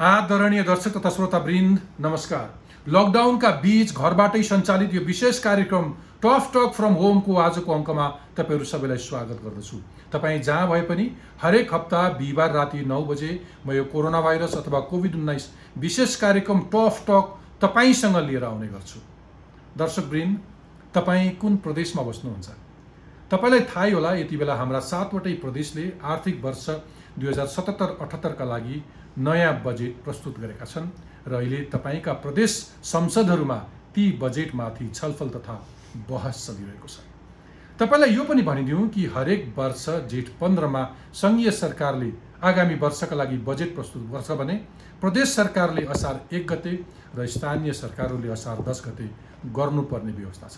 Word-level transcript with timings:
आदरणीय 0.00 0.62
दर्शक 0.62 0.96
तथा 0.96 1.10
श्रोतावृन्द 1.10 1.78
नमस्कार। 2.00 2.88
लकडाउनका 2.88 3.48
बीच 3.60 3.92
घरबाटै 3.94 4.42
सञ्चालित 4.42 4.94
यो 4.94 5.00
विशेष 5.04 5.38
कार्यक्रम 5.38 5.90
टफ 6.22 6.46
टक 6.54 6.70
फ्रम 6.76 6.92
होमको 7.00 7.34
आजको 7.36 7.72
अङ्कमा 7.72 8.06
तपाईँहरू 8.36 8.64
सबैलाई 8.64 8.98
स्वागत 8.98 9.42
गर्दछु। 9.44 9.76
तपाईँ 10.12 10.40
जहाँ 10.40 10.68
भए 10.68 10.80
पनि 10.88 11.04
हरेक 11.42 11.74
हप्ता 11.74 12.00
बिहिबार 12.16 12.52
राति 12.52 12.80
नौ 12.84 13.02
बजे 13.04 13.32
म 13.66 13.72
यो 13.72 13.84
कोरोना 13.92 14.20
भाइरस 14.20 14.56
अथवा 14.56 14.80
कोभिड 14.88 15.14
उन्नाइस 15.16 15.48
विशेष 15.78 16.16
कार्यक्रम 16.16 16.60
टफ 16.72 17.04
टक 17.08 17.36
तपाईँसँग 17.60 18.16
लिएर 18.28 18.44
आउने 18.44 18.68
गर्छु। 18.68 19.00
दर्शकवृन्द 19.78 20.38
तपाईँ 20.94 21.30
कुन 21.36 21.56
प्रदेशमा 21.58 22.02
बस्नुहुन्छ? 22.02 22.48
तपाईँलाई 23.30 23.60
थाहै 23.68 23.92
होला 23.92 24.14
यति 24.14 24.36
बेला 24.36 24.54
हाम्रा 24.56 24.80
सातवटै 24.88 25.34
प्रदेशले 25.44 25.84
आर्थिक 26.14 26.40
वर्ष 26.44 26.66
दुई 27.18 27.28
हजार 27.28 27.46
सतहत्तर 27.48 27.96
अठहत्तरका 28.00 28.44
लागि 28.44 28.82
नयाँ 29.18 29.52
बजेट 29.64 30.02
प्रस्तुत 30.04 30.38
गरेका 30.38 30.64
छन् 30.64 30.88
र 31.28 31.34
अहिले 31.34 31.60
तपाईँका 31.72 32.12
प्रदेश 32.22 32.50
संसदहरूमा 32.84 33.56
ती 33.94 34.10
बजेटमाथि 34.22 34.88
छलफल 34.90 35.28
तथा 35.28 35.54
बहस 36.08 36.46
चलिरहेको 36.46 36.88
छ। 36.88 36.98
तपाईँलाई 37.78 38.14
यो 38.14 38.24
पनि 38.24 38.42
भनिदिउँ 38.42 38.88
कि 38.88 39.06
हरेक 39.14 39.52
वर्ष 39.56 39.88
जेठ 40.10 40.28
पन्ध्रमा 40.40 40.82
सङ्घीय 41.14 41.50
सरकारले 41.52 42.12
आगामी 42.42 42.74
वर्षका 42.76 43.16
लागि 43.16 43.38
बजेट 43.46 43.74
प्रस्तुत 43.74 44.02
गर्छ 44.10 44.30
भने 44.38 44.54
प्रदेश 45.00 45.28
सरकारले 45.30 45.84
असार 45.86 46.20
एक 46.32 46.46
गते 46.46 46.72
र 47.16 47.26
स्थानीय 47.26 47.72
सरकारहरूले 47.72 48.28
असार 48.28 48.62
दस 48.68 48.82
गते 48.86 49.08
गर्नुपर्ने 49.54 50.12
व्यवस्था 50.12 50.48
छ। 50.48 50.56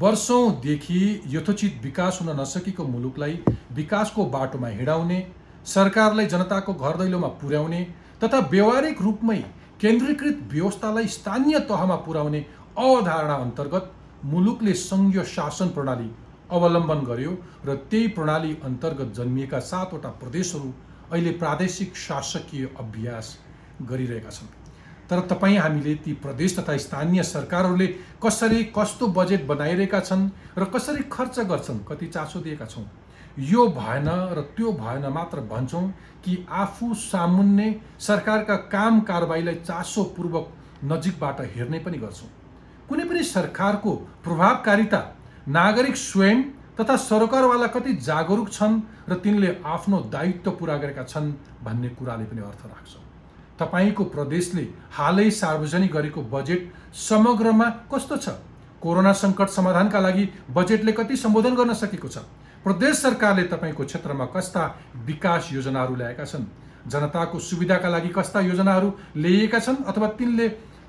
वर्षौँदेखि 0.00 1.00
यथोचित 1.26 1.80
विकास 1.82 2.18
हुन 2.22 2.40
नसकेको 2.40 2.84
मुलुकलाई 2.86 3.38
विकासको 3.74 4.24
बाटोमा 4.30 4.68
हिँडाउने 4.68 5.20
सरकारलाई 5.66 6.26
जनताको 6.26 6.72
घर 6.74 6.96
दैलोमा 6.96 7.28
पुर्याउने 7.40 7.82
तथा 8.22 8.38
व्यवहारिक 8.50 9.02
रूपमै 9.02 9.38
केन्द्रीकृत 9.80 10.38
व्यवस्थालाई 10.52 11.06
स्थानीय 11.08 11.58
तहमा 11.68 11.96
पुर्याउने 12.06 12.44
अवधारणा 12.78 13.34
अन्तर्गत 13.34 13.90
मुलुकले 14.24 14.74
सङ्घीय 14.74 15.24
शासन 15.24 15.68
प्रणाली 15.68 16.10
अवलम्बन 16.50 17.04
गर्यो 17.04 17.32
र 17.66 17.74
त्यही 17.90 18.06
प्रणाली 18.16 18.56
अन्तर्गत 18.64 19.12
जन्मिएका 19.16 19.60
सातवटा 19.66 20.08
प्रदेशहरू 20.20 20.72
अहिले 21.12 21.30
प्रादेशिक 21.38 21.96
शासकीय 21.96 22.68
अभ्यास 22.78 23.36
गरिरहेका 23.90 24.30
छन्। 24.30 24.48
तर 25.10 25.20
तपाईँ 25.30 25.56
हामीले 25.58 25.94
ती 26.04 26.12
प्रदेश 26.22 26.58
तथा 26.58 26.76
स्थानीय 26.76 27.22
सरकारहरूले 27.22 27.86
कसरी 28.22 28.64
कस्तो 28.76 29.06
बजेट 29.16 29.46
बनाइरहेका 29.46 30.00
छन् 30.00 30.28
र 30.58 30.64
कसरी 30.74 31.02
खर्च 31.12 31.38
गर्छन् 31.50 31.84
कति 31.88 32.06
चासो 32.06 32.40
दिएका 32.40 32.66
छौँ? 32.66 32.84
यो 33.40 33.66
भएन 33.70 34.08
र 34.36 34.40
त्यो 34.56 34.72
भएन 34.72 35.06
मात्र 35.12 35.40
भन्छौँ 35.50 35.88
कि 36.24 36.36
आफू 36.52 36.94
सामुन्ने 36.94 37.68
सरकारका 37.98 38.56
काम 38.68 39.00
कारबाहीलाई 39.00 39.54
चासोपूर्वक 39.56 40.48
नजिकबाट 40.84 41.40
हेर्ने 41.54 41.78
पनि 41.78 41.98
गर्छौँ। 41.98 42.28
कुनै 42.88 43.04
पनि 43.04 43.22
सरकारको 43.24 43.94
प्रभावकारिता 44.24 45.00
नागरिक 45.48 45.96
स्वयं 45.96 46.42
तथा 46.80 46.96
सरकारवाला 46.98 47.66
कति 47.66 47.92
जागरुक 48.02 48.50
छन् 48.50 48.80
र 49.08 49.14
तिनले 49.24 49.56
आफ्नो 49.66 50.00
दायित्व 50.12 50.50
पुरा 50.50 50.76
गरेका 50.76 51.04
छन् 51.04 51.32
भन्ने 51.64 51.88
कुराले 51.96 52.24
पनि 52.24 52.40
अर्थ 52.42 52.66
राख्छ। 52.66 52.92
तपाईँको 53.58 54.04
प्रदेशले 54.04 54.62
हालै 54.92 55.30
सार्वजनिक 55.30 55.92
गरेको 55.92 56.22
बजेट 56.32 56.72
समग्रमा 56.98 57.68
कस्तो 57.92 58.16
छ? 58.16 58.28
कोरोना 58.82 59.12
सङ्कट 59.12 59.48
समाधानका 59.50 60.00
लागि 60.00 60.28
बजेटले 60.50 60.92
कति 60.92 61.16
सम्बोधन 61.16 61.54
गर्न 61.54 61.74
सकेको 61.74 62.08
छ? 62.08 62.18
प्रदेश 62.64 62.96
सरकारले 62.96 63.42
तपाईँको 63.48 63.84
क्षेत्रमा 63.84 64.24
कस्ता 64.34 64.62
विकास 65.06 65.48
योजनाहरू 65.52 65.94
ल्याएका 65.96 66.24
छन्? 66.24 66.44
जनताको 66.86 67.38
सुविधाका 67.40 67.88
लागि 67.88 68.08
कस्ता 68.08 68.40
योजनाहरू 68.40 68.92
ल्याइएका 69.16 69.58
छन् 69.58 69.84
अथवा 69.88 70.08
तिनले 70.18 70.48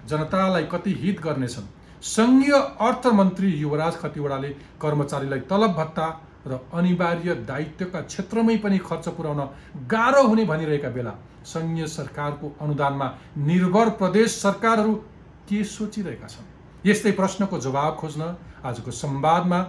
जनतालाई 0.09 0.63
कति 0.71 0.93
हित 1.01 1.21
गर्नेछन्? 1.21 1.67
सङ्घीय 2.01 2.53
अर्थमन्त्री 2.81 3.49
युवराज 3.55 3.95
खतिवडाले 3.97 4.49
कर्मचारीलाई 4.81 5.39
तलब 5.47 5.71
भत्ता 5.73 6.07
र 6.47 6.59
अनिवार्य 6.73 7.35
दायित्वका 7.47 7.99
क्षेत्रमै 8.01 8.57
पनि 8.57 8.77
खर्च 8.77 9.07
पुर्याउन 9.15 9.41
गाह्रो 9.87 10.27
हुने 10.27 10.45
भनिरहेका 10.45 10.89
बेला 10.89 11.13
सङ्घीय 11.45 11.87
सरकारको 11.87 12.55
अनुदानमा 12.61 13.07
निर्भर 13.37 13.89
प्रदेश 13.99 14.41
सरकारहरू 14.41 14.93
के 15.47 15.63
सोचिरहेका 15.63 16.27
छन्? 16.27 16.45
यस्तै 16.85 17.11
प्रश्नको 17.11 17.59
जवाब 17.59 17.95
खोज्न 17.95 18.35
आजको 18.65 18.91
संवादमा 18.91 19.59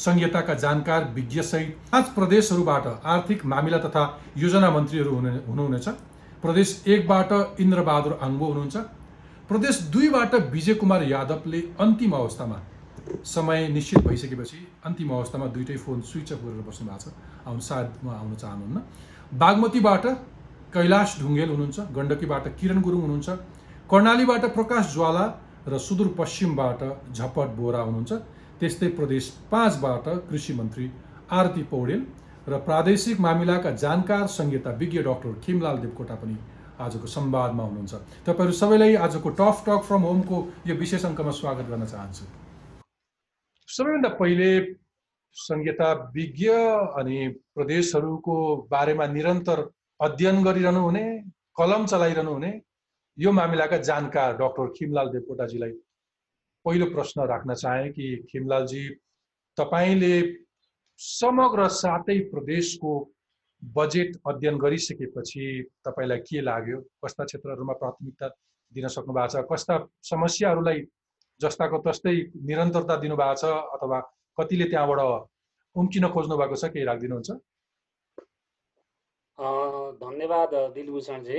संहिताका 0.00 0.54
जानकार 0.56 1.04
विज्ञसहित 1.14 1.76
पाँच 1.92 2.06
प्रदेशहरूबाट 2.14 2.86
आर्थिक 3.06 3.44
मामिला 3.46 3.78
तथा 3.78 4.04
योजना 4.38 4.70
मन्त्रीहरू 4.70 5.14
हुने 5.14 5.30
हुनुहुनेछ। 5.48 5.88
प्रदेश 6.42 6.68
एकबाट 6.88 7.60
इन्द्रबहादुर 7.60 8.18
आङ्बो 8.22 8.46
हुनुहुन्छ। 8.46 8.76
प्रदेश 9.48 9.80
दुईबाट 9.92 10.34
विजय 10.52 10.74
कुमार 10.74 11.02
यादवले 11.04 11.60
अन्तिम 11.80 12.12
अवस्थामा 12.12 12.58
समय 13.26 13.68
निश्चित 13.68 14.06
भइसकेपछि 14.06 14.58
अन्तिम 14.86 15.10
अवस्थामा 15.10 15.46
दुइटै 15.54 15.76
फोन 15.76 16.00
स्विच 16.00 16.32
अफ 16.32 16.42
गरेर 16.44 16.62
बस्नु 16.68 16.86
भएको 16.88 16.98
छ। 17.00 17.12
आउनु 17.46 17.60
सायद 17.60 17.88
उहाँ 18.04 18.18
आउन 18.18 18.34
चाहनुहुन्न। 18.34 18.78
बागमतीबाट 19.34 20.04
कैलाश 20.74 21.16
ढुङ्गेल 21.20 21.48
हुनुहुन्छ। 21.50 21.78
गण्डकीबाट 21.96 22.44
किरण 22.58 22.80
गुरुङ 22.80 23.00
हुनुहुन्छ। 23.00 23.28
कर्णालीबाट 23.90 24.44
प्रकाश 24.54 24.92
ज्वाला 24.94 25.24
र 25.68 25.78
सुदूरपश्चिमबाट 25.78 26.80
झपट 27.12 27.48
बोरा 27.58 27.80
हुनुहुन्छ। 27.82 28.12
त्यस्तै 28.60 28.88
प्रदेश 28.96 29.28
पाँचबाट 29.50 30.08
कृषि 30.30 30.52
मन्त्री 30.54 30.86
आरती 31.32 31.62
पौडेल 31.70 32.00
र 32.48 32.58
प्रादेशिक 32.66 33.20
मामिलाका 33.20 33.70
जानकार 33.82 34.26
संहिता 34.36 34.70
विज्ञ 34.80 35.02
डाक्टर 35.08 35.32
खिमलाल 35.44 35.78
देवकोटा 35.78 36.14
पनि 36.22 36.36
आजको 36.80 37.06
संवादमा 37.14 37.64
हुनुहुन्छ। 37.64 37.94
तपाईँहरू 38.26 38.52
सबैलाई 38.60 38.94
आजको 39.06 39.30
टफ 39.40 39.64
टक 39.66 39.80
फ्रम 39.88 40.02
होमको 40.08 40.36
यो 40.66 40.74
विशेष 40.76 41.04
अङ्कमा 41.04 41.32
स्वागत 41.40 41.66
गर्न 41.70 41.84
चाहन्छु। 41.86 42.24
सबैभन्दा 43.68 44.08
पहिले 44.20 44.50
संहिता 45.36 45.90
विज्ञ 46.14 46.48
अनि 47.00 47.18
प्रदेशहरूको 47.54 48.36
बारेमा 48.70 49.06
निरन्तर 49.16 49.58
अध्ययन 50.00 50.42
गरिरहनु 50.44 50.80
हुने 50.80 51.04
कलम 51.58 51.86
चलाइरहनु 51.86 52.32
हुने 52.32 52.52
यो 53.18 53.32
मामिलाका 53.32 53.78
जानकार 53.88 54.36
डाक्टर 54.36 54.66
खिमलाल 54.76 55.08
देवकोटाजीलाई 55.14 55.72
पहिलो 56.64 56.86
प्रश्न 56.94 57.26
राख्न 57.28 57.54
चाहे 57.54 57.88
कि 57.96 58.06
खिमलालजी 58.30 58.84
तपाईँले 59.58 60.14
समग्र 61.00 61.68
सातै 61.76 62.18
प्रदेशको 62.32 62.92
बजेट 63.62 64.16
अध्ययन 64.28 64.58
गरिसकेपछि 64.58 65.44
तपाईँलाई 65.84 66.18
के 66.28 66.40
लाग्यो? 66.40 66.78
कस्ता 67.04 67.24
क्षेत्रहरूमा 67.24 67.74
प्राथमिकता 67.80 68.28
दिन 68.72 68.86
सक्नु 68.88 69.12
भएको 69.14 69.28
छ? 69.28 69.44
कस्ता 69.52 69.74
समस्याहरूलाई 70.10 70.80
जस्ताको 71.40 71.78
तस्तै 71.86 72.16
निरन्तरता 72.48 72.96
दिनुभएको 73.04 73.36
छ 73.40 73.44
अथवा 73.76 73.98
कतिले 74.38 74.64
त्यहाँबाट 74.72 75.00
उम्किन 75.76 76.08
खोज्नु 76.14 76.36
भएको 76.36 76.56
छ 76.56 76.64
केही 76.72 76.84
राखिदिनुहुन्छ? 76.84 77.30
धन्यवाद 80.04 80.52
दिलभूषणजी। 80.76 81.38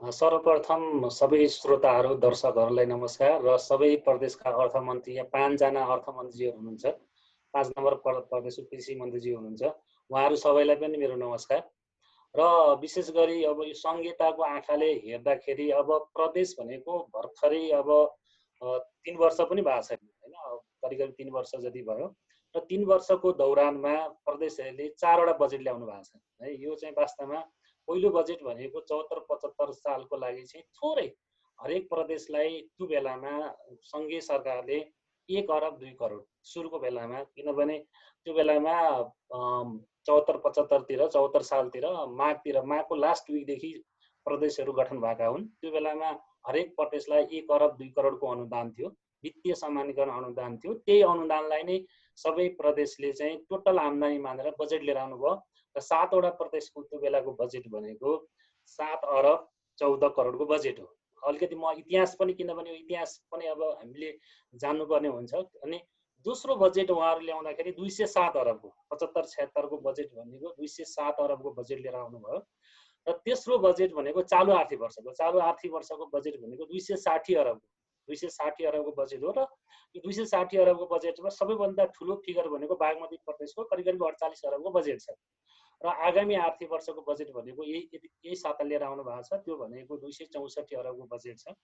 सर्वप्रथम 0.00 1.08
सबै 1.08 1.46
श्रोताहरू 1.48 2.14
दर्शकहरूलाई 2.22 2.86
नमस्कार 2.86 3.44
र 3.44 3.56
सबै 3.66 3.88
प्रदेशका 4.06 4.50
अर्थमन्त्री 4.62 5.14
यहाँ 5.14 5.28
पाँचजना 5.32 5.84
अर्थमन्त्रीहरू 5.94 6.56
हुनुहुन्छ। 6.56 6.84
पाँच 7.54 7.68
नम्बर 7.76 7.94
प्रदेशको 8.30 8.64
कृषि 8.70 8.94
मन्त्रीजी 9.00 9.30
हुनुहुन्छ। 9.32 9.62
उहाँहरू 10.10 10.36
सबैलाई 10.36 10.76
पनि 10.82 10.98
मेरो 10.98 11.16
नमस्कार। 11.16 11.62
र 12.34 12.42
विशेष 12.82 13.10
गरी 13.16 13.38
अब 13.48 13.62
यो 13.64 13.74
संहिताको 13.80 14.42
आँखाले 14.44 14.90
हेर्दाखेरि 15.06 15.70
अब 15.80 15.88
प्रदेश 16.12 16.54
भनेको 16.60 16.98
भर्खरै 17.16 17.64
अब 17.80 17.88
तिन 18.62 19.16
वर्ष 19.16 19.40
पनि 19.40 19.62
भएको 19.62 19.82
छैन 19.88 20.04
होइन? 20.04 20.34
करिब 20.84 20.98
करिब 20.98 21.14
तिन 21.18 21.30
वर्ष 21.32 21.52
जति 21.64 21.82
भयो। 21.88 22.06
र 22.54 22.60
तिन 22.68 22.84
वर्षको 22.84 23.32
दौरानमा 23.40 23.94
प्रदेशहरूले 24.26 24.88
चारवटा 25.00 25.38
बजेट 25.40 25.60
ल्याउनु 25.62 25.86
भएको 25.86 26.02
छ 26.04 26.22
है? 26.42 26.54
यो 26.60 26.74
चाहिँ 26.74 26.94
वास्तवमा 26.98 27.40
पहिलो 27.88 28.10
बजेट 28.10 28.42
भनेको 28.44 28.80
चौहत्तर 28.90 29.18
पचहत्तर 29.30 29.72
सालको 29.78 30.16
लागि 30.24 30.44
चाहिँ 30.52 30.64
थोरै 30.80 31.06
हरेक 31.58 31.88
प्रदेशलाई 31.88 32.60
त्यो 32.60 32.86
बेलामा 32.92 33.32
सङ्घीय 33.92 34.20
सरकारले 34.28 34.78
एक 35.28 35.50
अरब 35.56 35.78
दुई 35.82 35.92
करोड 36.00 36.24
सुरुको 36.52 36.78
बेलामा 36.86 37.22
किनभने 37.36 37.78
त्यो 37.78 38.34
बेलामा 38.34 38.76
चौहत्तर 39.32 40.36
पचहत्तरतिर 40.44 41.06
चौहत्तर 41.16 41.42
सालतिर 41.50 41.86
माघतिर 42.20 42.60
माघको 42.72 42.94
लास्ट 43.04 43.30
विकदेखि 43.30 43.72
प्रदेशहरू 44.26 44.72
गठन 44.72 45.00
भएका 45.00 45.26
हुन्। 45.26 45.46
त्यो 45.60 45.70
बेलामा 45.72 46.10
हरेक 46.46 46.74
प्रदेशलाई 46.76 47.24
एक 47.38 47.50
अरब 47.52 47.76
दुई 47.78 47.88
करोडको 47.96 48.26
अनुदान 48.34 48.70
थियो। 48.76 48.88
वित्तीय 49.24 49.54
सामान्यकरण 49.54 50.10
अनुदान 50.10 50.56
थियो। 50.62 50.74
त्यही 50.86 51.02
अनुदानलाई 51.08 51.62
नै 51.68 51.76
सबै 52.18 52.48
प्रदेशले 52.60 53.12
चाहिँ 53.20 53.36
टोटल 53.50 53.78
आम्दानी 53.78 54.18
मानेर 54.26 54.54
बजेट 54.60 54.82
लिएर 54.88 54.98
आउनुभयो। 55.04 55.34
र 55.76 55.80
सातवटा 55.82 56.30
प्रदेशको 56.40 56.82
त्यो 56.82 56.98
बेलाको 57.00 57.32
बजेट 57.40 57.68
भनेको 57.70 58.10
सात 58.68 59.04
अरब 59.16 59.48
चौध 59.78 60.04
करोडको 60.16 60.44
बजेट 60.46 60.78
हो। 60.80 60.86
अलिकति 61.22 61.56
म 61.56 61.72
इतिहास 61.78 62.14
पनि 62.20 62.32
किनभने 62.34 62.76
इतिहास 62.76 63.10
पनि 63.32 63.46
अब 63.48 63.62
हामीले 63.62 64.10
जान्नुपर्ने 64.54 65.08
हुन्छ। 65.08 65.34
अनि 65.34 65.78
दोस्रो 66.26 66.54
बजेट 66.56 66.90
उहाँहरू 66.90 67.20
ल्याउँदाखेरि 67.20 67.70
दुई 67.72 67.90
सय 67.90 68.06
सात 68.06 68.36
अरबको 68.36 68.68
पचहत्तर 68.90 69.24
छत्तरको 69.26 69.76
बजेट 69.86 70.14
भनेको 70.14 70.48
दुई 70.56 70.68
सय 70.68 70.84
सात 70.86 71.20
अरबको 71.20 71.50
बजेट 71.58 71.78
लिएर 71.80 71.96
आउनुभयो। 71.96 72.38
र 73.06 73.12
तेस्रो 73.24 73.58
बजेट 73.58 73.92
भनेको 73.94 74.22
चालु 74.22 74.52
आर्थिक 74.52 74.80
वर्षको 74.80 75.12
चालु 75.12 75.38
आर्थिक 75.40 75.72
वर्षको 75.72 76.06
बजेट 76.14 76.40
भनेको 76.40 76.64
दुई 76.64 76.80
सय 76.80 76.96
साठी 76.96 77.34
अरबको। 77.34 77.68
दुई 78.08 78.16
सय 78.16 78.28
साठी 78.36 78.64
अरबको 78.64 78.92
बजेट 79.02 79.22
हो 79.22 79.32
र 79.38 79.46
यो 79.94 80.00
दुई 80.04 80.12
सय 80.12 80.24
साठी 80.26 80.56
अरबको 80.58 80.86
बजेटमा 80.94 81.30
सबैभन्दा 81.38 81.84
ठुलो 81.96 82.14
फिगर 82.26 82.48
भनेको 82.54 82.74
बागमती 82.76 83.16
प्रदेशको 83.26 83.64
करिब 83.72 83.84
करिब 83.86 84.04
अडचालिस 84.06 84.44
अरबको 84.44 84.70
बजेट 84.78 85.00
छ। 85.00 85.16
र 85.82 85.88
आगामी 86.06 86.34
आर्थिक 86.40 86.70
वर्षको 86.72 87.04
बजेट 87.08 87.30
भनेको 87.32 87.64
यही 87.64 87.88
यही 87.94 88.36
साता 88.36 88.64
लिएर 88.64 88.82
आउनु 88.82 89.02
भएको 89.04 89.22
छ 89.22 89.40
त्यो 89.44 89.56
भनेको 89.56 89.96
दुई 89.96 90.12
सय 90.12 90.24
चौसठी 90.34 90.76
अरबको 90.76 91.04
बजेट 91.14 91.38
छ। 91.38 91.54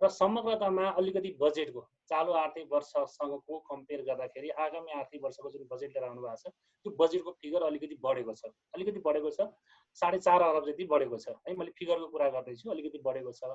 र 0.00 0.08
समग्रतामा 0.10 0.88
अलिकति 0.96 1.30
बजेटको 1.40 1.80
चालु 2.10 2.32
आर्थिक 2.40 2.72
वर्षसँगको 2.72 3.58
कम्पेयर 3.70 4.02
गर्दाखेरि 4.02 4.48
आगामी 4.64 4.92
आर्थिक 4.98 5.22
वर्षको 5.24 5.50
जुन 5.50 5.66
बजेट 5.72 5.90
लिएर 5.90 6.04
आउनु 6.04 6.22
भएको 6.22 6.36
छ 6.36 6.52
त्यो 6.86 6.96
बजेटको 6.98 7.30
फिगर 7.42 7.62
अलिकति 7.62 7.98
बढेको 8.02 8.34
छ। 8.34 8.50
अलिकति 8.74 9.00
बढेको 9.06 9.30
छ 9.30 9.48
साढे 9.96 10.18
चार 10.20 10.42
अरब 10.42 10.66
जति 10.66 10.84
बढेको 10.90 11.18
छ। 11.18 11.36
है 11.48 11.56
मैले 11.56 11.70
फिगरको 11.78 12.06
कुरा 12.08 12.28
गर्दैछु 12.30 12.70
अलिकति 12.70 12.98
बढेको 13.04 13.32
छ। 13.32 13.54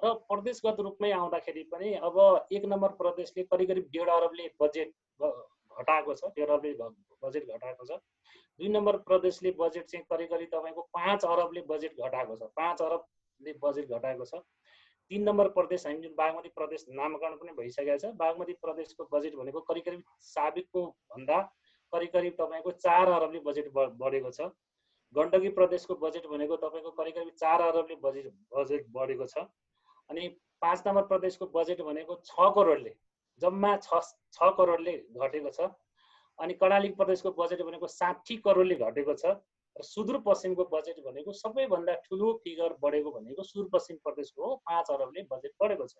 र 0.00 0.14
प्रदेशगत 0.30 0.80
रूपमै 0.80 1.10
आउँदाखेरि 1.12 1.62
पनि 1.72 1.92
अब 2.00 2.16
एक 2.52 2.64
नम्बर 2.64 2.96
प्रदेशले 3.00 3.42
करिब 3.50 3.68
करिब 3.68 3.88
डेढ 3.92 4.08
अरबले 4.10 4.46
बजेट 4.62 4.92
घटाएको 5.72 6.14
छ 6.14 6.24
अरबले 6.24 6.72
बजेट 7.22 7.44
घटाएको 7.46 7.84
छ। 7.84 7.98
दुई 8.60 8.68
नम्बर 8.70 8.96
प्रदेशले 9.08 9.50
बजेट 9.58 9.84
चाहिँ 9.86 10.04
करिब 10.10 10.28
करिब 10.30 10.48
तपाईँको 10.54 10.82
पाँच 10.94 11.24
अरबले 11.26 11.60
बजेट 11.68 11.92
घटाएको 11.98 12.36
छ 12.36 12.50
पाँच 12.56 12.82
अरबले 12.82 13.52
बजेट 13.62 13.88
घटाएको 13.90 14.24
छ। 14.24 14.42
तिन 15.10 15.22
नम्बर 15.24 15.48
प्रदेश 15.50 15.86
हामी 15.86 16.00
जुन 16.00 16.14
बागमती 16.16 16.48
प्रदेश 16.56 16.84
नामाकरण 16.90 17.36
पनि 17.36 17.52
भइसकेको 17.54 17.98
छ 17.98 18.12
बागमती 18.18 18.52
प्रदेशको 18.62 19.08
बजेट 19.12 19.34
भनेको 19.36 19.60
करिब 19.70 19.84
करिब 19.84 20.02
साबिकको 20.24 20.82
भन्दा 21.12 21.38
करिब 21.92 22.10
करिब 22.12 22.34
तपाईँको 22.40 22.70
चार 22.78 23.08
अरबले 23.12 23.40
बजेट 23.46 23.72
बढेको 23.74 24.30
छ। 24.30 24.50
गण्डकी 25.14 25.48
प्रदेशको 25.56 25.94
बजेट 26.02 26.26
भनेको 26.30 26.56
तपाईँको 26.64 26.90
करिब 26.98 27.14
करिब 27.14 27.34
चार 27.36 27.60
अरबले 27.62 27.96
बजेट 28.02 28.26
बजेट 28.54 28.86
बढेको 28.92 29.26
छ। 29.26 29.44
अनि 30.10 30.28
पाँच 30.62 30.82
नम्बर 30.86 31.02
प्रदेशको 31.08 31.46
बजेट 31.54 31.80
भनेको 31.82 32.14
छ 32.24 32.50
करोडले। 32.54 32.94
जम्मा 33.42 33.76
छ 33.78 34.00
छ 34.32 34.50
करोडले 34.58 34.96
घटेको 35.18 35.50
छ। 35.50 35.68
अनि 36.38 36.54
कर्णाली 36.60 36.88
प्रदेशको 36.98 37.30
बजेट 37.38 37.62
भनेको 37.62 37.86
साठी 37.94 38.36
करोडले 38.44 38.76
घटेको 38.76 39.14
छ 39.14 39.34
र 39.76 39.82
सुदूरपश्चिमको 39.86 40.64
बजेट 40.70 40.96
भनेको 41.04 41.32
सबैभन्दा 41.40 41.94
ठुलो 42.06 42.32
फिगर 42.44 42.72
बढेको 42.82 43.10
भनेको 43.10 43.42
सुदूरपश्चिम 43.42 43.96
प्रदेशको 44.04 44.40
हो। 44.44 44.54
पाँच 44.66 44.90
अरबले 44.90 45.22
बजेट 45.30 45.52
बढेको 45.62 45.86
छ। 45.86 45.94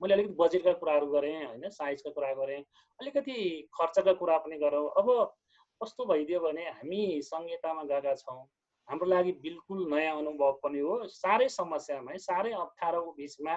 मैले 0.00 0.14
अलिकति 0.14 0.34
बजेटका 0.40 0.72
कुराहरू 0.82 1.06
गरेँ 1.12 1.36
होइन 1.36 1.68
साइजका 1.70 2.10
कुरा 2.10 2.32
गरेँ 2.34 2.58
अलिकति 3.00 3.36
खर्चका 3.72 4.12
कुरा 4.20 4.36
पनि 4.44 4.58
गरौँ। 4.58 4.88
अब 4.98 5.08
कस्तो 5.80 6.04
भइदियो 6.06 6.40
भने 6.40 6.64
हामी 6.70 7.00
संहितामा 7.24 7.82
गएका 7.84 8.14
छौँ। 8.16 8.42
हाम्रो 8.88 9.06
लागि 9.08 9.32
बिल्कुल 9.40 9.86
नयाँ 9.90 10.16
अनुभव 10.18 10.52
पनि 10.62 10.78
हो। 10.78 10.94
साह्रै 11.08 11.48
समस्यामा 11.48 12.16
साह्रै 12.20 12.52
अप्ठ्यारोको 12.52 13.12
बिचमा 13.12 13.54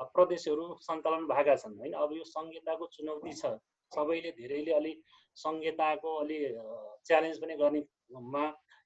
प्रदेशहरू 0.00 0.64
सञ्चालन 0.82 1.26
भएका 1.26 1.54
छन् 1.56 1.78
होइन? 1.78 1.92
अब 1.94 2.12
यो 2.12 2.24
संहिताको 2.24 2.86
चुनौती 2.96 3.32
छ। 3.32 3.58
सबैले 3.92 4.30
धेरैले 4.32 4.72
अलि 4.72 4.92
संहिताको 5.36 6.14
अलि 6.20 6.38
च्यालेन्ज 7.06 7.38
पनि 7.42 7.54
गर्नेमा 7.62 8.44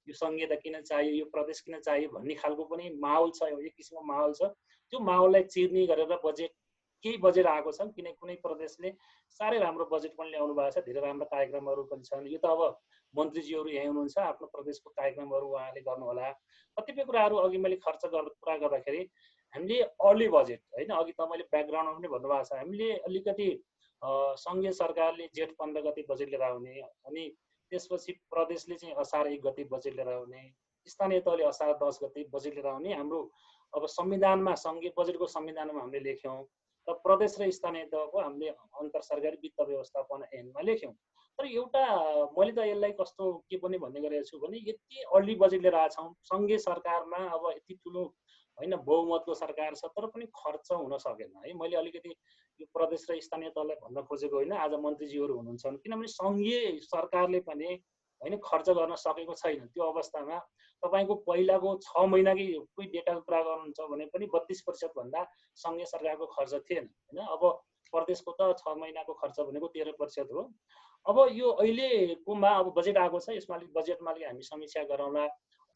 यो 0.08 0.14
संहिता 0.14 0.54
किन 0.64 0.80
चाहियो 0.82 1.14
यो 1.14 1.24
प्रदेश 1.32 1.60
किन 1.60 1.80
चाहियो 1.80 2.08
भन्ने 2.14 2.34
खालको 2.42 2.64
पनि 2.72 2.90
माहौल 3.00 3.30
छ 3.36 3.48
एक 3.52 3.74
किसिमको 3.76 4.04
माहौल 4.12 4.32
छ। 4.34 4.50
त्यो 4.92 5.00
माहौललाई 5.00 5.42
चिर्ने 5.54 5.86
गरेर 5.86 6.18
बजेट 6.24 6.52
केही 7.04 7.16
बजेट 7.22 7.46
आएको 7.46 7.72
छ 7.72 7.86
किन 7.96 8.10
कुनै 8.20 8.34
प्रदेशले 8.42 8.90
साह्रै 9.40 9.58
राम्रो 9.60 9.84
बजेट 9.92 10.12
पनि 10.18 10.30
ल्याउनु 10.34 10.54
भएको 10.58 10.74
छ 10.74 10.84
धेरै 10.88 11.00
राम्रो 11.06 11.26
कार्यक्रमहरू 11.32 11.84
पनि 11.92 12.02
छन्। 12.10 12.26
यो 12.32 12.38
त 12.38 12.46
अब 12.48 12.60
मन्त्रीज्यूहरू 13.14 13.70
यहीँ 13.70 13.88
हुनुहुन्छ 13.88 14.18
आफ्नो 14.18 14.46
प्रदेशको 14.54 14.90
कार्यक्रमहरू 14.98 15.46
उहाँले 15.54 15.80
गर्नुहोला। 15.88 16.30
कतिपय 16.76 17.04
कुराहरू 17.08 17.36
अघि 17.44 17.58
मैले 17.64 17.76
खर्च 17.84 18.06
गर 18.14 18.28
कुरा 18.40 18.56
गर्दाखेरि 18.64 19.02
हामीले 19.54 19.80
अर्ली 20.08 20.28
बजेट 20.28 20.60
होइन? 20.74 20.90
अघि 20.90 21.12
तपाईँले 21.12 21.44
ब्याकग्राउन्डमा 21.54 21.96
पनि 21.98 22.08
भन्नुभएको 22.14 22.44
छ। 22.44 22.58
हामीले 22.58 22.88
अलिकति 23.08 23.48
सङ्घीय 24.40 24.72
सरकारले 24.72 25.28
जेठ 25.34 25.50
पन्ध्र 25.58 25.80
गति 25.82 26.02
बजेट 26.10 26.28
लिएर 26.28 26.42
आउने 26.42 26.80
अनि 26.80 27.24
त्यसपछि 27.72 28.12
प्रदेशले 28.30 28.74
चाहिँ 28.76 28.94
असार 29.00 29.26
एक 29.28 29.40
गति 29.46 29.64
बजेट 29.72 29.94
लिएर 29.94 30.12
आउने 30.12 30.42
स्थानीय 30.86 31.20
तहले 31.26 31.44
असार 31.44 31.72
दस 31.82 31.98
गति 32.02 32.24
बजेट 32.34 32.54
लिएर 32.54 32.66
आउने। 32.68 32.92
हाम्रो 32.94 33.20
अब 33.72 33.86
संविधानमा 33.88 34.54
सङ्घीय 34.54 34.92
बजेटको 34.98 35.26
संविधानमा 35.26 35.80
हामीले 35.80 36.00
लेख्यौँ 36.04 36.36
र 36.88 36.92
प्रदेश 37.00 37.40
र 37.40 37.50
स्थानीय 37.50 37.84
तहको 37.92 38.20
हामीले 38.20 38.48
अन्तर 38.80 39.00
सरकारी 39.02 39.36
वित्त 39.42 39.60
व्यवस्थापन 39.68 40.24
ऐनमा 40.34 40.60
लेख्यौँ। 40.60 40.92
तर 41.38 41.46
एउटा 41.48 41.84
मैले 42.36 42.52
त 42.52 42.66
यसलाई 42.68 42.92
कस्तो 43.00 43.24
के 43.48 43.56
पनि 43.56 43.78
भन्ने 43.80 44.00
गरेको 44.00 44.28
छु 44.28 44.38
भने 44.38 44.58
यति 44.68 45.02
अर्ली 45.14 45.34
बजेट 45.40 45.62
लिएर 45.62 45.74
आएको 45.74 45.94
छौँ। 45.94 46.08
सङ्घीय 46.30 46.58
सरकारमा 46.60 47.20
अब 47.34 47.50
यति 47.50 47.74
ठुलो 47.74 48.04
होइन 48.58 48.76
बहुमतको 48.86 49.34
सरकार 49.34 49.74
छ 49.74 49.90
तर 49.96 50.06
पनि 50.14 50.26
खर्च 50.34 50.72
हुन 50.72 50.96
सकेन। 50.98 51.32
है 51.44 51.52
मैले 51.60 51.76
अलिकति 51.76 52.14
यो 52.60 52.66
प्रदेश 52.74 53.06
र 53.10 53.18
स्थानीय 53.20 53.50
तहलाई 53.50 53.76
भन्न 53.82 54.02
खोजेको 54.08 54.36
होइन 54.36 54.52
आज 54.64 54.74
मन्त्रीजीहरू 54.84 55.36
हुनुहुन्छ 55.36 55.82
किनभने 55.84 56.08
सङ्घीय 56.12 56.78
सरकारले 56.84 57.40
पनि 57.50 57.70
होइन 58.20 58.36
खर्च 58.44 58.70
गर्न 58.78 58.94
सकेको 58.96 59.34
छैन। 59.34 59.66
त्यो 59.74 59.84
अवस्थामा 59.92 60.38
तपाईँको 60.82 61.14
पहिलाको 61.26 61.74
छ 61.82 62.06
महिनाकै 62.12 62.46
कोही 62.76 62.86
डेटाको 62.94 63.20
कुरा 63.26 63.40
गर्नुहुन्छ 63.42 63.90
भने 63.90 64.06
पनि 64.14 64.26
बत्तिस 64.34 64.60
प्रतिशतभन्दा 64.62 65.20
सङ्घीय 65.64 65.86
सरकारको 65.92 66.26
खर्च 66.36 66.54
थिएन 66.70 66.84
होइन? 66.86 67.26
अब 67.26 67.42
प्रदेशको 67.92 68.32
त 68.38 68.54
छ 68.58 68.76
महिनाको 68.78 69.12
खर्च 69.14 69.40
भनेको 69.40 69.66
तेह्र 69.74 69.92
प्रतिशत 69.98 70.32
हो। 70.32 70.42
अब 71.06 71.18
यो 71.32 71.48
अहिलेकोमा 71.62 72.50
अब 72.58 72.72
बजेट 72.76 72.96
आएको 72.98 73.18
छ 73.20 73.36
यसमा 73.36 73.56
अलिक 73.56 73.72
बजेटमा 73.74 74.10
अलिक 74.10 74.24
हामी 74.26 74.42
समीक्षा 74.42 74.82
गरौँला। 74.88 75.24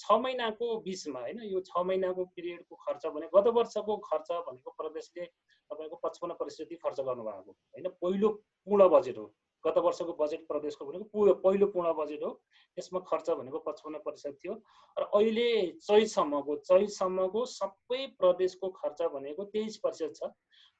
छ 0.00 0.18
महिनाको 0.22 0.66
बिचमा 0.86 1.20
होइन? 1.20 1.42
यो 1.52 1.60
छ 1.60 1.82
महिनाको 1.84 2.24
पिरियडको 2.36 2.74
खर्च 2.86 3.06
भने 3.14 3.28
गत 3.34 3.46
वर्षको 3.56 3.96
खर्च 4.06 4.30
भनेको 4.46 4.70
प्रदेशले 4.78 5.24
तपाईँको 5.24 5.96
पचपन्न 6.04 6.34
प्रतिशत 6.40 6.78
खर्च 6.84 7.00
गर्नुभएको 7.00 7.52
होइन? 7.52 7.88
पहिलो 8.02 8.28
पूर्ण 8.66 8.88
बजेट 8.88 9.18
हो। 9.18 9.26
गत 9.64 9.78
वर्षको 9.84 10.12
बजेट 10.18 10.46
प्रदेशको 10.48 10.84
भनेको 10.86 11.34
पहिलो 11.44 11.66
पूर्ण 11.74 11.92
बजेट 11.98 12.22
हो। 12.22 12.30
त्यसमा 12.78 13.00
खर्च 13.10 13.30
भनेको 13.30 13.58
पचपन्न 13.66 13.98
प्रतिशत 14.06 14.38
थियो। 14.38 14.54
र 14.96 15.02
अहिले 15.18 15.50
चैतसम्मको 15.82 16.56
चैतसम्मको 16.68 17.44
सबै 17.52 18.06
प्रदेशको 18.18 18.68
खर्च 18.78 19.02
भनेको 19.14 19.44
तेइस 19.54 19.76
प्रतिशत 19.82 20.14
छ। 20.14 20.30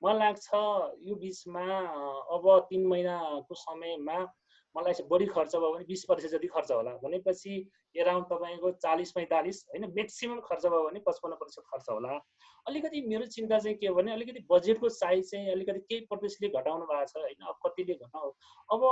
मलाई 0.02 0.18
लाग्छ 0.18 0.48
यो 1.02 1.14
बिचमा 1.18 1.64
अब 2.34 2.44
तिन 2.70 2.86
महिनाको 2.86 3.54
समयमा 3.56 4.18
मलाई 4.74 5.02
बढी 5.10 5.26
खर्च 5.26 5.54
भयो 5.56 5.72
भने 5.72 5.84
बिस 5.84 6.04
प्रतिशत 6.04 6.30
जति 6.30 6.46
खर्च 6.48 6.70
होला। 6.72 6.90
भनेपछि 7.02 7.52
एराउन्ड 7.96 8.26
तपाईँको 8.26 8.70
चालिस 8.84 9.12
पैँतालिस 9.12 9.64
होइन 9.68 9.84
म्याक्सिमम् 9.94 10.40
खर्च 10.44 10.66
भयो 10.66 10.82
भने 10.88 11.00
पचपन्न 11.06 11.34
प्रतिशत 11.34 11.64
खर्च 11.72 11.86
होला। 11.90 12.18
अलिकति 12.66 13.00
मेरो 13.08 13.26
चिन्ता 13.26 13.58
चाहिँ 13.58 13.76
के 13.78 13.86
हो 13.86 13.94
भने 13.94 14.12
अलिकति 14.12 14.44
बजेटको 14.50 14.88
साइज 14.88 15.30
चाहिँ 15.30 15.50
अलिकति 15.52 15.80
केही 15.80 16.00
प्रदेशले 16.10 16.48
घटाउनु 16.48 16.84
भएको 16.86 17.06
छ 17.06 17.16
होइन 17.16 17.46
अब 17.48 17.56
कतिले 17.64 17.94
घटाउ। 17.94 18.28
अब 18.70 18.82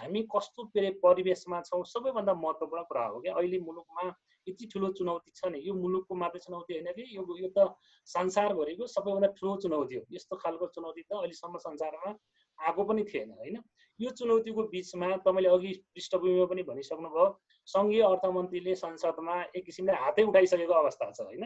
हामी 0.00 0.22
कस्तो 0.34 0.70
परिवेशमा 1.04 1.60
छौँ 1.62 1.84
सबैभन्दा 1.86 2.34
महत्त्वपूर्ण 2.34 2.82
कुरा 2.90 3.04
हो 3.06 3.20
क्या 3.20 3.34
अहिले 3.34 3.58
मुलुकमा 3.60 4.08
यति 4.46 4.66
ठुलो 4.72 4.88
चुनौती 4.98 5.30
छ 5.36 5.52
नि। 5.52 5.58
यो 5.62 5.74
मुलुकको 5.74 6.14
मात्रै 6.14 6.40
चुनौती 6.40 6.74
होइन 6.74 6.92
कि 6.92 7.06
यो 7.16 7.22
यो 7.38 7.48
त 7.56 7.70
संसारभरिको 8.08 8.86
सबैभन्दा 8.88 9.28
ठुलो 9.38 9.56
चुनौती 9.62 9.94
हो। 9.94 10.02
यस्तो 10.10 10.36
खालको 10.36 10.66
चुनौती 10.74 11.02
त 11.02 11.22
अहिलेसम्म 11.22 11.58
संसारमा 11.60 12.10
आएको 12.58 12.84
पनि 12.84 13.04
थिएन 13.04 13.30
होइन। 13.38 13.56
यो 14.00 14.10
चुनौतीको 14.18 14.62
बिचमा 14.72 15.08
तपाईँले 15.24 15.48
अघि 15.48 15.72
पृष्ठभूमिमा 15.94 16.44
पनि 16.52 16.62
भनिसक्नुभयो 16.68 17.26
सङ्घीय 17.68 18.02
अर्थमन्त्रीले 18.02 18.74
संसदमा 18.82 19.34
एक 19.56 19.64
किसिमले 19.64 19.92
हातै 20.02 20.22
उठाइसकेको 20.30 20.74
अवस्था 20.74 21.10
छ 21.10 21.20
होइन? 21.20 21.44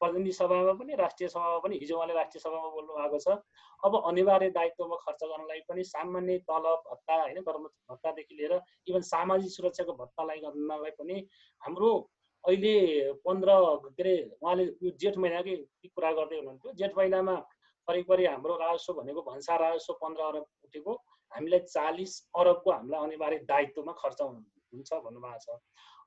प्रतिनिधि 0.00 0.32
सभामा 0.32 0.72
पनि 0.78 0.94
राष्ट्रिय 0.96 1.28
सभामा 1.28 1.58
पनि 1.64 1.76
हिजो 1.82 1.96
उहाँले 1.96 2.14
राष्ट्रिय 2.14 2.40
सभामा 2.40 2.68
बोल्नु 2.76 2.92
भएको 2.94 3.18
छ। 3.18 3.36
अब 3.82 3.92
अनिवार्य 4.10 4.50
दायित्वमा 4.58 4.96
खर्च 5.04 5.22
गर्नलाई 5.24 5.60
पनि 5.68 5.84
सामान्य 5.84 6.38
तलब 6.50 6.82
भत्ता 6.90 7.14
होइन? 7.22 7.40
कर्म 7.42 7.64
भत्तादेखि 7.90 8.34
लिएर 8.34 8.54
इभन 8.88 9.00
सामाजिक 9.10 9.50
सुरक्षाको 9.50 9.92
भत्तालाई 10.02 10.38
गर्नलाई 10.46 10.90
पनि 11.00 11.16
हाम्रो 11.62 11.90
अहिले 12.44 12.76
पन्ध्र 13.26 13.50
के 13.96 14.02
अरे 14.02 14.14
उहाँले 14.42 14.64
यो 14.82 14.90
जेठ 15.00 15.16
महिनाकै 15.18 15.56
कुरा 15.90 16.12
गर्दै 16.18 16.36
हुनुहुन्थ्यो। 16.36 16.72
जेठ 16.78 16.92
महिनामा 16.98 17.34
करिब 17.88 18.10
हाम्रो 18.12 18.54
राजस्व 18.62 18.92
भनेको 18.92 19.22
भन्सा 19.22 19.56
राजस्व 19.56 19.92
पन्ध्र 20.02 20.22
अरब 20.22 20.46
उठेको। 20.64 20.92
हामीलाई 21.36 21.60
चालिस 21.74 22.12
अरबको 22.40 22.70
हामीलाई 22.72 23.00
अनिवार्य 23.06 23.38
दायित्वमा 23.52 23.92
खर्च 24.02 24.20
हुन्छ 24.22 24.90
भन्नुभएको 25.06 25.38
छ। 25.44 25.58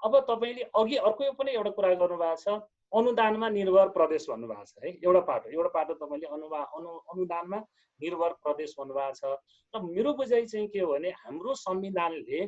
अब 0.02 0.14
तपाईँले 0.30 0.64
अघि 0.80 0.96
अर्को 1.08 1.32
पनि 1.40 1.52
एउटा 1.52 1.72
कुरा 1.78 1.94
गर्नुभएको 2.02 2.36
छ 2.44 2.62
अनुदानमा 2.92 3.50
निर्भर 3.50 3.88
प्रदेश 3.98 4.26
भन्नुभएको 4.30 4.66
छ 4.66 4.84
है। 4.84 4.90
एउटा 5.06 5.22
पाटो 5.30 5.50
एउटा 5.50 5.70
पाटो 5.76 5.94
तपाईँले 6.02 6.28
अनुवा 6.36 6.62
अनु 6.78 6.90
अनुदानमा 7.14 7.60
निर्भर 8.00 8.32
प्रदेश 8.44 8.76
भन्नुभएको 8.80 9.14
छ। 9.20 9.38
र 9.74 9.82
मेरो 9.84 10.14
बुझाइ 10.20 10.46
चाहिँ 10.46 10.68
के 10.74 10.80
हो 10.80 10.94
भने 10.94 11.10
हाम्रो 11.24 11.54
संविधानले 11.62 12.42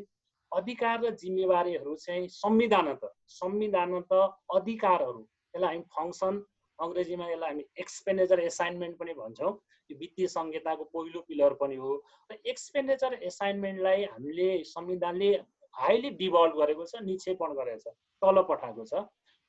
अधिकार 0.51 0.97
र 1.03 1.09
जिम्मेवारीहरू 1.15 1.95
चाहिँ 1.95 2.27
संविधान 2.27 2.93
त 3.03 3.11
संविधान 3.29 3.99
त 4.11 4.13
अधिकारहरू 4.55 5.21
त्यसलाई 5.21 5.75
हामी 5.75 5.83
फङ्सन 5.95 6.33
अङ्ग्रेजीमा 6.79 7.25
यसलाई 7.29 7.49
हामी 7.51 7.63
एक्सपेन्डिचर 7.79 8.39
एसाइनमेन्ट 8.39 8.97
पनि 8.99 9.13
भन्छौँ। 9.13 9.51
वित्तीय 9.99 10.27
संहिताको 10.27 10.83
पहिलो 10.93 11.21
पिलर 11.27 11.53
पनि 11.61 11.75
हो। 11.75 11.93
र 12.31 12.37
एक्सपेन्डिचर 12.45 13.13
एसाइनमेन्टलाई 13.23 14.03
हामीले 14.03 14.49
संविधानले 14.65 15.31
हाइली 15.75 16.09
डिभल्भ 16.19 16.57
गरेको 16.57 16.85
छ 16.85 17.01
निक्षेपण 17.03 17.53
गरेको 17.53 17.79
छ 17.79 17.95
तल 18.21 18.41
पठाएको 18.49 18.85
छ। 18.85 18.93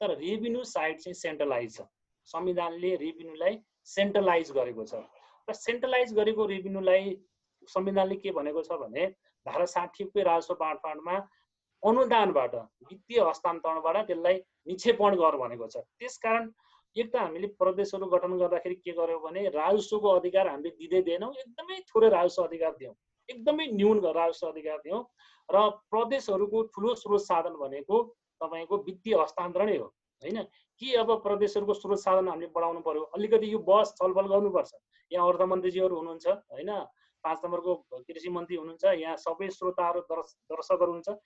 तर 0.00 0.16
रेभिन्यू 0.18 0.62
साइड 0.66 1.00
चाहिँ 1.00 1.14
सेन्ट्रलाइज 1.14 1.76
छ। 1.76 1.82
संविधानले 2.28 2.94
रेभिन्यूलाई 2.96 3.58
सेन्ट्रलाइज 3.86 4.50
गरेको 4.52 4.84
छ। 4.84 4.94
र 5.48 5.52
सेन्ट्रलाइज 5.52 6.14
गरेको 6.14 6.46
रेभिन्यूलाई 6.46 7.16
संविधानले 7.68 8.16
के 8.16 8.30
भनेको 8.32 8.62
छ 8.62 8.78
भने 8.78 9.06
धारा 9.46 9.64
साठीकै 9.66 10.22
राजस्व 10.22 10.54
बाँडफाँडमा 10.60 11.16
अनुदानबाट 11.82 12.54
वित्तीय 12.90 13.20
हस्तान्तरणबाट 13.20 13.96
त्यसलाई 14.06 14.36
निक्षेपण 14.66 15.14
गर 15.18 15.36
भनेको 15.36 15.66
छ। 15.66 15.76
त्यसकारण 15.98 16.50
एक 16.96 17.12
त 17.12 17.16
हामीले 17.16 17.46
प्रदेशहरू 17.58 18.06
गठन 18.06 18.36
गर्दाखेरि 18.38 18.74
के 18.76 18.92
गर्यौँ 18.92 19.20
भने 19.22 19.48
राजस्वको 19.50 20.08
अधिकार 20.12 20.48
हामीले 20.48 20.70
दिँदै 20.78 21.00
दिएनौँ 21.02 21.32
एकदमै 21.34 21.78
थोरै 21.88 22.08
राजस्व 22.10 22.42
अधिकार 22.42 22.72
दियौँ। 22.78 22.94
एकदमै 23.28 23.66
न्यून 23.72 24.00
राजस्व 24.12 24.46
अधिकार 24.48 24.78
दियौँ 24.84 25.00
र 25.48 25.68
प्रदेशहरूको 25.88 26.62
ठुलो 26.74 26.94
स्रोत 26.94 27.20
साधन 27.22 27.54
भनेको 27.56 28.02
तपाईँको 28.40 28.76
वित्तीय 28.88 29.14
हस्तान्तरणै 29.16 29.76
हो 29.76 29.88
होइन? 30.22 30.38
कि 30.82 30.94
अब 30.94 31.10
प्रदेशहरूको 31.22 31.74
स्रोत 31.74 31.98
साधन 31.98 32.28
हामीले 32.28 32.52
बढाउनु 32.54 32.80
पर्यो? 32.80 33.02
अलिकति 33.16 33.52
यो 33.52 33.58
बहस 33.62 33.94
छलफल 33.96 34.26
गर्नुपर्छ। 34.28 34.72
यहाँ 35.12 35.28
अर्थमन्त्रीजीहरू 35.28 35.96
हुनुहुन्छ 35.96 36.26
होइन? 36.28 36.70
पाँच 37.24 37.38
नम्बरको 37.44 37.72
कृषि 38.02 38.28
मन्त्री 38.28 38.56
हुनुहुन्छ 38.56 38.84
यहाँ 39.00 39.16
सबै 39.16 39.48
श्रोताहरू 39.48 40.00
दर्श 40.10 40.28
दर्शकहरू 40.50 40.92
हुनुहुन्छ। 40.92 41.18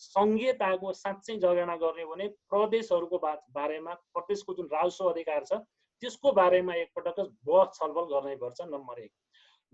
सङ्घीयताको 0.00 0.92
साँच्चै 0.92 1.36
जगेर्ना 1.36 1.76
गर्ने 1.76 2.04
भने 2.04 2.28
प्रदेशहरूको 2.50 3.18
बा 3.18 3.32
बारेमा 3.54 3.94
प्रदेशको 4.14 4.54
जुन 4.54 4.68
राजस्व 4.72 5.10
अधिकार 5.10 5.44
छ 5.44 5.60
त्यसको 6.02 6.32
बारेमा 6.32 6.74
एकपटक 6.74 7.20
बहस 7.46 7.78
छलफल 7.78 8.06
गर्नै 8.12 8.36
पर्छ 8.36 8.68
नम्बर 8.70 8.98
एक। 9.00 9.12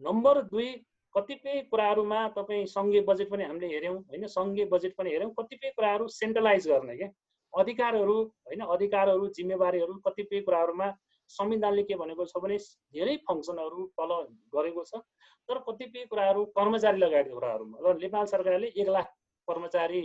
नम्बर 0.00 0.43
दुई 0.53 0.69
कतिपय 1.15 1.61
कुराहरूमा 1.71 2.19
तपाईँ 2.37 2.67
सङ्घीय 2.67 3.00
बजेट 3.09 3.31
पनि 3.31 3.45
हामीले 3.45 3.69
हेऱ्यौँ 3.69 3.97
होइन? 3.97 4.27
सङ्घीय 4.27 4.65
बजेट 4.73 4.95
पनि 4.97 5.11
हेऱ्यौँ। 5.11 5.31
कतिपय 5.39 5.71
कुराहरू 5.77 6.09
सेन्ट्रलाइज 6.17 6.69
गर्ने 6.69 6.97
क्या? 6.97 7.09
अधिकारहरू 7.53 8.17
होइन? 8.47 8.61
अधिकारहरू 8.77 9.29
जिम्मेवारीहरू 9.39 9.95
कतिपय 10.07 10.41
कुराहरूमा 10.41 10.91
संविधानले 11.31 11.83
के 11.83 11.95
भनेको 11.95 12.25
छ 12.27 12.45
भने 12.45 12.59
धेरै 12.95 13.17
फङ्सनहरू 13.29 13.87
तल 13.99 14.12
गरेको 14.55 14.85
छ। 14.85 15.03
तर 15.49 15.59
कतिपय 15.67 16.05
कुराहरू 16.05 16.45
कर्मचारी 16.59 16.99
लगायतको 16.99 17.35
कुराहरूमा 17.35 17.79
र 17.85 17.97
नेपाल 17.99 18.31
सरकारले 18.35 18.73
एक 18.77 18.89
लाख 18.89 19.11
कर्मचारी 19.50 20.02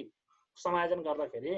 समायोजन 0.57 1.01
गर्दाखेरि 1.07 1.55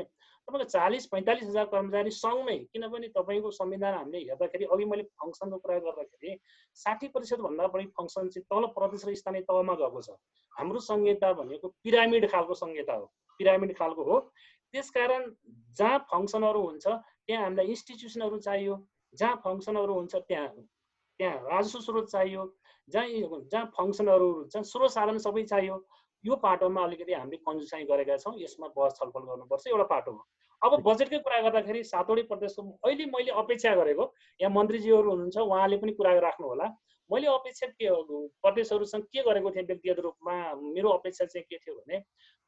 तपाईँको 0.47 0.69
चालिस 0.69 1.05
पैँतालिस 1.11 1.47
हजार 1.47 1.65
कर्मचारी 1.65 2.11
सँगमै 2.13 2.57
किनभने 2.73 3.07
तपाईँको 3.15 3.49
संविधान 3.51 3.93
हामीले 3.93 4.19
हेर्दाखेरि 4.19 4.65
अघि 4.71 4.85
मैले 4.85 5.03
फङ्सनको 5.19 5.57
कुरा 5.59 5.77
गर्दाखेरि 5.87 6.37
साठी 6.77 7.07
प्रतिशतभन्दा 7.15 7.67
बढी 7.73 7.85
फङ्सन 7.97 8.29
चाहिँ 8.31 8.45
तल 8.51 8.67
प्रदेश 8.77 9.05
र 9.07 9.15
स्थानीय 9.21 9.41
तहमा 9.49 9.73
गएको 9.81 10.01
छ। 10.01 10.15
हाम्रो 10.53 10.79
संहिता 10.79 11.33
भनेको 11.39 11.67
पिरामिड 11.83 12.29
खालको 12.31 12.53
संहिता 12.61 12.93
हो। 12.93 13.05
पिरामिड 13.39 13.75
खालको 13.77 14.03
हो। 14.03 14.19
त्यसकारण 14.73 15.29
जहाँ 15.77 15.99
फङ्सनहरू 16.11 16.61
हुन्छ 16.61 16.87
त्यहाँ 16.87 17.43
हामीलाई 17.43 17.67
इन्स्टिट्युसनहरू 17.67 18.39
चाहियो। 18.47 18.75
जहाँ 19.13 19.35
फङ्सनहरू 19.43 19.93
हुन्छ 19.93 20.15
त्यहाँ 20.15 20.47
त्यहाँ 21.19 21.35
राजस्व 21.51 21.79
स्रोत 21.81 22.09
चाहियो। 22.09 22.43
जहाँ 22.87 23.43
जहाँ 23.51 23.65
फङ्सनहरू 23.77 24.31
हुन्छ 24.33 24.57
स्रोत 24.71 24.91
साधन 24.91 25.17
सबै 25.27 25.43
चाहियो। 25.43 25.77
यो 26.27 26.35
पाटोमा 26.43 26.83
अलिकति 26.83 27.13
हामीले 27.13 27.37
कन्जुसाइ 27.47 27.83
गरेका 27.91 28.17
छौँ 28.23 28.35
यसमा 28.39 28.67
बहस 28.77 28.99
छलफल 28.99 29.23
गर्नुपर्छ 29.29 29.67
एउटा 29.67 29.87
पाटो 29.93 30.11
हो 30.11 30.21
अब 30.61 30.81
बजेटकै 30.85 31.19
कुरा 31.25 31.41
गर्दाखेरि 31.47 31.83
सातवटै 31.93 32.23
प्रदेशको 32.33 32.61
अहिले 32.85 33.05
मैले 33.15 33.31
अपेक्षा 33.43 33.75
गरेको 33.81 34.05
यहाँ 34.41 34.53
मन्त्रीजीहरू 34.53 35.09
हुनुहुन्छ 35.09 35.37
उहाँले 35.47 35.77
पनि 35.83 35.91
कुरा 36.01 36.13
राख्नु 36.27 36.47
होला 36.47 36.67
मैले 37.09 37.27
अपेक्षा 37.31 37.67
के 37.67 37.89
प्रदेशहरूसँग 38.43 39.03
के 39.13 39.21
गरेको 39.23 39.51
थिएँ 39.51 39.65
व्यक्तिगत 39.65 39.99
रूपमा? 40.05 40.33
मेरो 40.75 40.89
अपेक्षा 40.89 41.25
चाहिँ 41.25 41.45
के 41.49 41.57
थियो 41.57 41.75
भने 41.75 41.99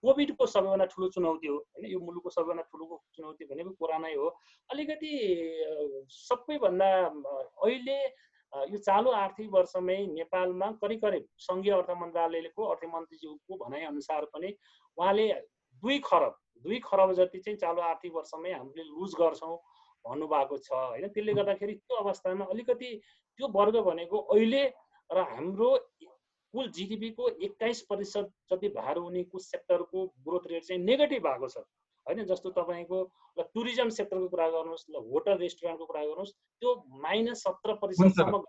कोभिडको 0.03 0.45
सबैभन्दा 0.45 0.85
ठुलो 0.91 1.07
चुनौती 1.15 1.47
हो 1.47 1.55
होइन? 1.55 1.85
यो 1.91 1.99
मुलुकको 1.99 2.29
सबैभन्दा 2.29 2.63
ठुलो 2.71 2.99
चुनौती 3.15 3.45
भनेको 3.45 3.71
कोरोनै 3.79 4.13
हो। 4.15 4.27
अलिकति 4.69 5.11
सबैभन्दा 6.27 6.89
अहिले 7.63 7.97
यो 8.53 8.77
चालु 8.79 9.11
आर्थिक 9.13 9.49
वर्षमै 9.53 9.97
नेपालमा 10.09 10.71
करिब 10.81 10.99
करिब 11.01 11.25
सङ्घीय 11.39 11.73
अर्थ 11.73 11.89
मन्त्रालयको 12.01 12.65
अर्थमन्त्रीज्यूको 12.65 13.57
भनाइअनुसार 13.57 14.25
पनि 14.33 14.49
उहाँले 14.97 15.27
दुई 15.83 15.99
खरब 16.05 16.37
दुई 16.65 16.79
खरब 16.85 17.13
जति 17.19 17.39
चाहिँ 17.39 17.57
चालु 17.57 17.81
आर्थिक 17.89 18.13
वर्षमै 18.13 18.51
हामीले 18.51 18.83
लुज 18.85 19.13
गर्छौँ 19.19 19.55
भन्नुभएको 20.05 20.57
छ। 20.57 20.71
होइन 20.71 21.07
त्यसले 21.07 21.33
गर्दाखेरि 21.33 21.73
त्यो 21.75 21.97
अवस्थामा 21.97 22.45
अलिकति 22.51 22.89
त्यो 23.39 23.47
वर्ग 23.53 23.75
भनेको 23.85 24.17
अहिले 24.33 24.63
र 25.09 25.17
हाम्रो 25.29 25.69
कुल 26.53 26.67
जिडिपीको 26.75 27.29
एक्काइस 27.45 27.81
प्रतिशत 27.89 28.31
जति 28.51 28.69
भार 28.75 28.97
हुनेको 28.97 29.39
सेक्टरको 29.39 30.05
ग्रोथ 30.25 30.47
रेट 30.51 30.63
चाहिँ 30.63 30.81
नेगेटिभ 30.83 31.21
भएको 31.23 31.47
छ। 31.47 31.63
होइन? 32.09 32.23
जस्तो 32.25 32.49
तपाईँको 32.51 33.01
ल 33.37 33.43
टुरिज्म 33.53 33.89
सेक्टरको 33.97 34.27
कुरा 34.27 34.47
गर्नुहोस् 34.49 34.85
ल 34.89 35.05
होटल 35.09 35.37
रेस्टुरेन्टको 35.39 35.85
कुरा 35.85 36.05
गर्नुहोस् 36.05 36.33
त्यो 36.61 36.75
माइनस 37.05 37.43
सत्र 37.43 37.73
प्रतिशतसम्म 37.81 38.43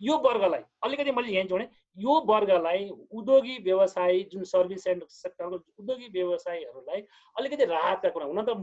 यो 0.00 0.14
वर्गलाई 0.18 0.62
अलिकति 0.84 1.10
मैले 1.14 1.32
यहाँ 1.32 1.46
जोडेँ 1.46 1.66
यो 1.96 2.12
वर्गलाई 2.26 2.88
उद्योगी 3.12 3.56
व्यवसाय 3.64 4.20
जुन 4.32 4.44
सर्भिस 4.44 4.86
एन्ड 4.86 5.02
सेक्टरको 5.08 5.56
उद्योगी 5.78 6.08
व्यवसायहरूलाई 6.12 7.00
अलिकति 7.36 7.64
राहतका 7.70 8.10
कुरा 8.10 8.26
हुन 8.26 8.42
त 8.42 8.56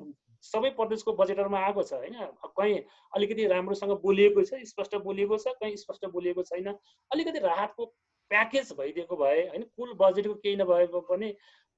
सबै 0.44 0.70
प्रदेशको 0.72 1.14
बजेटहरूमा 1.14 1.60
आएको 1.60 1.84
छ 1.84 1.94
होइन? 1.94 2.16
कहीँ 2.58 2.84
अलिकति 3.16 3.48
राम्रोसँग 3.48 3.92
बोलिएको 4.04 4.44
छ 4.44 4.60
स्पष्ट 4.68 4.96
बोलिएको 5.08 5.38
छ 5.38 5.56
कहीँ 5.60 5.76
स्पष्ट 5.78 6.06
बोलिएको 6.12 6.44
छैन। 6.44 6.68
अलिकति 7.12 7.40
राहतको 7.40 7.86
प्याकेज 8.32 8.72
भइदिएको 8.80 9.16
भए 9.16 9.40
होइन 9.48 9.64
कुल 9.78 9.94
बजेटको 10.02 10.34
केही 10.34 10.56
नभएको 10.58 11.00
पनि 11.10 11.30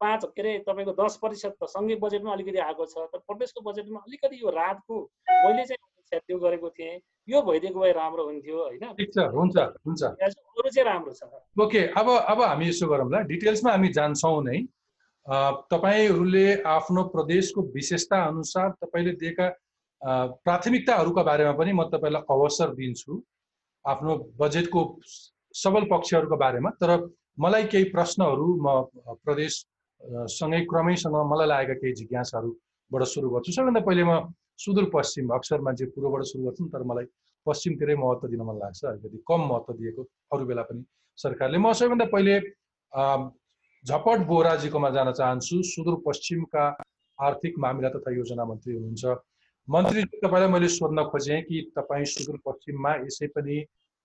पाँच 0.02 0.26
के 0.26 0.42
अरे 0.42 0.58
तपाईँको 0.68 0.94
दस 0.98 1.18
प्रतिशत 1.22 1.56
त 1.62 1.68
सँगै 1.70 1.96
बजेटमा 2.02 2.32
अलिकति 2.34 2.60
आएको 2.68 2.86
छ 2.86 3.08
तर 3.14 3.20
प्रदेशको 3.30 3.62
बजेटमा 3.70 4.00
अलिकति 4.00 4.42
यो 4.44 4.50
राहतको 4.52 5.00
मैले 5.30 5.64
चाहिँ 5.66 5.90
त्यो 6.12 6.38
गरेको 6.40 6.70
थिएँ। 6.70 7.00
यो 7.28 7.42
भइदिएको 7.42 7.80
भए 7.80 7.92
राम्रो 7.94 8.24
हुन्थ्यो 8.26 8.58
होइन। 8.58 8.84
हुन्छ 9.32 9.58
हुन्छ। 9.86 10.04
अरू 10.04 10.70
चाहिँ 10.70 10.86
राम्रो 10.86 11.14
छ। 11.14 11.24
ओके 11.64 11.82
अब 11.96 12.10
अब 12.10 12.42
हामी 12.42 12.68
यसो 12.68 12.88
गरौँला 12.88 13.20
डिटेल्समा 13.32 13.72
हामी 13.72 13.90
जान्छौँ 13.96 14.44
नै। 14.44 14.58
तपाईँहरूले 15.72 16.48
आफ्नो 16.68 17.04
प्रदेशको 17.16 17.62
विशेषता 17.72 18.24
अनुसार 18.28 18.70
तपाईँले 18.84 19.12
दिएका 19.24 19.48
प्राथमिकताहरूका 20.44 21.24
बारेमा 21.24 21.54
पनि 21.56 21.72
म 21.72 21.84
तपाईँलाई 21.88 22.24
अवसर 22.28 22.74
दिन्छु। 22.76 23.22
आफ्नो 23.86 24.12
बजेटको 24.36 24.82
सबल 25.56 25.84
पक्षहरूको 25.92 26.38
बारेमा 26.38 26.70
तर 26.82 26.92
मलाई 27.40 27.64
केही 27.74 27.86
प्रश्नहरू 27.96 28.48
म 28.66 28.68
प्रदेश 29.26 29.54
सँगै 30.36 30.62
क्रमैसँग 30.72 31.16
मलाई 31.32 31.48
लागेका 31.48 31.74
केही 31.82 31.94
जिज्ञासाहरूबाट 32.02 33.04
सुरु 33.14 33.30
गर्छु। 33.30 33.52
सबैभन्दा 33.52 33.82
पहिले 33.88 34.04
म 34.04 34.34
सुदूरपश्चिम 34.64 35.30
अक्सर 35.38 35.62
मान्छे 35.68 35.86
पूर्वबाट 35.96 36.24
सुरु 36.32 36.44
गर्छौँ 36.46 36.70
तर 36.74 36.84
मलाई 36.92 37.06
पश्चिमतिरै 37.46 37.96
महत्त्व 37.96 38.28
दिन 38.34 38.42
मन 38.48 38.58
लाग्छ। 38.64 38.82
अलिकति 38.86 39.18
कम 39.30 39.42
महत्त्व 39.52 39.74
दिएको 39.74 40.02
अरू 40.34 40.46
बेला 40.46 40.64
पनि 40.70 40.82
सरकारले। 41.18 41.58
म 41.58 41.74
सबैभन्दा 41.74 42.06
पहिले 42.16 42.36
झपट 43.86 44.20
बोराजीकोमा 44.30 44.90
जान 44.96 45.12
चाहन्छु। 45.20 45.62
सुदूरपश्चिमका 45.74 46.64
आर्थिक 47.20 47.54
मामिला 47.60 47.90
तथा 47.90 48.12
योजना 48.12 48.46
मन्त्री 48.46 48.74
हुनुहुन्छ। 48.76 49.06
मन्त्री 49.68 50.04
तपाईँलाई 50.22 50.50
मैले 50.52 50.68
सोध्न 50.70 51.04
खोजेँ 51.12 51.42
कि 51.48 51.62
तपाईँ 51.78 52.06
सुदूरपश्चिममा 52.14 52.92
यसै 53.06 53.28
पनि 53.36 53.58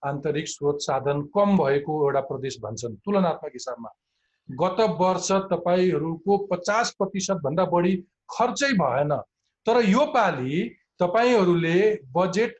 आन्तरिक 0.02 0.48
स्रोत 0.48 0.80
साधन 0.80 1.22
कम 1.34 1.56
भएको 1.58 1.92
एउटा 2.04 2.20
प्रदेश 2.30 2.58
भन्छन्। 2.62 2.96
तुलनात्मक 3.04 3.52
हिसाबमा 3.52 3.90
गत 4.48 4.80
वर्ष 5.00 5.30
तपाईँहरूको 5.52 6.36
पचास 6.46 6.90
प्रतिशतभन्दा 6.98 7.64
बढी 7.64 7.96
खर्चै 8.30 8.72
भएन। 8.74 9.16
तर 9.66 9.82
यो 9.84 10.04
पालि 10.14 10.58
तपाईँहरूले 11.00 11.78
बजेट 12.14 12.58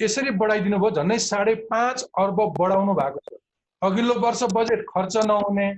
यसरी 0.00 0.30
बढाइदिनु 0.40 0.78
भयो 0.78 0.90
झन्डै 0.92 1.18
साढे 1.20 1.54
पाँच 1.70 2.02
अर्ब 2.18 2.38
बढाउनु 2.58 2.94
भएको 2.94 3.20
छ। 3.20 3.38
अघिल्लो 3.82 4.14
वर्ष 4.20 4.42
बजेट 4.54 4.84
खर्च 4.88 5.16
नहुने 5.26 5.68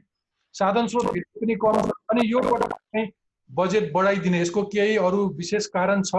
साधन 0.55 0.87
स्रोत 0.87 1.07
पनि 1.39 1.55
कम 1.65 1.81
अनि 2.11 2.23
यो 2.27 2.41
पटक 2.43 3.11
बजेट 3.51 3.93
बढाइदिने 3.93 4.41
यसको 4.41 4.63
केही 4.75 4.97
अरू 4.99 5.27
विशेष 5.37 5.67
कारण 5.75 6.03
छ? 6.03 6.13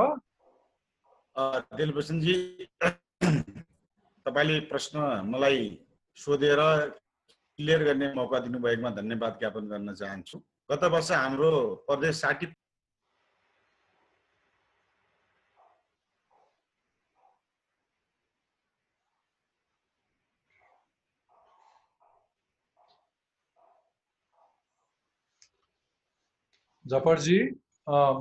दिलभूषणजी 1.78 2.34
तपाईँले 4.26 4.60
प्रश्न 4.72 5.00
मलाई 5.32 5.60
सोधेर 6.18 6.60
क्लियर 7.60 7.84
गर्ने 7.84 8.08
मौका 8.14 8.40
दिनुभएकोमा 8.40 8.90
धन्यवाद 9.00 9.34
ज्ञापन 9.40 9.64
गर्न 9.70 9.94
चाहन्छु। 9.96 10.38
गत 10.72 10.84
वर्ष 10.94 11.12
हाम्रो 11.12 11.52
प्रदेश 11.88 12.16
साठी 12.22 12.46
जफरजी 26.86 27.40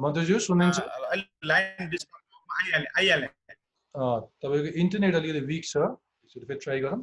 मन्त्रीज्यू 0.02 0.38
सुन्नुहुन्छ? 0.38 0.78
तपाईँको 3.94 4.70
इन्टरनेट 4.80 5.14
अलिकति 5.14 5.40
विक 5.46 5.64
छ 5.64 5.76
फेरि 6.34 6.54
ट्राई 6.54 6.80
गरौँ। 6.80 7.02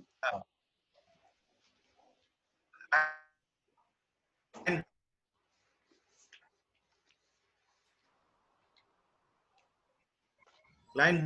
लाइन 10.98 11.18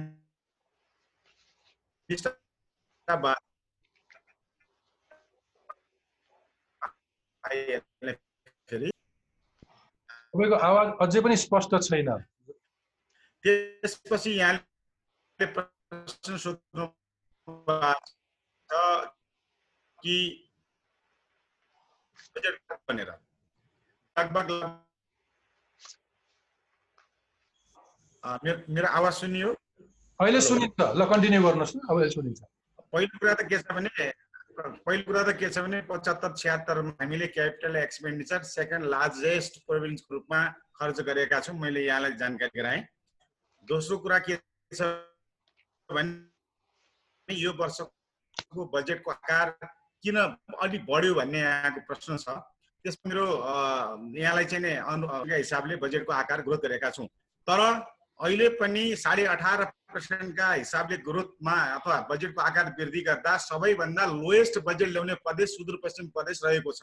तपाईँको 10.34 10.56
आवाज 10.56 10.88
अझै 11.02 11.22
पनि 11.22 11.36
स्पष्ट 11.38 11.76
छैन। 11.84 12.10
त्यसपछि 13.44 14.32
यहाँले 14.40 14.69
प्रश्न 15.46 16.38
सोध्नु 16.38 16.86
कि 20.00 20.16
भनेर 22.90 23.10
लगभग 24.16 24.50
मेरो 28.70 28.88
आवाज 28.88 29.14
सुनियो? 29.14 29.50
अहिले 30.20 30.42
सुनिन्छ। 30.42 30.80
ल 30.80 31.06
कन्टिन्यू 31.10 31.42
गर्नुहोस् 31.44 31.76
न। 31.76 31.80
अब 31.90 31.98
सुनिन्छ। 32.16 32.40
पहिलो 32.94 33.18
कुरा 33.20 33.34
त 33.34 33.42
के 33.50 33.58
छ 33.58 33.72
भने 33.72 33.90
पहिलो 34.60 35.04
कुरा 35.08 35.24
त 35.24 35.30
के 35.40 35.50
छ 35.50 35.58
भने 35.64 35.82
पचहत्तर 35.88 36.36
छिहत्तरमा 36.36 36.92
हामीले 37.02 37.28
क्यापिटल 37.32 37.76
एक्सपेन्डिचर 37.76 38.44
सेकेन्ड 38.44 38.86
लार्जेस्ट 38.92 39.54
प्रोभिन्सको 39.66 40.14
रूपमा 40.16 40.40
खर्च 40.80 40.98
गरेका 41.08 41.40
छौँ। 41.40 41.56
मैले 41.60 41.86
यहाँलाई 41.86 42.14
जानकारी 42.20 42.60
गराएँ। 42.60 42.84
दोस्रो 43.68 43.98
कुरा 44.04 44.20
के 44.28 44.36
छ 44.72 44.82
भने 45.92 47.36
यो 47.36 47.52
वर्षको 47.60 48.66
बजेटको 48.74 49.12
आकार 49.12 49.48
किन 50.04 50.18
अलिक 50.18 50.86
बढ्यो 50.86 51.14
भन्ने 51.14 51.40
यहाँको 51.40 51.82
प्रश्न 51.88 52.18
छ। 52.18 52.30
त्यसमा 52.86 53.10
मेरो 53.10 53.28
यहाँलाई 54.16 54.46
चाहिँ 54.46 54.76
अनु 54.80 55.06
हिसाबले 55.28 55.76
बजेटको 55.84 56.14
आकार 56.14 56.42
ग्रोथ 56.42 56.62
गरेका 56.64 56.90
छौँ। 56.90 57.08
तर 57.48 57.60
अहिले 58.20 58.48
पनि 58.60 58.96
साढे 58.96 59.26
अठार 59.26 59.64
पर्सेन्टका 59.92 60.48
हिसाबले 60.54 60.98
ग्रोथमा 61.04 61.56
अथवा 61.76 61.98
बजेटको 62.10 62.42
आकार 62.42 62.66
वृद्धि 62.80 63.02
गर्दा 63.02 63.38
सबैभन्दा 63.50 64.06
लोएस्ट 64.06 64.60
बजेट 64.64 64.90
ल्याउने 64.90 65.16
प्रदेश 65.26 65.50
सुदूरपश्चिम 65.58 66.08
प्रदेश 66.16 66.40
रहेको 66.46 66.72
छ। 66.72 66.82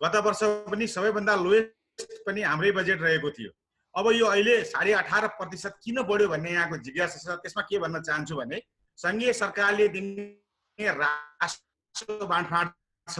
गत 0.00 0.16
वर्ष 0.24 0.42
पनि 0.70 0.86
सबैभन्दा 0.86 1.34
लोएस्ट 1.34 2.22
पनि 2.26 2.42
हाम्रै 2.42 2.70
बजेट 2.72 3.00
रहेको 3.02 3.30
थियो। 3.30 3.50
अब 3.98 4.10
यो 4.12 4.26
अहिले 4.26 4.54
साढे 4.64 4.92
अठार 4.94 5.26
प्रतिशत 5.38 5.78
किन 5.84 6.02
बढ्यो 6.08 6.28
भन्ने 6.28 6.50
यहाँको 6.52 6.76
जिज्ञासा 6.86 7.18
छ 7.18 7.38
त्यसमा 7.42 7.62
के 7.66 7.78
भन्न 7.82 8.00
चाहन्छु 8.08 8.36
भने 8.36 8.62
सङ्घीय 8.98 9.32
सरकारले 9.32 9.88
दिने 9.94 10.86
राष्ट्र 10.94 12.26
बाँडफाँड 12.32 12.70
छ। 13.06 13.18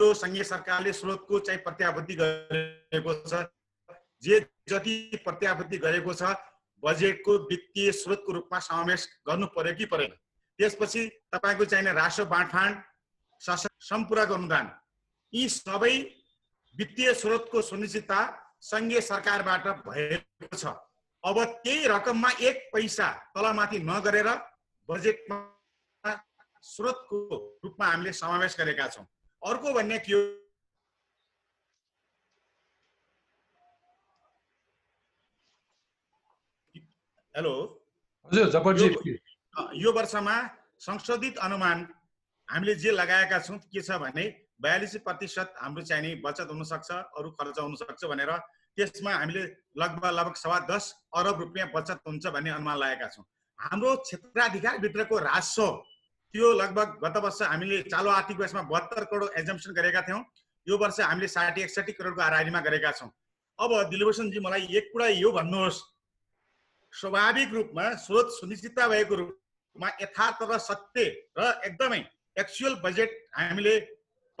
त्यो 0.00 0.12
सङ्घीय 0.14 0.44
सरकारले 0.44 0.92
स्रोतको 0.98 1.38
चाहिँ 1.46 1.60
प्रत्याभूति 1.62 2.14
गरेको 2.20 3.14
छ। 3.30 3.46
जे 4.22 4.40
जति 4.68 4.94
प्रत्याभूति 5.24 5.78
गरेको 5.78 6.14
छ 6.14 6.34
बजेटको 6.82 7.32
वित्तीय 7.48 7.92
स्रोतको 7.92 8.32
रूपमा 8.32 8.58
समावेश 8.66 9.08
गर्नु 9.28 9.46
पर्यो 9.56 9.74
कि 9.78 9.84
परेन। 9.92 10.12
त्यसपछि 10.58 11.02
तपाईँको 11.32 11.64
चाहिने 11.64 11.92
राष्ट्र 11.92 12.24
बाँडफाँड 12.32 12.82
शासन 13.40 13.68
सम्पूरक 13.88 14.30
अनुदान 14.32 14.70
यी 15.32 15.48
सबै 15.48 15.94
वित्तीय 16.80 17.12
स्रोतको 17.14 17.60
सुनिश्चितता 17.62 18.18
सङ्घीय 18.64 19.00
सरकारबाट 19.04 19.66
भएको 19.84 20.56
छ। 20.56 20.64
अब 21.24 21.36
त्यही 21.64 21.86
रकममा 21.92 22.30
एक 22.40 22.56
पैसा 22.72 23.08
तलमाथि 23.36 23.78
नगरेर 23.84 24.28
बजेटमा 24.88 25.38
स्रोतको 26.64 27.18
रूपमा 27.64 27.86
हामीले 27.86 28.12
समावेश 28.16 28.56
गरेका 28.58 28.86
छौँ। 28.88 29.04
अर्को 29.42 29.72
भन्ने 29.72 29.98
के 30.00 30.12
हो? 30.12 30.22
हेलो? 37.34 37.54
हजुर 38.26 39.18
यो 39.76 39.92
वर्षमा 39.92 40.36
संशोधित 40.80 41.38
अनुमान 41.44 41.88
हामीले 42.48 42.74
जे 42.74 42.90
लगाएका 42.90 43.38
छौँ 43.38 43.58
के 43.68 43.82
छ 43.82 44.00
भने 44.00 44.24
बयालिस 44.60 44.96
प्रतिशत 45.04 45.54
हाम्रो 45.58 45.82
चाहिने 45.82 46.14
बचत 46.24 46.48
हुनसक्छ 46.50 46.90
अरू 46.90 47.30
खर्च 47.32 47.58
हुनसक्छ 47.58 48.04
भनेर 48.04 48.32
त्यसमा 48.76 49.12
हामीले 49.12 49.42
लगभग 49.76 50.10
लगभग 50.10 50.34
सवा 50.36 50.58
दस 50.70 50.84
अरब 51.16 51.40
रुपियाँ 51.40 51.68
बचत 51.74 52.00
हुन्छ 52.06 52.26
भन्ने 52.28 52.50
अनुमान 52.50 52.76
लगाएका 52.78 53.08
छौँ। 53.08 53.24
हाम्रो 53.58 53.96
क्षेत्राधिकारभित्रको 54.04 55.18
राजस्व 55.20 55.66
त्यो 56.34 56.52
लगभग 56.54 56.98
गत 57.04 57.16
वर्ष 57.24 57.40
हामीले 57.42 57.82
चालु 57.90 58.10
आर्थिक 58.10 58.40
वर्षमा 58.40 58.62
बहत्तर 58.70 59.04
करोड 59.04 59.30
एजम्सन 59.38 59.72
गरेका 59.74 60.02
थियौँ। 60.02 60.22
यो 60.66 60.76
वर्ष 60.78 61.00
हामीले 61.00 61.28
साठी 61.28 61.62
एकसठी 61.62 61.92
करोडको 61.92 62.22
आरारीमा 62.22 62.60
गरेका 62.60 62.92
छौँ। 62.92 63.10
अब 63.58 63.70
दिलभूषणजी 63.90 64.40
मलाई 64.40 64.68
एक 64.78 64.92
कुरा 64.92 65.06
यो 65.08 65.32
भन्नुहोस्। 65.32 65.80
स्वाभाविक 66.92 67.52
रूपमा 67.54 67.84
स्रोत 68.04 68.30
सुनिश्चितता 68.32 68.86
भएको 68.88 69.14
रूपमा 69.14 69.88
यथार्थ 70.02 70.42
र 70.42 70.58
सत्य 70.60 71.04
र 71.38 71.50
एकदमै 71.64 72.00
एक्चुअल 72.38 72.74
बजेट 72.84 73.10
हामीले 73.34 73.74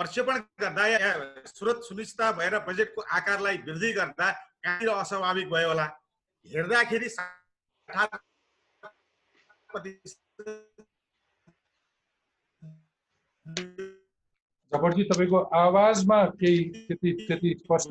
प्रक्षेपण 0.00 0.36
गर्दा 0.60 0.84
या 0.86 0.98
स्रोत 1.46 1.78
सुनिश्चितता 1.84 2.26
भएर 2.32 2.54
बजेटको 2.66 3.00
आकारलाई 3.16 3.56
वृद्धि 3.66 3.90
गर्दा 3.92 4.26
कहाँनिर 4.64 4.88
अस्वाभाविक 4.90 5.48
भयो 5.50 5.68
होला? 5.68 5.86
हेर्दाखेरि 6.46 7.08
जपटजी 14.72 15.02
तपाईँको 15.10 15.38
आवाजमा 15.60 16.18
केही 16.40 16.60
त्यति 16.86 17.10
त्यति 17.28 17.50
स्पष्ट 17.60 17.90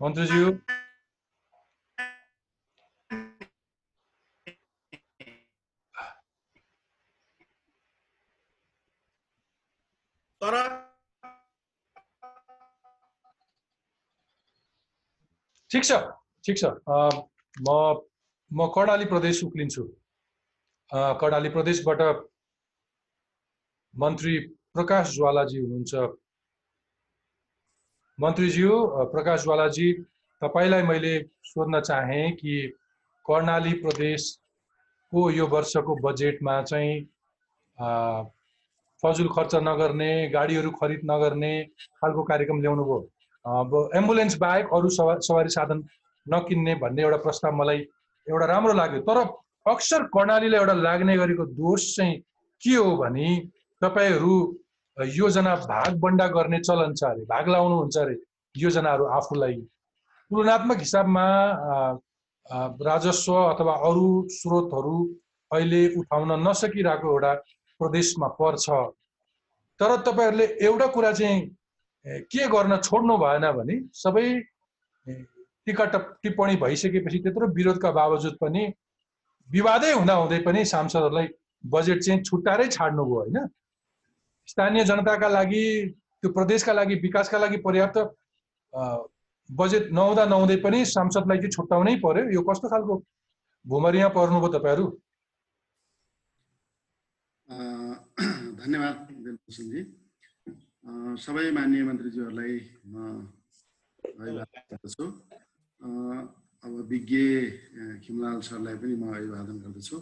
मन्त्रीज्यू। 0.00 0.46
ठिक 15.72 15.84
छ 15.84 15.92
ठिक 16.44 16.56
छ। 16.58 16.64
म 17.56 17.68
म 18.50 18.66
कर्णाली 18.74 19.04
प्रदेश 19.12 19.42
उक्लिन्छु। 19.44 19.84
कर्णाली 21.20 21.48
प्रदेशबाट 21.50 22.00
मन्त्री 23.94 24.38
प्रकाश 24.74 25.14
ज्वालाजी 25.14 25.58
हुनुहुन्छ। 25.60 25.94
मन्त्रीज्यू 28.18 28.72
प्रकाश 29.12 29.42
ज्वालाजी 29.42 29.88
तपाईँलाई 30.42 30.82
मैले 30.82 31.14
सोध्न 31.44 31.80
चाहेँ 31.80 32.30
कि 32.36 32.54
कर्णाली 33.26 33.72
प्रदेशको 33.82 35.30
यो 35.30 35.46
वर्षको 35.54 35.96
बजेटमा 36.04 36.60
चाहिँ 36.62 36.94
फजुल 39.02 39.28
खर्च 39.36 39.54
नगर्ने 39.68 40.12
गाडीहरू 40.30 40.70
खरिद 40.80 41.00
नगर्ने 41.10 41.52
खालको 41.98 42.22
कार्यक्रम 42.30 42.60
ल्याउनु 42.60 42.84
भयो 42.84 43.00
अब 43.44 43.90
एम्बुलेन्स 43.96 44.36
बाहेक 44.38 44.66
अरू 44.74 44.88
सवा 44.96 45.18
सवारी 45.26 45.48
साधन 45.50 45.82
नकिन्ने 46.26 46.74
भन्ने 46.82 47.02
एउटा 47.02 47.16
प्रस्ताव 47.24 47.54
मलाई 47.56 47.78
एउटा 48.26 48.46
राम्रो 48.46 48.72
लाग्यो। 48.74 49.00
तर 49.02 49.18
अक्सर 49.70 50.02
कर्णालीलाई 50.14 50.60
एउटा 50.60 50.72
लाग्ने 50.72 51.16
गरेको 51.16 51.44
दोष 51.58 51.94
चाहिँ 51.96 52.18
के 52.62 52.74
हो 52.74 52.96
भने 52.96 53.28
तपाईँहरू 53.82 54.34
योजना 54.96 55.54
भागबन्डा 55.66 56.26
गर्ने 56.36 56.58
चलन 56.60 56.94
छ 56.94 57.04
अरे 57.04 57.24
भाग 57.26 57.48
लाउनुहुन्छ 57.48 57.96
अरे 57.98 58.16
योजनाहरू 58.54 59.04
आफूलाई। 59.18 59.54
तुलनात्मक 60.30 60.78
हिसाबमा 60.78 61.26
राजस्व 62.86 63.34
अथवा 63.34 63.74
अरू 63.88 64.06
स्रोतहरू 64.30 64.96
अहिले 65.50 65.82
उठाउन 65.98 66.30
नसकिरहेको 66.48 67.10
एउटा 67.12 67.32
प्रदेशमा 67.80 68.28
पर्छ। 68.38 68.66
तर 69.80 69.96
तपाईँहरूले 70.06 70.46
एउटा 70.66 70.86
कुरा 70.94 71.12
चाहिँ 71.12 71.40
के 72.06 72.46
गर्न 72.48 72.76
छोड्नु 72.76 73.16
भएन 73.18 73.50
भने 73.52 73.76
सबै 73.94 74.24
ए, 75.06 75.12
टिका 75.66 75.84
टप- 75.94 76.14
टिप्पणी 76.22 76.56
भइसकेपछि 76.56 77.18
त्यत्रो 77.18 77.46
विरोधका 77.54 77.90
बावजुद 77.90 78.36
पनि 78.40 78.62
विवादै 79.50 79.92
हुँदा 79.92 80.14
हुँदै 80.14 80.38
पनि 80.42 80.64
सांसदहरूलाई 80.64 81.28
बजेट 81.64 82.02
चाहिँ 82.02 82.22
छुट्टाएरै 82.22 82.66
छाड्नुभयो 82.68 83.18
होइन? 83.18 83.38
स्थानीय 84.48 84.84
जनताका 84.84 85.28
लागि 85.28 85.64
त्यो 86.22 86.30
प्रदेशका 86.32 86.72
लागि 86.72 86.94
विकासका 87.06 87.38
लागि 87.38 87.56
पर्याप्त 87.66 87.98
बजेट 89.50 89.90
नहुँदा 89.92 90.24
नहुँदै 90.26 90.56
पनि 90.64 90.84
सांसदलाई 90.86 91.38
चाहिँ 91.38 91.50
छुट्याउनै 91.50 91.94
पर्यो। 92.02 92.30
यो 92.34 92.42
कस्तो 92.42 92.68
खालको 92.68 92.94
भुमरिया 93.66 94.08
पर्नुभयो 94.18 94.48
तपाईँहरू? 94.58 94.86
धन्यवाद 98.62 98.96
सबै 100.82 101.50
माननीय 101.54 101.82
मन्त्रीज्यूहरूलाई 101.86 102.54
म 102.90 102.94
अभिवादन 104.18 104.62
गर्दछु। 104.70 105.04
अब 106.64 106.72
विज्ञ 106.90 107.18
खिमलाल 108.02 108.38
सरलाई 108.42 108.76
पनि 108.82 108.94
म 108.98 109.14
अभिवादन 109.14 109.56
गर्दछु। 109.62 109.96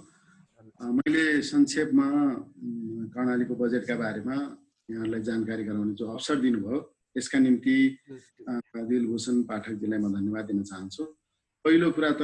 मैले 0.96 1.24
संक्षेपमा 1.44 2.08
कर्णालीको 3.12 3.54
बजेटका 3.60 3.94
बारेमा 4.00 4.36
यहाँहरूलाई 4.88 5.22
जानकारी 5.28 5.62
गराउने 5.68 5.92
जो 6.00 6.04
अवसर 6.16 6.36
दिनुभयो 6.40 6.78
यसका 7.16 7.38
निम्ति 7.44 7.76
दिलभूषण 8.88 9.36
पाठकजीलाई 9.52 10.00
म 10.00 10.06
धन्यवाद 10.16 10.44
दिन 10.48 10.62
चाहन्छु। 10.64 11.04
पहिलो 11.64 11.88
कुरा 11.92 12.12
त 12.20 12.22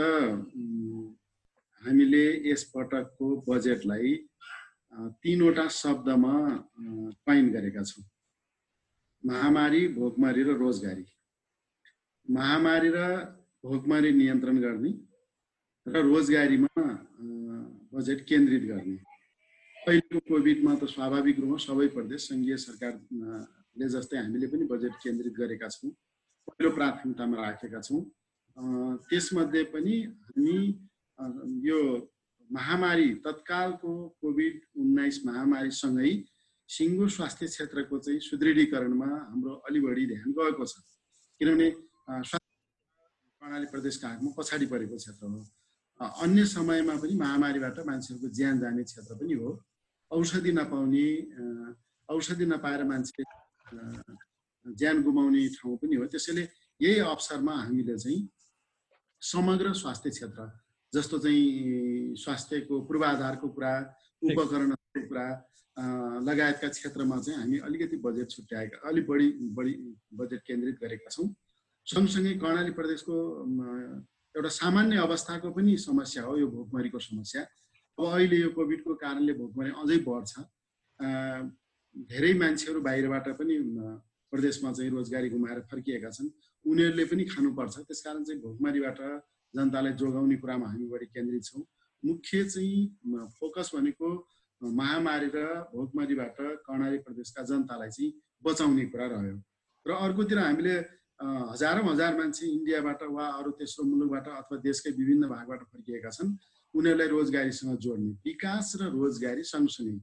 हामीले 1.84 2.24
यस 2.48 2.62
पटकको 2.72 3.26
बजेटलाई 3.48 4.08
तिनवटा 5.20 5.64
शब्दमा 5.68 6.34
क्वाइन 7.20 7.44
गरेका 7.52 7.82
छौँ। 7.84 8.04
महामारी 9.26 9.86
भोकमरी 9.94 10.42
र 10.42 10.56
रोजगारी। 10.58 11.04
महामारी 12.28 12.88
र 12.94 12.98
भोकमरी 13.64 14.10
नियन्त्रण 14.12 14.56
गर्ने 14.60 14.90
र 15.86 16.02
रोजगारीमा 16.06 16.82
बजेट 17.92 18.20
केन्द्रित 18.28 18.62
गर्ने। 18.70 18.96
पहिलो 19.86 20.18
कोभिडमा 20.28 20.74
त 20.74 20.84
स्वाभाविक 20.94 21.36
रूपमा 21.40 21.58
सबै 21.64 21.86
प्रदेश 21.96 22.20
सङ्घीय 22.28 22.56
सरकारले 22.58 23.86
जस्तै 23.94 24.16
हामीले 24.18 24.46
पनि 24.52 24.64
बजेट 24.72 24.94
केन्द्रित 25.02 25.34
गरेका 25.38 25.68
छौँ 25.74 25.90
पहिलो 26.46 26.70
प्राथमिकतामा 26.78 27.36
राखेका 27.42 27.80
छौँ। 27.82 28.02
त्यसमध्ये 29.08 29.62
पनि 29.74 29.94
हामी 30.26 30.58
यो 31.66 31.80
महामारी 32.50 33.08
तत्कालको 33.26 33.92
कोभिड 34.22 34.54
उन्नाइस 34.78 35.16
महामारीसँगै 35.26 36.12
सिङ्गो 36.68 37.06
स्वास्थ्य 37.16 37.46
क्षेत्रको 37.46 37.98
चाहिँ 37.98 38.20
सुदृढीकरणमा 38.20 39.06
हाम्रो 39.06 39.52
अलि 39.68 39.80
बढी 39.80 40.04
ध्यान 40.06 40.32
गएको 40.38 40.64
छ। 40.66 40.74
किनभने 41.40 41.68
स्वास्थ्य 41.70 43.38
प्रणाली 43.40 43.66
प्रदेशका 43.72 44.08
हातमा 44.08 44.30
पछाडि 44.38 44.66
परेको 44.66 44.96
क्षेत्र 44.96 45.26
हो। 45.26 45.38
अन्य 46.24 46.44
समयमा 46.44 46.94
पनि 47.02 47.14
महामारीबाट 47.16 47.78
मान्छेहरूको 47.86 48.28
ज्यान 48.34 48.58
जाने 48.60 48.82
क्षेत्र 48.84 49.14
पनि 49.14 49.34
हो। 49.40 49.48
औषधि 50.10 50.52
नपाउने 50.52 51.06
औषधि 52.08 52.46
नपाएर 52.46 52.82
मान्छे 52.84 53.22
ज्यान 54.66 55.02
गुमाउने 55.02 55.48
ठाउँ 55.56 55.76
पनि 55.78 55.94
हो। 55.96 56.04
त्यसैले 56.12 56.42
यही 56.80 56.98
अवसरमा 57.06 57.54
हामीले 57.62 57.96
चाहिँ 57.98 58.20
समग्र 59.22 59.72
स्वास्थ्य 59.72 60.10
क्षेत्र 60.10 60.50
जस्तो 60.92 61.18
चाहिँ 61.18 62.14
स्वास्थ्यको 62.22 62.74
पूर्वाधारको 62.86 63.48
कुरा 63.54 63.72
उपकरणहरूको 64.22 65.08
कुरा 65.08 65.26
लगायतका 65.76 66.68
क्षेत्रमा 66.68 67.16
चाहिँ 67.20 67.38
हामी 67.40 67.58
अलिकति 67.68 67.96
बजेट 68.04 68.30
छुट्याएका 68.30 68.88
अलिक 68.88 69.06
बढी 69.06 69.28
बढी 69.56 69.72
बजेट 70.16 70.40
केन्द्रित 70.46 70.76
गरेका 70.82 71.10
छौँ। 71.10 71.28
सँगसँगै 71.86 72.32
कर्णाली 72.40 72.72
प्रदेशको 72.72 73.14
एउटा 74.34 74.48
सामान्य 74.48 74.96
अवस्थाको 74.98 75.50
पनि 75.52 75.76
समस्या 75.78 76.22
हो 76.24 76.36
यो 76.36 76.46
भोकमरीको 76.48 76.98
समस्या। 76.98 77.42
अब 77.98 78.04
अहिले 78.04 78.36
यो 78.36 78.50
कोभिडको 78.56 78.94
कारणले 78.94 79.32
भोकमरी 79.32 79.70
अझै 79.82 79.98
बढ्छ। 80.08 80.32
धेरै 82.08 82.32
मान्छेहरू 82.40 82.80
बाहिरबाट 82.80 83.28
पनि 83.38 83.54
प्रदेशमा 84.32 84.72
चाहिँ 84.72 84.90
रोजगारी 84.90 85.28
गुमाएर 85.30 85.60
फर्किएका 85.70 86.10
छन्। 86.10 86.28
उनीहरूले 86.64 87.04
पनि 87.04 87.24
खानुपर्छ। 87.24 87.74
त्यसकारण 87.88 88.24
चाहिँ 88.24 88.40
भोकमरीबाट 88.42 88.98
जनतालाई 89.54 89.92
जोगाउने 90.00 90.36
कुरामा 90.36 90.66
हामी 90.72 90.86
बढी 90.88 91.06
केन्द्रित 91.14 91.44
छौँ। 91.44 91.62
मुख्य 92.02 92.44
चाहिँ 92.44 93.28
फोकस 93.38 93.70
भनेको 93.76 94.08
महामारी 94.62 95.28
र 95.34 95.38
भोकमरीबाट 95.72 96.36
कर्णाली 96.66 96.98
प्रदेशका 97.04 97.42
जनतालाई 97.44 97.90
चाहिँ 97.90 98.12
बचाउने 98.44 98.84
कुरा 98.92 99.06
रह्यो। 99.06 99.36
र 99.86 99.90
अर्कोतिर 99.92 100.38
हामीले 100.38 100.74
हजारौँ 101.20 101.84
हजार 101.92 102.12
मान्छे 102.16 102.46
इन्डियाबाट 102.46 103.02
वा 103.12 103.26
अरू 103.38 103.50
तेस्रो 103.60 103.84
मुलुकबाट 103.84 104.26
अथवा 104.28 104.56
देशकै 104.60 104.90
विभिन्न 104.96 105.28
भागबाट 105.28 105.60
फर्किएका 105.72 106.10
छन्। 106.10 106.36
उनीहरूलाई 106.74 107.08
रोजगारीसँग 107.08 107.76
जोड्ने 107.80 108.10
विकास 108.24 108.72
र 108.80 108.90
रोजगारी 108.92 109.42
सँगसँगै। 109.44 109.96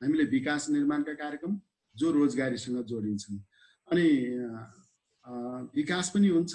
हामीले 0.00 0.24
विकास 0.28 0.68
निर्माणका 0.70 1.14
कार्यक्रम 1.14 1.52
जो 1.96 2.10
रोजगारीसँग 2.12 2.84
जोडिन्छन्। 2.84 3.38
अनि 3.90 4.06
विकास 5.76 6.10
पनि 6.14 6.28
हुन्छ 6.28 6.54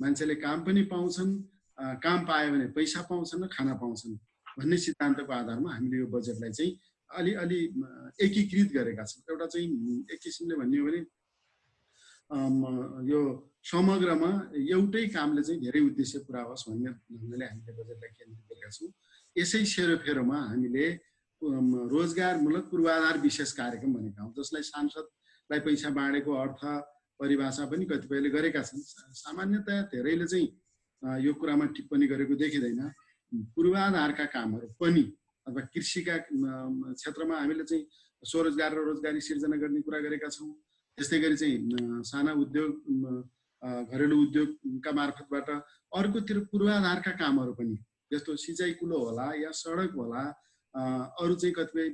मान्छेले 0.00 0.34
काम 0.40 0.58
पनि 0.64 0.82
पाउँछन् 0.92 1.32
काम 2.00 2.18
पायो 2.26 2.52
भने 2.52 2.66
पैसा 2.76 3.00
पाउँछन् 3.08 3.44
र 3.44 3.48
खाना 3.52 3.74
पाउँछन्। 3.76 4.16
भन्ने 4.58 4.76
सिद्धान्तको 4.86 5.32
आधारमा 5.32 5.70
हामीले 5.74 5.96
यो 6.02 6.06
बजेटलाई 6.16 6.52
चाहिँ 6.58 6.72
अलि 7.10 7.32
अलि 7.42 7.58
अ, 7.66 7.88
एकीकृत 8.24 8.68
गरेका 8.78 9.04
छौँ। 9.10 9.22
एउटा 9.30 9.46
चाहिँ 9.52 9.68
एक 10.12 10.18
किसिमले 10.22 10.54
भन्ने 10.60 10.78
हो 10.78 10.86
भने 10.86 11.00
यो 13.10 13.20
समग्रमा 13.70 14.30
एउटै 14.56 15.06
कामले 15.14 15.42
चाहिँ 15.42 15.60
धेरै 15.60 15.80
उद्देश्य 15.90 16.18
पुरा 16.26 16.42
होस् 16.48 16.68
भन्ने 16.68 16.90
ढङ्गले 16.90 17.44
हामीले 17.50 17.72
बजेटलाई 17.78 18.10
केन्द्रित 18.18 18.44
गरेका 18.50 18.70
छौँ। 18.76 18.90
यसै 19.36 19.64
सेरोफेरोमा 19.74 20.38
हामीले 20.50 20.86
रोजगारमूलक 21.94 22.64
पूर्वाधार 22.70 23.16
विशेष 23.26 23.52
कार्यक्रम 23.58 23.92
भनेका 23.96 24.22
हौँ 24.22 24.32
जसलाई 24.38 24.62
सांसदलाई 24.70 25.60
पैसा 25.66 25.88
बाँडेको 25.98 26.30
अर्थ 26.44 26.62
परिभाषा 27.20 27.64
पनि 27.70 27.84
कतिपयले 27.90 28.28
गरेका 28.30 28.62
छन्। 28.62 28.80
सामान्यतया 29.24 29.82
धेरैले 29.92 30.26
चाहिँ 30.32 30.48
यो 31.24 31.32
कुरामा 31.40 31.64
टिप्पणी 31.76 32.06
गरेको 32.12 32.34
देखिँदैन। 32.44 32.80
पूर्वाधारका 33.32 34.24
कामहरू 34.34 34.66
पनि 34.80 35.02
अथवा 35.46 35.60
कृषिका 35.74 36.16
क्षेत्रमा 36.26 37.34
हामीले 37.40 37.64
चाहिँ 37.64 37.84
स्वरोजगार 38.22 38.72
र 38.74 38.80
रोजगारी 38.88 39.20
सिर्जना 39.20 39.56
गर्ने 39.56 39.80
कुरा 39.80 39.98
गरेका 40.06 40.28
छौँ। 40.28 40.50
त्यस्तै 40.98 41.18
गरी 41.20 41.36
चाहिँ 41.36 41.58
साना 42.04 42.32
उद्योग 42.42 42.70
घरेलु 43.62 44.16
उद्योगका 44.22 44.90
मार्फतबाट 44.92 45.48
अर्कोतिर 45.92 46.38
पूर्वाधारका 46.50 47.12
कामहरू 47.22 47.52
पनि 47.56 47.76
जस्तो 48.12 48.36
सिँचाइ 48.36 48.72
कुलो 48.80 48.98
होला 48.98 49.26
या 49.40 49.50
सडक 49.54 49.94
होला 49.96 50.22
अरू 51.22 51.34
चाहिँ 51.34 51.54
कतिपय 51.54 51.86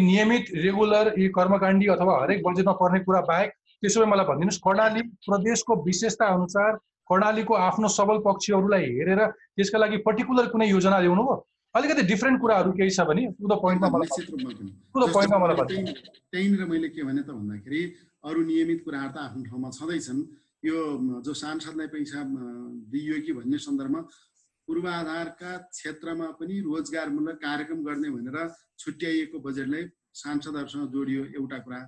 नियमित 0.00 0.44
रेगुलर 0.64 1.06
यी 1.18 1.28
कर्मकाण्डी 1.38 1.86
अथवा 1.94 2.12
हरेक 2.22 2.42
बजेटमा 2.46 2.72
पर्ने 2.80 3.00
कुरा 3.04 3.20
बाहेक 3.30 3.50
त्यसो 3.80 4.00
भए 4.00 4.10
मलाई 4.10 4.26
भनिदिनुहोस् 4.30 4.60
कर्णाली 4.66 5.02
प्रदेशको 5.28 5.72
विशेषता 5.84 6.26
अनुसार 6.34 6.72
कर्णालीको 7.10 7.54
आफ्नो 7.68 7.88
सबल 7.98 8.18
पक्षहरूलाई 8.26 8.84
हेरेर 8.98 9.20
त्यसका 9.28 9.78
लागि 9.78 9.96
पर्टिकुलर 10.08 10.46
कुनै 10.52 10.68
योजना 10.70 10.98
ल्याउनु 11.00 11.22
भयो? 11.22 11.36
अलिकति 11.74 12.02
डिफ्रेन्ट 12.02 12.40
कुराहरू 12.40 12.70
केही 12.78 12.90
छ 12.90 13.00
भने 13.08 13.26
टु 13.38 13.46
द 13.46 13.58
पोइन्टमा 13.62 13.88
मलाई 13.94 14.08
टु 14.26 14.98
द 15.00 15.12
पोइन्टमा 15.14 15.38
मलाई 15.42 15.56
त्यहीँनिर 16.30 16.64
मैले 16.70 16.88
के 16.94 17.02
भने 17.08 17.22
त 17.22 17.30
भन्दाखेरि 17.30 17.82
अरू 18.24 18.40
नियमित 18.46 18.80
कुराहरू 18.84 19.12
त 19.14 19.18
आफ्नो 19.26 19.42
ठाउँमा 19.48 19.70
छँदैछन्। 19.78 20.20
यो 20.60 20.76
जो 21.24 21.32
सांसदलाई 21.34 21.86
पैसा 21.94 22.20
दिइयो 22.92 23.20
कि 23.26 23.32
भन्ने 23.32 23.58
सन्दर्भमा 23.66 24.00
पूर्वाधारका 24.68 25.52
क्षेत्रमा 25.70 26.26
पनि 26.40 26.58
रोजगारमूलक 26.66 27.36
कार्यक्रम 27.44 27.80
गर्ने 27.86 28.10
भनेर 28.16 28.36
छुट्याइएको 28.78 29.38
बजेटलाई 29.46 29.84
सांसदहरूसँग 30.22 30.90
जोडियो 30.92 31.22
एउटा 31.38 31.58
कुरा। 31.64 31.80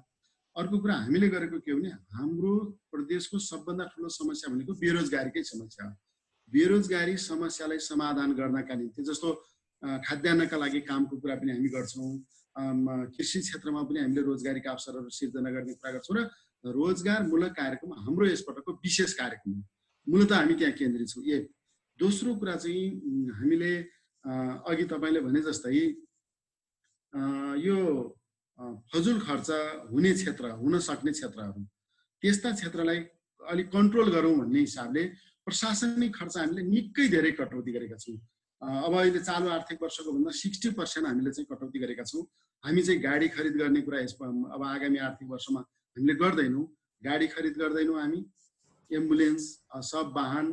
अर्को 0.57 0.79
कुरा 0.79 0.95
हामीले 0.95 1.29
गरेको 1.29 1.59
के 1.61 1.73
हो 1.73 1.79
भने 1.79 1.91
हाम्रो 2.12 2.53
प्रदेशको 2.93 3.38
सबभन्दा 3.41 3.85
ठुलो 3.93 4.09
समस्या 4.12 4.53
भनेको 4.53 4.73
बेरोजगारीकै 4.77 5.43
समस्या 5.43 5.87
हो। 5.87 5.95
बेरोजगारी 6.53 7.17
समस्यालाई 7.17 7.79
समाधान 7.81 8.33
गर्नका 8.37 8.75
निम्ति 8.75 9.03
जस्तो 9.03 9.29
खाद्यान्नका 9.83 10.57
लागि 10.57 10.81
कामको 10.88 11.17
कुरा 11.19 11.35
पनि 11.41 11.53
हामी 11.53 11.69
गर्छौँ 11.73 12.11
कृषि 13.17 13.41
क्षेत्रमा 13.41 13.83
पनि 13.88 13.99
हामीले 14.01 14.23
रोजगारीका 14.23 14.71
अवसरहरू 14.71 15.09
सिर्जना 15.19 15.51
गर्ने 15.51 15.75
कुरा 15.75 15.93
गर्छौँ 15.93 16.17
र 16.17 16.29
रोजगारमूलक 16.65 17.53
कार्यक्रम 17.57 17.93
हाम्रो 18.05 18.27
यसपटकको 18.27 18.73
विशेष 18.85 19.12
कार्यक्रम 19.15 19.53
हो। 19.57 19.62
मूलत 20.07 20.33
हामी 20.33 20.55
त्यहाँ 20.55 20.75
केन्द्रित 20.79 21.09
छौँ। 21.09 21.25
एक। 21.25 21.45
दोस्रो 22.01 22.35
कुरा 22.37 22.55
चाहिँ 22.57 22.85
हामीले 23.38 23.73
अघि 24.71 24.85
तपाईँले 24.93 25.21
भने 25.21 25.41
जस्तै 25.43 25.73
यो 27.67 27.77
फजुल 28.62 29.18
खर्च 29.20 29.51
हुने 29.90 30.12
क्षेत्र 30.12 30.51
हुन 30.62 30.79
सक्ने 30.79 31.12
क्षेत्रहरू। 31.12 31.62
त्यस्ता 32.22 32.51
क्षेत्रलाई 32.53 32.98
अलिक 33.40 33.68
कन्ट्रोल 33.72 34.09
गरौँ 34.14 34.35
भन्ने 34.38 34.61
हिसाबले 34.61 35.03
प्रशासनिक 35.46 36.14
खर्च 36.14 36.37
हामीले 36.37 36.62
निकै 36.62 37.09
धेरै 37.14 37.33
कटौती 37.40 37.72
गरेका 37.72 37.96
छौँ। 37.98 38.18
अब 38.62 38.94
अहिले 38.94 39.20
चालु 39.20 39.48
आर्थिक 39.51 39.83
वर्षको 39.83 40.12
भन्दा 40.12 40.31
सिक्सटी 40.31 40.70
पर्सेन्ट 40.79 41.07
हामीले 41.09 41.31
चाहिँ 41.35 41.46
कटौती 41.51 41.79
गरेका 41.83 42.05
छौँ। 42.07 42.22
हामी 42.64 42.83
चाहिँ 42.83 43.01
गाडी 43.03 43.29
खरिद 43.35 43.55
गर्ने 43.59 43.81
कुरा 43.83 43.98
यस 44.07 44.14
अब 44.22 44.62
आगामी 44.62 44.98
आर्थिक 45.11 45.29
वर्षमा 45.35 45.61
हामीले 45.61 46.14
गर्दैनौँ। 46.22 46.64
गाडी 47.03 47.27
खरिद 47.35 47.55
गर्दैनौँ 47.59 47.98
हामी। 48.01 48.20
एम्बुलेन्स 48.90 49.44
सब 49.90 50.12
वाहन 50.16 50.46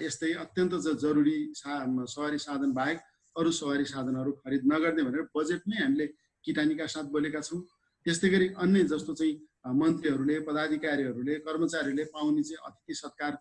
यस्तै 0.00 0.32
अत्यन्त 0.40 0.74
जरुरी 1.04 1.38
सा 1.60 1.72
सवारी 2.08 2.38
साधन 2.38 2.72
बाहेक 2.72 2.98
अरू 3.36 3.50
सवारी 3.52 3.84
साधनहरू 3.84 4.32
खरिद 4.40 4.62
नगर्ने 4.72 5.02
भनेर 5.02 5.28
बजेटमै 5.36 5.76
हामीले 5.76 6.06
किटानीका 6.44 6.86
साथ 6.94 7.06
बोलेका 7.14 7.40
छौँ। 7.40 7.60
त्यस्तै 8.06 8.28
गरी 8.30 8.46
अन्य 8.62 8.84
जस्तो 8.92 9.14
चाहिँ 9.14 9.34
मन्त्रीहरूले 9.80 10.38
पदाधिकारीहरूले 10.46 11.34
कर्मचारीहरूले 11.46 12.04
पाउने 12.14 12.42
चाहिँ 12.42 12.60
अतिथि 12.68 12.94
सत्कार 12.94 13.32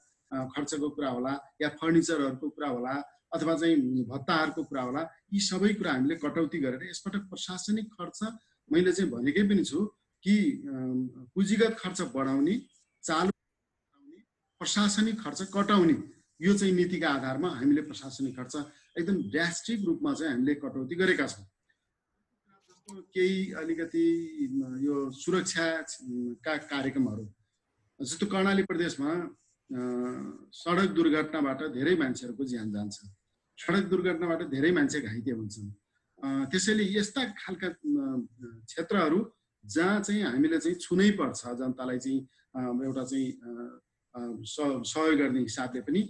खर्चको 0.54 0.89
कुरा 0.89 1.10
होला 1.10 1.34
या 1.62 1.70
फर्निचरहरूको 1.82 2.50
कुरा 2.50 2.70
होला 2.70 2.94
अथवा 3.36 3.54
चाहिँ 3.62 3.76
भत्ताहरूको 4.08 4.63
कुरा 4.70 4.82
होला 4.82 5.02
यी 5.34 5.39
सबै 5.50 5.74
कुरा 5.74 5.92
हामीले 5.94 6.16
कटौती 6.24 6.58
गरेर 6.63 6.84
यसपटक 6.89 7.24
प्रशासनिक 7.30 7.88
खर्च 7.94 8.20
मैले 8.72 8.92
चाहिँ 8.92 9.12
भनेकै 9.12 9.44
पनि 9.50 9.63
छु 9.66 9.86
कि 10.24 10.36
पुँजीगत 11.36 11.76
खर्च 11.80 12.02
बढाउने 12.16 12.56
चालु 13.04 13.32
प्रशासनिक 14.62 15.20
खर्च 15.22 15.42
कटाउने 15.54 15.96
यो 16.39 16.54
चाहिँ 16.58 16.74
नीतिका 16.74 17.10
आधारमा 17.10 17.50
हामीले 17.60 17.82
प्रशासनिक 17.89 18.38
खर्च 18.38 18.56
एकदम 18.98 19.18
ड्रास्टिक 19.32 19.86
रूपमा 19.86 20.13
चाहिँ 20.13 20.34
हामीले 20.34 20.54
कटौती 20.63 20.96
गरेका 20.96 21.28
छौँ। 21.28 21.46
केही 22.89 23.52
अलिकति 23.54 24.06
यो 24.86 24.96
सुरक्षाका 25.15 26.56
कार्यक्रमहरू। 26.72 27.26
जस्तो 28.00 28.26
कर्णाली 28.28 28.63
प्रदेशमा 28.67 29.12
सडक 30.52 30.89
दुर्घटनाबाट 30.96 31.62
धेरै 31.74 31.96
मान्छेहरूको 31.96 32.43
ज्यान 32.43 32.72
जान्छ। 32.72 32.96
सडक 33.58 33.86
दुर्घटनाबाट 33.89 34.41
धेरै 34.52 34.72
मान्छे 34.72 35.00
घाइते 35.00 35.32
हुन्छन्। 35.32 35.69
त्यसैले 36.52 36.84
यस्ता 36.98 37.24
खालका 37.39 37.69
क्षेत्रहरू 37.72 39.19
जहाँ 39.63 40.00
चाहिँ 40.04 40.24
हामीले 40.24 40.60
चाहिँ 40.60 40.78
छुनै 40.84 41.10
पर्छ 41.19 41.41
जनतालाई 41.60 42.00
चाहिँ 42.04 42.19
एउटा 42.84 43.04
चाहिँ 43.04 43.30
सहयोग 44.43 45.15
गर्ने 45.19 45.39
हिसाबले 45.39 45.82
पनि 45.88 46.02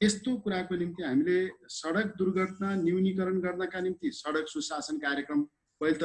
यस्तो 0.00 0.30
कुराको 0.44 0.74
निम्ति 0.76 1.02
हामीले 1.02 1.38
सडक 1.68 2.12
दुर्घटना 2.20 2.68
न्यूनीकरण 2.84 3.40
गर्नका 3.40 3.80
निम्ति 3.80 4.10
सडक 4.20 4.46
सुशासन 4.48 4.98
कार्यक्रम 4.98 5.40
पहिले 5.80 5.98
त 5.98 6.04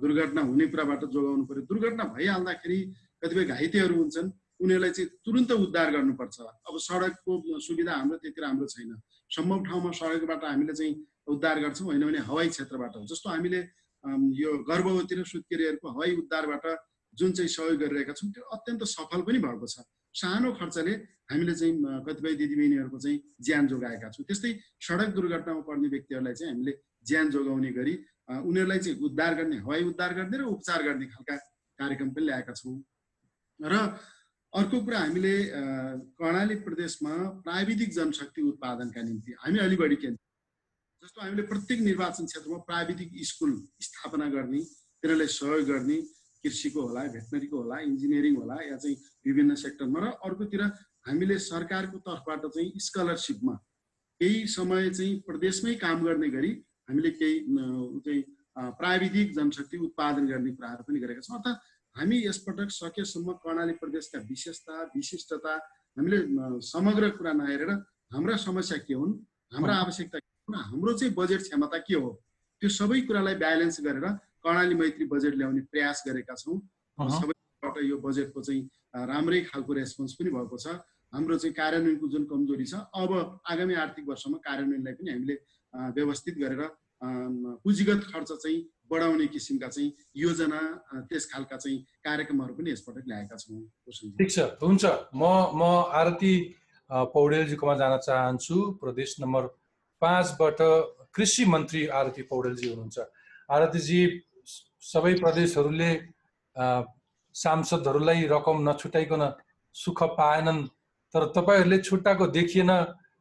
दुर्घटना 0.00 0.40
हुने 0.48 0.66
कुराबाट 0.72 1.04
जोगाउनु 1.12 1.44
पर्यो। 1.44 1.62
दुर्घटना 1.70 2.04
भइहाल्दाखेरि 2.16 2.78
कतिपय 3.22 3.44
घाइतेहरू 3.52 3.94
हुन्छन् 4.00 4.28
उनीहरूलाई 4.64 4.90
चाहिँ 4.96 5.10
तुरन्त 5.24 5.50
उद्धार 5.52 5.88
गर्नुपर्छ। 5.94 6.36
अब 6.68 6.74
सडकको 6.88 7.32
सुविधा 7.60 7.92
हाम्रो 7.92 8.16
त्यति 8.22 8.40
राम्रो 8.40 8.66
छैन। 8.66 8.90
सम्भव 9.30 9.58
ठाउँमा 9.68 9.90
सडकबाट 9.92 10.44
हामीले 10.44 10.74
चाहिँ 10.74 10.94
उद्धार 11.28 11.56
गर्छौँ 11.60 11.86
होइन 11.86 12.04
भने 12.08 12.20
हवाई 12.24 12.48
क्षेत्रबाट 12.48 12.94
जस्तो 13.12 13.28
हामीले 13.28 13.60
यो 14.40 14.50
गर्भवती 14.64 15.14
र 15.20 15.24
सुत्केरीहरूको 15.26 15.88
हवाई 15.90 16.10
उद्धारबाट 16.22 16.64
जुन 17.18 17.32
चाहिँ 17.36 17.50
सहयोग 17.50 17.78
गरिरहेका 17.82 18.12
छौँ 18.16 18.30
त्यो 18.32 18.44
अत्यन्त 18.56 18.82
सफल 18.88 19.20
पनि 19.28 19.38
भएको 19.44 19.66
छ। 19.68 19.84
सानो 20.14 20.48
खर्चले 20.56 20.92
हामीले 21.28 21.54
चाहिँ 21.54 21.74
कतिपय 22.06 22.34
दिदीबहिनीहरूको 22.40 22.98
चाहिँ 22.98 23.18
ज्यान 23.44 23.66
जोगाएका 23.68 24.08
छौँ। 24.16 24.24
त्यस्तै 24.24 24.50
सडक 24.80 25.10
दुर्घटनामा 25.12 25.62
पर्ने 25.68 25.88
व्यक्तिहरूलाई 25.94 26.34
चाहिँ 26.34 26.52
हामीले 26.54 26.72
ज्यान 27.08 27.30
जोगाउने 27.30 27.70
गरी 27.78 27.94
उनीहरूलाई 28.28 28.78
चाहिँ 28.84 28.98
उद्धार 29.08 29.34
गर्ने 29.40 29.56
हवाई 29.64 29.82
उद्धार 29.90 30.14
गर्ने 30.14 30.38
र 30.38 30.44
उपचार 30.54 30.82
गर्ने 30.88 31.06
खालका 31.12 31.36
कार्यक्रम 31.78 32.10
पनि 32.14 32.24
ल्याएका 32.26 32.52
छौँ। 32.60 32.76
र 33.60 33.74
अर्को 34.52 34.80
कुरा 34.84 34.98
हामीले 34.98 35.34
कर्णाली 36.20 36.54
प्रदेशमा 36.66 37.14
प्राविधिक 37.44 37.90
जनशक्ति 37.94 38.42
उत्पादनका 38.50 39.02
निम्ति 39.02 39.32
हामी 39.44 39.58
अलि 39.60 39.76
बढी 39.76 39.96
केन्द्र 40.02 40.22
जस्तो 41.02 41.20
हामीले 41.20 41.42
प्रत्येक 41.52 41.80
निर्वाचन 41.80 42.26
क्षेत्रमा 42.26 42.58
प्राविधिक 42.68 43.10
स्कुल 43.30 43.52
स्थापना 43.86 44.28
गर्ने 44.36 44.60
तिनीहरूलाई 44.60 45.26
सहयोग 45.36 45.66
गर्ने 45.68 45.96
कृषिको 46.44 46.80
होला 46.86 47.02
भेटनरीको 47.16 47.56
होला 47.62 47.80
इन्जिनियरिङ 47.88 48.36
होला 48.36 48.56
या 48.68 48.76
चाहिँ 48.76 48.96
विभिन्न 49.26 49.54
सेक्टरमा 49.64 50.00
र 50.04 50.12
अर्कोतिर 50.28 50.62
हामीले 51.08 51.38
सरकारको 51.48 51.98
तर्फबाट 52.08 52.46
चाहिँ 52.46 52.70
स्कलरसिपमा 52.86 53.54
केही 54.20 54.46
समय 54.56 54.90
चाहिँ 54.90 55.20
प्रदेशमै 55.28 55.74
काम 55.84 56.04
गर्ने 56.04 56.28
गरी 56.36 56.52
हामीले 56.88 57.10
केही 57.20 57.38
चाहिँ 58.04 58.22
प्राविधिक 58.78 59.34
जनशक्ति 59.34 59.76
उत्पादन 59.86 60.26
गर्ने 60.26 60.50
कुराहरू 60.52 60.82
पनि 60.88 60.98
गरेका 61.00 61.20
छौँ। 61.20 61.36
अर्थात् 61.38 61.58
हामी 61.96 62.16
यसपटक 62.26 62.70
सकेसम्म 62.72 63.32
कर्णाली 63.44 63.72
प्रदेशका 63.82 64.18
विशेषता 64.28 64.82
विशिष्टता 64.96 65.52
हामीले 65.96 66.18
समग्र 66.64 67.10
कुरा 67.18 67.32
नहेरेर 67.32 67.70
हाम्रा 68.14 68.36
समस्या 68.36 68.78
के 68.88 68.94
हुन् 68.94 69.12
हाम्रा 69.54 69.74
आवश्यकता 69.84 70.18
के 70.18 70.30
हुन् 70.48 70.58
हाम्रो 70.58 70.92
चाहिँ 70.98 71.14
बजेट 71.14 71.40
क्षमता 71.42 71.78
के 71.86 71.94
हो 71.94 72.10
त्यो 72.62 72.68
सबै 72.70 73.00
कुरालाई 73.06 73.34
ब्यालेन्स 73.42 73.80
गरेर 73.86 74.06
कर्णाली 74.42 74.74
मैत्री 74.74 75.04
बजेट 75.12 75.34
ल्याउने 75.34 75.60
प्रयास 75.72 76.02
गरेका 76.08 76.34
छौँ। 76.34 76.58
सबैबाट 76.98 77.76
यो 77.84 77.96
बजेटको 77.98 78.42
चाहिँ 78.42 78.62
राम्रै 79.12 79.40
खालको 79.50 79.72
रेस्पोन्स 79.72 80.12
पनि 80.18 80.30
भएको 80.30 80.56
छ। 80.58 80.80
हाम्रो 81.12 81.36
चाहिँ 81.38 81.54
कार्यान्वयनको 81.54 82.06
जुन 82.08 82.24
कमजोरी 82.30 82.64
छ 82.64 82.74
अब 82.94 83.40
आगामी 83.50 83.74
आर्थिक 83.74 84.04
वर्षमा 84.08 84.38
कार्यान्वयनलाई 84.46 84.94
पनि 84.98 85.10
हामीले 85.10 85.34
व्यवस्थित 85.74 86.34
गरेर 86.38 86.62
पुँजीगत 87.64 88.00
खर्च 88.12 88.30
चाहिँ 88.32 88.58
बढाउने 88.90 89.26
किसिमका 89.26 89.68
चाहिँ 89.68 89.92
योजना 90.16 90.60
त्यस 91.08 91.30
खालका 91.32 91.56
चाहिँ 91.56 91.78
कार्यक्रमहरू 92.04 92.54
पनि 92.54 92.70
यसपटक 92.70 93.04
ल्याएका 93.06 93.36
छौँ। 93.36 93.60
ठिक 94.18 94.30
छ। 94.30 94.38
हुन्छ। 94.62 94.84
म 95.14 95.22
म 95.54 95.62
आरती 95.92 96.34
पौडेलजीकोमा 96.90 97.74
जान 97.76 97.96
चाहन्छु। 97.98 98.56
प्रदेश 98.80 99.16
नम्बर 99.20 99.42
पाँचबाट 100.02 100.58
कृषि 101.14 101.44
मन्त्री 101.44 101.86
आरती 101.92 102.22
पौडेलजी 102.32 102.68
हुनुहुन्छ। 102.68 102.98
आरतीजी 103.50 104.00
सबै 104.82 105.14
प्रदेशहरूले 105.20 105.90
सांसदहरूलाई 107.34 108.26
रकम 108.26 108.56
नछुटाइकन 108.68 109.22
सुख 109.76 110.02
पाएनन् 110.18 110.66
तर 111.14 111.24
तपाईँहरूले 111.36 111.78
छुट्टाएको 111.78 112.26
देखिएन। 112.26 112.72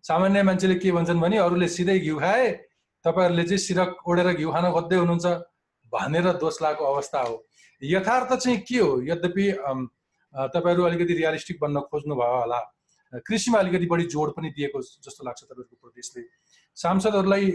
सामान्य 0.08 0.44
मान्छेले 0.44 0.76
के 0.80 0.92
भन्छन् 0.92 1.22
भने 1.22 1.38
अरूले 1.38 1.68
सिधै 1.68 2.00
घिउ 2.00 2.18
खाए 2.20 2.48
तपाईँहरूले 3.06 3.44
चाहिँ 3.44 3.60
सिरक 3.60 4.08
ओढेर 4.08 4.30
घिउ 4.34 4.52
खान 4.52 4.66
खोज्दै 4.72 4.98
हुनुहुन्छ 5.04 5.28
भनेर 5.94 6.28
दोष 6.40 6.62
लागेको 6.62 6.84
अवस्था 6.86 7.20
हो। 7.28 7.36
यथार्थ 7.82 8.32
चाहिँ 8.34 8.60
के 8.68 8.78
हो? 8.80 8.92
यद्यपि 9.04 9.46
तपाईँहरू 10.56 10.84
अलिकति 10.84 11.14
रियलिस्टिक 11.14 11.58
बन्न 11.62 11.80
खोज्नु 11.92 12.16
भयो 12.16 12.38
होला। 12.40 12.60
कृषिमा 13.28 13.60
अलिकति 13.60 13.86
बढी 13.92 14.06
जोड 14.14 14.30
पनि 14.36 14.50
दिएको 14.56 14.82
जस्तो 14.82 15.22
लाग्छ 15.26 15.42
तपाईँहरूको 15.44 15.76
प्रदेशले। 15.84 16.22
सांसदहरूलाई 16.78 17.46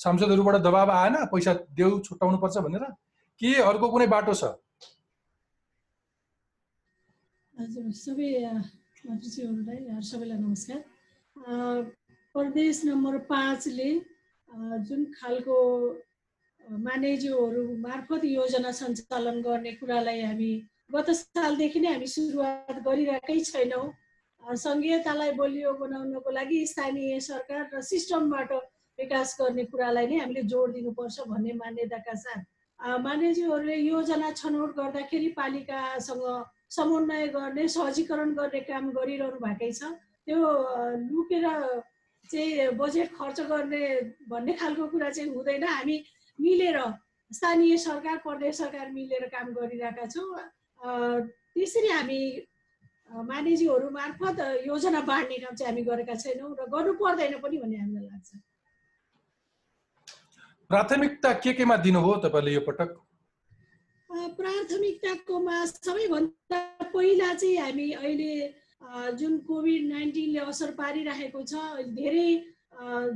सांसदहरूबाट 0.00 0.56
दबाब 0.64 0.90
आएन 0.90 1.16
पैसा 1.32 1.52
देऊ 1.76 1.98
छुट्याउनु 2.00 2.38
पर्छ 2.38 2.56
भनेर? 2.64 2.84
के 3.40 3.50
अर्को 3.60 3.86
कुनै 3.92 4.06
बाटो 4.06 4.34
छ? 4.34 4.44
हजुर 7.54 7.92
सबै 7.92 8.28
मन्त्रीज्यूहरूलाई 9.04 10.00
सबैलाई 10.10 10.38
नमस्कार। 10.38 10.80
प्रदेश 11.40 12.84
नम्बर 12.84 13.16
पाँचले 13.28 13.90
जुन 14.88 15.04
खालको 15.16 15.56
मानेज्यूहरू 16.86 17.62
मार्फत 17.80 18.24
योजना 18.24 18.72
सञ्चालन 18.80 19.40
गर्ने 19.42 19.72
कुरालाई 19.80 20.20
हामी 20.22 20.52
गत 20.92 21.10
सालदेखि 21.16 21.80
नै 21.80 21.92
हामी 21.92 22.06
सुरुवात 22.14 22.82
गरिरहेकै 22.86 23.38
छैनौँ। 23.40 23.86
सङ्घीयतालाई 24.64 25.32
बलियो 25.40 25.72
बनाउनको 25.80 26.30
लागि 26.30 26.58
स्थानीय 26.66 27.20
सरकार 27.20 27.64
र 27.74 27.80
सिस्टमबाट 27.88 28.52
विकास 28.98 29.36
गर्ने 29.40 29.64
कुरालाई 29.72 30.06
नै 30.12 30.20
हामीले 30.20 30.42
जोड 30.52 30.72
दिनुपर्छ 30.76 31.26
भन्ने 31.32 31.52
मान्यताका 31.62 32.14
साथ। 32.24 32.40
मानेज्यूहरूले 33.06 33.76
योजना 33.76 34.30
छनौट 34.40 34.76
गर्दाखेरि 34.76 35.28
पालिकासँग 35.40 36.24
समन्वय 36.76 37.26
गर्ने 37.34 37.68
सहजीकरण 37.76 38.34
गर्ने 38.38 38.60
काम 38.70 38.90
गरिरहनु 38.92 39.38
भएकै 39.46 39.72
छ। 39.72 39.92
त्यो 40.26 40.38
लुकेर 41.10 41.46
चाहिँ 42.30 42.68
बजेट 42.78 43.08
खर्च 43.18 43.40
गर्ने 43.50 43.82
भन्ने 44.30 44.52
खालको 44.60 44.86
कुरा 44.92 45.10
चाहिँ 45.10 45.30
हुँदैन। 45.34 45.64
हामी 45.64 45.96
मिलेर 46.38 46.78
स्थानीय 47.30 47.76
सरकार 47.78 48.16
प्रदेश 48.26 48.56
सरकार 48.56 48.90
मिलेर 48.90 49.24
काम 49.34 49.46
गरिरहेका 49.54 50.06
छौँ। 50.06 50.28
त्यसरी 51.54 51.88
हामी 51.88 52.20
अ, 53.10 53.22
मानिसहरू 53.26 53.90
मार्फत 53.90 54.38
योजना 54.66 55.00
बाँड्ने 55.02 55.36
काम 55.42 55.54
चाहिँ 55.58 55.72
हामी 55.72 55.82
गरेका 55.82 56.14
छैनौँ 56.14 56.54
र 56.54 56.66
गर्नु 56.70 56.92
पर्दैन 56.94 57.34
पनि 57.42 57.56
भन्ने 57.58 57.76
हामीलाई 57.76 58.06
लाग्छ। 58.06 58.30
प्राथमिकता 60.70 61.32
के 61.42 61.52
केमा 61.58 61.76
दिनुभयो 61.82 62.16
तपाईँले 62.22 62.52
यो 62.54 62.60
पटक? 62.62 62.90
प्राथमिकताकोमा 64.38 65.56
सबैभन्दा 65.66 66.60
पहिला 66.94 67.34
चाहिँ 67.34 67.56
हामी 67.58 67.90
अहिले 67.98 68.30
जुन 69.18 69.38
कोभिड 69.48 69.88
नाइन्टिनले 69.88 70.40
असर 70.50 70.70
पारिरहेको 70.74 71.42
छ 71.44 71.54
धेरै 71.96 72.28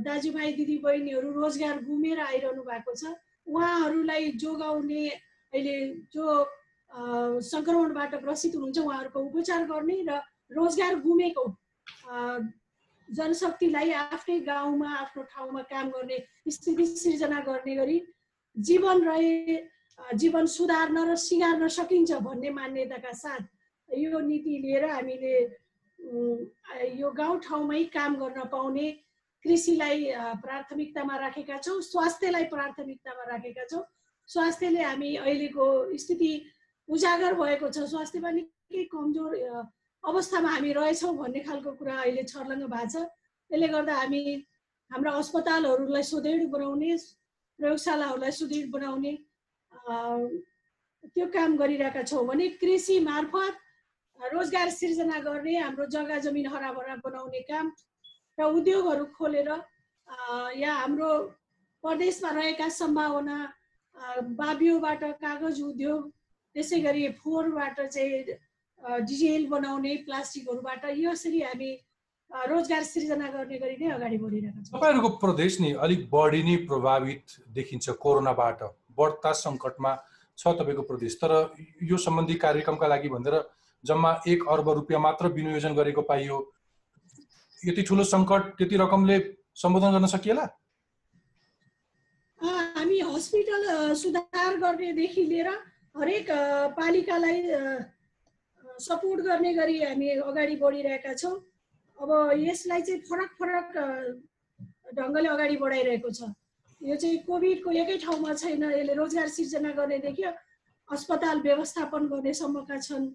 दाजुभाइ 0.05 0.51
दिदीबहिनीहरू 0.53 1.31
रोजगार 1.31 1.83
गुमेर 1.85 2.19
आइरहनु 2.21 2.63
भएको 2.63 2.93
छ। 2.95 3.13
उहाँहरूलाई 3.47 4.31
जोगाउने 4.41 5.03
अहिले 5.53 5.77
जो 6.13 6.25
सङ्क्रमणबाट 6.91 8.13
ग्रसित 8.23 8.55
हुनुहुन्छ 8.55 8.77
उहाँहरूको 8.79 9.19
उपचार 9.21 9.65
गर्ने 9.65 9.97
र 10.09 10.21
रोजगार 10.51 10.95
गुमेको 11.01 11.45
जनशक्तिलाई 13.09 13.91
आफ्नै 13.91 14.39
गाउँमा 14.45 14.89
आफ्नो 14.97 15.23
ठाउँमा 15.33 15.61
काम 15.71 15.89
गर्ने 15.89 16.17
स्थिति 16.49 16.85
सिर्जना 16.85 17.39
गर्ने 17.49 17.75
गरी 17.75 17.97
जीवन 18.55 19.03
रहे 19.03 19.57
जीवन 20.15 20.45
सुधार्न 20.53 20.97
र 21.09 21.15
सिँगार्न 21.25 21.67
सकिन्छ 21.73 22.11
भन्ने 22.21 22.49
मान्यताका 22.51 23.11
साथ 23.13 23.43
यो 23.89 24.19
नीति 24.19 24.57
लिएर 24.63 24.85
हामीले 24.89 25.35
यो 26.99 27.11
गाउँठाउँमै 27.11 27.83
काम 27.93 28.15
गर्न 28.15 28.43
पाउने 28.51 28.91
कृषिलाई 29.43 30.11
प्राथमिकतामा 30.41 31.15
राखेका 31.17 31.57
छौँ 31.57 31.81
स्वास्थ्यलाई 31.81 32.43
प्राथमिकतामा 32.53 33.23
राखेका 33.31 33.65
छौँ। 33.71 33.83
स्वास्थ्यले 34.29 34.81
हामी 34.81 35.15
अहिलेको 35.15 35.65
स्थिति 35.97 36.31
उजागर 36.89 37.33
भएको 37.33 37.69
छ। 37.69 37.85
स्वास्थ्यमा 37.89 38.31
निकै 38.31 38.83
कमजोर 38.91 39.31
अवस्थामा 40.03 40.49
हामी 40.49 40.71
रहेछौँ 40.73 41.13
भन्ने 41.17 41.39
खालको 41.45 41.71
कुरा 41.77 41.95
अहिले 42.01 42.23
छर्लङ्ग 42.23 42.65
भएको 42.73 42.89
छ। 42.89 43.05
त्यसले 43.49 43.67
गर्दा 43.67 43.93
हामी 43.95 44.21
हाम्रा 44.91 45.11
अस्पतालहरूलाई 45.21 46.03
सुदृढ 46.03 46.49
बनाउने 46.49 46.91
प्रयोगशालाहरूलाई 47.59 48.31
सुदृढ 48.31 48.67
बनाउने 48.73 49.13
त्यो 51.13 51.25
काम 51.37 51.57
गरिरहेका 51.57 52.03
छौँ 52.03 52.25
भने 52.27 52.47
कृषि 52.61 52.99
मार्फत 53.05 53.53
रोजगार 54.19 54.69
सिर्जना 54.71 55.19
गर्ने 55.19 55.55
हाम्रो 55.57 55.85
जग्गा 55.91 56.17
जमिन 56.25 56.47
हराभरा 56.47 56.95
बनाउने 57.05 57.41
काम 57.49 57.71
र 58.37 58.43
उद्योगहरू 58.57 59.05
खोलेर 59.17 59.49
यहाँ 60.55 60.75
हाम्रो 60.81 61.11
प्रदेशमा 61.83 62.29
रहेका 62.31 62.69
सम्भावना 62.69 63.37
बाबियोबाट 64.39 65.03
कागज 65.21 65.61
उद्योग 65.61 66.09
त्यसै 66.55 66.79
गरी 66.81 67.07
फोहोरबाट 67.19 67.79
चाहिँ 67.81 68.23
डिजेल 69.03 69.47
बनाउने 69.49 69.95
प्लास्टिकहरूबाट 70.05 70.83
यसरी 70.97 71.41
हामी 71.41 71.71
रोजगार 72.31 72.83
सृजना 72.83 73.27
गर्ने 73.31 73.57
गरी 73.59 73.75
नै 73.81 73.91
अगाडि 73.95 74.17
बढिरहेका 74.17 74.61
छौँ। 74.61 74.79
तपाईँहरूको 74.79 75.09
प्रदेश 75.23 75.59
नि 75.61 75.71
अलिक 75.85 76.09
बढी 76.11 76.41
नै 76.43 76.55
प्रभावित 76.67 77.35
देखिन्छ 77.55 77.89
कोरोनाबाट। 78.03 78.59
बढ्ता 78.97 79.31
सङ्कटमा 79.41 79.91
छ 80.37 80.43
तपाईँको 80.59 80.83
प्रदेश। 80.89 81.15
तर 81.21 81.31
यो 81.83 81.97
सम्बन्धी 81.97 82.35
कार्यक्रमका 82.45 82.87
लागि 82.87 83.09
भनेर 83.15 83.35
जम्मा 83.85 84.11
एक 84.27 84.47
अर्ब 84.49 84.69
रुपियाँ 84.77 85.01
मात्र 85.01 85.27
विनियोजन 85.37 85.73
गरेको 85.75 86.01
पाइयो। 86.09 86.37
यति 87.61 87.81
ठुलो 87.83 88.03
सङ्कट 88.03 88.43
त्यति 88.57 88.75
रकमले 88.77 89.17
सम्बोधन 89.55 89.91
गर्न 89.91 90.07
सकिएला? 90.13 90.45
हामी 92.39 92.99
हस्पिटल 93.09 93.93
सुधार 93.95 94.57
गर्नेदेखि 94.59 95.23
लिएर 95.23 95.49
हरेक 95.97 96.27
पालिकालाई 96.77 97.41
सपोर्ट 98.85 99.21
गर्ने 99.25 99.53
गरी 99.53 99.77
हामी 99.83 100.09
अगाडि 100.29 100.55
बढिरहेका 100.61 101.13
छौँ। 101.13 101.35
अब 101.97 102.09
यसलाई 102.37 102.81
चाहिँ 102.81 103.01
फरक 103.09 103.31
फरक 103.39 103.69
ढङ्गले 104.97 105.29
अगाडि 105.29 105.55
बढाइरहेको 105.57 106.09
छ। 106.11 106.33
यो 106.81 106.95
चाहिँ 106.95 107.17
कोभिडको 107.23 107.71
एकै 107.71 107.97
ठाउँमा 108.03 108.33
छैन 108.35 108.63
यसले 108.63 108.93
रोजगार 108.93 109.27
सिर्जना 109.31 109.71
गर्नेदेखि 109.79 110.23
अस्पताल 110.89 111.39
व्यवस्थापन 111.41 112.07
गर्नेसम्मका 112.11 112.77
छन्। 112.77 113.05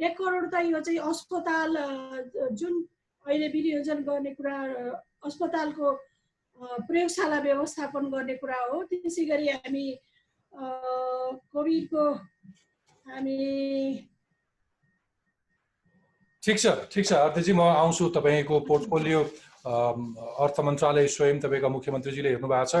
एक 0.00 0.16
करोड 0.18 0.44
त 0.52 0.64
यो 0.64 0.80
चाहिँ 0.80 1.00
अस्पताल 1.10 1.76
जुन 2.56 2.74
अहिले 3.26 3.48
विनियोजन 3.54 3.98
गर्ने 4.08 4.32
कुरा 4.34 4.56
अस्पतालको 5.28 5.86
प्रयोगशाला 6.88 7.38
व्यवस्थापन 7.40 8.04
गर्ने 8.14 8.34
कुरा 8.40 8.60
हो 8.70 8.82
त्यसै 8.90 9.24
गरी 9.32 9.48
हामी 9.48 9.86
कोभिडको 11.52 12.04
हामी 13.06 13.38
ठिक 16.42 16.58
छ 16.58 16.66
ठिक 16.92 17.04
छ 17.06 17.12
अध्यक्षजी 17.12 17.52
म 17.52 17.60
आउँछु 17.60 18.08
तपाईँको 18.16 18.60
पोर्टफोलियो 18.68 19.20
अर्थ 20.44 20.60
मन्त्रालय 20.64 21.06
स्वयं 21.12 21.40
तपाईँका 21.44 21.68
मुख्यमन्त्रीजीले 21.76 22.28
हेर्नु 22.30 22.48
भएको 22.48 22.64
छ। 22.72 22.74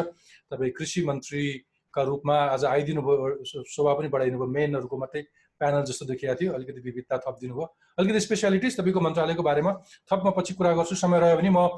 तपाईँ 0.48 0.72
कृषि 0.72 1.04
मन्त्रीका 1.04 2.02
रूपमा 2.08 2.36
आज 2.56 2.64
आइदिनु 2.64 3.02
भयो 3.04 3.44
शोभा 3.44 3.92
पनि 4.00 4.08
बढाइदिनु 4.08 4.38
भयो 4.40 4.54
मेनहरूको 4.56 4.96
मात्रै। 4.96 5.22
प्यानल 5.60 5.82
जस्तो 5.84 6.04
देखिएको 6.08 6.34
थियो। 6.40 6.52
अलिकति 6.56 6.80
विविधता 6.80 7.16
थपिदिनु 7.20 7.54
भयो। 7.54 7.66
अलिकति 7.98 8.20
स्पेसियालिटिज 8.20 8.76
तपाईँको 8.80 9.00
मन्त्रालयको 9.00 9.42
बारेमा 9.42 9.72
थप 10.08 10.20
म 10.26 10.30
पछि 10.36 10.54
कुरा 10.56 10.72
गर्छु। 10.80 10.96
समय 10.96 11.20
रह्यो 11.20 11.36
भने 11.36 11.50
म 11.52 11.68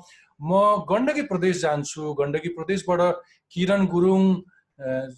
म 0.40 0.52
गण्डकी 0.88 1.22
प्रदेश 1.30 1.60
जान्छु। 1.62 2.14
गण्डकी 2.14 2.48
प्रदेशबाट 2.58 3.00
किरण 3.52 3.86
गुरुङ 3.86 4.22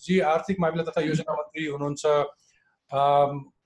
जी 0.00 0.18
आर्थिक 0.20 0.60
मामिला 0.60 0.84
तथा 0.84 1.00
योजना 1.00 1.32
मन्त्री 1.32 1.66
हुनुहुन्छ। 1.66 2.04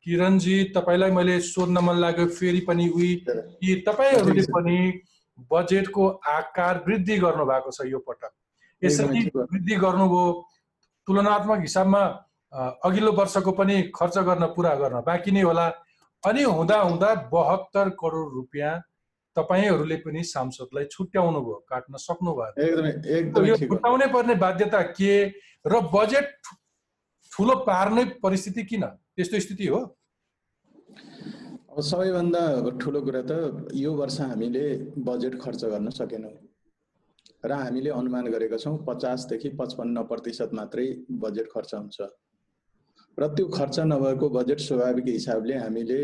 किरणजी 0.05 0.57
तपाईँलाई 0.75 1.11
मैले 1.11 1.41
सोध्न 1.41 1.79
मन 1.79 1.97
लाग्यो। 1.99 2.27
फेरि 2.39 2.61
पनि 2.69 2.89
उही 2.89 3.15
कि 3.27 3.75
तपाईँहरूले 3.87 4.43
पनि 4.51 4.79
बजेटको 5.51 6.07
आकार 6.27 6.85
वृद्धि 6.87 7.17
गर्नु 7.19 7.45
भएको 7.47 7.71
छ 7.71 7.87
यो 7.87 7.99
पटक। 7.99 8.33
यसरी 8.83 9.21
वृद्धि 9.35 9.77
गर्नुभयो। 9.77 10.25
तुलनात्मक 11.09 11.61
हिसाबमा 11.61 12.03
अघिल्लो 12.53 13.13
वर्षको 13.13 13.53
पनि 13.53 13.83
खर्च 13.95 14.19
गर्न 14.29 14.47
पुरा 14.57 14.75
गर्न। 14.75 15.01
बाँकी 15.07 15.31
नै 15.31 15.43
होला। 15.43 15.67
अनि 16.23 16.43
हुँदा 16.43 16.77
हुँदा 16.81 17.15
बहत्तर 17.33 17.89
करोड 18.01 18.35
रुपियाँ 18.35 18.73
तपाईँहरूले 19.37 19.97
पनि 20.03 20.23
सांसदलाई 20.25 20.85
छुट्याउनु 20.91 21.41
भयो 21.41 21.59
काट्न 21.69 21.97
सक्नु 21.97 22.33
भयो 22.35 22.53
एकदमै 23.19 23.49
यो 23.49 23.57
छुट्याउनै 23.57 24.07
पर्ने 24.13 24.35
बाध्यता 24.35 24.81
के 24.97 25.13
र 25.67 25.81
बजेट 25.95 26.27
ठुलो 27.33 27.55
पार्ने 27.63 28.05
परिस्थिति 28.25 28.63
किन? 28.65 28.85
त्यस्तो 29.15 29.41
स्थिति 29.41 29.67
हो। 29.67 29.79
अब 31.71 31.81
सबैभन्दा 31.81 32.43
ठुलो 32.83 33.01
कुरा 33.07 33.23
त 33.31 33.71
यो 33.75 33.93
वर्ष 33.95 34.21
हामीले 34.21 34.65
बजेट 34.99 35.41
खर्च 35.41 35.65
गर्न 35.65 35.91
सकेनौँ। 35.95 36.35
र 37.45 37.53
हामीले 37.53 37.91
अनुमान 37.91 38.27
गरेका 38.35 38.57
छौँ 38.59 38.77
पचासदेखि 38.89 39.49
पचपन्न 39.55 40.03
प्रतिशत 40.11 40.51
मात्रै 40.55 40.87
बजेट 41.23 41.47
खर्च 41.55 41.75
हुन्छ। 41.75 42.01
र 43.19 43.27
त्यो 43.35 43.47
खर्च 43.49 43.79
नभएको 43.81 44.29
बजेट 44.31 44.61
स्वाभाविक 44.61 45.07
हिसाबले 45.09 45.55
हामीले 45.55 46.01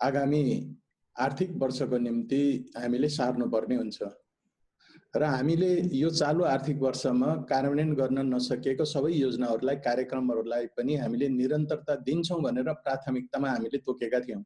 आगामी 0.00 0.42
आर्थिक 1.16 1.50
वर्षको 1.62 1.98
निम्ति 1.98 2.40
हामीले 2.76 3.08
सार्नुपर्ने 3.08 3.76
हुन्छ। 3.76 3.98
र 5.14 5.24
हामीले 5.24 5.68
यो 5.98 6.10
चालु 6.10 6.44
आर्थिक 6.44 6.78
वर्षमा 6.82 7.34
कार्यान्वयन 7.50 7.92
गर्न 7.94 8.18
नसकेको 8.34 8.84
सबै 8.84 9.12
योजनाहरूलाई 9.12 9.76
कार्यक्रमहरूलाई 9.88 10.66
पनि 10.76 10.96
हामीले 10.96 11.28
निरन्तरता 11.36 11.96
दिन्छौँ 12.08 12.40
भनेर 12.42 12.72
प्राथमिकतामा 12.80 13.50
हामीले 13.50 13.78
तोकेका 13.84 14.20
थियौँ। 14.20 14.42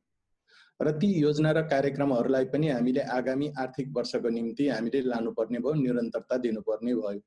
र 0.81 0.91
ती 0.99 1.13
योजना 1.21 1.51
र 1.53 1.63
कार्यक्रमहरूलाई 1.69 2.45
पनि 2.51 2.69
हामीले 2.69 3.01
आगामी 3.19 3.53
आर्थिक 3.59 3.95
वर्षको 3.97 4.29
निम्ति 4.29 4.69
हामीले 4.69 5.01
लानुपर्ने 5.07 5.59
भयो 5.59 5.75
निरन्तरता 5.87 6.37
दिनुपर्ने 6.45 6.95
भयो। 6.95 7.19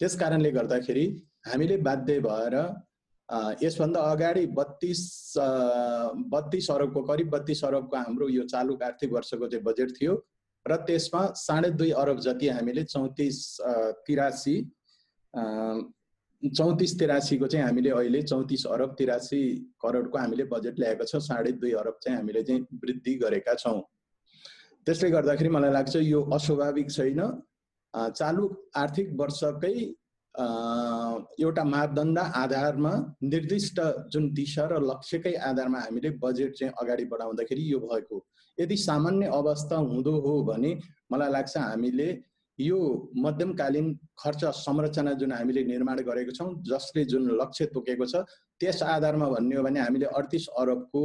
त्यस 0.00 0.18
कारणले 0.20 0.50
गर्दाखेरि 0.50 1.06
हामीले 1.46 1.76
बाध्य 1.84 2.20
भएर 2.20 2.56
यसभन्दा 3.62 4.00
अगाडि 4.12 4.46
बत्तिस 4.56 5.02
बत्तिस 6.32 6.70
अरबको 6.70 7.02
करिब 7.02 7.30
बत्तिस 7.30 7.64
अरबको 7.64 7.96
हाम्रो 7.96 8.28
यो 8.28 8.42
चालु 8.52 8.78
आर्थिक 8.84 9.12
वर्षको 9.12 9.46
चाहिँ 9.48 9.64
बजेट 9.64 9.90
थियो 10.00 10.14
र 10.66 10.76
त्यसमा 10.86 11.22
साढे 11.36 11.70
दुई 11.80 11.90
अरब 12.02 12.18
जति 12.20 12.48
हामीले 12.48 12.84
चौतिस 12.84 13.38
तिरासी 14.06 14.56
चौतिस 16.42 16.98
तिरासीको 16.98 17.46
चाहिँ 17.46 17.66
हामीले 17.66 17.90
अहिले 17.90 18.22
चौतिस 18.22 18.66
अरब 18.66 18.94
तिरासी 18.98 19.42
करोडको 19.82 20.18
हामीले 20.18 20.44
बजेट 20.44 20.78
ल्याएको 20.78 21.04
छौँ। 21.04 21.20
साढे 21.20 21.52
दुई 21.52 21.72
अरब 21.82 21.98
चाहिँ 22.02 22.18
हामीले 22.18 22.42
चाहिँ 22.42 22.60
वृद्धि 22.84 23.14
गरेका 23.22 23.54
छौँ। 23.54 23.80
त्यसले 24.86 25.10
गर्दाखेरि 25.10 25.50
मलाई 25.50 25.72
लाग्छ 25.72 25.96
यो 25.96 26.22
अस्वाभाविक 26.34 26.90
छैन। 26.90 27.20
चालु 27.94 28.48
आर्थिक 28.76 29.08
वर्षकै 29.20 29.74
एउटा 30.36 31.64
मापदण्ड 31.64 32.18
आधारमा 32.18 32.92
निर्दिष्ट 33.22 33.80
जुन 34.12 34.32
दिशा 34.34 34.64
र 34.72 34.80
लक्ष्यकै 34.82 35.34
आधारमा 35.48 35.78
हामीले 35.80 36.10
बजेट 36.22 36.54
चाहिँ 36.54 36.72
अगाडि 36.80 37.04
बढाउँदाखेरि 37.12 37.72
यो 37.72 37.78
भएको 37.80 38.24
यदि 38.58 38.76
सामान्य 38.76 39.26
अवस्था 39.32 39.76
हुँदो 39.76 40.12
हो 40.20 40.42
भने 40.44 40.72
मलाई 41.12 41.30
लाग्छ 41.32 41.56
हामीले 41.56 42.08
यो 42.58 42.78
मध्यमकालीन 43.16 43.86
खर्च 44.18 44.44
संरचना 44.58 45.12
जुन 45.20 45.32
हामीले 45.32 45.64
निर्माण 45.64 45.98
गरेको 46.08 46.32
छौँ 46.32 46.50
जसले 46.68 47.04
जुन 47.04 47.30
लक्ष्य 47.40 47.66
तोकेको 47.74 48.06
छ 48.06 48.24
त्यस 48.60 48.82
आधारमा 48.82 49.28
भन्ने 49.28 49.56
हो 49.56 49.62
भने 49.62 49.80
हामीले 49.80 50.06
अडतिस 50.20 50.46
अरबको 50.58 51.02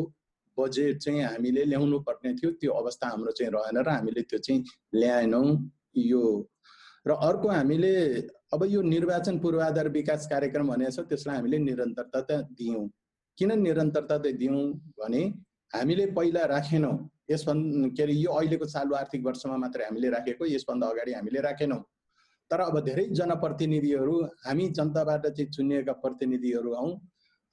बजेट 0.58 0.98
चाहिँ 1.00 1.24
हामीले 1.24 1.64
ल्याउनु 1.66 2.00
पर्ने 2.08 2.34
थियो। 2.36 2.52
त्यो 2.60 2.72
अवस्था 2.72 3.08
हाम्रो 3.08 3.32
चाहिँ 3.32 3.52
रहेन 3.52 3.78
र 3.84 3.90
हामीले 3.90 4.22
त्यो 4.30 4.40
चाहिँ 4.40 4.64
ल्याएनौँ 4.96 5.48
यो। 5.96 6.24
र 7.08 7.12
अर्को 7.12 7.48
हामीले 7.50 7.94
अब 8.54 8.64
यो 8.70 8.82
निर्वाचन 8.82 9.38
पूर्वाधार 9.40 9.88
विकास 9.90 10.28
कार्यक्रम 10.28 10.68
भनेको 10.68 10.92
छ 10.92 11.08
त्यसलाई 11.10 11.36
हामीले 11.38 11.58
निरन्तरता 11.58 12.42
दियौँ। 12.60 12.88
किन 13.38 13.52
निरन्तरता 13.62 14.18
त 14.18 14.36
दियौँ 14.42 14.64
भने 15.00 15.22
हामीले 15.74 16.06
पहिला 16.18 16.44
राखेनौँ। 16.52 16.96
यसभन्दा 17.32 17.88
के 17.96 18.04
अरे 18.04 18.14
यो 18.14 18.32
अहिलेको 18.32 18.66
चालु 18.66 18.96
आर्थिक 18.96 19.24
वर्षमा 19.26 19.58
मात्रै 19.58 19.86
हामीले 19.86 20.10
राखेको 20.10 20.46
यसभन्दा 20.46 20.88
अगाडि 20.88 21.14
हामीले 21.14 21.42
राखेनौँ। 21.42 21.82
तर 22.52 22.60
अब 22.60 22.80
धेरै 22.86 23.06
जनप्रतिनिधिहरू 23.16 24.16
हामी 24.46 24.68
जनताबाट 24.78 25.28
चाहिँ 25.28 25.50
चुनिएका 25.50 25.94
प्रतिनिधिहरू 26.04 26.74
हौँ 26.76 26.92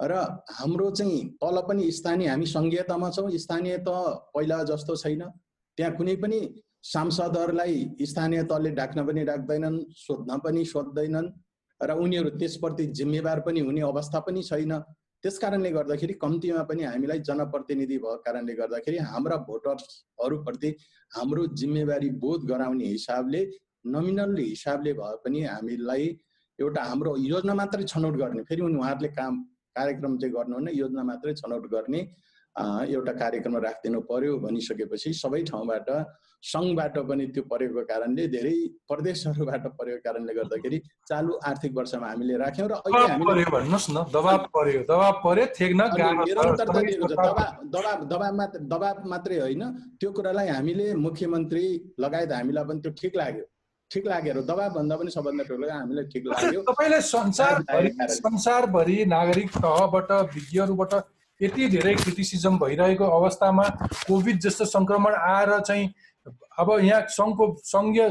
र 0.00 0.14
हाम्रो 0.50 0.90
चाहिँ 0.98 1.20
तल 1.38 1.60
पनि 1.68 1.90
स्थानीय 1.92 2.28
हामी 2.28 2.46
सङ्घीयतामा 2.46 3.10
छौँ। 3.10 3.30
स्थानीय 3.38 3.76
त 3.86 3.88
पहिला 4.34 4.62
जस्तो 4.70 4.96
छैन। 4.96 5.22
त्यहाँ 5.78 5.94
कुनै 5.96 6.16
पनि 6.16 6.38
सांसदहरूलाई 6.92 8.06
स्थानीय 8.10 8.42
तहले 8.50 8.70
डाक्न 8.80 9.06
पनि 9.06 9.24
डाक्दैनन् 9.24 9.78
सोध्न 9.96 10.38
पनि 10.44 10.64
सोध्दैनन् 10.64 11.28
र 11.80 11.92
उनीहरू 12.04 12.30
त्यसप्रति 12.38 12.86
जिम्मेवार 12.98 13.40
पनि 13.46 13.60
हुने 13.60 13.80
अवस्था 13.88 14.20
पनि 14.26 14.42
छैन। 14.42 14.72
त्यस 15.24 15.38
कारणले 15.38 15.70
गर्दाखेरि 15.70 16.14
कम्तीमा 16.22 16.62
पनि 16.70 16.82
हामीलाई 16.84 17.18
जनप्रतिनिधि 17.28 17.96
भएको 17.98 18.16
कारणले 18.26 18.54
गर्दाखेरि 18.54 18.98
हाम्रा 19.10 19.36
भोटर्सहरूप्रति 19.48 20.70
हाम्रो 21.12 21.46
जिम्मेवारी 21.60 22.10
बोध 22.22 22.46
गराउने 22.50 22.86
हिसाबले 22.86 23.40
नमिनल 23.86 24.36
हिसाबले 24.38 24.92
भए 25.00 25.16
पनि 25.24 25.42
हामीलाई 25.44 26.06
एउटा 26.58 26.82
हाम्रो 26.90 27.16
योजना 27.24 27.54
मात्रै 27.54 27.84
छनौट 27.92 28.16
गर्ने 28.22 28.42
फेरि 28.48 28.62
उनी 28.62 28.78
उहाँहरूले 28.78 29.08
काम 29.18 29.42
कार्यक्रम 29.76 30.16
चाहिँ 30.18 30.34
गर्नुहुन्न 30.34 30.68
योजना 30.74 31.02
मात्रै 31.10 31.34
छनौट 31.42 31.66
गर्ने 31.74 32.00
एउटा 32.56 33.12
कार्यक्रम 33.22 33.56
राखिदिनु 33.64 34.00
पर्यो 34.10 34.32
भनिसकेपछि 34.44 35.08
सबै 35.14 35.42
ठाउँबाट 35.50 35.88
सङ्घबाट 36.42 36.96
पनि 37.08 37.24
त्यो 37.34 37.42
परेको 37.50 37.82
कारणले 37.90 38.24
धेरै 38.34 38.56
प्रदेशहरूबाट 38.90 39.64
परेको 39.78 40.00
कारणले 40.06 40.32
गर्दाखेरि 40.38 40.78
चालु 41.10 41.32
आर्थिक 41.50 41.72
वर्षमा 41.78 42.06
हामीले 42.08 42.36
राख्यौँ 42.44 42.68
र 42.68 42.74
अहिले 42.86 43.44
दबाब 47.74 48.00
दबाब 48.12 48.34
मात्र 48.40 48.58
दबाब 48.72 48.96
मात्रै 49.12 49.38
होइन 49.38 49.62
त्यो 50.00 50.10
कुरालाई 50.18 50.48
हामीले 50.56 50.86
मुख्यमन्त्री 51.06 51.64
लगायत 52.00 52.30
हामीलाई 52.32 52.64
पनि 52.70 52.80
त्यो 52.80 52.92
ठिक 53.02 53.16
लाग्यो। 53.16 53.44
ठिक 53.90 54.04
लागेर 54.06 54.36
दबाब 54.48 54.70
भन्दा 54.78 54.94
पनि 54.96 55.10
सबभन्दा 55.10 55.44
ठुलो 55.48 55.66
हामीलाई 55.70 56.04
ठिक 56.12 56.24
लाग्यो। 56.28 56.60
तपाईँलाई 56.70 57.02
संसारभरि 58.24 58.96
नागरिक 59.14 59.48
तहबाट 59.58 60.10
विज्ञहरूबाट 60.34 60.92
यति 61.40 61.68
धेरै 61.76 61.94
क्रिटिसिजम 61.94 62.58
भइरहेको 62.58 63.04
अवस्थामा 63.20 63.68
कोभिड 64.08 64.40
जस्तो 64.46 64.64
सङ्क्रमण 64.74 65.14
आएर 65.14 65.58
चाहिँ 65.60 65.86
अब 66.58 66.68
यहाँ 66.80 67.00
सङ्घको 67.18 67.44
सङ्घीय 67.64 68.06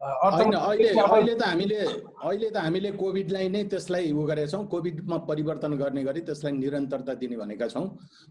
अहिले 0.00 1.34
त 1.36 1.42
हामीले 1.44 1.76
अहिले 1.76 2.48
त 2.50 2.56
हामीले 2.56 2.90
कोभिडलाई 3.00 3.48
नै 3.52 3.62
त्यसलाई 3.72 4.12
उ 4.12 4.22
गरेका 4.30 4.48
छौँ 4.52 4.64
कोभिडमा 4.72 5.16
परिवर्तन 5.28 5.72
गर्ने 5.76 6.04
गरी 6.04 6.20
त्यसलाई 6.28 6.52
निरन्तरता 6.56 7.14
दिने 7.20 7.36
भनेका 7.36 7.66
छौँ। 7.68 7.84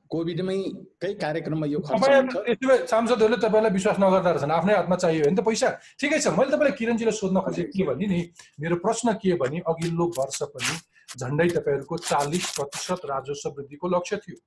कोभिडमै 0.10 0.58
कै 0.98 1.14
कार्यक्रममा 1.22 1.66
यो 1.70 1.80
खर्च 1.86 2.90
सांसदहरूले 2.90 3.38
तपाईँलाई 3.46 3.72
विश्वास 3.78 3.98
नगर्दा 4.02 4.32
रहेछन्। 4.32 4.52
आफ्नै 4.58 4.74
हातमा 4.74 4.96
चाहियो 5.04 5.24
भने 5.30 5.36
त 5.38 5.46
पैसा। 5.46 5.70
ठिकै 6.02 6.20
छ 6.26 6.34
मैले 6.34 6.50
तपाईँलाई 6.58 6.78
किरणजीलाई 6.80 7.16
सोध्न 7.22 7.38
खोजेको 7.46 7.72
के 7.78 7.84
भने 7.86 8.06
नि? 8.08 8.20
मेरो 8.62 8.76
प्रश्न 8.86 9.14
के 9.22 9.38
भने 9.38 9.62
अघिल्लो 9.70 10.06
वर्ष 10.18 10.40
पनि 10.56 10.74
झन्डै 11.18 11.47
तपाईँहरूको 11.49 11.97
चालिस 11.97 12.45
प्रतिशत 12.55 13.05
राजस्व 13.05 13.49
वृद्धिको 13.49 13.88
लक्ष्य 13.88 14.18
थियो। 14.18 14.38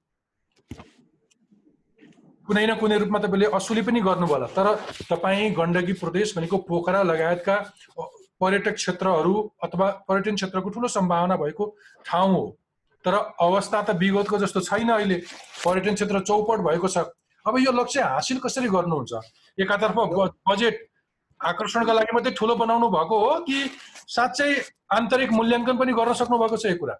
कुनै 2.48 2.66
न 2.66 2.74
कुनै 2.78 2.98
रूपमा 2.98 3.18
तपाईँले 3.18 3.46
असुली 3.54 3.82
पनि 3.82 4.00
गर्नुभयो 4.00 4.34
होला। 4.34 4.46
तर 4.46 4.66
तपाईँ 5.10 5.50
गण्डकी 5.54 5.92
प्रदेश 5.98 6.36
भनेको 6.36 6.56
पोखरा 6.68 7.02
लगायतका 7.02 7.56
पर्यटक 8.40 8.74
क्षेत्रहरू 8.74 9.34
अथवा 9.62 9.90
पर्यटन 10.08 10.34
क्षेत्रको 10.34 10.70
ठुलो 10.70 10.88
सम्भावना 10.88 11.36
भएको 11.36 11.64
ठाउँ 12.06 12.32
हो। 12.34 12.46
तर 13.04 13.14
अवस्था 13.14 13.82
त 13.82 13.90
विगतको 13.98 14.38
जस्तो 14.38 14.60
छैन 14.60 14.88
अहिले। 14.90 15.18
पर्यटन 15.64 15.94
क्षेत्र 15.94 16.20
चौपट 16.20 16.58
भएको 16.66 16.88
छ। 16.88 16.98
अब 17.46 17.58
यो 17.58 17.72
लक्ष्य 17.72 18.02
हासिल 18.02 18.38
कसरी 18.38 18.68
गर्नुहुन्छ? 18.68 19.12
एकातर्फ 19.58 19.96
बजेट 20.46 20.74
आकर्षणका 21.50 21.92
लागि 21.92 22.14
मात्रै 22.14 22.32
ठुलो 22.38 22.54
बनाउनु 22.56 22.88
भएको 22.96 23.18
हो 23.24 23.32
कि 23.46 23.58
साँच्चै 24.16 24.50
आन्तरिक 24.96 25.30
मूल्याङ्कन 25.32 25.76
पनि 25.78 25.92
गर्न 25.98 26.12
सक्नु 26.20 26.38
भएको 26.42 26.56
छ 26.56 26.66
यो 26.66 26.76
कुरा? 26.82 26.94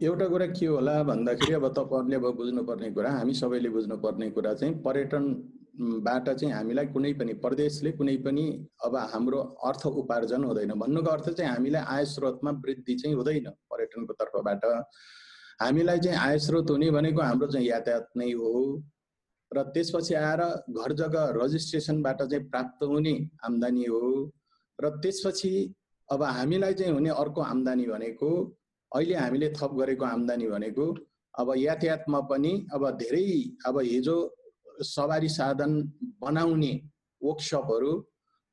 एउटा 0.00 0.26
कुरा 0.28 0.46
के 0.58 0.66
होला 0.66 0.94
भन्दाखेरि 1.10 1.54
अब 1.54 1.66
तपाईँहरूले 1.78 2.16
अब 2.16 2.26
बुझ्नुपर्ने 2.36 2.90
कुरा 2.92 3.10
हामी 3.18 3.34
सबैले 3.40 3.68
बुझ्नुपर्ने 3.76 4.30
कुरा 4.36 4.54
चाहिँ 4.60 4.74
पर्यटनबाट 4.86 6.28
चाहिँ 6.30 6.54
हामीलाई 6.54 6.86
कुनै 6.94 7.12
पनि 7.20 7.32
प्रदेशले 7.44 7.92
कुनै 7.98 8.16
पनि 8.24 8.44
अब 8.84 8.96
हाम्रो 9.12 9.40
अर्थ 9.68 9.86
उपार्जन 10.02 10.44
हुँदैन। 10.44 10.72
भन्नुको 10.82 11.10
अर्थ 11.10 11.28
चाहिँ 11.30 11.50
हामीलाई 11.50 11.82
आय 11.94 12.04
स्रोतमा 12.14 12.50
वृद्धि 12.64 12.94
चाहिँ 12.94 13.14
हुँदैन 13.16 13.46
पर्यटनको 13.70 14.12
तर्फबाट। 14.22 14.64
हामीलाई 15.62 15.98
चाहिँ 15.98 16.18
आय 16.18 16.38
स्रोत 16.46 16.70
हुने 16.70 16.90
भनेको 16.90 17.20
हाम्रो 17.22 17.46
चाहिँ 17.52 17.68
यातायात 17.68 18.08
नै 18.16 18.30
हो। 18.32 18.50
र 19.52 19.62
त्यसपछि 19.74 20.14
आएर 20.14 20.40
घर 20.70 20.92
जग्गा 20.92 21.24
रजिस्ट्रेसनबाट 21.36 22.22
चाहिँ 22.22 22.44
प्राप्त 22.48 22.84
हुने 22.84 23.14
आम्दानी 23.44 23.84
हो। 23.84 24.32
र 24.78 24.90
त्यसपछि 25.02 25.52
अब 26.08 26.22
हामीलाई 26.22 26.74
चाहिँ 26.74 26.92
हुने 26.92 27.10
अर्को 27.10 27.40
आम्दानी 27.40 27.86
भनेको 27.86 28.30
अहिले 28.92 29.14
हामीले 29.14 29.48
थप 29.50 29.74
गरेको 29.78 30.04
आम्दानी 30.04 30.46
भनेको 30.48 30.86
अब 31.34 31.52
यातायातमा 31.56 32.20
पनि 32.30 32.52
अब 32.74 32.90
धेरै 32.98 33.26
अब 33.66 33.78
हिजो 33.80 34.16
सवारी 34.82 35.28
साधन 35.28 35.72
बनाउने 36.20 36.72
वर्कसपहरू 37.20 37.92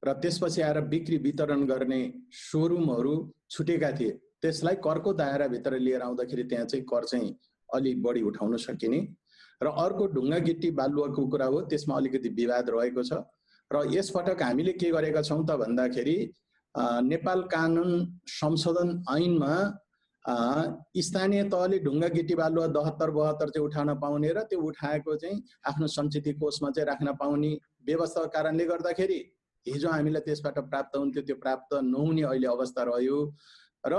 र 0.04 0.14
त्यसपछि 0.14 0.62
आएर 0.62 0.80
बिक्री 0.82 1.18
वितरण 1.18 1.66
गर्ने 1.66 2.02
सोरुमहरू 2.32 3.16
छुटेका 3.50 3.92
थिए। 3.92 4.12
त्यसलाई 4.42 4.76
करको 4.76 5.14
दायराभित्र 5.14 5.78
लिएर 5.80 6.02
आउँदाखेरि 6.02 6.44
त्यहाँ 6.44 6.66
चाहिँ 6.66 6.86
कर 6.86 7.06
चाहिँ 7.06 7.36
अलिक 7.70 8.02
बढी 8.04 8.22
उठाउन 8.22 8.58
सकिने 8.58 9.00
र 9.62 9.68
अर्को 9.84 10.08
ढुङ्गा 10.16 10.40
गिट्टी 10.48 10.70
बालुवाको 10.80 11.28
कुरा 11.32 11.46
हो 11.46 11.62
त्यसमा 11.72 11.96
अलिकति 11.96 12.30
विवाद 12.40 12.70
रहेको 12.70 13.04
छ। 13.04 13.14
र 13.72 13.76
यसपटक 13.96 14.42
हामीले 14.42 14.74
के 14.74 14.90
गरेका 14.92 15.22
छौँ 15.22 15.44
त 15.46 15.58
भन्दाखेरि 15.62 16.18
नेपाल 17.08 17.42
कानुन 17.54 17.90
संशोधन 18.32 18.90
ऐनमा 19.16 19.54
स्थानीय 21.06 21.44
तहले 21.52 21.78
ढुङ्गा 21.86 22.08
गिटी 22.16 22.36
बालुवा 22.36 22.68
दहत्तर 22.78 23.10
बहत्तर 23.12 23.50
चाहिँ 23.50 23.66
उठाउन 23.68 23.94
पाउने 24.02 24.32
र 24.38 24.42
त्यो 24.50 24.60
उठाएको 24.62 25.16
चाहिँ 25.18 25.44
आफ्नो 25.70 25.88
सञ्चित 25.88 26.28
कोषमा 26.40 26.70
चाहिँ 26.72 26.88
राख्न 26.88 27.14
पाउने 27.22 27.52
व्यवस्थाको 27.86 28.28
कारणले 28.36 28.66
गर्दाखेरि 28.66 29.20
हिजो 29.66 29.90
हामीलाई 29.90 30.22
त्यसबाट 30.28 30.60
प्राप्त 30.70 30.98
हुन्थ्यो 30.98 31.24
त्यो 31.24 31.36
प्राप्त 31.42 31.74
नहुने 31.86 32.22
अहिले 32.24 32.48
अवस्था 32.48 32.84
रह्यो। 32.90 33.18
र 33.86 33.94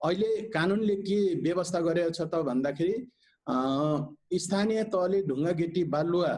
अहिले 0.00 0.30
कानुनले 0.54 0.96
के 1.08 1.18
व्यवस्था 1.42 1.80
गरेको 1.80 2.10
छ 2.10 2.28
त 2.32 2.44
भन्दाखेरि 2.50 2.94
स्थानीय 3.46 4.82
तहले 4.92 5.22
ढुङ्गा 5.28 5.52
गिटी 5.60 5.84
बालुवा 5.94 6.32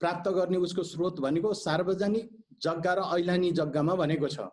प्राप्त 0.00 0.28
गर्ने 0.36 0.58
उसको 0.66 0.82
स्रोत 0.84 1.20
भनेको 1.20 1.52
सार्वजनिक 1.56 2.30
जग्गा 2.62 2.92
र 2.94 3.00
ऐलानी 3.18 3.50
जग्गामा 3.58 3.94
भनेको 3.96 4.28
छ। 4.28 4.46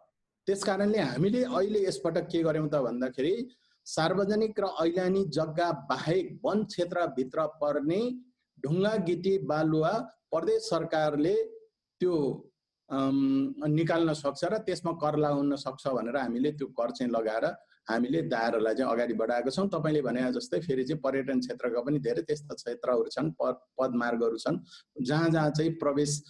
त्यस 0.47 0.63
कारणले 0.63 0.99
हामीले 0.99 1.43
अहिले 1.45 1.79
यसपटक 1.85 2.27
के 2.31 2.43
गर्यौँ 2.43 2.69
त 2.69 2.81
भन्दाखेरि 2.85 3.33
सार्वजनिक 3.87 4.59
र 4.59 4.65
ऐलानी 4.85 5.23
जग्गा 5.37 5.71
बाहेक 5.89 6.39
वन 6.43 6.63
क्षेत्रभित्र 6.65 7.45
पर्ने 7.61 8.01
ढुङ्गा 8.63 8.95
गिटी 9.07 9.37
बालुवा 9.51 9.93
प्रदेश 10.31 10.69
सरकारले 10.69 11.35
त्यो 12.01 12.15
निकाल्न 12.89 14.13
सक्छ 14.23 14.43
र 14.43 14.57
त्यसमा 14.67 14.91
कर 15.03 15.17
लगाउन 15.17 15.55
सक्छ 15.55 15.87
भनेर 15.87 16.17
हामीले 16.17 16.51
त्यो 16.57 16.67
कर 16.79 16.91
चाहिँ 16.91 17.11
लगाएर 17.11 17.45
हामीले 17.89 18.21
दायरालाई 18.31 18.75
चाहिँ 18.75 18.91
अगाडि 18.93 19.13
बढाएको 19.21 19.49
छौँ। 19.49 19.67
तपाईँले 19.69 20.01
भने 20.01 20.31
जस्तै 20.33 20.59
फेरि 20.61 20.83
चाहिँ 20.83 21.01
पर्यटन 21.03 21.39
क्षेत्रका 21.39 21.81
पनि 21.81 21.99
धेरै 21.99 22.21
त्यस्ता 22.29 22.53
क्षेत्रहरू 22.55 23.07
छन् 23.15 23.31
पद 23.39 23.55
पदमार्गहरू 23.79 24.37
छन्। 24.37 24.57
जहाँ 25.01 25.29
जहाँ 25.29 25.49
चाहिँ 25.51 25.71
प्रवेश 25.81 26.21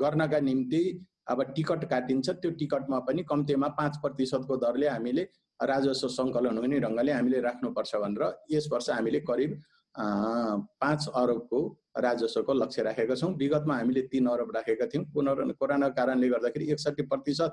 गर्नका 0.00 0.38
निम्ति 0.40 0.82
अब 1.28 1.42
टिकट 1.56 1.84
काटिन्छ 1.90 2.30
त्यो 2.30 2.50
टिकटमा 2.60 2.98
पनि 3.08 3.22
कम्तीमा 3.30 3.68
पाँच 3.76 3.96
प्रतिशतको 4.02 4.56
दरले 4.64 4.88
हामीले 4.88 5.22
राजस्व 5.60 6.08
सङ्कलन 6.08 6.58
हुने 6.58 6.80
ढङ्गले 6.80 7.12
हामीले 7.12 7.40
राख्नुपर्छ 7.40 7.96
भनेर 8.02 8.22
यस 8.52 8.68
वर्ष 8.72 8.90
हामीले 8.90 9.20
करिब 9.30 9.62
पाँच 9.94 11.08
अरबको 11.14 11.60
राजस्वको 12.04 12.52
लक्ष्य 12.52 12.82
राखेका 12.82 13.14
छौँ। 13.14 13.32
विगतमा 13.38 13.76
हामीले 13.76 14.02
तिन 14.12 14.26
अरब 14.26 14.50
राखेका 14.56 14.86
थियौँ। 14.92 15.04
पुनः 15.14 15.52
कोरोनाको 15.60 15.94
कारणले 15.94 16.28
गर्दाखेरि 16.28 16.70
एकसट्ठी 16.72 17.02
प्रतिशत 17.12 17.52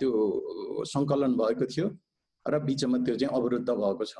त्यो 0.00 0.10
सङ्कलन 0.92 1.36
भएको 1.38 1.66
थियो। 1.66 1.86
र 2.46 2.58
बिचमा 2.66 2.98
त्यो 3.06 3.14
चाहिँ 3.16 3.34
अवरुद्ध 3.34 3.70
भएको 3.70 4.04
छ। 4.04 4.14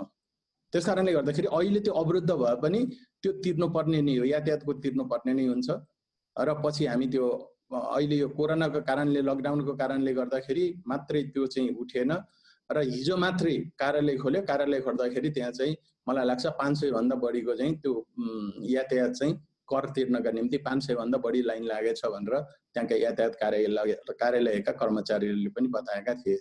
त्यस 0.73 0.85
कारणले 0.87 1.13
गर्दाखेरि 1.13 1.49
अहिले 1.53 1.81
त्यो 1.85 1.95
अवरुद्ध 1.95 2.33
भए 2.33 2.55
पनि 2.63 2.81
त्यो 3.23 3.33
तिर्नुपर्ने 3.45 4.01
नै 4.03 4.17
हो 4.19 4.25
यातायातको 4.25 4.73
तिर्नुपर्ने 4.85 5.33
नै 5.33 5.47
हुन्छ। 5.47 5.69
र 6.37 6.49
पछि 6.65 6.87
हामी 6.87 7.07
त्यो 7.13 7.27
अहिले 7.73 8.17
यो 8.17 8.29
कोरोनाको 8.37 8.81
कारणले 8.89 9.21
लकडाउनको 9.29 9.73
कारणले 9.77 10.13
गर्दाखेरि 10.13 10.65
मात्रै 10.87 11.23
त्यो 11.35 11.47
चाहिँ 11.47 11.71
उठेन। 11.77 12.13
र 12.71 12.77
हिजो 12.89 13.17
मात्रै 13.17 13.57
कार्यालय 13.81 14.17
खोल्यो। 14.17 14.43
कार्यालय 14.49 14.81
खोल्दाखेरि 14.81 15.31
त्यहाँ 15.37 15.53
चाहिँ 15.53 15.77
मलाई 16.09 16.27
लाग्छ 16.27 16.47
पाँच 16.61 16.75
सयभन्दा 16.81 17.17
बढीको 17.21 17.55
चाहिँ 17.57 17.75
त्यो 17.83 17.93
यातायात 18.73 19.13
चाहिँ 19.13 19.35
कर 19.69 19.85
तिर्नका 19.97 20.31
निम्ति 20.31 20.59
पाँच 20.67 20.81
सयभन्दा 20.87 21.19
बढी 21.25 21.41
लाइन 21.43 21.65
लागेछ 21.65 22.01
भनेर 22.07 22.35
त्यहाँका 22.73 22.97
यातायात 22.97 23.35
कार्यालय 23.41 23.93
कार्यालयका 24.21 24.73
कर्मचारीहरूले 24.73 25.51
पनि 25.53 25.69
बताएका 25.69 26.15
थिए। 26.23 26.37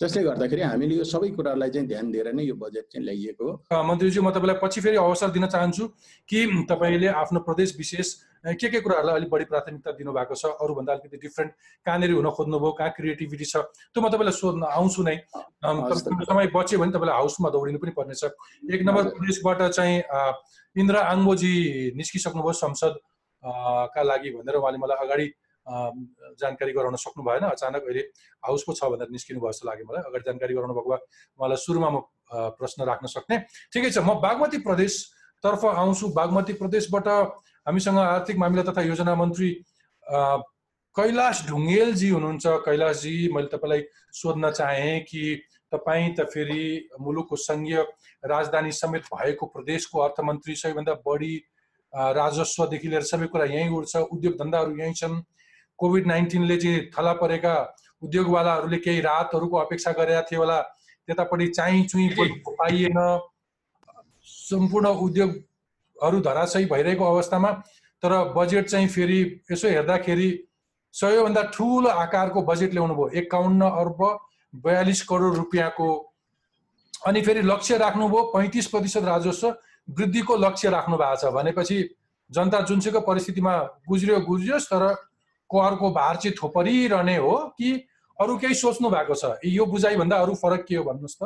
त्यसले 0.00 0.22
गर्दाखेरि 0.22 0.62
हामीले 0.62 0.94
यो 0.94 1.04
सबै 1.04 1.28
कुरालाई 1.34 1.70
चाहिँ 1.74 1.88
ध्यान 1.88 2.10
दिएर 2.10 2.30
नै 2.30 2.42
यो 2.46 2.54
बजेट 2.54 2.86
चाहिँ 2.86 3.04
ल्याइएको 3.04 3.44
हो। 3.44 3.82
मन्त्रीजी 3.82 4.20
म 4.22 4.30
तपाईँलाई 4.30 4.58
पछि 4.62 4.80
फेरि 4.80 4.96
अवसर 4.96 5.30
दिन 5.34 5.46
चाहन्छु 5.50 5.84
कि 6.30 6.38
तपाईँले 6.70 7.08
आफ्नो 7.18 7.40
प्रदेश 7.42 7.74
विशेष 7.78 8.08
के 8.46 8.68
के 8.70 8.80
कुराहरूलाई 8.80 9.14
अलिक 9.18 9.30
बढी 9.30 9.44
प्राथमिकता 9.50 9.90
दिनुभएको 9.98 10.34
छ? 10.38 10.44
अरूभन्दा 10.62 10.92
अलिकति 10.92 11.16
डिफ्रेन्ट 11.18 11.50
कहाँनिर 11.82 12.10
हुन 12.14 12.30
खोज्नुभयो? 12.30 12.72
कहाँ 12.78 12.90
क्रिएटिभिटी 12.94 13.44
छ? 13.44 13.56
त्यो 13.90 13.98
म 13.98 14.06
तपाईँलाई 14.06 14.38
सोध्न 14.38 14.62
आउँछु 14.70 15.02
नै। 15.02 15.16
समय 15.66 16.46
बच्यो 16.54 16.78
भने 16.78 16.92
तपाईँलाई 16.94 17.16
हाउसमा 17.18 17.48
दौडिनु 17.50 17.78
पनि 17.82 17.92
पर्नेछ। 17.98 18.22
एक 18.70 18.80
नम्बर 18.86 19.02
प्रदेशबाट 19.18 19.58
चाहिँ 19.74 19.98
इन्द्र 20.78 20.96
आङ्बोजी 21.10 21.52
निस्किसक्नुभयो 21.98 22.54
संसद 22.54 22.94
का 23.42 24.02
लागि 24.02 24.30
भनेर 24.30 24.54
उहाँले 24.62 24.78
मलाई 24.78 24.98
अगाडि 25.02 25.26
जानकारी 25.68 26.72
गराउन 26.72 26.96
सक्नु 26.96 27.22
भएन। 27.24 27.44
अचानक 27.48 27.82
अहिले 27.84 28.02
हाउसको 28.42 28.72
छ 28.72 28.84
भनेर 28.92 29.08
निस्किनु 29.12 29.40
भयो 29.40 29.52
जस्तो 29.52 29.68
लाग्यो 29.68 29.86
मलाई। 29.88 30.02
अगाडि 30.08 30.24
जानकारी 30.28 30.54
गराउनु 30.54 30.74
भएको 30.74 30.90
भए 30.90 31.00
उहाँलाई 31.38 31.58
सुरुमा 31.64 31.90
म 31.90 31.96
प्रश्न 32.56 32.84
राख्न 32.88 33.06
सक्ने। 33.06 33.36
ठिकै 33.72 33.90
छ 33.90 33.98
म 34.00 34.16
बागमती 34.24 34.58
प्रदेशतर्फ 34.64 35.64
आउँछु। 35.64 36.08
बागमती 36.16 36.52
प्रदेशबाट 36.56 37.08
हामीसँग 37.68 37.98
आर्थिक 37.98 38.36
मामिला 38.38 38.62
तथा 38.72 38.82
योजना 38.88 39.14
मन्त्री 39.14 39.50
कैलाश 40.96 41.36
ढुङ्गेलजी 41.46 42.08
हुनुहुन्छ। 42.10 42.46
कैलाशजी 42.64 43.14
मैले 43.32 43.48
तपाईँलाई 43.52 43.82
सोध्न 44.20 44.50
चाहेँ 44.50 45.00
कि 45.04 45.22
तपाईँ 45.72 46.14
त 46.16 46.24
फेरि 46.32 46.88
मुलुकको 46.96 47.36
सङ्घीय 47.36 47.78
राजधानी 48.24 48.72
समेत 48.72 49.04
भएको 49.12 49.46
प्रदेशको 49.46 50.00
अर्थमन्त्री 50.00 50.54
सबैभन्दा 50.56 50.94
बढी 51.04 51.34
राजस्वदेखि 51.92 52.88
लिएर 52.88 53.04
सबै 53.04 53.26
कुरा 53.28 53.44
यहीँ 53.44 53.68
उठ्छ। 53.68 53.96
उद्योग 53.96 54.34
धन्दाहरू 54.40 54.76
यहीँ 54.80 54.94
छन्। 54.96 55.20
कोभिड 55.78 56.06
नाइन्टिनले 56.06 56.56
चाहिँ 56.56 56.80
थला 56.98 57.12
परेका 57.22 57.54
उद्योगवालाहरूले 58.02 58.78
केही 58.78 59.00
राहतहरूको 59.00 59.56
अपेक्षा 59.56 59.92
गरेका 59.98 60.22
थियो 60.30 60.40
होला 60.40 60.60
त्यतापट्टि 60.60 61.46
चाहिँ 61.48 61.86
चुई 61.86 62.08
पाइएन। 62.50 62.98
सम्पूर्ण 64.26 64.88
उद्योग 65.06 65.30
हरू 65.96 66.20
धराशयी 66.20 66.64
भइरहेको 66.72 67.04
अवस्थामा 67.04 67.50
तर 68.02 68.12
बजेट 68.36 68.68
चाहिँ 68.68 68.88
फेरि 68.88 69.20
यसो 69.52 69.68
हेर्दाखेरि 69.68 70.28
सबैभन्दा 70.94 71.42
ठुलो 71.54 71.88
आकारको 71.88 72.42
बजेट 72.42 72.72
ल्याउनु 72.72 72.94
भयो 72.94 73.08
एकाउन्न 73.20 73.62
अर्ब 73.82 74.00
बयालिस 74.54 75.02
करोड 75.08 75.34
रुपियाँको। 75.36 75.88
अनि 77.06 77.20
फेरि 77.22 77.42
लक्ष्य 77.42 77.76
राख्नुभयो 77.78 78.22
पैँतिस 78.34 78.66
प्रतिशत 78.66 79.04
राजस्व 79.04 79.48
वृद्धिको 79.88 80.36
लक्ष्य 80.36 80.70
राख्नु 80.70 80.96
भएको 80.96 81.16
छ 81.16 81.32
भनेपछि 81.34 81.78
जनता 82.30 82.60
जुनसुकै 82.68 83.00
परिस्थितिमा 83.06 83.54
गुज्रियो 83.88 84.20
गुज्रियोस् 84.20 84.70
तर 84.72 84.84
करको 85.50 85.90
भार 85.90 86.16
चाहिँ 86.16 86.36
थोपरिरहने 86.42 87.16
हो 87.16 87.36
कि 87.58 87.68
अरू 88.18 88.36
केही 88.38 88.54
सोच्नु 88.54 88.90
भएको 88.90 89.14
छ? 89.14 89.24
यो 89.44 89.64
बुझाइभन्दा 89.66 90.16
अरू 90.16 90.34
फरक 90.42 90.64
के 90.68 90.76
हो 90.76 90.84
भन्नुहोस् 90.84 91.18
त? 91.20 91.22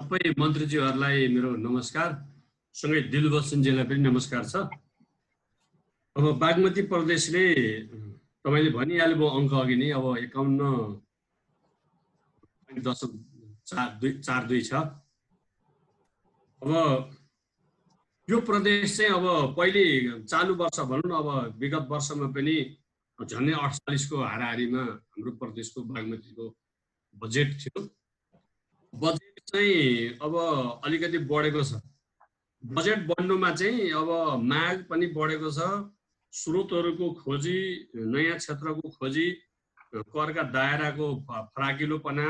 सबै 0.00 0.20
मन्त्रीज्यूहरूलाई 0.38 1.28
मेरो 1.34 1.50
नमस्कार 1.60 2.08
सँगै 2.74 3.00
दिलबसनजीलाई 3.12 3.84
पनि 3.84 4.00
नमस्कार 4.08 4.44
छ। 4.44 4.54
अब 6.16 6.24
बागमती 6.40 6.82
प्रदेशले 6.90 7.44
तपाईँले 8.42 8.70
भनिहाल्नुभयो 8.72 9.28
अङ्क 9.38 9.52
अघि 9.60 9.76
नै 9.76 9.88
अब 9.98 10.06
एकाउन्न 10.24 10.62
दशक 12.86 13.12
चार 13.68 13.88
दुई 14.00 14.12
चार 14.26 14.42
दुई 14.48 14.60
छ। 14.62 14.72
अब 16.62 16.70
यो 18.30 18.38
प्रदेश 18.46 18.96
चाहिँ 18.96 19.12
अब 19.12 19.54
पहिले 19.56 19.82
चालु 20.22 20.54
वर्ष 20.54 20.78
भनौँ 20.86 21.10
न 21.10 21.14
अब 21.18 21.58
विगत 21.58 21.86
वर्षमा 21.90 22.26
पनि 22.30 22.52
झन्डै 23.18 23.52
अडचालिसको 23.58 24.16
हाराहारीमा 24.22 24.82
हाम्रो 24.82 25.30
प्रदेशको 25.40 25.82
बागमतीको 25.90 26.44
बजेट 27.22 27.48
थियो। 27.60 27.80
बजेट 28.92 29.40
चाहिँ 29.50 30.18
अब 30.22 30.34
अलिकति 30.86 31.18
बढेको 31.26 31.62
छ। 31.62 31.82
बजेट 32.62 33.00
बढ्नुमा 33.08 33.50
चाहिँ 33.50 33.90
अब 33.98 34.10
माग 34.46 34.86
पनि 34.90 35.06
बढेको 35.18 35.50
छ। 35.50 35.66
स्रोतहरूको 36.32 37.10
खोजी 37.26 37.58
नयाँ 38.14 38.38
क्षेत्रको 38.38 38.88
खोजी 38.94 39.26
करका 40.14 40.42
दायराको 40.54 41.06
फराकिलोपना 41.26 42.28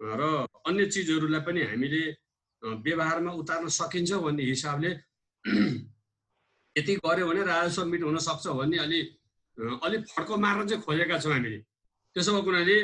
र 0.00 0.20
अन्य 0.68 0.86
चिजहरूलाई 0.92 1.40
पनि 1.48 1.62
हामीले 1.72 2.04
व्यवहारमा 2.84 3.32
उतार्न 3.40 3.68
सकिन्छ 3.80 4.12
भन्ने 4.28 4.52
हिसाबले 4.52 4.94
यति 5.46 6.94
गऱ्यो 7.04 7.26
भने 7.28 7.42
राजस्व 7.44 7.84
मिट 7.86 8.02
हुन 8.02 8.18
सक्छ 8.18 8.46
भन्ने 8.46 8.78
अलि 8.78 9.00
अ, 9.58 9.62
अलिक 9.84 10.06
फड्को 10.10 10.36
मार्न 10.36 10.66
चाहिँ 10.68 10.82
खोजेका 10.82 11.18
छौँ 11.20 11.32
हामीले। 11.32 11.58
त्यसो 12.16 12.32
भएको 12.32 12.50
हुनाले 12.50 12.76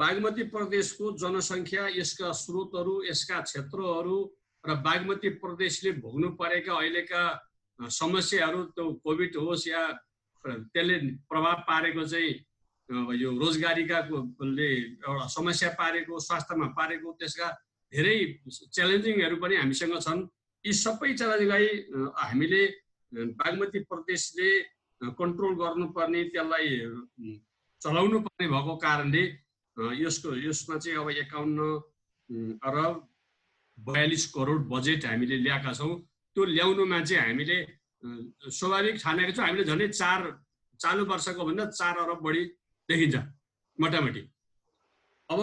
बागमती 0.00 0.42
प्रदेशको 0.54 1.04
जनसङ्ख्या 1.22 1.86
यसका 1.98 2.32
स्रोतहरू 2.32 2.94
यसका 3.04 3.40
क्षेत्रहरू 3.46 4.16
र 4.64 4.74
बागमती 4.86 5.28
प्रदेशले 5.42 5.90
भोग्नु 6.02 6.28
परेका 6.40 6.72
अहिलेका 6.74 7.22
समस्याहरू 7.78 8.60
त्यो 8.74 8.84
कोभिड 9.04 9.36
होस् 9.36 9.68
या 9.68 9.82
त्यसले 10.74 10.96
प्रभाव 11.30 11.56
पारेको 11.68 12.02
चाहिँ 12.10 12.32
यो 13.22 13.28
रोजगारीका 13.38 14.00
को- 14.10 14.46
ले 14.56 14.68
एउटा 14.98 15.26
समस्या 15.36 15.68
पारेको 15.78 16.18
स्वास्थ्यमा 16.26 16.66
पारेको 16.78 17.08
त्यसका 17.20 17.48
धेरै 17.92 18.16
च्यालेन्जिङहरू 18.74 19.36
पनि 19.42 19.54
हामीसँग 19.62 19.94
छन्। 20.06 20.20
यी 20.64 20.72
सबै 20.72 21.12
च्यालेन्जलाई 21.18 21.66
अ, 21.68 21.98
हामीले 22.24 22.62
बागमती 23.12 23.78
प्रदेशले 23.90 24.50
कन्ट्रोल 25.00 25.54
गर्नुपर्ने 25.62 26.20
त्यसलाई 26.32 26.68
चलाउनु 27.82 28.18
पर्ने 28.26 28.46
भएको 28.54 28.76
कारणले 28.84 29.24
यसको 30.00 30.34
यसमा 30.46 30.76
चाहिँ 30.78 30.98
अब 30.98 31.10
एकाउन्न 31.10 31.60
अरब 32.68 32.94
बयालिस 33.78 34.24
करोड 34.34 34.60
बजेट 34.72 35.04
हामीले 35.06 35.36
ल्याएका 35.44 35.72
छौँ। 35.74 35.92
त्यो 36.36 36.44
ल्याउनुमा 36.56 37.00
चाहिँ 37.04 37.22
हामीले 37.28 37.58
स्वाभाविक 38.48 38.96
ठानेको 39.04 39.32
छौँ 39.36 39.44
हामीले 39.46 39.64
झन्डै 39.64 39.88
चार 40.00 40.20
चालु 40.80 41.04
वर्षको 41.12 41.44
भन्दा 41.44 41.64
चार 41.70 41.94
अरब 42.04 42.18
बढी 42.24 42.42
देखिन्छ 42.88 43.16
मोटामोटी। 43.78 44.22
अब 45.30 45.40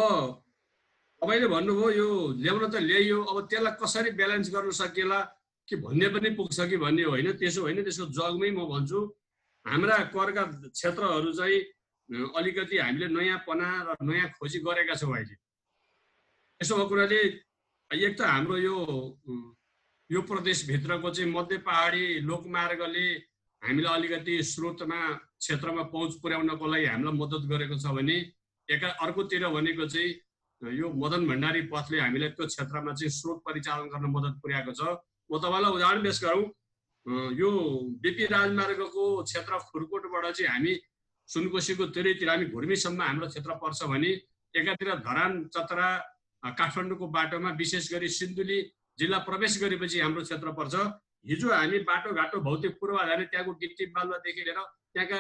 तपाईँले 1.22 1.48
भन्नुभयो 1.48 1.90
यो 1.94 2.08
ल्याउन 2.42 2.64
त 2.74 2.76
ल्याइयो 2.82 3.18
अब 3.22 3.38
त्यसलाई 3.46 3.78
कसरी 3.78 4.10
ब्यालेन्स 4.18 4.50
गर्न 4.50 4.72
सकिएला? 4.74 5.20
कि 5.68 5.76
भन्ने 5.78 6.08
पनि 6.10 6.30
पुग्छ 6.34 6.58
कि 6.66 6.78
भन्ने 6.82 7.04
होइन 7.06 7.32
त्यसो 7.38 7.62
होइन 7.62 7.86
त्यसको 7.86 8.06
जगमै 8.10 8.50
म 8.58 8.66
भन्छु 8.66 9.00
हाम्रा 9.66 9.98
करका 10.10 10.44
क्षेत्रहरू 10.74 11.32
चाहिँ 11.38 11.60
अलिकति 12.10 12.78
हामीले 12.78 13.08
नयाँपना 13.14 13.70
र 13.86 13.90
नयाँ 14.02 14.30
खोजी 14.34 14.60
गरेका 14.66 14.96
छौँ 14.98 15.14
अहिले। 15.14 15.36
यसो 16.62 16.74
भएको 16.76 16.90
कुराले 16.90 17.22
एक 17.92 18.14
त 18.18 18.22
हाम्रो 18.26 18.58
यो 18.58 18.76
यो 20.10 20.22
प्रदेशभित्रको 20.26 21.10
चाहिँ 21.14 21.32
मध्य 21.32 21.58
पहाडी 21.62 22.04
लोकमार्गले 22.26 23.06
हामीलाई 23.62 23.94
अलिकति 23.94 24.34
स्रोतमा 24.44 25.00
क्षेत्रमा 25.38 25.84
पहुँच 25.94 26.12
पुर्याउनको 26.18 26.66
लागि 26.66 26.86
हामीलाई 26.86 27.14
मद्दत 27.14 27.44
गरेको 27.46 27.78
छ 27.78 27.94
भने 27.94 28.18
एका 28.70 28.90
अर्कोतिर 29.06 29.48
भनेको 29.48 29.86
चाहिँ 29.86 30.10
यो 30.62 30.90
मदन 30.94 31.26
भण्डारी 31.28 31.62
पथले 31.74 32.00
हामीलाई 32.00 32.30
त्यो 32.38 32.46
क्षेत्रमा 32.48 32.94
चाहिँ 32.94 33.10
स्रोत 33.10 33.42
परिचालन 33.46 33.88
गर्न 33.90 34.06
मद्दत 34.14 34.36
पुर्याएको 34.42 34.74
छ। 34.78 34.82
म 35.30 35.38
तपाईँलाई 35.42 35.72
उदाहरण 35.74 36.02
पेस 36.06 36.20
गरौँ। 36.24 36.46
यो 37.34 37.50
बिपी 37.98 38.26
राजमार्गको 38.30 39.04
क्षेत्र 39.26 39.58
खुरकोटबाट 39.72 40.26
चाहिँ 40.38 40.50
हामी 40.54 40.74
सुनकोसीको 41.30 41.86
तिरैतिर 41.96 42.30
हामी 42.30 42.46
घुर्मीसम्म 42.54 43.02
हाम्रो 43.02 43.28
क्षेत्र 43.34 43.52
पर्छ 43.58 43.80
भने 43.90 44.12
एकातिर 44.54 44.90
धरान 45.02 45.32
चतरा 45.50 45.90
काठमाडौँको 46.44 47.08
बाटोमा 47.10 47.50
विशेष 47.58 47.92
गरी 47.94 48.10
सिन्धुली 48.10 48.60
जिल्ला 49.00 49.18
प्रवेश 49.26 49.54
गरेपछि 49.64 49.98
हाम्रो 50.00 50.22
क्षेत्र 50.30 50.52
पर्छ। 50.54 50.76
हिजो 51.26 51.48
हामी 51.50 51.78
बाटोघाटो 51.90 52.38
भौतिक 52.42 52.78
पूर्वाधार 52.80 53.24
त्यहाँको 53.32 53.52
गिट्टी 53.62 53.86
बालुवादेखि 53.98 54.42
लिएर 54.46 54.60
त्यहाँका 54.94 55.20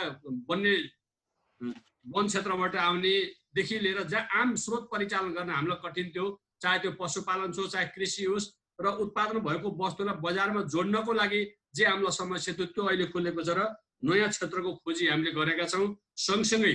अ, 1.62 1.74
वन 2.06 2.28
क्षेत्रबाट 2.28 2.76
आउनेदेखि 2.76 3.80
लिएर 3.80 4.04
जहाँ 4.04 4.41
आम 4.41 4.56
स्रोत 4.56 4.89
परिचालन 4.91 5.32
गर्न 5.34 5.49
हामीलाई 5.49 5.80
कठिन 5.86 6.10
थियो 6.10 6.26
चाहे 6.62 6.80
त्यो 6.80 6.91
पशुपालन 6.99 7.54
होस् 7.58 7.72
चाहे 7.72 7.86
कृषि 7.95 8.24
होस् 8.26 8.49
र 8.80 8.88
उत्पादन 9.04 9.39
भएको 9.45 9.70
वस्तुलाई 9.78 10.16
बजारमा 10.26 10.62
जोड्नको 10.74 11.14
लागि 11.14 11.41
जे 11.76 11.86
हामीलाई 11.86 12.18
समस्या 12.18 12.54
थियो 12.58 12.66
त्यो 12.74 12.84
अहिले 12.86 13.06
खुलेको 13.14 13.43
छ 13.43 13.58
र 13.58 13.70
नयाँ 14.04 14.30
क्षेत्रको 14.30 14.72
खोजी 14.82 15.08
हामीले 15.08 15.32
गरेका 15.32 15.66
छौँ। 15.70 15.88
सँगसँगै 16.18 16.74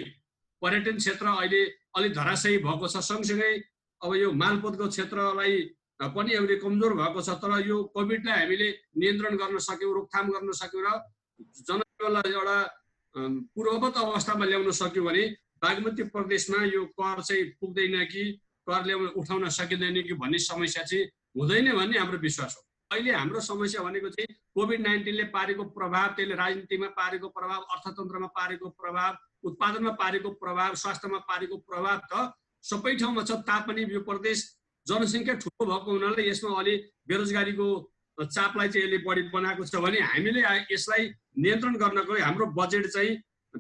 पर्यटन 0.62 0.97
क्षेत्र 1.03 1.27
अहिले 1.27 1.62
अलिक 1.97 2.12
धराशयी 2.14 2.59
भएको 2.62 2.87
छ। 2.87 3.03
सँगसँगै 3.03 3.51
अब 4.01 4.14
यो 4.14 4.31
मालपोतको 4.33 4.87
क्षेत्रलाई 4.95 5.53
पनि 6.14 6.33
अहिले 6.39 6.57
कमजोर 6.62 6.93
भएको 6.95 7.20
छ 7.27 7.35
तर 7.43 7.53
यो 7.66 7.77
कोभिडलाई 7.95 8.39
हामीले 8.41 8.68
नियन्त्रण 8.95 9.37
गर्न 9.43 9.59
सक्यौँ 9.59 9.95
रोकथाम 9.95 10.27
गर्न 10.33 10.53
सक्यौँ 10.62 10.85
र 10.87 10.91
जनजीवनलाई 11.66 12.33
एउटा 12.33 12.59
पूर्ववत 13.17 13.97
अवस्थामा 13.97 14.45
ल्याउन 14.45 14.71
सक्यो 14.77 15.03
भने 15.05 15.25
बागमती 15.62 16.03
प्रदेशमा 16.12 16.64
यो 16.64 16.85
कर 17.01 17.23
चाहिँ 17.23 17.45
पुग्दैन 17.61 18.05
कि 18.12 18.25
कर 18.69 18.85
ल्याउन 18.85 19.07
उठाउन 19.17 19.49
सकिँदैन 19.49 20.03
कि 20.03 20.14
भन्ने 20.14 20.39
समस्या 20.39 20.83
चाहिँ 20.85 21.05
हुँदैन 21.39 21.73
भन्ने 21.77 21.99
हाम्रो 21.99 22.19
विश्वास 22.19 22.57
हो। 22.57 22.62
अहिले 22.91 23.12
हाम्रो 23.12 23.41
समस्या 23.41 23.83
भनेको 23.83 24.09
चाहिँ 24.09 24.35
कोभिड 24.55 24.81
नाइन्टिनले 24.81 25.25
पारेको 25.33 25.64
प्रभाव 25.73 26.07
त्यसले 26.17 26.35
राजनीतिमा 26.35 26.89
पारेको 26.93 27.29
प्रभाव 27.29 27.61
अर्थतन्त्रमा 27.75 28.27
पारेको 28.37 28.69
प्रभाव 28.81 29.17
उत्पादनमा 29.49 29.91
पारेको 29.97 30.31
प्रभाव 30.43 30.75
स्वास्थ्यमा 30.75 31.19
पारेको 31.25 31.57
प्रभाव 31.57 31.99
त 32.12 32.33
सबै 32.64 32.95
ठाउँमा 33.01 33.23
छ। 33.23 33.41
तापनि 33.49 33.83
यो 33.95 34.01
प्रदेश 34.05 34.39
जनसङ्ख्या 34.87 35.35
ठुलो 35.43 35.64
भएको 35.67 35.91
हुनाले 35.91 36.29
यसमा 36.29 36.59
अलि 36.61 36.75
बेरोजगारीको 37.09 37.67
चापलाई 38.19 38.69
चाहिँ 38.69 38.87
यसले 38.87 38.99
बढी 39.05 39.23
बनाएको 39.29 39.64
छ 39.64 39.77
भने 39.85 40.01
हामीले 40.01 40.41
यसलाई 40.73 41.09
नियन्त्रण 41.39 41.77
गर्नको 41.77 42.12
हाम्रो 42.23 42.47
बजेट 42.57 42.87
चाहिँ 42.87 43.17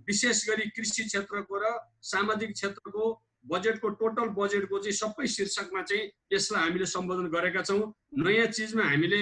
विशेष 0.08 0.48
गरी 0.48 0.68
कृषि 0.76 1.04
क्षेत्रको 1.04 1.56
र 1.56 1.72
सामाजिक 2.02 2.52
क्षेत्रको 2.52 3.04
बजेटको 3.46 3.88
टोटल 4.00 4.28
बजेटको 4.38 4.78
चाहिँ 4.78 4.96
सबै 4.96 5.26
शीर्षकमा 5.26 5.82
चाहिँ 5.82 6.10
यसलाई 6.32 6.62
हामीले 6.62 6.86
सम्बोधन 6.86 7.26
गरेका 7.30 7.62
छौँ। 7.62 7.92
नयाँ 8.18 8.46
चिजमा 8.56 8.84
हामीले 8.84 9.20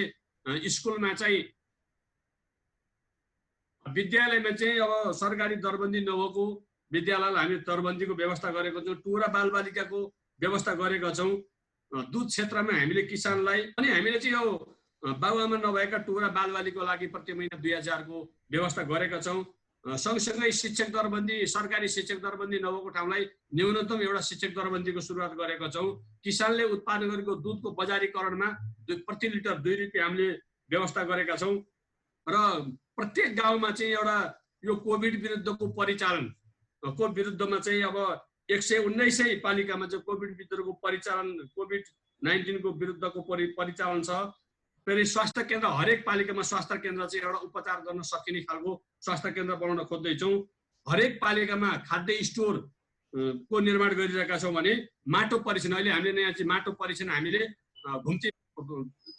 स्कुलमा 0.69 1.13
चाहिँ 1.13 1.41
विद्यालयमा 3.85 4.51
चाहिँ 4.55 4.79
अब 4.79 5.11
सरकारी 5.13 5.55
दरबन्दी 5.61 5.99
नभएको 6.01 6.45
विद्यालयलाई 6.91 7.43
हामी 7.43 7.57
दरबन्दीको 7.69 8.13
व्यवस्था 8.15 8.51
गरेको 8.51 8.79
छौँ 8.81 8.95
टुरा 9.03 9.27
बालबालिकाको 9.35 9.99
व्यवस्था 10.41 10.73
गरेका 10.81 11.11
छौँ। 11.13 11.31
दुध 11.91 12.27
क्षेत्रमा 12.27 12.73
हामीले 12.79 13.03
किसानलाई 13.11 13.61
अनि 13.77 13.87
हामीले 13.89 14.19
चाहिँ 14.19 14.35
यो 14.35 14.74
बाबुआमा 15.05 15.57
नभएका 15.57 15.97
टुरा 16.05 16.27
बालबालिकाको 16.33 16.85
लागि 16.85 17.07
प्रति 17.13 17.33
महिना 17.33 17.57
दुई 17.61 17.73
हजारको 17.73 18.17
व्यवस्था 18.51 18.83
गरेका 18.83 19.19
छौँ। 19.21 19.43
सँगसँगै 19.85 20.51
शिक्षक 20.51 20.89
दरबन्दी 20.89 21.45
सरकारी 21.45 21.87
शिक्षक 21.87 22.17
दरबन्दी 22.21 22.57
नभएको 22.59 22.89
ठाउँलाई 22.89 23.23
न्यूनतम 23.53 24.01
एउटा 24.01 24.21
शिक्षक 24.29 24.51
दरबन्दीको 24.55 25.01
सुरुवात 25.01 25.33
गरेका 25.37 25.67
छौँ। 25.69 25.89
किसानले 26.25 26.63
उत्पादन 26.73 27.09
गरेको 27.09 27.35
दुधको 27.45 27.71
बजारीकरणमा 27.77 28.49
प्रति 28.89 29.27
लिटर 29.29 29.57
दुई 29.61 29.75
रुपियाँ 29.75 30.07
हामीले 30.07 30.29
व्यवस्था 30.69 31.03
गरेका 31.05 31.35
छौँ। 31.37 31.55
र 32.27 32.35
प्रत्येक 32.97 33.35
गाउँमा 33.37 33.69
चाहिँ 33.71 33.93
एउटा 33.93 34.17
यो 34.65 34.75
कोभिड 34.81 35.21
विरुद्धको 35.21 35.67
परिचालन 35.77 36.25
को 36.83 37.07
विरुद्धमा 37.13 37.59
चाहिँ 37.59 37.83
अब 37.83 37.97
एक 38.49 38.61
सय 38.63 38.77
उन्नाइसै 38.89 39.35
पालिकामा 39.45 39.85
चाहिँ 39.85 40.03
कोभिड 40.05 40.31
विरुद्धको 40.37 40.73
परिचालन 40.81 41.29
कोभिड 41.53 41.83
नाइन्टिनको 42.21 42.71
विरुद्धको 42.73 43.21
परि 43.21 43.45
परिचालन 43.53 44.01
छ। 44.01 44.09
फेरि 44.87 45.05
स्वास्थ्य 45.05 45.43
केन्द्र 45.49 45.67
हरेक 45.77 46.05
पालिकामा 46.05 46.41
स्वास्थ्य 46.45 46.77
केन्द्र 46.77 47.05
चाहिँ 47.09 47.25
एउटा 47.25 47.39
उपचार 47.49 47.79
गर्न 47.85 48.01
सकिने 48.05 48.41
खालको 48.45 48.71
स्वास्थ्य 49.01 49.31
केन्द्र 49.33 49.55
बनाउन 49.61 49.83
खोज्दैछौँ। 49.89 50.33
हरेक 50.87 51.17
पालिकामा 51.21 51.69
खाद्य 51.89 52.17
स्टोर 52.23 52.55
को 53.49 53.59
निर्माण 53.59 53.93
गरिरहेका 53.97 54.37
छौँ 54.37 54.53
भने 54.53 54.73
माटो 55.09 55.39
परीक्षण 55.41 55.73
अहिले 55.73 55.91
हामीले 55.91 56.21
यहाँ 56.21 56.33
चाहिँ 56.37 56.49
माटो 56.49 56.71
परीक्षण 56.77 57.09
हामीले 57.09 57.41
घुम्ती 58.05 58.29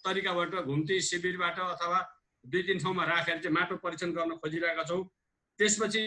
तरिकाबाट 0.06 0.54
घुम्ती 0.70 1.00
शिविरबाट 1.02 1.58
अथवा 1.58 1.98
दुई 2.44 2.62
तिन 2.62 2.78
ठाउँमा 2.78 3.04
राखेर 3.04 3.38
चाहिँ 3.42 3.54
माटो 3.58 3.76
परीक्षण 3.82 4.12
गर्न 4.14 4.36
खोजिरहेका 4.38 4.84
छौँ। 4.86 5.02
त्यसपछि 5.58 6.02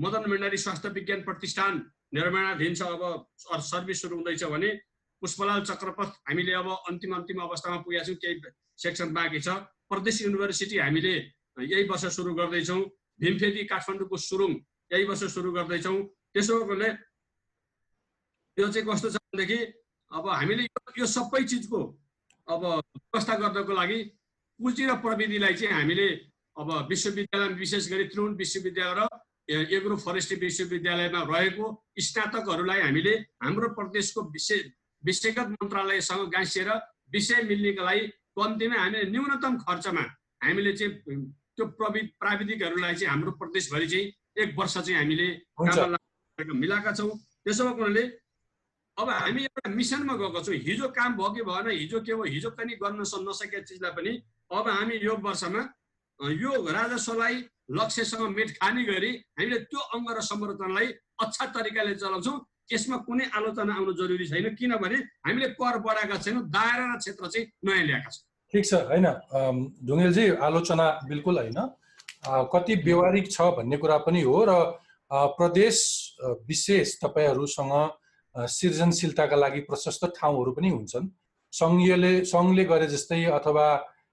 मदन 0.00 0.26
भण्डारी 0.30 0.56
स्वास्थ्य 0.58 0.88
विज्ञान 0.90 1.22
प्रतिष्ठान 1.22 1.72
निर्माणाधीन 2.14 2.74
छ 2.74 2.82
अब 2.82 3.02
सर- 3.38 3.62
सर्भिस 3.62 4.02
सुरु 4.02 4.16
हुँदैछ 4.16 4.44
भने 4.50 4.70
पुष्पलाल 5.22 5.62
चक्रपथ 5.70 6.10
हामीले 6.28 6.52
अब 6.58 6.68
अन्तिम 6.90 7.14
अन्तिम 7.14 7.38
अवस्थामा 7.46 7.76
पुगेका 7.86 8.04
छौँ। 8.04 8.16
केही 8.16 8.40
सेक्सन 8.76 9.12
बाँकी 9.14 9.40
छ। 9.40 9.48
प्रदेश 9.88 10.22
युनिभर्सिटी 10.22 10.76
हामीले 10.78 11.14
यही 11.70 11.84
वर्ष 11.88 12.04
सुरु 12.16 12.34
गर्दैछौँ। 12.34 12.82
भीमफेदी 13.20 13.64
काठमाडौँको 13.70 14.16
सुरुङ 14.16 14.52
यही 14.92 15.04
वर्ष 15.04 15.22
सुरु 15.34 15.50
गर्दैछौँ। 15.52 15.98
त्यसो 16.34 16.54
भने 16.66 16.88
यो 18.58 18.66
चाहिँ 18.72 18.86
कस्तो 18.86 19.10
छ 19.10 19.16
भनेदेखि 19.16 19.58
अब 20.10 20.28
हामीले 20.28 20.62
यो- 20.62 20.98
यो 20.98 21.06
सबै 21.06 21.42
चिजको 21.44 21.80
अब 22.48 22.62
व्यवस्था 22.64 23.34
गर्नको 23.42 23.72
लागि 23.74 23.98
पुँजी 24.60 24.84
र 24.86 24.94
प्रविधिलाई 25.02 25.54
चाहिँ 25.54 25.74
हामीले 25.74 26.08
अब 26.56 26.68
विश्वविद्यालय 26.88 27.54
विशेष 27.58 27.88
गरी 27.90 28.04
त्रिभुवन 28.10 28.34
विश्वविद्यालय 28.38 29.06
र 29.50 29.66
एग्रो 29.74 29.96
फरेस्ट्री 29.96 30.36
विश्वविद्यालयमा 30.46 31.20
रहेको 31.30 31.66
स्नातकहरूलाई 31.98 32.80
हामीले 32.80 33.14
हाम्रो 33.42 33.68
प्रदेशको 33.78 34.20
विषय 34.34 34.60
विषयगत 35.02 35.48
मन्त्रालयसँग 35.54 36.22
गाँसिएर 36.34 36.70
विषय 37.12 37.42
मिल्नेको 37.42 37.82
लागि 37.84 38.04
कम्तीमा 38.36 38.76
हामीले 38.82 39.04
न्यूनतम 39.10 39.54
खर्चमा 39.64 40.04
हामीले 40.44 40.72
चाहिँ 40.78 40.92
त्यो 41.56 41.64
प्रवि 41.78 42.00
प्राविधिकहरूलाई 42.20 42.94
चाहिँ 42.94 43.10
हाम्रो 43.10 43.30
प्रदेशभरि 43.40 43.86
चाहिँ 43.92 44.06
एक 44.42 44.54
वर्ष 44.58 44.74
चाहिँ 44.78 44.98
हामीले 44.98 45.26
मिलाएका 46.62 46.92
छौँ। 46.98 47.10
त्यसो 47.44 47.64
भएको 47.64 47.82
हुनाले 47.82 48.04
अब 48.96 49.08
हामी 49.10 49.42
एउटा 49.42 49.70
मिसनमा 49.70 50.14
गएको 50.18 50.40
छौँ। 50.44 50.54
हिजो 50.66 50.88
काम 50.98 51.10
भयो 51.16 51.30
कि 51.34 51.42
भएन 51.46 51.70
हिजो 51.70 52.00
के 52.00 52.14
भयो 52.14 52.24
हिजो 52.34 52.50
पनि 52.58 52.74
गर्न 52.82 53.00
नसकेका 53.00 53.60
चिजलाई 53.70 53.92
पनि 53.96 54.12
अब 54.50 54.68
हामी 54.68 54.96
यो 55.02 55.14
वर्षमा 55.24 55.62
यो 56.20 56.50
राजस्वलाई 56.72 57.34
लक्ष्यसँग 57.70 58.22
मेट 58.36 58.50
खाने 58.58 58.82
गरी 58.84 59.10
हामीले 59.38 59.58
त्यो 59.70 59.80
अङ्ग 59.94 60.10
र 60.10 60.20
संरचनालाई 60.30 60.86
अच्छा 61.22 61.44
तरिकाले 61.54 61.94
चलाउँछौँ। 62.02 62.36
यसमा 62.72 62.96
कुनै 63.06 63.24
आलोचना 63.36 63.72
आउनु 63.74 63.92
जरुरी 64.00 64.26
छैन 64.28 64.54
किनभने 64.56 64.98
हामीले 65.26 65.48
कर 65.60 65.78
बढाएका 65.84 66.16
छैनौँ 66.24 66.42
दायरा 66.48 66.84
र 66.94 66.98
क्षेत्र 66.98 67.28
चाहिँ 67.28 67.46
नयाँ 67.64 67.84
ल्याएका 67.86 68.10
छौँ। 68.10 68.24
ठिक 68.52 68.64
छ 68.64 68.72
होइन 68.90 69.06
ढुङ्गेलजी 69.86 70.24
आलोचना 70.46 70.86
बिल्कुल 71.08 71.38
होइन। 71.38 71.58
कति 72.24 72.74
व्यवहारिक 72.86 73.26
छ 73.30 73.40
भन्ने 73.56 73.76
कुरा 73.76 73.98
पनि 74.06 74.20
हो 74.22 74.38
र 74.48 74.52
प्रदेश 75.38 75.76
विशेष 76.48 76.96
तपाईँहरूसँग 77.02 77.74
सृजनशीलताका 78.34 79.36
लागि 79.36 79.60
प्रशस्त 79.68 80.04
ठाउँहरू 80.16 80.52
पनि 80.52 80.68
हुन्छन्। 80.68 81.10
सङ्घीयले 81.52 82.12
सङ्घले 82.24 82.64
गरे 82.64 82.86
जस्तै 82.88 83.24
अथवा 83.38 83.66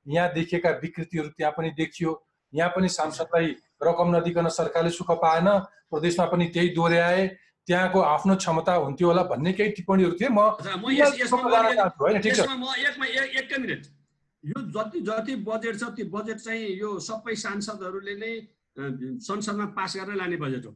यहाँ 0.06 0.34
देखिएका 0.34 0.70
विकृतिहरू 0.84 1.30
त्यहाँ 1.38 1.54
पनि 1.58 1.70
देखियो। 1.80 2.12
यहाँ 2.54 2.70
पनि 2.76 2.90
सांसदलाई 2.90 3.48
रकम 3.82 4.16
नदिकन 4.16 4.48
सरकारले 4.50 4.92
सुख 4.92 5.12
पाएन 5.24 5.48
प्रदेशमा 5.90 6.26
पनि 6.34 6.46
त्यही 6.54 6.70
दोहोऱ्याए। 6.76 7.24
त्यहाँको 7.68 8.00
आफ्नो 8.02 8.36
क्षमता 8.36 8.74
हुन्थ्यो 8.74 9.08
होला 9.08 9.24
भन्ने 9.32 9.52
केही 9.54 9.72
टिप्पणीहरू 9.78 10.14
थिए। 10.20 10.30
म 10.30 10.40
यो 14.44 14.60
जति 14.74 15.00
जति 15.06 15.34
बजेट 15.46 15.76
छ 15.80 15.84
त्यो 15.96 16.06
बजेट 16.10 16.38
चाहिँ 16.42 16.66
यो 16.82 16.90
सबै 17.00 17.36
सांसदहरूले 17.38 18.16
नै 18.18 18.34
संसदमा 19.22 19.66
पास 19.78 19.92
गरेर 19.98 20.18
लाने 20.18 20.38
बजेट 20.42 20.66
हो। 20.66 20.72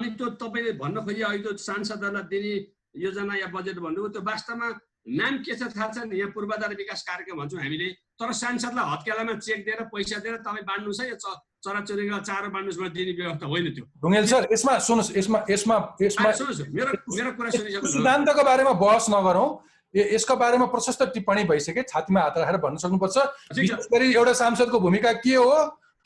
अनि 0.00 0.08
त्यो 0.16 0.26
तपाईँले 0.40 0.72
भन्न 0.80 0.96
खोजे 1.04 1.22
अहिले 1.22 1.42
त्यो 1.44 1.52
सांसदहरूलाई 1.60 2.24
दिने 2.32 2.54
योजना 2.96 3.34
या 3.36 3.48
बजेट 3.52 3.76
भन्नुभयो 3.76 4.08
त्यो 4.08 4.22
वास्तवमा 4.24 4.68
नाम 5.06 5.36
के 5.42 5.54
छ 5.54 5.62
थाहा 5.74 5.88
छैन। 5.92 6.12
यहाँ 6.14 6.30
पूर्वाधार 6.30 6.74
विकास 6.78 7.02
कार्यक्रम 7.02 7.36
भन्छौँ। 7.42 7.60
हामीले 7.60 7.88
तर 8.22 8.32
सांसदलाई 8.32 8.84
हत्केलामा 8.92 9.32
चेक 9.42 9.64
दिएर 9.66 9.80
पैसा 9.90 10.18
दिएर 10.22 10.36
तपाईँ 10.46 10.62
बाँड्नुहोस् 10.62 11.00
है 11.02 11.08
यो 11.10 11.16
च- 11.18 11.38
चराचुरुङ्गीलाई 11.64 12.20
चारो 12.22 12.48
बाँड्नुहोस् 12.54 12.78
भनेर 12.78 12.92
दिने 12.94 13.12
व्यवस्था 13.18 13.46
होइन 13.46 13.66
त्यो। 13.74 13.84
ढुङ्गेल 14.02 14.26
सर 14.30 14.42
यसमा 14.52 14.72
सुन्नुहोस् 14.78 15.10
यसमा 15.18 15.38
यसमा 15.50 15.76
यसमा 16.02 16.28
मेरो 16.70 16.92
मेरो 17.16 17.30
कुरा 17.34 17.50
सुनिसक्नुहोस् 17.50 17.92
सिद्धान्तको 17.98 18.42
बारेमा 18.46 18.72
बहस 18.78 19.06
नगरौँ। 19.10 19.48
यसको 19.94 20.34
बारेमा 20.36 20.66
प्रशस्त 20.74 21.02
टिप्पणी 21.14 21.44
भइसके 21.50 21.82
छातीमा 21.82 22.20
हात 22.22 22.38
राखेर 22.38 22.56
भन्न 22.62 22.76
सक्नुपर्छ। 22.86 23.16
विशेष 23.58 23.86
गरी 23.92 24.06
एउटा 24.14 24.32
सांसदको 24.38 24.78
भूमिका 24.80 25.12
के 25.26 25.34
हो? 25.34 25.50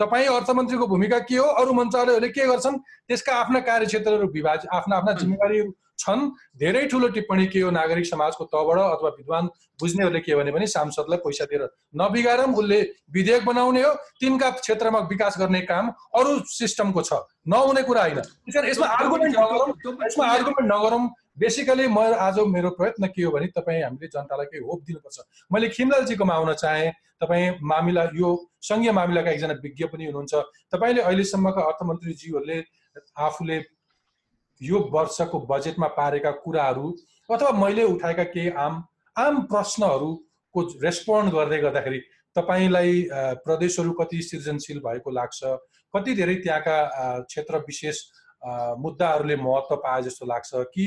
तपाईँ 0.00 0.26
अर्थमन्त्रीको 0.28 0.86
भूमिका 0.86 1.18
के 1.28 1.36
हो? 1.36 1.46
अरू 1.60 1.72
मन्त्रालयहरूले 1.72 2.28
के 2.28 2.46
गर्छन्? 2.46 2.76
त्यसका 3.08 3.32
आफ्ना 3.44 3.60
कार्यक्षेत्रहरू 3.60 4.26
विभाज 4.32 4.66
आफ्ना 4.72 4.96
आफ्ना 4.96 5.12
जिम्मेवारीहरू 5.20 5.70
छन्। 5.98 6.30
धेरै 6.58 6.86
ठुलो 6.86 7.08
टिप्पणी 7.08 7.46
के 7.46 7.60
हो 7.60 7.70
नागरिक 7.70 8.06
समाजको 8.06 8.44
तहबाट 8.44 8.78
अथवा 8.78 9.10
विद्वान 9.18 9.46
बुझ्नेहरूले 9.80 10.20
के 10.20 10.34
भने 10.36 10.52
पनि 10.52 10.66
सांसदलाई 10.66 11.18
पैसा 11.24 11.44
दिएर 11.44 11.68
नबिगारौँ 11.96 12.52
उसले 12.54 12.80
विधेयक 13.12 13.44
बनाउने 13.44 13.82
हो। 13.82 13.92
तिनका 14.20 14.50
क्षेत्रमा 14.58 14.98
विकास 15.10 15.38
गर्ने 15.38 15.60
काम 15.68 15.92
अरू 16.14 16.38
सिस्टमको 16.48 17.02
छ। 17.02 17.12
नहुने 17.48 17.82
कुरा 17.82 18.02
होइन। 18.02 18.20
यसमा 18.68 18.86
आर्गुमेन्ट 18.86 19.36
नगरौँ। 19.36 19.68
यसमा 20.06 20.26
आर्गुमेन्ट 20.26 20.72
नगरौँ। 20.72 21.08
बेसिकली 21.38 21.86
म 21.88 21.98
आज 22.16 22.38
मेरो 22.48 22.70
प्रयत्न 22.76 23.06
के 23.12 23.22
हो 23.22 23.30
भने 23.30 23.46
तपाईँ 23.52 23.82
हामीले 23.82 24.08
जनतालाई 24.08 24.46
केही 24.46 24.64
होप 24.64 24.80
दिनुपर्छ। 24.86 25.18
मैले 25.52 25.68
खिमलालजीकोमा 25.68 26.34
आउन 26.34 26.52
चाहेँ। 26.54 26.92
तपाईँ 27.20 27.50
मामिला 27.60 28.02
यो 28.16 28.28
सङ्घीय 28.60 28.92
मामिलाका 28.92 29.30
एकजना 29.30 29.54
विज्ञ 29.60 29.84
पनि 29.92 30.04
हुनुहुन्छ। 30.04 30.34
तपाईँले 30.72 31.00
अहिलेसम्मका 31.02 31.60
अर्थमन्त्रीज्यूहरूले 31.60 32.58
आफूले 33.16 33.56
यो 34.60 34.78
वर्षको 34.92 35.38
बजेटमा 35.50 35.86
पारेका 35.96 36.30
कुराहरू 36.44 36.90
अथवा 37.30 37.50
मैले 37.60 37.82
उठाएका 37.84 38.24
केही 38.34 38.50
आम 38.64 38.82
आम 39.16 39.40
प्रश्नहरूको 39.52 40.62
रेस्पोन्ड 40.82 41.32
गर्दै 41.32 41.58
गर्दाखेरि 41.60 42.00
तपाईँलाई 42.36 43.02
प्रदेशहरू 43.44 43.92
कति 44.00 44.22
सृजनशील 44.22 44.78
भएको 44.86 45.10
लाग्छ? 45.10 45.40
कति 45.94 46.14
धेरै 46.14 46.34
त्यहाँका 46.44 46.76
क्षेत्र 47.22 47.58
विशेष 47.66 48.00
मुद्दाहरूले 48.84 49.36
महत्त्व 49.36 49.76
पाए 49.84 50.02
जस्तो 50.02 50.26
लाग्छ? 50.26 50.50
कि 50.74 50.86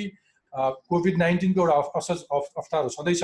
कोभिड 0.54 1.18
नाइन्टिनको 1.18 1.62
एउटा 1.62 2.00
असज 2.00 2.24
अप्ठ्यारो 2.32 2.90
छँदैछ 2.90 3.24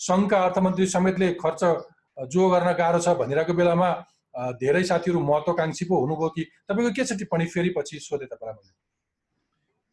सङ्घका 0.00 0.38
अर्थमन्त्री 0.44 0.86
समेतले 0.86 1.32
खर्च 1.40 1.64
जो 2.32 2.48
गर्न 2.50 2.72
गाह्रो 2.78 3.00
छ 3.00 3.16
भनिरहेको 3.18 3.54
बेलामा 3.54 3.90
धेरै 4.60 4.84
साथीहरू 4.84 5.20
महत्त्वकाङ्क्षी 5.20 5.84
पो 5.84 6.00
हुनुभयो 6.04 6.28
कि? 6.36 6.44
तपाईँको 6.68 6.92
के 6.96 7.04
छ 7.04 7.18
टिप्पणी? 7.18 7.46
फेरि 7.46 7.74
पछि 7.76 7.98
सोधेँ 8.00 8.28
तपाईँलाई 8.28 8.54
मैले। 8.54 8.72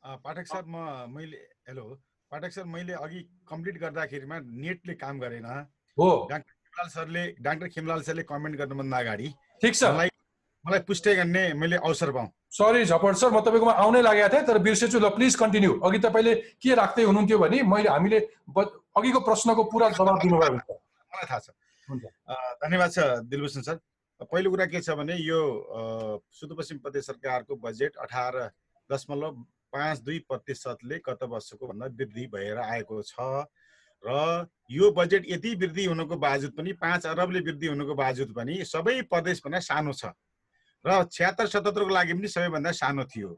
पाठक 0.03 0.47
सर 0.47 0.63
म 0.65 1.11
मैले 1.11 1.37
हेलो 1.67 1.83
पाठक 2.31 2.51
सर 2.51 2.63
मैले 2.65 2.93
अघि 2.95 3.19
कम्प्लिट 3.49 3.79
गर्दाखेरिमा 3.79 4.39
नेटले 4.39 4.93
काम 4.95 5.19
गरेन। 5.19 5.45
हो। 5.97 6.09
डाक्टर 6.29 6.53
खिमलाल 6.53 6.89
सरले 6.89 7.23
डाक्टर 7.41 7.67
खिमलाल 7.67 8.01
सरले 8.01 8.23
कमेन्ट 8.23 8.57
गर्नुभन्दा 8.57 8.97
अगाडि 8.97 9.27
ठिक 9.61 9.75
छ। 9.75 9.83
मलाई 9.83 10.09
मलाई 10.65 10.79
पुष्टि 10.87 11.15
गर्ने 11.15 11.43
मैले 11.53 11.75
अवसर 11.83 12.11
पाऊँ। 12.11 12.29
सरी 12.49 12.85
झपट 12.85 13.15
सर 13.15 13.29
म 13.29 13.39
तपाईँकोमा 13.43 13.73
आउनै 13.75 14.01
लागेको 14.01 14.29
थिएँ 14.33 14.45
तर 14.47 14.57
बिर्सेछु 14.63 14.99
ल 14.99 15.09
प्लिज 15.19 15.35
कन्टिन्यू 15.35 15.71
अघि 15.83 15.99
तपाईँले 15.99 16.33
के 16.63 16.75
राख्दै 16.79 17.03
हुनुहुन्थ्यो 17.03 17.37
भने 17.39 17.61
मैले 17.67 17.89
हामीले 17.89 18.19
अघिको 18.49 19.19
प्रश्नको 19.19 19.63
पुरा 19.67 19.89
जवाब 19.99 20.15
दिनुभयो। 20.23 20.55
मलाई 20.55 21.25
थाहा 21.27 21.39
छ। 21.39 21.49
हुन्छ। 21.89 22.03
धन्यवाद 22.63 22.89
छ 22.91 22.99
दिलभूषण 23.27 23.61
सर। 23.67 23.75
पहिलो 24.23 24.49
कुरा 24.51 24.65
के 24.71 24.79
छ 24.79 24.95
भने 24.95 25.15
यो 25.19 25.39
सुदूरपश्चिम 26.31 26.77
प्रदेश 26.79 27.05
सरकारको 27.05 27.55
बजेट 27.55 27.95
अठार 27.99 28.33
दशमलव 28.89 29.33
पाँच 29.73 29.99
दुई 30.01 30.19
प्रतिशतले 30.29 31.01
गत 31.07 31.23
वर्षको 31.23 31.67
भन्दा 31.67 31.85
वृद्धि 31.97 32.25
भएर 32.35 32.57
आएको 32.59 33.01
छ 33.03 33.27
र 34.03 34.47
यो 34.71 34.91
बजेट 34.93 35.25
यति 35.29 35.53
वृद्धि 35.55 35.85
हुनुको 35.85 36.15
बावजुद 36.17 36.51
पनि 36.57 36.73
पाँच 36.79 37.05
अरबले 37.05 37.39
वृद्धि 37.41 37.67
हुनुको 37.67 37.95
बावजुद 37.95 38.33
पनि 38.35 38.63
सबै 38.65 39.01
प्रदेशभन्दा 39.11 39.59
सानो 39.67 39.93
छ 39.93 40.15
र 40.85 41.03
छ्यात्तर 41.11 41.47
सतहत्तरको 41.47 41.93
लागि 41.93 42.13
पनि 42.13 42.27
सबैभन्दा 42.27 42.71
सानो 42.71 43.03
थियो। 43.03 43.29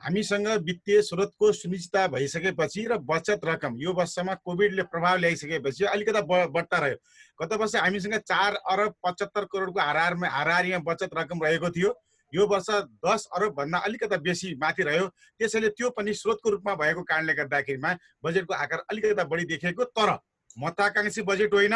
हामीसँग 0.00 0.46
वित्तीय 0.66 1.00
स्रोतको 1.02 1.52
सुनिश्चितता 1.52 2.06
भइसकेपछि 2.08 2.84
र 2.90 2.96
बचत 3.04 3.40
रकम 3.44 3.76
यो 3.78 3.92
वर्षमा 3.92 4.34
कोभिडले 4.44 4.82
प्रभाव 4.90 5.16
ल्याइसकेपछि 5.18 5.84
अलिकता 5.86 6.20
ब 6.20 6.46
बट्टा 6.56 6.78
रह्यो। 6.78 6.96
गत 7.38 7.52
वर्ष 7.60 7.74
हामीसँग 7.76 8.14
चार 8.24 8.54
अरब 8.72 8.94
पचहत्तर 9.06 9.44
करोडको 9.52 9.80
हाराहारमा 9.80 10.28
हाराहारीमा 10.28 10.78
बचत 10.88 11.10
रकम 11.14 11.42
रहेको 11.44 11.70
थियो। 11.70 11.90
यो 12.32 12.46
वर्ष 12.46 12.70
दस 13.04 13.26
अरब 13.36 13.54
भन्दा 13.56 13.78
अलिकता 13.86 14.16
बेसी 14.26 14.54
माथि 14.62 14.82
रह्यो। 14.82 15.06
त्यसैले 15.38 15.68
त्यो 15.78 15.90
पनि 15.96 16.14
स्रोतको 16.14 16.50
रूपमा 16.50 16.74
भएको 16.82 17.02
कारणले 17.02 17.34
गर्दाखेरिमा 17.34 17.90
बजेटको 18.24 18.54
आकार 18.54 18.84
अलिकता 18.90 19.24
बढी 19.24 19.44
देखिएको 19.52 19.84
तर 19.98 20.10
महत्वाकाङ्क्षी 20.58 21.22
बजेट 21.22 21.54
होइन 21.54 21.74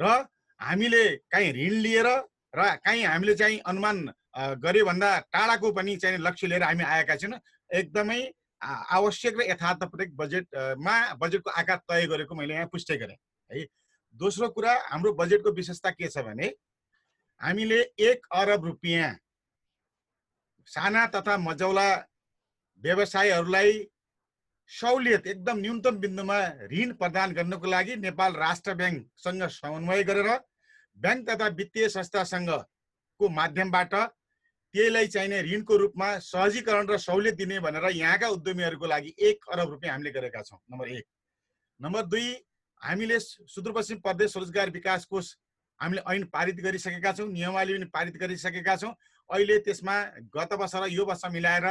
र 0.00 0.06
हामीले 0.60 1.04
काहीँ 1.32 1.52
ऋण 1.52 1.74
लिएर 1.84 2.06
र 2.54 2.74
काहीँ 2.84 3.04
हामीले 3.04 3.34
चाहिँ 3.34 3.58
अनुमान 3.66 3.96
गरे 4.64 4.82
भन्दा 4.84 5.18
टाढाको 5.32 5.72
पनि 5.72 5.96
चाहिँ 5.96 6.18
लक्ष्य 6.18 6.46
लिएर 6.46 6.62
हामी 6.62 6.84
आएका 6.84 7.16
छैनौँ 7.16 7.40
एकदमै 7.70 8.20
आवश्यक 8.96 9.38
र 9.38 9.42
यथार्थपूर्वक 9.50 10.10
बजेट 10.16 10.54
अ, 10.54 10.74
मा 10.78 10.94
बजेटको 11.20 11.50
आकार 11.50 11.76
तय 11.88 12.06
गरेको 12.06 12.34
मैले 12.34 12.54
यहाँ 12.54 12.66
पुष्टि 12.72 12.96
गरेँ। 12.96 13.16
है 13.50 13.64
दोस्रो 14.14 14.48
कुरा 14.48 14.72
हाम्रो 14.88 15.12
बजेटको 15.12 15.50
विशेषता 15.52 15.90
के 15.90 16.08
छ 16.08 16.24
भने 16.24 16.52
हामीले 17.40 17.80
एक 18.00 18.26
अरब 18.32 18.64
रुपियाँ 18.64 19.12
साना 20.68 21.06
तथा 21.14 21.36
मजौला 21.38 21.88
व्यवसायहरूलाई 22.82 23.72
सहुलियत 24.70 25.26
एकदम 25.26 25.58
न्यूनतम 25.58 25.96
बिन्दुमा 26.02 26.38
ऋण 26.72 26.92
प्रदान 27.00 27.32
गर्नको 27.32 27.66
लागि 27.70 27.96
नेपाल 28.02 28.32
राष्ट्र 28.36 28.74
ब्याङ्कसँग 28.74 29.42
समन्वय 29.52 30.02
गरेर 30.04 30.28
ब्याङ्क 30.98 31.28
तथा 31.28 31.48
वित्तीय 31.58 31.88
संस्थासँगको 31.88 33.28
माध्यमबाट 33.38 33.94
त्यसलाई 33.94 35.06
चाहिने 35.08 35.42
ऋणको 35.42 35.76
रूपमा 35.78 36.08
सहजीकरण 36.20 36.88
र 36.88 36.98
सहुलियत 36.98 37.36
दिने 37.36 37.60
भनेर 37.60 37.84
यहाँका 37.92 38.28
उद्यमीहरूको 38.28 38.86
लागि 38.86 39.14
एक 39.28 39.44
अरब 39.52 39.70
रुपियाँ 39.70 39.92
हामीले 39.94 40.10
गरेका 40.10 40.42
छौँ 40.42 40.58
नम्बर 40.72 40.88
एक। 40.90 41.04
नम्बर 41.80 42.02
दुई 42.12 42.28
हामीले 42.82 43.18
सुदूरपश्चिम 43.20 43.98
प्रदेश 44.00 44.36
रोजगार 44.36 44.70
विकास 44.70 45.04
कोष 45.06 45.34
हामीले 45.80 46.02
ऐन 46.10 46.24
पारित 46.34 46.60
गरिसकेका 46.66 47.12
छौँ 47.12 47.28
नियमावली 47.32 47.72
पनि 47.74 47.84
पारित 47.94 48.16
गरिसकेका 48.16 48.76
छौँ। 48.76 48.92
अहिले 49.30 49.58
त्यसमा 49.66 49.96
गत 50.34 50.52
वर्ष 50.52 50.74
र 50.74 50.86
यो 50.90 51.04
वर्ष 51.04 51.24
मिलाएर 51.32 51.66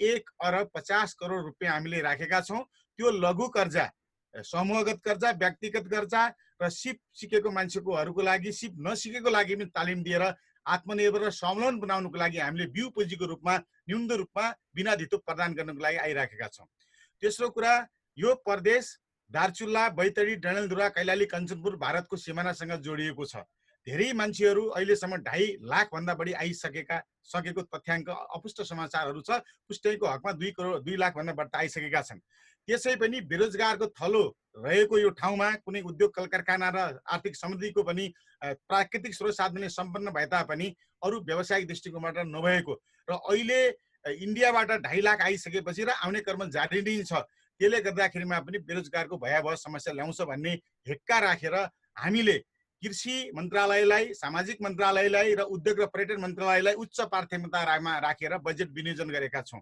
एक 0.00 0.30
अरब 0.40 0.70
पचास 0.74 1.14
करोड 1.20 1.44
रुपियाँ 1.44 1.72
हामीले 1.72 2.00
राखेका 2.02 2.40
छौँ। 2.40 2.62
त्यो 2.98 3.10
लघु 3.10 3.48
कर्जा 3.48 3.86
समूहगत 4.34 5.00
कर्जा 5.04 5.30
व्यक्तिगत 5.42 5.86
कर्जा 5.90 6.22
र 6.62 6.68
सिप 6.70 6.98
सिकेको 7.12 7.50
मान्छेकोहरूको 7.50 8.22
लागि 8.22 8.52
सिप 8.52 8.76
नसिकेको 8.78 9.30
लागि 9.30 9.54
पनि 9.56 9.66
तालिम 9.74 10.02
दिएर 10.02 10.22
आत्मनिर्भर 10.66 11.22
र 11.26 11.30
स्वावलम्बन 11.32 11.80
बनाउनुको 11.80 12.18
लागि 12.18 12.38
हामीले 12.38 12.66
बिउ 12.70 12.88
पुँजीको 12.94 13.26
रूपमा 13.26 13.56
न्यून 13.90 14.10
रूपमा 14.12 14.44
बिना 14.74 14.94
धितो 14.94 15.18
प्रदान 15.18 15.54
गर्नको 15.54 15.82
लागि 15.82 15.96
आइराखेका 16.06 16.48
छौँ। 16.48 16.66
तेस्रो 17.22 17.48
कुरा 17.50 17.74
यो 18.18 18.34
प्रदेश 18.46 18.84
दार्चुल्ला 19.30 19.88
बैतडी 19.98 20.34
डडेलधुरा 20.36 20.88
कैलाली 20.94 21.26
कञ्चनपुर 21.26 21.76
भारतको 21.76 22.16
सिमानासँग 22.16 22.72
जोडिएको 22.86 23.24
छ। 23.24 23.42
धेरै 23.86 24.12
मान्छेहरू 24.12 24.62
अहिलेसम्म 24.76 25.16
ढाई 25.24 25.46
लाखभन्दा 25.64 26.14
बढी 26.14 26.32
आइसकेका 26.42 26.96
सकेको 27.24 27.62
तथ्याङ्क 27.72 28.08
अपुष्ट 28.36 28.62
समाचारहरू 28.62 29.20
छ। 29.22 29.40
पुष्टैको 29.68 30.06
हकमा 30.06 30.32
दुई 30.36 30.50
करोड 30.52 30.84
दुई 30.84 30.96
लाखभन्दा 30.96 31.32
बढ्ता 31.32 31.58
आइसकेका 31.58 32.02
छन्। 32.02 32.20
त्यसै 32.68 32.94
पनि 33.00 33.20
बेरोजगारको 33.24 33.86
थलो 33.96 34.22
रहेको 34.58 34.98
यो 34.98 35.10
ठाउँमा 35.16 35.48
कुनै 35.64 35.80
उद्योग 35.82 36.10
कल 36.14 36.26
कारखाना 36.28 36.68
र 36.70 36.78
आर्थिक 37.08 37.36
समृद्धिको 37.36 37.82
पनि 37.82 38.04
प्राकृतिक 38.68 39.14
स्रोत 39.14 39.34
साधनले 39.34 39.68
सम्पन्न 39.70 40.10
भए 40.12 40.26
तापनि 40.28 40.68
अरू 41.02 41.20
व्यावसायिक 41.24 41.66
दृष्टिकोणबाट 41.68 42.18
नभएको 42.28 42.74
र 43.08 43.12
अहिले 43.16 43.60
इन्डियाबाट 44.04 44.70
ढाई 44.84 45.00
लाख 45.00 45.20
आइसकेपछि 45.22 45.84
र 45.84 45.90
आउने 46.04 46.20
क्रम 46.20 46.48
जारी 46.50 46.82
नै 46.82 47.00
छ। 47.02 47.24
त्यसले 47.60 47.80
गर्दाखेरिमा 47.80 48.38
पनि 48.44 48.58
बेरोजगारको 48.68 49.16
भयावह 49.18 49.54
समस्या 49.56 49.92
ल्याउँछ 49.94 50.20
भन्ने 50.28 50.52
हेक्का 50.88 51.18
राखेर 51.20 51.56
हामीले 51.96 52.36
कृषि 52.82 53.30
मन्त्रालयलाई 53.36 54.12
सामाजिक 54.14 54.58
मन्त्रालयलाई 54.62 55.34
र 55.34 55.42
उद्योग 55.50 55.80
र 55.80 55.86
पर्यटन 55.86 56.20
मन्त्रालयलाई 56.20 56.74
उच्च 56.74 57.00
प्राथमिकतामा 57.12 57.98
राखेर 58.00 58.36
बजेट 58.40 58.70
विनियोजन 58.72 59.08
गरेका 59.10 59.42
छौँ। 59.42 59.60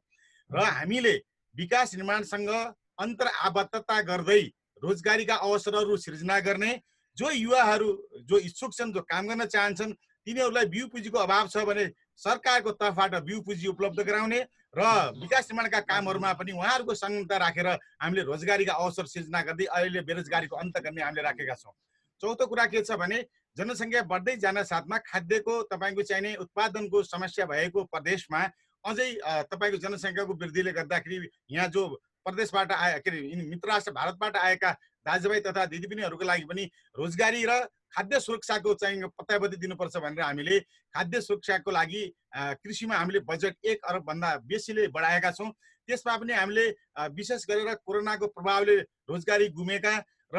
र 0.50 0.64
हामीले 0.78 1.14
विकास 1.54 1.94
निर्माणसँग 1.94 2.50
अन्तर 2.98 3.26
आबद्धता 3.44 4.00
गर्दै 4.02 4.42
रोजगारीका 4.82 5.34
अवसरहरू 5.36 5.96
सिर्जना 5.98 6.38
गर्ने 6.40 6.72
जो 7.16 7.30
युवाहरू 7.30 7.88
जो 8.28 8.38
इच्छुक 8.38 8.72
छन् 8.74 8.92
जो 8.92 9.00
काम 9.02 9.26
गर्न 9.28 9.44
चाहन्छन् 9.46 9.92
तिनीहरूलाई 10.26 10.66
बिउ 10.66 10.86
पुँजीको 10.88 11.18
अभाव 11.18 11.48
छ 11.48 11.64
भने 11.66 11.84
सरकारको 12.16 12.70
तर्फबाट 12.78 13.14
बिउ 13.24 13.40
पुँजी 13.42 13.66
उपलब्ध 13.68 14.00
गराउने 14.06 14.40
र 14.78 14.82
विकास 15.18 15.50
निर्माणका 15.50 15.80
कामहरूमा 15.90 16.32
पनि 16.38 16.52
उहाँहरूको 16.52 16.94
संलग्नता 16.94 17.36
राखेर 17.36 17.66
हामीले 17.98 18.22
रोजगारीका 18.22 18.72
अवसर 18.74 19.06
सिर्जना 19.08 19.42
गर्दै 19.42 19.64
अहिले 19.66 20.00
बेरोजगारीको 20.06 20.56
अन्त 20.56 20.78
गर्ने 20.78 21.02
हामीले 21.02 21.22
राखेका 21.22 21.54
छौँ। 21.54 21.74
चौथो 22.22 22.46
कुरा 22.46 22.66
के 22.66 22.82
छ 22.82 22.98
भने 22.98 23.22
जनसङ्ख्या 23.56 24.02
बढ्दै 24.10 24.36
जान 24.38 24.62
साथमा 24.64 24.98
खाद्यको 25.06 25.62
तपाईँको 25.70 26.02
चाहिने 26.10 26.34
उत्पादनको 26.44 27.02
समस्या 27.04 27.46
भएको 27.46 27.84
प्रदेशमा 27.94 28.42
अझै 28.84 29.08
तपाईँको 29.50 29.78
जनसङ्ख्याको 29.86 30.34
वृद्धिले 30.34 30.72
गर्दाखेरि 30.72 31.18
यहाँ 31.50 31.68
जो 31.70 31.86
प्रदेशबाट 32.26 32.72
आए 32.72 32.98
के 33.00 33.10
अरे 33.10 33.42
मित्र 33.48 33.78
भारतबाट 33.92 34.36
आएका 34.36 34.70
दाजुभाइ 35.06 35.40
तथा 35.40 35.64
दिदीबहिनीहरूको 35.72 36.24
लागि 36.24 36.44
पनि 36.44 36.64
रोजगारी 36.98 37.44
र 37.48 37.58
खाद्य 37.96 38.20
सुरक्षाको 38.20 38.74
चाहिँ 38.74 39.08
पत्यावधि 39.18 39.56
दिनुपर्छ 39.56 39.96
भनेर 39.96 40.22
हामीले 40.22 40.58
खाद्य 40.94 41.20
सुरक्षाको 41.20 41.70
लागि 41.70 42.02
कृषिमा 42.60 42.96
हामीले 42.96 43.20
बजेट 43.30 43.56
एक 43.64 43.84
अरबभन्दा 43.88 44.36
बेसीले 44.44 44.86
बढाएका 44.92 45.30
छौँ। 45.32 45.50
त्यसमा 45.88 46.16
पनि 46.16 46.32
हामीले 46.32 46.66
विशेष 47.16 47.46
गरेर 47.48 47.74
कोरोनाको 47.80 48.26
प्रभावले 48.28 48.76
रोजगारी 49.08 49.48
गुमेका 49.56 49.94
र 50.32 50.38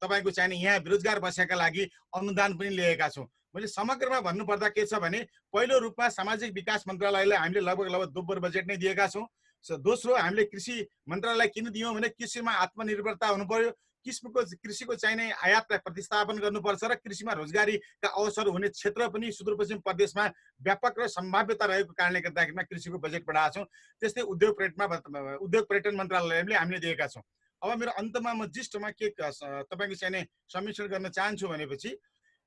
तपाईँको 0.00 0.30
चाहिने 0.30 0.56
यहाँ 0.56 0.80
बेरोजगार 0.80 1.20
बसेका 1.20 1.56
लागि 1.56 1.88
अनुदान 2.16 2.56
पनि 2.56 2.68
लिएका 2.70 3.08
छौँ। 3.08 3.26
मैले 3.54 3.66
समग्रमा 3.68 4.20
भन्नुपर्दा 4.20 4.68
के 4.68 4.84
छ 4.86 5.00
भने 5.00 5.20
पहिलो 5.52 5.78
रूपमा 5.78 6.08
सामाजिक 6.10 6.52
विकास 6.54 6.84
मन्त्रालयलाई 6.88 7.38
हामीले 7.38 7.60
लगभग 7.60 7.88
लगभग 7.88 8.12
दोब्बर 8.12 8.38
बजेट 8.40 8.68
नै 8.68 8.76
दिएका 8.76 9.06
छौँ। 9.06 9.26
दोस्रो 9.64 10.14
हामीले 10.14 10.44
कृषि 10.46 10.86
मन्त्रालय 11.08 11.48
किन 11.48 11.70
दियौँ 11.70 11.94
भने 11.94 12.08
कृषिमा 12.10 12.52
आत्मनिर्भरता 12.64 13.28
हुनु 13.28 13.44
पर्यो 13.44 13.70
किसिमको 14.06 14.42
कृषिको 14.62 14.94
चाहिने 14.94 15.30
आयातलाई 15.34 15.78
प्रतिस्थापन 15.82 16.38
गर्नुपर्छ 16.38 16.84
र 16.84 16.94
कृषिमा 16.96 17.32
रोजगारीका 17.32 18.08
अवसर 18.08 18.48
हुने 18.48 18.68
क्षेत्र 18.68 19.08
पनि 19.10 19.32
सुदूरपश्चिम 19.32 19.78
प्रदेशमा 19.82 20.26
व्यापक 20.62 21.00
र 21.00 21.08
सम्भाव्यता 21.10 21.66
रहेको 21.66 21.92
कारणले 21.92 22.20
गर्दाखेरिमा 22.20 22.62
कृषिको 22.62 22.98
बजेट 22.98 23.26
बढाएको 23.26 23.54
छौँ। 23.54 23.66
त्यस्तै 24.02 24.22
उद्योग 24.22 24.52
पर्यटनमा 24.58 25.36
उद्योग 25.42 25.64
पर्यटन 25.66 25.96
मन्त्रालयले 25.96 26.54
हामीले 26.54 26.78
दिएका 26.78 27.06
छौँ। 27.08 27.22
अब 27.62 27.78
मेरो 27.80 27.92
अन्तमा 27.98 28.32
म 28.34 28.46
जिस्टमा 28.50 28.90
के 28.90 29.08
तपाईँको 29.16 29.94
चाहिने 29.94 30.20
समीक्षण 30.52 30.86
गर्न 30.88 31.08
चाहन्छु 31.08 31.48
भनेपछि 31.48 31.90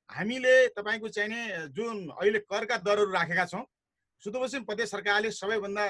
हामीले 0.09 0.55
तपाईँको 0.77 1.07
चाहिने 1.09 1.67
जुन 1.73 1.97
अहिले 2.11 2.39
करका 2.45 2.77
दरहरू 2.85 3.11
राखेका 3.11 3.45
छौँ 3.45 3.63
सुदूरपश्चिम 4.23 4.63
प्रदेश 4.63 4.89
सरकारले 4.89 5.31
सबैभन्दा 5.31 5.85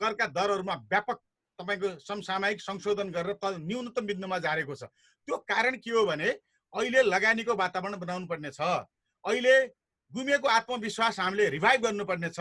करका 0.00 0.26
दरहरूमा 0.38 0.74
व्यापक 0.90 1.18
तपाईँको 1.58 1.88
समसामयिक 2.00 2.60
संशोधन 2.60 3.10
गरेर 3.10 3.36
त 3.38 3.58
न्यूनतम 3.60 4.06
बिन्दुमा 4.06 4.38
झारेको 4.38 4.74
छ। 4.74 4.84
त्यो 5.28 5.36
कारण 5.46 5.76
के 5.78 5.90
हो 5.90 6.04
भने 6.06 6.28
अहिले 6.72 7.02
लगानीको 7.04 7.54
वातावरण 7.54 7.96
बनाउनु 7.98 8.26
पर्ने 8.26 8.50
छ। 8.50 8.60
अहिले 9.24 9.54
गुमेको 10.12 10.48
आत्मविश्वास 10.48 11.20
हामीले 11.20 11.48
रिभाइभ 11.56 11.86
छ। 12.30 12.40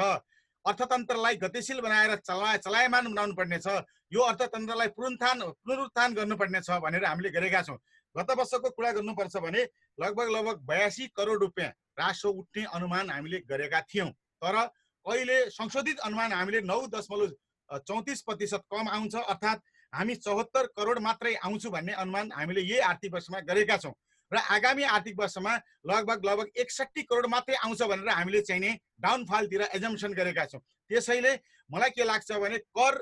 अर्थतन्त्रलाई 0.66 1.36
गतिशील 1.42 1.80
बनाएर 1.82 2.16
चला 2.22 2.56
चलायमान 2.58 3.06
बनाउनु 3.14 3.34
पर्ने 3.36 3.60
छ। 3.60 3.82
यो 4.12 4.22
अर्थतन्त्रलाई 4.22 4.88
पुनरुत्थान 4.98 5.42
पुनरुत्थान 5.64 6.14
गर्नुपर्ने 6.14 6.62
छ 6.62 6.80
भनेर 6.84 7.06
हामीले 7.06 7.30
गरेका 7.32 7.62
छौँ। 7.64 7.78
गत 8.16 8.32
वर्षको 8.38 8.70
कुरा 8.70 8.92
गर्नुपर्छ 8.92 9.36
भने 9.38 9.62
लगभग 9.98 10.28
लगभग 10.30 10.58
बयासी 10.68 11.08
करोड 11.16 11.42
रुपियाँ 11.42 11.70
राजस्व 12.00 12.30
उठ्ने 12.30 12.64
अनुमान 12.76 13.10
हामीले 13.10 13.40
गरेका 13.48 13.82
थियौँ। 13.88 14.10
तर 14.44 14.56
अहिले 14.56 15.40
संशोधित 15.50 16.00
अनुमान 16.04 16.32
हामीले 16.34 16.62
नौ 16.62 16.80
दशमलव 16.88 17.80
चौतिस 17.80 18.22
प्रतिशत 18.22 18.64
कम 18.68 18.88
आउँछ 18.90 19.16
अर्थात् 19.16 19.64
हामी 19.94 20.16
चौहत्तर 20.18 20.66
करोड 20.78 21.00
मात्रै 21.00 21.34
आउँछु 21.48 21.70
भन्ने 21.72 21.94
अनुमान 21.94 22.32
हामीले 22.32 22.62
यही 22.62 22.80
आर्थिक 22.92 23.14
वर्षमा 23.14 23.40
गरेका 23.48 23.78
छौँ। 23.78 23.94
र 24.32 24.38
आगामी 24.50 24.84
आर्थिक 24.90 25.20
वर्षमा 25.20 25.56
लगभग 25.88 26.26
लगभग 26.26 26.60
एकसट्ठी 26.60 27.02
करोड 27.04 27.26
मात्रै 27.28 27.56
आउँछ 27.58 27.82
भनेर 27.84 28.10
हामीले 28.10 28.42
चाहिने 28.42 28.72
डाउनफालतिर 29.00 29.62
एजम्सन 29.72 30.14
गरेका 30.14 30.46
छौँ। 30.46 30.62
त्यसैले 30.90 31.34
मलाई 31.70 31.90
के 31.90 32.04
लाग्छ 32.04 32.32
भने 32.34 32.58
कर 32.72 32.96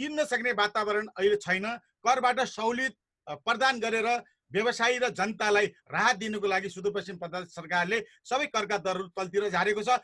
तिर्न 0.00 0.24
सक्ने 0.24 0.52
वातावरण 0.56 1.06
अहिले 1.12 1.36
छैन। 1.36 1.66
करबाट 2.00 2.40
सहुलियत 2.48 2.94
प्रदान 3.44 3.80
गरेर 3.80 4.08
व्यवसायी 4.50 4.98
र 4.98 5.08
जनतालाई 5.12 5.66
राहत 5.92 6.16
दिनुको 6.16 6.46
लागि 6.48 6.68
सुदूरपश्चिम 6.70 7.16
प्रदेश 7.20 7.52
सरकारले 7.52 7.98
सबै 8.24 8.46
करका 8.48 8.76
दरहरू 8.80 9.08
तलतिर 9.12 9.48
झारेको 9.50 9.82
छ। 9.84 10.00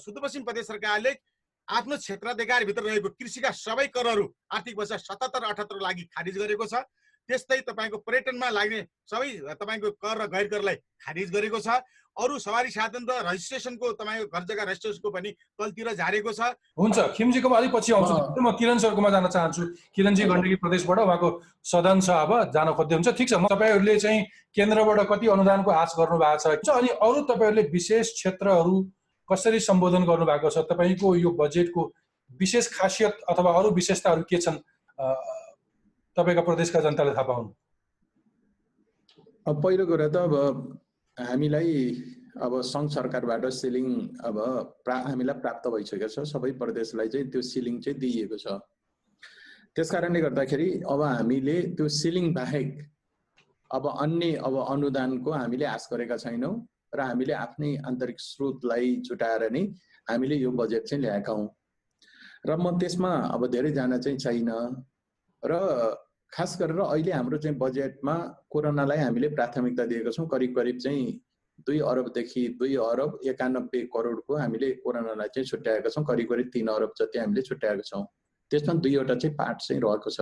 सुदूरपश्चिम 0.00 0.42
प्रदेश 0.44 0.66
सरकारले 0.66 1.12
आफ्नो 1.68 1.96
क्षेत्राधिकारभित्र 1.96 2.82
रहेको 2.82 3.08
कृषिका 3.20 3.50
सबै 3.52 3.86
करहरू 3.92 4.24
आर्थिक 4.50 4.74
वर्ष 4.78 4.92
सतहत्तर 5.04 5.44
अठहत्तर 5.44 5.80
लागि 5.80 6.04
खारिज 6.10 6.38
गरेको 6.38 6.66
छ। 6.66 6.82
त्यस्तै 7.28 7.60
तपाईँको 7.68 7.98
पर्यटनमा 8.06 8.48
लाग्ने 8.50 8.80
सबै 9.10 9.28
तपाईँको 9.60 9.90
कर 9.96 10.16
र 10.20 10.26
गैर 10.28 10.46
करलाई 10.52 10.76
खारिज 11.04 11.28
गरेको 11.32 11.60
छ। 11.60 11.80
अरू 12.14 12.38
सवारी 12.38 12.70
साधन 12.70 13.02
र 13.10 13.12
रजिस्ट्रेसनको 13.26 13.86
तपाईँको 13.98 14.26
घर 14.30 14.42
जग्गा 14.46 14.64
रजिस्ट्रेसनको 14.70 15.10
पनि 15.10 15.30
तलतिर 15.58 15.88
झारेको 15.98 16.30
छ। 16.30 16.40
हुन्छ 16.78 16.98
खिमजीकोमा 17.16 17.56
अलिक 17.58 17.72
पछि 17.74 17.92
आउँछु। 17.92 18.14
म 18.38 18.52
किरण 18.54 18.78
सरकोमा 18.78 19.10
जान 19.10 19.26
चाहन्छु। 19.34 19.62
किरणजी 19.90 20.24
गण्डकी 20.30 20.54
प्रदेशबाट 20.62 20.98
उहाँको 21.00 21.30
सदन 21.64 22.00
छ 22.00 22.08
अब 22.22 22.32
जान 22.54 22.68
खोज्दै 22.78 22.94
हुन्छ। 22.94 23.08
ठिक 23.18 23.28
छ 23.28 23.34
म 23.34 23.50
तपाईँहरूले 23.50 23.98
चाहिँ 23.98 24.20
केन्द्रबाट 24.54 25.00
कति 25.10 25.26
अनुदानको 25.34 25.70
आश 25.74 25.90
गर्नु 25.98 26.18
भएको 26.22 26.54
छ 26.62 26.68
अनि 26.70 26.88
अरू 27.02 27.20
तपाईँहरूले 27.26 27.62
विशेष 27.74 28.06
क्षेत्रहरू 28.14 28.74
कसरी 29.28 29.60
सम्बोधन 29.60 30.04
गर्नुभएको 30.06 30.48
छ? 30.54 30.58
तपाईँको 30.70 31.08
यो 31.18 31.30
बजेटको 31.34 31.82
विशेष 32.30 32.64
खासियत 32.78 33.26
अथवा 33.26 33.50
अरू 33.58 33.70
विशेषताहरू 33.74 34.22
के 34.22 34.38
छन्? 34.38 34.62
तपाईँका 36.16 36.42
प्रदेशका 36.46 36.80
जनताले 36.80 37.12
थाहा 37.14 37.26
पाउनु। 37.28 37.48
अब 39.46 39.56
पहिलो 39.62 39.84
कुरा 39.86 40.08
त 40.14 40.16
अब 40.16 40.34
हामीलाई 41.16 41.70
अब 42.38 42.52
सङ्घ 42.62 42.88
सरकारबाट 42.90 43.44
सिलिङ 43.50 43.86
अब 44.22 44.36
प्रा 44.84 44.96
हामीलाई 45.10 45.36
प्राप्त 45.42 45.64
भइसकेको 45.74 46.08
छ। 46.14 46.22
सबै 46.32 46.50
प्रदेशलाई 46.62 47.08
चाहिँ 47.08 47.26
त्यो 47.30 47.42
सिलिङ 47.42 47.80
चाहिँ 47.82 47.98
दिइएको 47.98 48.36
छ। 48.38 48.46
त्यस 49.74 49.90
कारणले 49.90 50.20
गर्दाखेरि 50.22 50.68
अब 50.86 51.00
हामीले 51.02 51.56
त्यो 51.74 51.88
सिलिङ 51.98 52.32
बाहेक 52.34 52.70
अब 53.70 53.84
अन्य 54.06 54.32
अब 54.46 54.54
अनुदानको 54.70 55.30
हामीले 55.34 55.66
आश 55.66 55.88
गरेका 55.92 56.16
छैनौँ 56.22 56.54
र 56.94 57.00
हामीले 57.10 57.34
आफ्नै 57.34 57.70
आन्तरिक 57.90 58.18
स्रोतलाई 58.22 58.96
जुटाएर 59.02 59.50
नै 59.50 59.62
हामीले 60.06 60.36
यो 60.38 60.50
बजेट 60.62 60.82
चाहिँ 60.86 61.02
ल्याएका 61.02 61.32
हौँ। 61.32 61.48
र 62.46 62.50
म 62.54 62.78
त्यसमा 62.78 63.12
अब 63.34 63.46
धेरैजना 63.50 63.98
चाहिँ 63.98 64.18
छैन। 64.18 64.50
र 65.42 65.52
खास 66.34 66.56
गरेर 66.60 66.78
अहिले 66.80 67.12
हाम्रो 67.12 67.38
चाहिँ 67.38 67.56
बजेटमा 67.58 68.14
कोरोनालाई 68.50 68.98
हामीले 68.98 69.28
प्राथमिकता 69.34 69.84
दिएको 69.86 70.10
छौँ। 70.10 70.26
करिब 70.28 70.54
करिब 70.56 70.78
चाहिँ 70.78 71.04
दुई 71.66 71.78
अरबदेखि 71.86 72.42
दुई 72.58 72.74
अरब 72.82 73.18
एकानब्बे 73.26 73.80
करोडको 73.94 74.36
हामीले 74.36 74.70
कोरोनालाई 74.82 75.28
चाहिँ 75.34 75.46
छुट्याएका 75.46 75.88
छौँ। 75.88 76.04
करिब 76.04 76.28
करिब 76.28 76.50
तिन 76.52 76.68
अरब 76.68 76.92
जति 76.98 77.18
हामीले 77.18 77.42
छुट्याएका 77.42 77.82
छौँ। 77.82 78.04
त्यसमा 78.50 78.74
दुईवटा 78.82 79.14
चाहिँ 79.14 79.36
पार्ट 79.36 79.58
चाहिँ 79.62 79.82
रहेको 79.82 80.10
छ। 80.10 80.20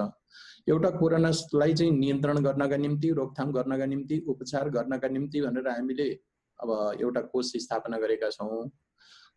एउटा 0.69 0.91
कोरोनालाई 1.01 1.73
चाहिँ 1.75 1.93
नियन्त्रण 1.93 2.43
गर्नका 2.45 2.77
निम्ति 2.77 3.11
रोकथाम 3.13 3.53
गर्नका 3.53 3.87
निम्ति 3.87 4.25
उपचार 4.29 4.69
गर्नका 4.77 5.09
निम्ति 5.09 5.41
भनेर 5.41 5.69
हामीले 5.69 6.09
अब 6.61 6.71
एउटा 7.01 7.21
कोष 7.33 7.53
स्थापना 7.65 7.99
गरेका 7.99 8.31
छौँ। 8.31 8.69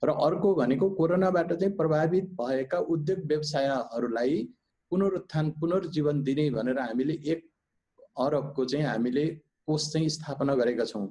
र 0.03 0.09
अर्को 0.27 0.53
भनेको 0.55 0.89
कोरोनाबाट 0.99 1.53
चाहिँ 1.53 1.73
प्रभावित 1.75 2.25
भएका 2.41 2.79
उद्योग 2.93 3.25
व्यवसायहरूलाई 3.27 4.37
पुनरुत्थान 4.91 5.51
पुनर्जीवन 5.59 6.23
दिने 6.23 6.49
भनेर 6.51 6.79
हामीले 6.79 7.13
एक 7.31 7.43
अरबको 8.17 8.65
चाहिँ 8.65 8.85
हामीले 8.85 9.25
कोष 9.67 9.91
चाहिँ 9.93 10.09
स्थापना 10.09 10.55
गरेका 10.55 10.85
छौँ। 10.85 11.07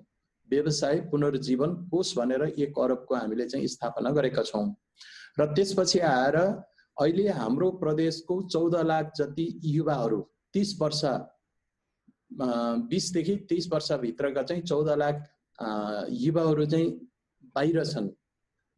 व्यवसाय 0.51 1.01
पुनर्जीवन 1.11 1.75
कोष 1.91 2.17
भनेर 2.19 2.43
एक 2.59 2.79
अरबको 2.79 3.15
हामीले 3.15 3.47
चाहिँ 3.49 3.67
स्थापना 3.67 4.11
गरेका 4.11 4.43
छौँ। 4.43 4.67
र 5.41 5.47
त्यसपछि 5.55 5.99
आएर 5.99 6.37
अहिले 6.37 7.29
हाम्रो 7.31 7.71
प्रदेशको 7.83 8.41
चौध 8.49 8.75
लाख 8.87 9.13
जति 9.17 9.47
युवाहरू 9.67 10.21
तिस 10.55 10.81
वर्ष 10.81 11.03
बिसदेखि 12.91 13.37
तिस 13.49 13.73
वर्षभित्रका 13.73 14.43
चाहिँ 14.43 14.63
चौध 14.63 14.89
लाख 14.99 15.23
युवाहरू 16.23 16.67
चाहिँ 16.67 16.91
बाहिर 17.57 17.85
छन् 17.85 18.09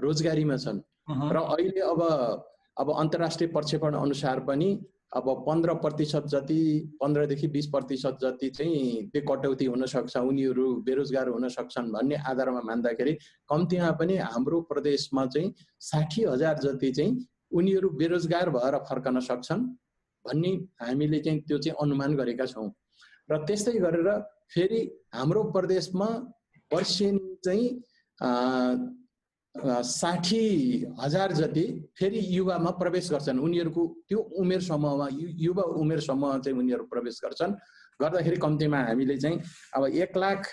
रोजगारीमा 0.00 0.56
छन्। 0.56 0.80
र 1.32 1.36
अहिले 1.36 1.80
अब 1.82 2.00
अब 2.76 2.92
अन्तर्राष्ट्रिय 2.92 3.48
प्रक्षेपण 3.48 3.94
अनुसार 3.94 4.40
पनि 4.40 4.68
अब 5.16 5.28
पन्ध्र 5.48 5.74
प्रतिशत 5.74 6.24
जति 6.26 6.62
पन्ध्रदेखि 7.00 7.48
बिस 7.48 7.66
प्रतिशत 7.66 8.18
जति 8.22 8.48
चाहिँ 8.50 9.10
त्यो 9.10 9.22
कटौती 9.28 9.64
हुनसक्छ 9.64 10.16
उनीहरू 10.16 10.66
बेरोजगार 10.82 11.28
हुन 11.28 11.48
सक्छन् 11.48 11.90
भन्ने 11.92 12.16
आधारमा 12.30 12.60
मान्दाखेरि 12.60 13.12
कम्तीमा 13.48 13.90
पनि 14.00 14.16
हाम्रो 14.16 14.60
प्रदेशमा 14.70 15.26
चाहिँ 15.26 15.54
साठी 15.80 16.24
हजार 16.24 16.58
जति 16.58 16.90
चाहिँ 16.92 17.26
उनीहरू 17.52 17.88
बेरोजगार 17.96 18.50
भएर 18.50 18.76
फर्कन 18.90 19.20
सक्छन् 19.20 19.62
भन्ने 20.24 20.50
हामीले 20.82 21.20
चाहिँ 21.20 21.40
त्यो 21.40 21.58
चाहिँ 21.58 21.76
अनुमान 21.80 22.16
गरेका 22.16 22.46
छौँ। 22.46 22.70
र 23.30 23.36
त्यस्तै 23.46 23.78
गरेर 23.78 24.08
फेरि 24.54 24.80
हाम्रो 25.14 25.42
प्रदेशमा 25.54 26.08
वर्षेनी 26.70 27.36
चाहिँ 27.44 27.66
साठी 29.64 30.84
हजार 31.00 31.32
जति 31.32 31.64
फेरि 31.98 32.20
युवामा 32.36 32.70
प्रवेश 32.80 33.10
गर्छन्। 33.10 33.38
उनीहरूको 33.38 33.86
त्यो 34.08 34.18
उमेर 34.40 34.60
समूहमा 34.60 35.08
युवा 35.12 35.62
उमेर 35.80 36.00
समूह 36.00 36.38
चाहिँ 36.38 36.58
उनीहरू 36.58 36.84
प्रवेश 36.92 37.20
गर्छन्। 37.24 37.52
गर्दाखेरि 38.00 38.36
कम्तीमा 38.36 38.78
हामीले 38.84 39.16
चाहिँ 39.16 39.40
अब 39.76 39.84
एक 39.86 40.16
लाख 40.16 40.46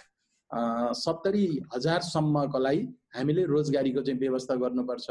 सत्तरी 0.96 1.46
हजारसम्मको 1.76 2.60
लागि 2.60 2.82
हामीले 3.16 3.44
रोजगारीको 3.46 4.02
चाहिँ 4.02 4.20
व्यवस्था 4.20 4.56
गर्नुपर्छ। 4.56 5.08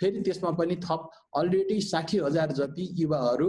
फेरि 0.00 0.20
त्यसमा 0.20 0.50
पनि 0.58 0.76
थप 0.84 1.10
अलरेडी 1.36 1.80
साठी 1.80 2.18
हजार 2.18 2.52
जति 2.52 2.88
युवाहरू 2.98 3.48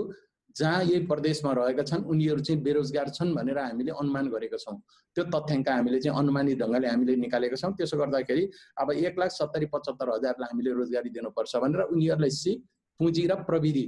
जहाँ 0.57 0.83
यही 0.83 0.99
प्रदेशमा 1.07 1.51
रहेका 1.53 1.83
छन् 1.83 2.03
उनीहरू 2.03 2.41
चाहिँ 2.41 2.61
बेरोजगार 2.63 3.09
छन् 3.09 3.33
भनेर 3.35 3.57
हामीले 3.57 3.91
अनुमान 3.91 4.27
गरेका 4.29 4.57
छौँ। 4.57 4.77
त्यो 5.15 5.23
तथ्याङ्क 5.31 5.69
हामीले 5.69 5.99
चाहिँ 5.99 6.17
अनुमानित 6.19 6.57
ढङ्गले 6.59 6.87
हामीले 6.87 7.15
निकालेका 7.15 7.55
छौँ। 7.55 7.71
त्यसो 7.77 7.97
गर्दाखेरि 7.97 8.43
अब 8.81 8.91
एक 8.91 9.19
लाख 9.19 9.31
सत्तरी 9.31 9.65
पचहत्तर 9.73 10.09
हजारलाई 10.15 10.47
हामीले 10.51 10.71
रोजगारी 10.79 11.09
दिनुपर्छ 11.09 11.55
भनेर 11.63 11.81
उनीहरूलाई 11.93 12.29
सिप 12.29 12.59
पुँजी 12.99 13.27
र 13.27 13.35
प्रविधि 13.47 13.85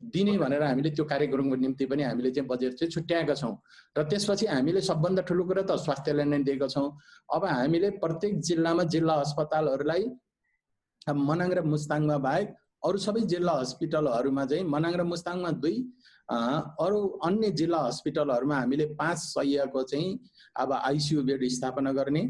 दिने 0.00 0.36
भनेर 0.38 0.62
हामीले 0.62 0.90
त्यो 0.90 1.04
कार्यक्रमको 1.04 1.56
निम्ति 1.56 1.84
पनि 1.86 2.02
हामीले 2.02 2.30
चाहिँ 2.30 2.48
बजेट 2.48 2.72
चाहिँ 2.74 2.90
छुट्याएका 2.90 3.34
छौँ। 3.34 3.54
र 3.96 4.02
त्यसपछि 4.10 4.46
हामीले 4.46 4.80
सबभन्दा 4.80 5.22
ठुलो 5.22 5.44
कुरो 5.44 5.62
त 5.62 5.78
स्वास्थ्यलाई 5.80 6.26
नै 6.28 6.38
दिएका 6.44 6.68
छौँ। 6.68 6.88
अब 7.30 7.44
हामीले 7.46 7.90
प्रत्येक 8.02 8.40
जिल्लामा 8.40 8.84
जिल्ला 8.94 9.14
अस्पतालहरूलाई 9.24 10.04
मनाङ 11.08 11.50
र 11.52 11.60
मुस्ताङमा 11.62 12.16
बाहेक 12.18 12.48
अरू 12.84 12.98
सबै 12.98 13.20
जिल्ला 13.26 13.52
हस्पिटलहरूमा 13.54 14.44
चाहिँ 14.46 14.64
मनाङ 14.68 14.94
र 14.94 15.04
मुस्ताङमा 15.04 15.50
दुई 15.58 15.76
अरू 16.78 16.98
अन्य 17.24 17.50
जिल्ला 17.52 17.78
हस्पिटलहरूमा 17.80 18.56
हामीले 18.56 18.86
पाँच 18.94 19.18
सयको 19.20 19.82
चाहिँ 19.84 20.10
अब 20.56 20.72
आइसियु 20.74 21.22
बेड 21.22 21.44
स्थापना 21.50 21.92
गर्ने 21.92 22.24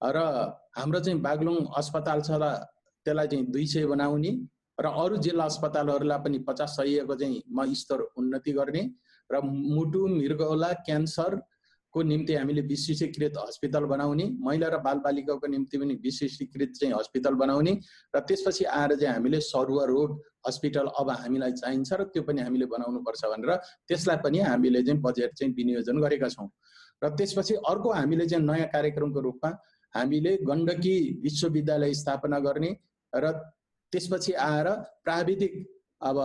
र 0.00 0.24
हाम्रो 0.76 1.00
चाहिँ 1.00 1.20
बागलुङ 1.20 1.56
अस्पताल 1.76 2.22
छ 2.22 2.40
र 2.42 2.50
त्यसलाई 3.06 3.28
चाहिँ 3.28 3.46
दुई 3.48 3.66
सय 3.66 3.86
बनाउने 3.86 4.32
र 4.78 4.92
अरू 4.96 5.16
जिल्ला 5.18 5.44
अस्पतालहरूलाई 5.44 6.18
पनि 6.18 6.38
पचास 6.42 6.76
सयको 6.76 7.14
चाहिँ 7.14 7.42
म 7.50 7.72
स्तर 7.74 8.00
उन्नति 8.16 8.52
गर्ने 8.52 8.82
र 9.30 9.40
मुटु 9.44 10.06
मृगौला 10.10 10.72
क्यान्सरको 11.92 12.02
निम्ति 12.02 12.34
हामीले 12.34 12.60
विशिष्टीकृत 12.62 13.32
हस्पिटल 13.38 13.84
बनाउने 13.84 14.24
महिला 14.40 14.68
र 14.68 14.78
बालबालिकाको 14.80 15.46
निम्ति 15.46 15.78
पनि 15.78 15.94
विशिष्टीकृत 16.02 16.72
चाहिँ 16.72 16.94
हस्पिटल 16.94 17.34
बनाउने 17.34 17.72
र 18.14 18.20
त्यसपछि 18.20 18.64
आएर 18.64 18.96
चाहिँ 18.96 19.14
हामीले 19.14 19.40
सरुवा 19.40 19.84
रोग 19.84 20.20
हस्पिटल 20.46 20.86
अब 20.98 21.10
हामीलाई 21.10 21.52
चाहिन्छ 21.52 21.92
र 21.92 22.04
त्यो 22.04 22.22
पनि 22.22 22.40
हामीले 22.40 22.66
बनाउनु 22.66 23.00
पर्छ 23.00 23.24
भनेर 23.24 23.56
त्यसलाई 23.88 24.16
पनि 24.24 24.38
हामीले 24.40 24.82
चाहिँ 24.82 25.00
बजेट 25.00 25.34
चाहिँ 25.34 25.54
विनियोजन 25.54 26.00
गरेका 26.00 26.28
छौँ। 26.28 26.48
र 27.02 27.08
त्यसपछि 27.16 27.54
अर्को 27.68 27.92
हामीले 27.92 28.26
चाहिँ 28.26 28.44
नयाँ 28.44 28.68
कार्यक्रमको 28.72 29.20
रूपमा 29.20 29.50
हामीले 29.94 30.36
गण्डकी 30.48 30.96
विश्वविद्यालय 31.22 31.94
स्थापना 31.94 32.38
गर्ने 32.38 32.76
र 33.12 33.32
त्यसपछि 33.92 34.32
आएर 34.32 34.68
प्राविधिक 35.04 35.52
अब 36.02 36.16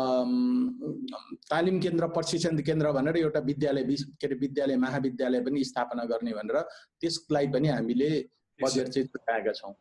तालिम 1.51 1.79
केन्द्र 1.79 2.07
प्रशिक्षण 2.15 2.61
केन्द्र 2.67 2.91
भनेर 2.91 3.17
एउटा 3.17 3.39
विद्यालय 3.49 3.83
के 3.83 4.27
अरे 4.27 4.35
विद्यालय 4.35 4.77
महाविद्यालय 4.77 5.39
पनि 5.45 5.63
स्थापना 5.63 6.03
गर्ने 6.11 6.31
भनेर 6.33 6.61
त्यसलाई 7.01 7.47
पनि 7.53 7.67
हामीले 7.67 8.09
बजेट 8.59 8.87
चाहिँ 8.87 9.07
छुट्याएका 9.07 9.51
छौँ। 9.53 9.73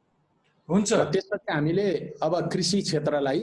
हुन्छ। 0.69 0.93
त्यसपछि 0.93 1.53
हामीले 1.53 1.89
अब 2.23 2.35
कृषि 2.53 2.83
क्षेत्रलाई 2.83 3.41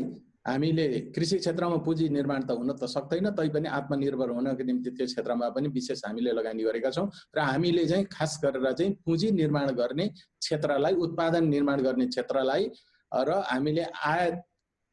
हामीले 0.47 0.85
कृषि 1.15 1.37
क्षेत्रमा 1.39 1.77
पुँजी 1.87 2.07
निर्माण 2.09 2.41
त 2.43 2.51
हुन 2.51 2.71
त 2.75 2.85
सक्दैन 2.85 3.29
तैपनि 3.33 3.67
आत्मनिर्भर 3.79 4.29
हुनको 4.29 4.63
निम्ति 4.63 4.89
त्यो 4.91 5.05
क्षेत्रमा 5.07 5.49
पनि 5.55 5.67
विशेष 5.73 6.01
हामीले 6.05 6.31
लगानी 6.37 6.63
गरेका 6.63 6.89
छौँ। 6.91 7.07
र 7.35 7.39
हामीले 7.39 7.85
चाहिँ 7.87 8.05
खास 8.13 8.39
गरेर 8.43 8.71
चाहिँ 8.71 8.91
पुँजी 9.05 9.31
निर्माण 9.31 9.71
गर्ने 9.73 10.07
क्षेत्रलाई 10.07 10.93
उत्पादन 11.05 11.47
निर्माण 11.47 11.81
गर्ने 11.81 12.05
क्षेत्रलाई 12.13 12.69
र 13.11 13.41
हामीले 13.51 13.85
आयात 14.05 14.43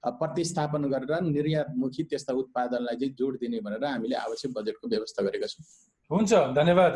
प्रतिस्थापन 0.04 0.82
गरेर 0.92 1.20
निर्यातमुखी 1.28 2.02
त्यस्ता 2.10 2.32
उत्पादनलाई 2.42 2.96
चाहिँ 2.96 3.14
जोड 3.18 3.34
दिने 3.40 3.60
भनेर 3.60 3.84
हामीले 3.84 4.16
आवश्यक 4.16 4.50
बजेटको 4.56 4.88
व्यवस्था 4.88 5.20
गरेका 5.26 5.46
छौँ। 5.46 5.64
हुन्छ 6.10 6.32
धन्यवाद 6.56 6.92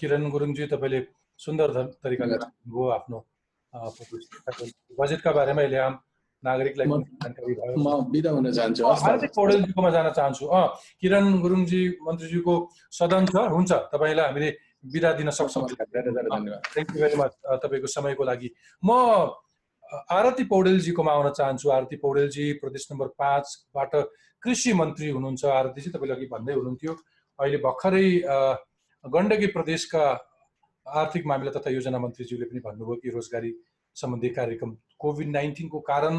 किरण 0.00 0.28
गुरुङजी 0.30 0.66
तपाईँले 0.74 1.00
सुन्दर 1.38 1.68
तरिकाले 2.02 2.36
भयो 2.36 2.88
आफ्नो 2.98 3.18
बजेटका 4.98 5.30
बारेमा 5.38 5.62
अहिले 5.62 5.78
आम 5.86 5.94
नागरिकलाई 6.42 6.86
जानकारी 6.88 7.54
भयो 7.54 7.74
म 7.78 8.10
बिदा 8.10 8.30
हुन 8.30 8.46
चाहन्छु। 8.52 8.82
हार्दिक 8.84 9.30
पौडेलजीकोमा 9.34 9.90
जान 9.90 10.06
चाहन्छु। 10.18 10.44
अँ 10.46 10.66
किरण 11.02 11.24
गुरुङजी 11.42 11.82
मन्त्रीज्यूको 12.06 12.54
सदन 12.98 13.26
छ? 13.26 13.36
हुन्छ 13.54 13.70
तपाईँलाई 13.92 14.26
हामीले 14.26 14.50
बिदा 14.92 15.10
दिन 15.18 15.30
सक्छौँ। 15.30 15.62
थ्याङ्क 15.66 16.88
यू 16.94 16.98
भेरी 17.02 17.16
मच 17.18 17.32
तपाईँको 17.62 17.86
समयको 17.86 18.22
लागि। 18.24 18.48
म 18.82 18.90
आरती 19.88 20.44
पौडेलजीकोमा 20.44 21.12
आउन 21.12 21.30
चाहन्छु। 21.32 21.70
आरती 21.70 21.96
पौडेलजी 21.96 22.52
प्रदेश 22.60 22.86
नम्बर 22.92 23.06
पाँचबाट 23.18 23.94
कृषि 24.42 24.72
मन्त्री 24.72 25.08
हुनुहुन्छ। 25.10 25.44
आरतीजी 25.44 25.90
तपाईँले 25.90 26.14
अघि 26.14 26.26
भन्दै 26.32 26.54
हुनुहुन्थ्यो। 26.54 26.92
अहिले 27.38 27.58
भर्खरै 27.64 28.06
गण्डकी 29.04 29.46
प्रदेशका 29.56 30.04
आर्थिक 30.86 31.26
मामिला 31.26 31.50
तथा 31.58 31.70
योजना 31.70 31.98
मन्त्रीज्यूले 31.98 32.46
पनि 32.50 32.60
भन्नुभयो 32.60 33.00
कि 33.02 33.08
रोजगारी 33.16 33.52
सम्बन्धी 33.96 34.28
कार्यक्रम 34.36 34.76
कोभिड 34.98 35.28
नाइन्टिनको 35.30 35.80
कारण 35.88 36.14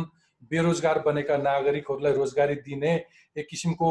बेरोजगार 0.52 1.00
बनेका 1.06 1.38
नागरिकहरूलाई 1.38 2.14
रोजगारी 2.14 2.56
दिने 2.66 2.94
एक 3.38 3.48
किसिमको 3.50 3.88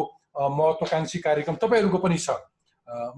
महत्त्वकाङ्क्षी 0.58 1.18
कार्यक्रम 1.18 1.54
तपाईँहरूको 1.62 1.98
पनि 1.98 2.18
छ। 2.18 2.30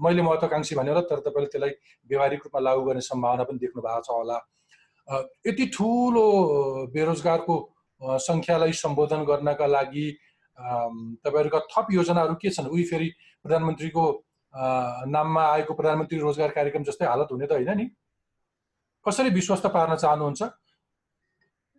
मैले 0.03 0.21
महत्त्वकाङ्क्षी 0.21 0.75
भनेर 0.75 0.99
तर 1.09 1.19
तपाईँले 1.25 1.49
त्यसलाई 1.49 1.73
व्यवहारिक 2.09 2.39
रूपमा 2.45 2.61
लागू 2.61 2.81
गर्ने 2.85 3.01
सम्भावना 3.01 3.43
पनि 3.49 3.59
देख्नु 3.65 3.81
भएको 3.81 4.01
छ 4.03 4.09
होला। 4.11 4.37
यति 5.07 5.65
ठुलो 5.75 6.25
बेरोजगारको 6.93 7.55
सङ्ख्यालाई 8.01 8.73
सम्बोधन 8.73 9.23
गर्नका 9.25 9.65
लागि 9.67 10.07
तपाईँहरूका 10.57 11.59
थप 11.71 11.87
योजनाहरू 11.91 12.35
के 12.41 12.49
छन्? 12.49 12.67
उही 12.67 12.83
फेरि 12.83 13.09
प्रधानमन्त्रीको 13.45 14.03
नाममा 15.07 15.43
आएको 15.51 15.73
प्रधानमन्त्री 15.73 16.19
रोजगार 16.19 16.51
कार्यक्रम 16.51 16.83
जस्तै 16.83 17.05
हालत 17.05 17.27
हुने 17.31 17.47
त 17.47 17.51
होइन 17.51 17.77
नि? 17.77 17.85
कसरी 19.05 19.29
विश्वस्त 19.33 19.65
पार्न 19.73 19.95
चाहनुहुन्छ? 19.95 20.41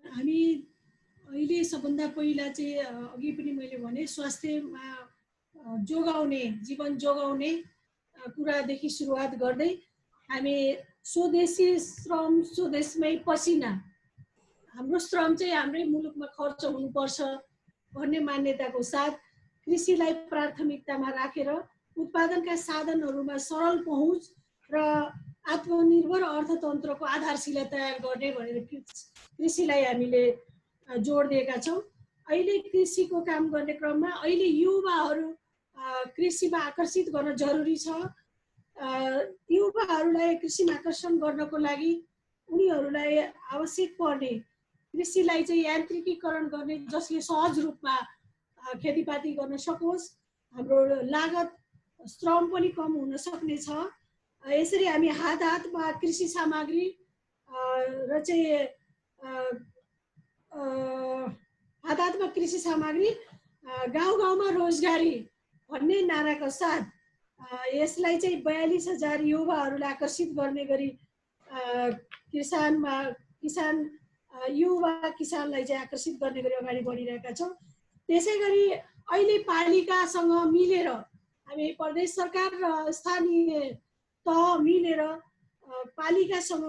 हामी 0.04 0.40
अहिले 1.28 1.64
सबभन्दा 1.64 2.06
पहिला 2.16 2.48
चाहिँ 2.52 2.74
अघि 3.16 3.30
पनि 3.32 3.52
मैले 3.52 3.76
भने 3.80 4.06
स्वास्थ्यमा 4.06 4.86
जोगाउने 5.88 6.42
जीवन 6.66 6.96
जोगाउने 6.98 7.52
कुरादेखि 8.36 8.88
सुरुवात 8.88 9.34
गर्दै 9.42 9.70
हामी 10.28 10.56
स्वदेशी 11.04 11.68
श्रम 11.78 12.42
स्वदेशमै 12.50 13.16
पसिना। 13.26 13.70
हाम्रो 14.74 14.98
श्रम 14.98 15.34
चाहिँ 15.36 15.54
हाम्रै 15.54 15.84
मुलुकमा 15.84 16.26
खर्च 16.36 16.64
हुनुपर्छ 16.64 17.20
भन्ने 17.92 18.20
मान्यताको 18.28 18.82
साथ 18.82 19.12
कृषिलाई 19.66 20.12
प्राथमिकतामा 20.30 21.10
राखेर 21.10 21.50
उत्पादनका 21.96 22.56
साधनहरूमा 22.56 23.36
सरल 23.48 23.78
पहुँच 23.84 24.22
र 24.70 24.78
आत्मनिर्भर 25.52 26.22
अर्थतन्त्रको 26.22 27.04
आधारशिला 27.04 27.64
तयार 27.74 27.98
गर्ने 28.06 28.30
भनेर 28.38 28.58
कृषिलाई 28.70 29.84
हामीले 29.84 30.24
जोड 30.88 31.28
दिएका 31.28 31.56
छौँ। 31.66 31.80
अहिले 32.30 32.58
कृषिको 32.70 33.20
काम 33.26 33.50
गर्ने 33.50 33.74
क्रममा 33.74 34.10
अहिले 34.22 34.46
युवाहरू 34.46 35.28
कृषिमा 36.16 36.58
आकर्षित 36.70 37.08
गर्न 37.10 37.34
जरुरी 37.36 37.76
छ। 37.76 37.88
युवाहरूलाई 38.76 40.34
कृषिमा 40.42 40.74
आकर्षण 40.74 41.18
गर्नको 41.18 41.56
लागि 41.58 41.92
उनीहरूलाई 42.48 43.16
आवश्यक 43.52 43.90
पर्ने 43.98 44.32
कृषिलाई 44.94 45.42
चाहिँ 45.42 45.64
यान्त्रिकीकरण 45.64 46.48
गर्ने 46.54 46.76
जसले 46.92 47.20
सहज 47.20 47.58
रूपमा 47.58 47.96
खेतीपाती 48.82 49.32
गर्न 49.34 49.56
सकोस्। 49.56 50.10
हाम्रो 50.54 50.78
लागत 51.08 51.48
श्रम 52.00 52.46
पनि 52.52 52.68
कम 52.76 52.92
हुन 52.92 53.16
सक्ने 53.16 53.56
छ 53.56 53.68
यसरी 54.44 54.86
हामी 54.86 55.08
हात 55.08 55.42
हातमा 55.42 55.90
कृषि 56.00 56.28
सामग्री 56.28 56.86
र 57.48 58.20
चाहिँ 58.20 58.68
हात 61.84 62.00
हातमा 62.00 62.26
कृषि 62.36 62.58
सामग्री 62.58 63.10
गाउँ 63.96 64.18
गाउँमा 64.20 64.48
रोजगारी 64.58 65.14
भन्ने 65.70 66.00
नाराका 66.06 66.48
साथ 66.50 66.82
यसलाई 67.74 68.18
चाहिँ 68.18 68.42
बयालिस 68.42 68.88
हजार 68.88 69.22
युवाहरूलाई 69.24 69.90
आकर्षित 69.90 70.30
गर्ने 70.38 70.64
गरी 70.64 70.88
किसानमा 72.32 73.02
किसान 73.42 73.76
युवा 74.50 74.92
किसानलाई 75.18 75.64
चाहिँ 75.64 75.82
आकर्षित 75.82 76.18
गर्ने 76.22 76.42
गरी 76.42 76.54
अगाडि 76.54 76.80
बढिरहेका 76.86 77.32
छौँ। 77.38 77.50
त्यसै 78.08 78.38
गरी 78.38 78.64
अहिले 79.12 79.38
पालिकासँग 79.48 80.32
मिलेर 80.52 80.88
हामी 80.88 81.66
प्रदेश 81.78 82.14
सरकार 82.14 82.50
र 82.62 82.92
स्थानीय 82.92 83.60
तह 84.26 84.56
मिलेर 84.62 85.02
पालिकासँग 85.98 86.64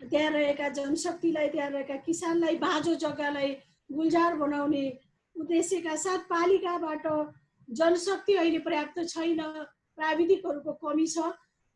त्यहाँ 0.00 0.30
रहेका 0.32 0.68
जनशक्तिलाई 0.76 1.48
त्यहाँ 1.48 1.70
रहेका 1.70 1.96
किसानलाई 2.06 2.56
बाँझो 2.56 2.94
जग्गालाई 3.04 3.50
गुल्जार 3.90 4.34
बनाउने 4.36 4.84
उद्देश्यका 5.36 5.94
साथ 5.96 6.18
पालिकाबाट 6.30 7.06
जनशक्ति 7.68 8.34
अहिले 8.34 8.58
पर्याप्त 8.66 8.98
छैन 9.08 9.40
प्राविधिकहरूको 9.98 10.72
कमी 10.82 11.06
छ। 11.06 11.18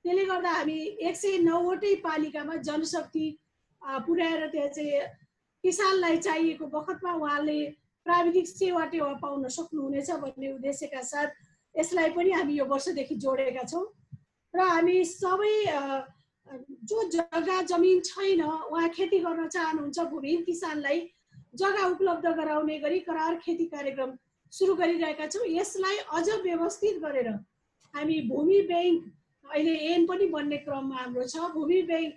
त्यसले 0.04 0.24
गर्दा 0.24 0.50
हामी 0.50 0.78
एक 1.02 1.16
सय 1.16 1.38
नौवटै 1.44 1.94
पालिकामा 2.04 2.54
जनशक्ति 2.68 3.26
पुर्याएर 4.06 4.46
त्यहाँ 4.48 4.68
चाहिँ 4.68 5.00
किसानलाई 5.64 6.16
चाहिएको 6.18 6.66
बखतमा 6.72 7.12
उहाँले 7.14 7.58
प्राविधिक 8.06 8.46
सेवा 8.48 8.84
टेवा 8.92 9.12
पाउन 9.22 9.48
सक्नुहुनेछ 9.48 10.10
भन्ने 10.22 10.52
उद्देश्यका 10.52 11.02
साथ 11.04 11.28
यसलाई 11.74 12.10
पनि 12.16 12.30
हामी 12.32 12.54
यो 12.54 12.64
वर्षदेखि 12.64 13.14
जोडेका 13.24 13.62
छौँ। 13.68 13.84
र 14.54 14.60
हामी 14.60 15.04
सबै 15.04 15.54
जो 16.90 17.02
जग्गा 17.10 17.60
जमिन 17.68 18.00
छैन 18.00 18.42
उहाँ 18.42 18.88
खेती 18.90 19.18
गर्न 19.20 19.48
चाहनुहुन्छ 19.48 19.98
भूमिहीन 20.10 20.42
किसानलाई 20.44 20.98
जग्गा 21.54 21.86
उपलब्ध 21.86 22.26
गराउने 22.40 22.78
गरी 22.78 22.98
करार 23.06 23.36
खेती 23.44 23.66
कार्यक्रम 23.68 24.10
सुरु 24.52 24.74
गरिरहेका 24.74 25.26
छौँ। 25.26 25.46
यसलाई 25.48 25.96
अझ 26.18 26.28
व्यवस्थित 26.42 26.98
गरेर 27.02 27.28
हामी 27.94 28.20
भूमि 28.28 28.60
ब्याङ्क 28.70 29.00
अहिले 29.50 29.74
एन 29.92 30.06
पनि 30.06 30.26
बन्ने 30.34 30.58
क्रममा 30.66 30.96
हाम्रो 30.96 31.24
छ। 31.26 31.50
भूमि 31.54 31.82
ब्याङ्क 31.90 32.12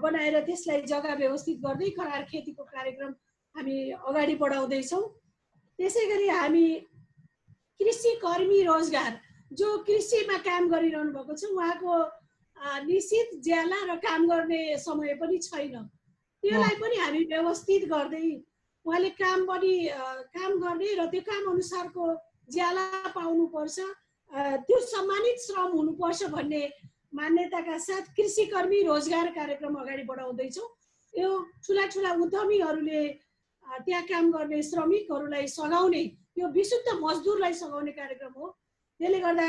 बनाएर 0.00 0.40
त्यसलाई 0.44 0.82
जग्गा 0.88 1.14
व्यवस्थित 1.14 1.58
गर्दै 1.64 1.90
करार 1.98 2.22
खेतीको 2.30 2.64
कार्यक्रम 2.64 3.12
हामी 3.56 3.76
अगाडि 4.08 4.34
बढाउँदैछौँ। 4.42 5.02
त्यसै 5.78 6.04
गरी 6.08 6.28
हामी 6.28 6.66
कृषि 7.80 8.14
कर्मी 8.22 8.62
रोजगार 8.64 9.12
जो 9.52 9.68
कृषिमा 9.86 10.36
काम 10.46 10.68
गरिरहनु 10.68 11.12
भएको 11.12 11.34
छ 11.36 11.44
उहाँको 11.52 11.92
निश्चित 12.86 13.28
ज्याला 13.44 13.78
र 13.90 13.96
काम 14.00 14.28
गर्ने 14.28 14.62
समय 14.78 15.14
पनि 15.20 15.38
छैन। 15.38 15.74
त्यसलाई 16.42 16.76
पनि 16.80 16.96
हामी 16.96 17.24
व्यवस्थित 17.32 17.84
गर्दै 17.92 18.26
उहाँले 18.86 19.10
काम 19.16 19.44
पनि 19.48 19.74
काम 20.36 20.52
गर्ने 20.60 20.88
र 21.00 21.06
त्यो 21.12 21.22
काम 21.24 21.44
अनुसारको 21.52 22.04
ज्याला 22.52 22.86
पाउनुपर्छ 23.16 23.78
त्यो 24.68 24.78
सम्मानित 24.92 25.38
श्रम 25.40 25.70
हुनुपर्छ 25.72 26.22
भन्ने 26.36 26.62
मान्यताका 27.16 27.76
साथ 27.78 28.04
कृषि 28.16 28.44
कर्मी 28.52 28.82
रोजगार 28.84 29.28
कार्यक्रम 29.38 29.74
अगाडि 29.80 30.02
बढाउँदैछौँ। 30.04 30.68
यो 31.14 31.28
ठुला 31.64 31.84
ठुला 31.94 32.10
उद्यमीहरूले 32.24 33.02
त्यहाँ 33.86 34.02
काम 34.10 34.30
गर्ने 34.32 34.62
श्रमिकहरूलाई 34.62 35.46
सघाउने 35.48 36.02
यो 36.38 36.46
विशुद्ध 36.52 36.88
मजदुरलाई 37.00 37.54
सघाउने 37.54 37.92
कार्यक्रम 37.94 38.32
हो। 38.36 38.46
त्यसले 39.00 39.18
गर्दा 39.24 39.48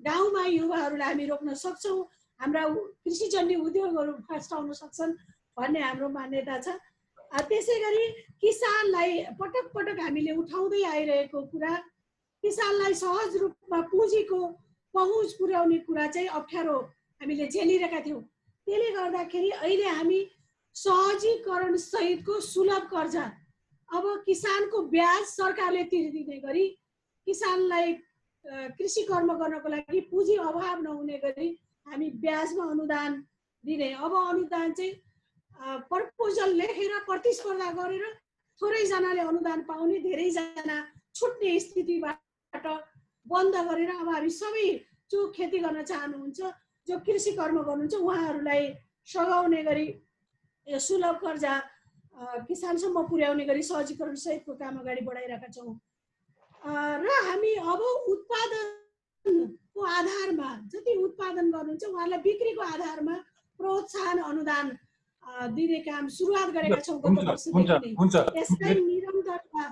गाउँमा 0.00 0.42
युवाहरूलाई 0.46 1.08
हामी 1.08 1.26
रोक्न 1.26 1.54
सक्छौँ 1.54 1.98
हाम्रा 2.40 2.62
कृषिजन्य 3.00 3.54
उद्योगहरू 3.66 4.12
फस्टाउन 4.28 4.72
सक्छन् 4.82 5.12
भन्ने 5.56 5.80
हाम्रो 5.80 6.08
मान्यता 6.18 6.58
छ। 6.60 6.68
त्यसै 7.50 7.78
गरी 7.80 8.04
किसानलाई 8.40 9.24
पटक 9.40 9.66
पटक 9.74 10.00
हामीले 10.00 10.32
उठाउँदै 10.42 10.82
आइरहेको 10.92 11.42
कुरा 11.52 11.74
किसानलाई 12.44 12.94
सहज 13.02 13.36
रूपमा 13.42 13.80
पुँजीको 13.92 14.40
पहुँच 14.94 15.32
पुर्याउने 15.38 15.78
कुरा 15.86 16.06
चाहिँ 16.14 16.28
अप्ठ्यारो 16.40 16.76
हामीले 17.20 17.46
झेलिरहेका 17.46 18.00
थियौँ। 18.06 18.22
त्यसले 18.66 18.90
गर्दाखेरि 18.96 19.50
अहिले 19.50 19.88
हामी 19.98 20.20
सहजीकरण 20.76 21.76
सहितको 21.76 22.40
सुलभ 22.40 22.88
कर्जा 22.92 23.24
अब 23.88 24.04
किसानको 24.26 24.82
ब्याज 24.94 25.24
सरकारले 25.26 25.82
तिरिदिने 25.92 26.38
गरी 26.46 26.66
किसानलाई 27.26 27.92
कृषि 28.78 29.02
कर्म 29.10 29.32
गर्नको 29.38 29.68
लागि 29.68 30.00
पुँजी 30.10 30.36
अभाव 30.48 30.82
नहुने 30.82 31.18
गरी 31.24 31.48
हामी 31.86 32.10
ब्याजमा 32.24 32.64
अनुदान 32.70 33.22
दिने 33.64 33.92
अब 33.94 34.12
अनुदान 34.16 34.72
चाहिँ 34.72 34.92
प्रपोजल 35.90 36.52
लेखेर 36.54 36.98
प्रतिस्पर्धा 37.06 37.70
गरेर 37.78 38.04
थोरैजनाले 38.60 39.20
अनुदान 39.20 39.60
पाउने 39.68 39.98
धेरैजना 40.00 40.76
छुट्ने 41.14 41.58
स्थितिबाट 41.60 42.66
बन्द 43.26 43.54
गरेर 43.68 43.90
अब 43.90 44.08
हामी 44.14 44.30
सबै 44.30 44.68
जो 45.10 45.18
खेती 45.36 45.58
गर्न 45.58 45.82
चाहनुहुन्छ 45.82 46.40
जो 46.88 46.98
कृषि 47.06 47.32
कर्म 47.38 47.56
गर्नुहुन्छ 47.62 47.94
उहाँहरूलाई 47.94 48.62
सघाउने 49.08 49.62
गरी 49.62 49.86
सुलभ 50.66 51.16
कर्जा 51.24 51.54
किसानसम्म 52.48 53.02
पुर्याउने 53.08 53.44
गरी 53.44 53.62
सहजीकरण 53.62 54.14
सहितको 54.24 54.54
काम 54.62 54.78
अगाडि 54.80 55.02
बढाइरहेका 55.08 55.48
छौँ। 55.56 55.74
र 56.64 57.08
हामी 57.26 57.52
अब 57.72 57.80
उत्पादनको 58.12 59.80
आधारमा 59.96 60.50
जति 60.72 60.94
उत्पादन 61.02 61.50
गर्नुहुन्छ 61.50 61.84
उहाँहरूलाई 61.84 62.20
बिक्रीको 62.26 62.62
आधारमा 62.62 63.16
प्रोत्साहन 63.60 64.18
अनुदान 64.30 64.66
दिने 65.26 65.78
काम 65.88 66.08
सुरुवात 66.08 66.48
गरेका 66.56 66.80
छौँ 66.86 66.98
यसलाई 68.36 68.74
निरन्तरता 68.80 69.62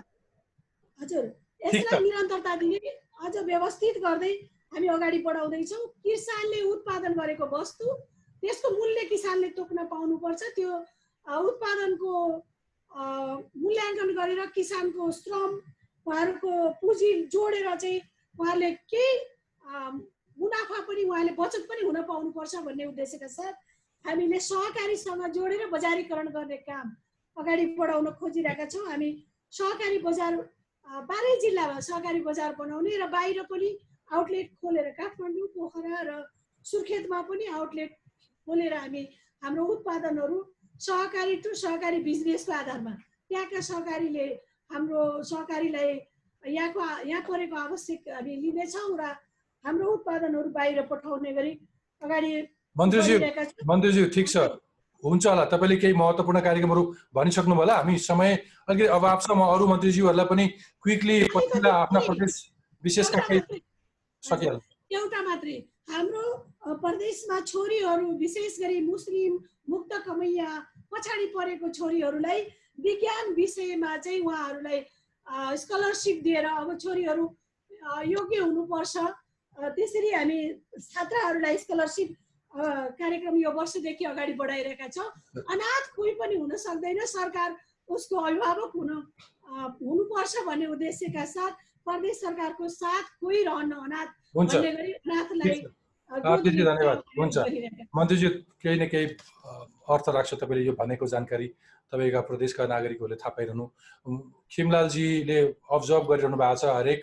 हजुर। 1.00 1.24
यसलाई 1.66 2.00
निरन्तरता 2.02 2.52
दिने 2.62 2.78
अझ 3.24 3.34
व्यवस्थित 3.50 3.98
गर्दै 4.04 4.32
हामी 4.74 4.86
अगाडि 4.96 5.18
बढाउँदैछौँ। 5.26 5.82
किसानले 6.04 6.60
उत्पादन 6.74 7.12
गरेको 7.20 7.46
वस्तु 7.54 7.86
त्यसको 8.42 8.68
मूल्य 8.78 9.04
किसानले 9.12 9.48
तोक्न 9.58 9.78
पाउनुपर्छ। 9.92 10.42
त्यो 10.56 10.70
उत्पादनको 11.24 12.12
मूल्याङ्कन 13.64 14.10
गरेर 14.18 14.40
किसानको 14.54 15.10
श्रम 15.20 15.50
उहाँहरूको 16.06 16.50
पुँजी 16.80 17.08
जोडेर 17.32 17.66
चाहिँ 17.76 18.00
उहाँहरूले 18.34 18.70
केही 18.90 19.12
मुनाफा 20.36 20.78
पनि 20.88 21.02
उहाँले 21.04 21.32
बचत 21.38 21.62
पनि 21.70 21.82
हुन 21.86 21.98
पाउनुपर्छ 22.10 22.54
भन्ने 22.66 22.84
उद्देश्यका 22.84 23.28
साथ 23.38 23.54
हामीले 24.04 24.38
सहकारीसँग 24.40 25.22
जोडेर 25.34 25.66
बजारीकरण 25.72 26.28
गर्ने 26.36 26.56
काम 26.68 26.86
अगाडि 27.36 27.64
बढाउन 27.78 28.10
खोजिरहेका 28.20 28.66
छौँ। 28.72 28.86
हामी 28.90 29.10
सहकारी 29.52 29.98
बजार 30.06 30.36
बाह्रै 31.10 31.34
जिल्लामा 31.40 31.80
सहकारी 31.80 32.20
बजार 32.28 32.54
बनाउने 32.58 32.96
र 33.02 33.06
बाहिर 33.10 33.42
पनि 33.50 33.68
आउटलेट 34.10 34.48
खोलेर 34.60 34.88
काठमाडौँ 34.98 35.48
पोखरा 35.54 36.00
र 36.08 36.10
सुर्खेतमा 36.64 37.20
पनि 37.28 37.46
आउटलेट 37.58 37.92
खोलेर 38.46 38.74
हामी 38.76 39.02
हाम्रो 39.42 39.64
उत्पादनहरू 39.74 40.38
सहकारी 40.80 41.36
टु 41.44 41.54
सहकारी 41.64 41.98
बिजनेसको 42.08 42.52
आधारमा 42.52 42.94
त्यहाँका 43.28 43.60
सहकारीले 43.70 44.26
हाम्रो 44.70 45.02
सहकारीलाई 45.32 45.92
यहाँको 46.42 46.80
यहाँ 47.08 47.22
परेको 47.28 47.56
आवश्यक 47.56 48.08
हामी 48.16 48.36
लिनेछौँ 48.44 48.90
र 49.00 49.12
हाम्रो 49.64 49.86
उत्पादनहरू 49.96 50.50
बाहिर 50.58 50.82
पठाउने 50.92 51.32
गरी 51.32 51.52
अगाडि 52.02 52.32
मन्त्रीज्यू 52.76 53.18
मन्त्रीज्यू 53.66 54.04
ठिक 54.14 54.28
छ। 54.28 54.36
हुन्छ 55.02 55.26
होला। 55.26 55.44
तपाईँले 55.52 55.76
केही 55.76 55.94
महत्त्वपूर्ण 55.94 56.40
कार्यक्रमहरू 56.40 56.82
भनिसक्नु 57.14 57.54
होला। 57.54 57.74
हामी 57.76 57.98
समय 57.98 58.30
अलिकति 58.68 58.88
अभाव 58.96 59.18
छ। 59.20 59.30
म 59.30 59.40
अरू 59.54 59.66
मन्त्रीज्यूहरूलाई 59.68 60.26
पनि 60.26 60.46
क्विकली 60.82 61.16
पछिल्ला 61.34 61.72
आफ्ना 61.84 62.00
प्रदेश 62.08 62.32
विशेषका 62.84 63.20
केही 63.28 63.60
सकिहाल्छ। 64.22 64.64
एउटा 64.90 65.20
मात्रै। 65.28 65.56
हाम्रो 65.92 66.24
प्रदेशमा 66.80 67.40
छोरीहरू 67.44 68.06
विशेष 68.18 68.58
गरी 68.60 68.80
मुस्लिम 68.88 69.32
मुक्त 69.68 69.92
कमैया 70.06 70.48
पछाडि 70.90 71.26
परेको 71.36 71.68
छोरीहरूलाई 71.78 72.40
विज्ञान 72.80 73.24
विषयमा 73.36 73.96
चाहिँ 74.04 74.20
उहाँहरूलाई 74.24 74.78
स्कलरसिप 75.60 76.16
दिएर 76.24 76.44
अब 76.44 76.68
छोरीहरू 76.80 77.24
योग्य 78.08 78.38
हुनुपर्छ। 78.40 78.96
त्यसरी 79.76 80.10
हामी 80.10 80.38
छात्राहरूलाई 80.80 81.56
स्कलरसिप 81.58 82.08
कार्यक्रम 82.54 83.36
यो 83.36 83.50
वर्षदेखि 83.50 84.04
अगाडि 84.04 84.32
बढाइरहेका 84.38 84.88
छौँ। 84.88 85.08
अनाथ 85.52 85.84
कोही 85.96 86.12
पनि 86.20 86.34
हुन 86.36 86.56
सक्दैन। 86.56 87.04
सरकार 87.06 87.56
उसको 87.88 88.16
अभिभावक 88.16 88.72
हुन 88.76 88.90
हुनुपर्छ 89.82 90.34
भन्ने 90.46 90.66
उद्देश्यका 90.66 91.24
साथ 91.34 91.52
प्रदेश 91.86 92.16
सरकारको 92.20 92.68
साथ 92.68 93.04
कोही 93.20 93.42
रहन्न 93.44 93.72
अनाथ 93.74 94.08
भन्ने 94.36 94.70
गरी 94.72 94.92
अनाथलाई 94.92 95.60
धन्यवाद। 96.10 96.98
हुन्छ। 97.18 97.36
गरिरहेका 97.38 97.84
मन्त्रीजी 97.96 98.28
केही 98.62 98.78
न 98.80 98.86
केही 98.86 99.06
अर्थ 99.90 100.08
राख्छ 100.14 100.34
तपाईँले 100.34 100.64
यो 100.64 100.72
भनेको 100.78 101.06
जानकारी। 101.06 101.48
तपाईँका 101.92 102.20
प्रदेशका 102.26 102.66
नागरिकहरूले 102.66 103.16
थाहा 103.18 103.34
पाइरहनु। 103.36 103.64
खिमलालजीले 104.52 105.38
अब्जर्भ 105.70 106.04
गरिरहनु 106.10 106.36
भएको 106.36 106.56
छ 106.60 106.64
हरेक 106.74 107.00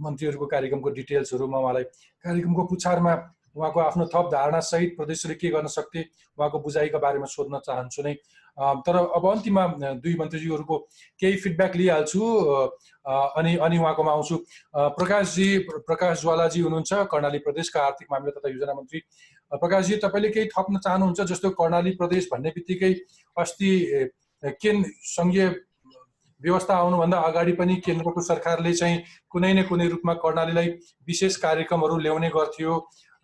मन्त्रीहरूको 0.00 0.46
कार्यक्रमको 0.46 0.90
डिटेल्सहरू 0.98 1.44
म 1.44 1.54
उहाँलाई 1.60 1.84
कार्यक्रमको 2.24 2.62
पुछारमा 2.72 3.12
उहाँको 3.56 3.80
आफ्नो 3.80 4.04
थप 4.14 4.28
धारणासहित 4.32 4.96
प्रदेशले 4.96 5.34
के 5.34 5.48
गर्न 5.50 5.66
सक्थे? 5.66 6.00
उहाँको 6.38 6.58
बुझाइका 6.60 6.98
बारेमा 6.98 7.26
सोध्न 7.26 7.58
चाहन्छु 7.66 8.02
नै। 8.02 8.14
तर 8.86 8.96
अब 8.96 9.26
अन्तिममा 9.26 9.66
दुई 9.98 10.14
मन्त्रीज्यूहरूको 10.18 10.78
केही 11.20 11.36
फिडब्याक 11.42 11.76
लिइहाल्छु 11.76 12.22
अनि 13.38 13.56
अनि 13.56 13.78
उहाँकोमा 13.78 14.12
आउँछु। 14.12 14.36
प्रकाशजी 14.94 15.48
प्रकाश 15.68 16.20
ज्वालाजी 16.20 16.60
हुनुहुन्छ 16.60 16.92
कर्णाली 17.10 17.38
प्रदेशका 17.46 17.80
आर्थिक 17.84 18.08
मामिला 18.12 18.38
तथा 18.38 18.48
योजना 18.48 18.74
मन्त्री। 18.74 19.00
प्रकाशजी 19.52 19.96
तपाईँले 20.04 20.28
केही 20.30 20.46
थप्न 20.54 20.78
चाहनुहुन्छ? 20.78 21.20
जस्तो 21.20 21.50
कर्णाली 21.50 21.90
प्रदेश 21.98 22.28
भन्ने 22.32 22.50
बित्तिकै 22.54 22.92
अस्ति 23.36 23.70
केन 24.62 24.82
सङ्घीय 25.14 25.48
व्यवस्था 26.40 26.74
आउनुभन्दा 26.76 27.18
अगाडि 27.26 27.52
पनि 27.58 27.74
केन्द्रको 27.84 28.20
सरकारले 28.22 28.72
चाहिँ 28.74 29.02
कुनै 29.30 29.52
न 29.52 29.62
कुनै 29.64 29.86
रूपमा 29.88 30.14
कर्णालीलाई 30.24 30.68
विशेष 31.08 31.36
कार्यक्रमहरू 31.40 31.96
ल्याउने 31.98 32.28
गर्थ्यो। 32.28 32.72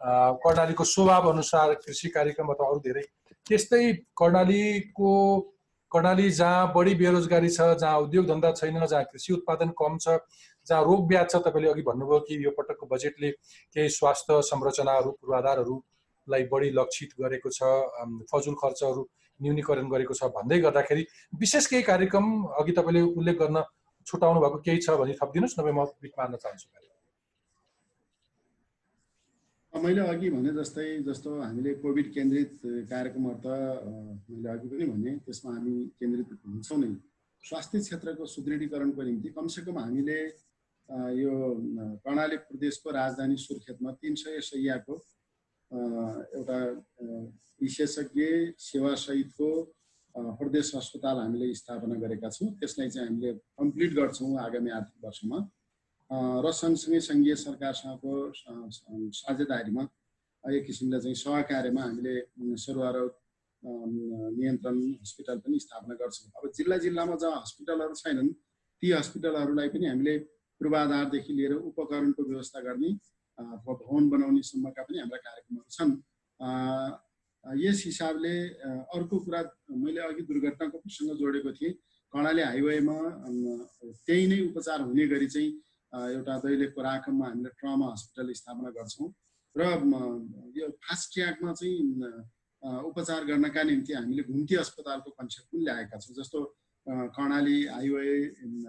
कर्णालीको 0.00 0.84
स्वभाव 0.86 1.30
अनुसार 1.30 1.74
कृषि 1.76 2.08
कार्यक्रम 2.08 2.52
अथवा 2.52 2.68
अरू 2.68 2.78
धेरै 2.84 3.02
त्यस्तै 3.46 3.92
कर्णालीको 4.16 5.14
कर्णाली 5.92 6.30
जहाँ 6.32 6.72
बढी 6.74 6.94
बेरोजगारी 6.94 7.48
छ 7.50 7.66
जहाँ 7.76 7.98
उद्योग 8.00 8.26
धन्दा 8.26 8.52
छैन 8.52 8.84
जहाँ 8.84 9.04
कृषि 9.04 9.32
उत्पादन 9.32 9.70
कम 9.78 9.96
छ 9.98 10.16
जहाँ 10.66 10.82
रोग 10.84 11.06
ब्याज 11.08 11.30
छ 11.30 11.36
तपाईँले 11.46 11.70
अघि 11.70 11.82
भन्नुभयो 11.82 12.18
कि 12.28 12.44
यो 12.44 12.50
पटकको 12.58 12.86
बजेटले 12.86 13.30
केही 13.30 13.88
स्वास्थ्य 13.90 14.40
संरचनाहरू 14.50 15.10
पूर्वाधारहरूलाई 15.12 16.44
बढी 16.52 16.70
लक्षित 16.78 17.10
गरेको 17.20 17.50
छ 17.50 17.72
फजुल 18.32 18.54
खर्चहरू 18.62 19.08
न्यूनीकरण 19.40 19.88
गरेको 19.88 20.14
छ 20.14 20.30
भन्दै 20.36 20.58
गर्दाखेरि 20.60 21.06
विशेष 21.40 21.66
केही 21.66 21.82
कार्यक्रम 21.90 22.30
अघि 22.62 22.72
तपाईँले 22.78 23.02
उल्लेख 23.12 23.36
गर्न 23.42 23.62
छुटाउनु 24.06 24.40
भएको 24.40 24.62
केही 24.68 24.86
छ 24.86 24.96
भने 25.02 25.18
थपिदिनुहोस् 25.22 25.58
नभए 25.60 25.72
म 25.72 25.84
बिट 26.02 26.12
मार्न 26.18 26.36
चाहन्छु। 26.36 26.89
मैले 29.78 30.00
अघि 30.02 30.28
भने 30.30 30.50
जस्तै 30.52 30.84
जस्तो 31.06 31.30
हामीले 31.40 31.72
कोभिड 31.82 32.06
केन्द्रित 32.14 32.58
कार्यक्रमहरू 32.90 33.38
त 33.38 33.46
मैले 34.28 34.48
अघि 34.50 34.66
पनि 34.68 34.84
भने 34.90 35.10
त्यसमा 35.24 35.50
हामी 35.54 35.74
केन्द्रित 35.94 36.28
हुन्छौँ 36.42 36.78
नै। 36.80 36.90
स्वास्थ्य 37.44 37.78
क्षेत्रको 37.86 38.26
सुदृढीकरणको 38.34 39.02
निम्ति 39.02 39.28
कमसेकम 39.38 39.78
हामीले 39.78 40.18
यो 41.22 41.32
कर्णाली 42.04 42.36
प्रदेशको 42.50 42.88
राजधानी 42.90 43.36
सुर्खेतमा 43.46 43.90
तिन 44.02 44.14
सय 44.18 44.40
अ, 45.70 45.78
एउटा 46.34 46.58
विशेषज्ञ 47.62 48.26
सेवासहितको 48.58 49.48
प्रदेश 50.40 50.74
अस्पताल 50.82 51.16
हामीले 51.22 51.54
स्थापना 51.54 51.94
गरेका 52.04 52.28
छौँ। 52.34 52.48
त्यसलाई 52.58 52.88
चाहिँ 52.90 53.06
हामीले 53.08 53.32
कम्प्लिट 53.58 53.90
गर्छौँ 53.94 54.30
आगामी 54.46 54.70
आर्थिक 54.78 55.04
वर्षमा। 55.06 55.38
र 56.10 56.50
सँगसँगै 56.50 57.00
सङ्घीय 57.00 57.34
सरकारसँगको 57.38 58.12
साझेदारीमा 59.14 59.82
एक 60.44 60.64
किसिमले 60.66 60.98
चाहिँ 61.00 61.14
सहकार्यमा 61.14 61.82
हामीले 61.82 62.14
सर्वरोग 62.58 63.10
नियन्त्रण 63.62 64.76
हस्पिटल 65.02 65.38
पनि 65.44 65.58
स्थापना 65.60 65.94
गर्छौँ। 66.00 66.30
अब 66.34 66.50
जिल्ला 66.56 66.76
जिल्लामा 66.84 67.14
जहाँ 67.22 67.40
हस्पिटलहरू 67.40 67.94
छैनन् 68.02 68.30
ती 68.82 68.90
हस्पिटलहरूलाई 68.90 69.68
पनि 69.70 69.86
हामीले 69.86 70.14
पूर्वाधारदेखि 70.60 71.32
लिएर 71.38 71.52
उपकरणको 71.70 72.22
व्यवस्था 72.30 72.60
गर्ने 72.66 72.90
भवन 73.38 74.08
बनाउनेसम्मका 74.10 74.82
पनि 74.82 74.98
हाम्रा 74.98 75.18
कार्यक्रमहरू 75.26 75.70
छन्। 75.76 75.92
यस 77.64 77.78
हिसाबले 77.86 78.34
अर्को 78.98 79.16
कुरा 79.24 79.40
मैले 79.78 80.00
अघि 80.10 80.22
दुर्घटनाको 80.26 80.76
प्रसङ्ग 80.78 81.10
जोडेको 81.22 81.50
थिएँ। 81.54 81.72
कर्णाली 82.12 82.42
हाइवेमा 82.42 82.96
त्यही 84.06 84.26
नै 84.26 84.38
उपचार 84.50 84.80
हुने 84.88 85.06
गरी 85.06 85.28
चाहिँ 85.30 85.50
एउटा 85.92 86.38
दैलेखको 86.44 86.80
राखममा 86.82 87.26
हामीले 87.28 87.50
ट्रमा 87.60 87.86
हस्पिटल 87.92 88.32
स्थापना 88.40 88.70
गर्छौँ। 88.76 89.08
र 89.56 89.62
यो 90.56 90.68
फास्ट 90.84 91.12
ट्र्याकमा 91.14 91.52
चाहिँ 91.60 91.78
उपचार 92.88 93.24
गर्नका 93.24 93.62
निम्ति 93.62 93.92
हामीले 93.92 94.22
घुम्ती 94.22 94.54
अस्पतालको 94.62 95.10
कन्सेप्ट 95.10 95.48
पनि 95.50 95.62
ल्याएका 95.64 95.98
छौँ 95.98 96.14
जस्तो 96.20 96.38
Karnali 97.16 97.58
highway 97.66 98.06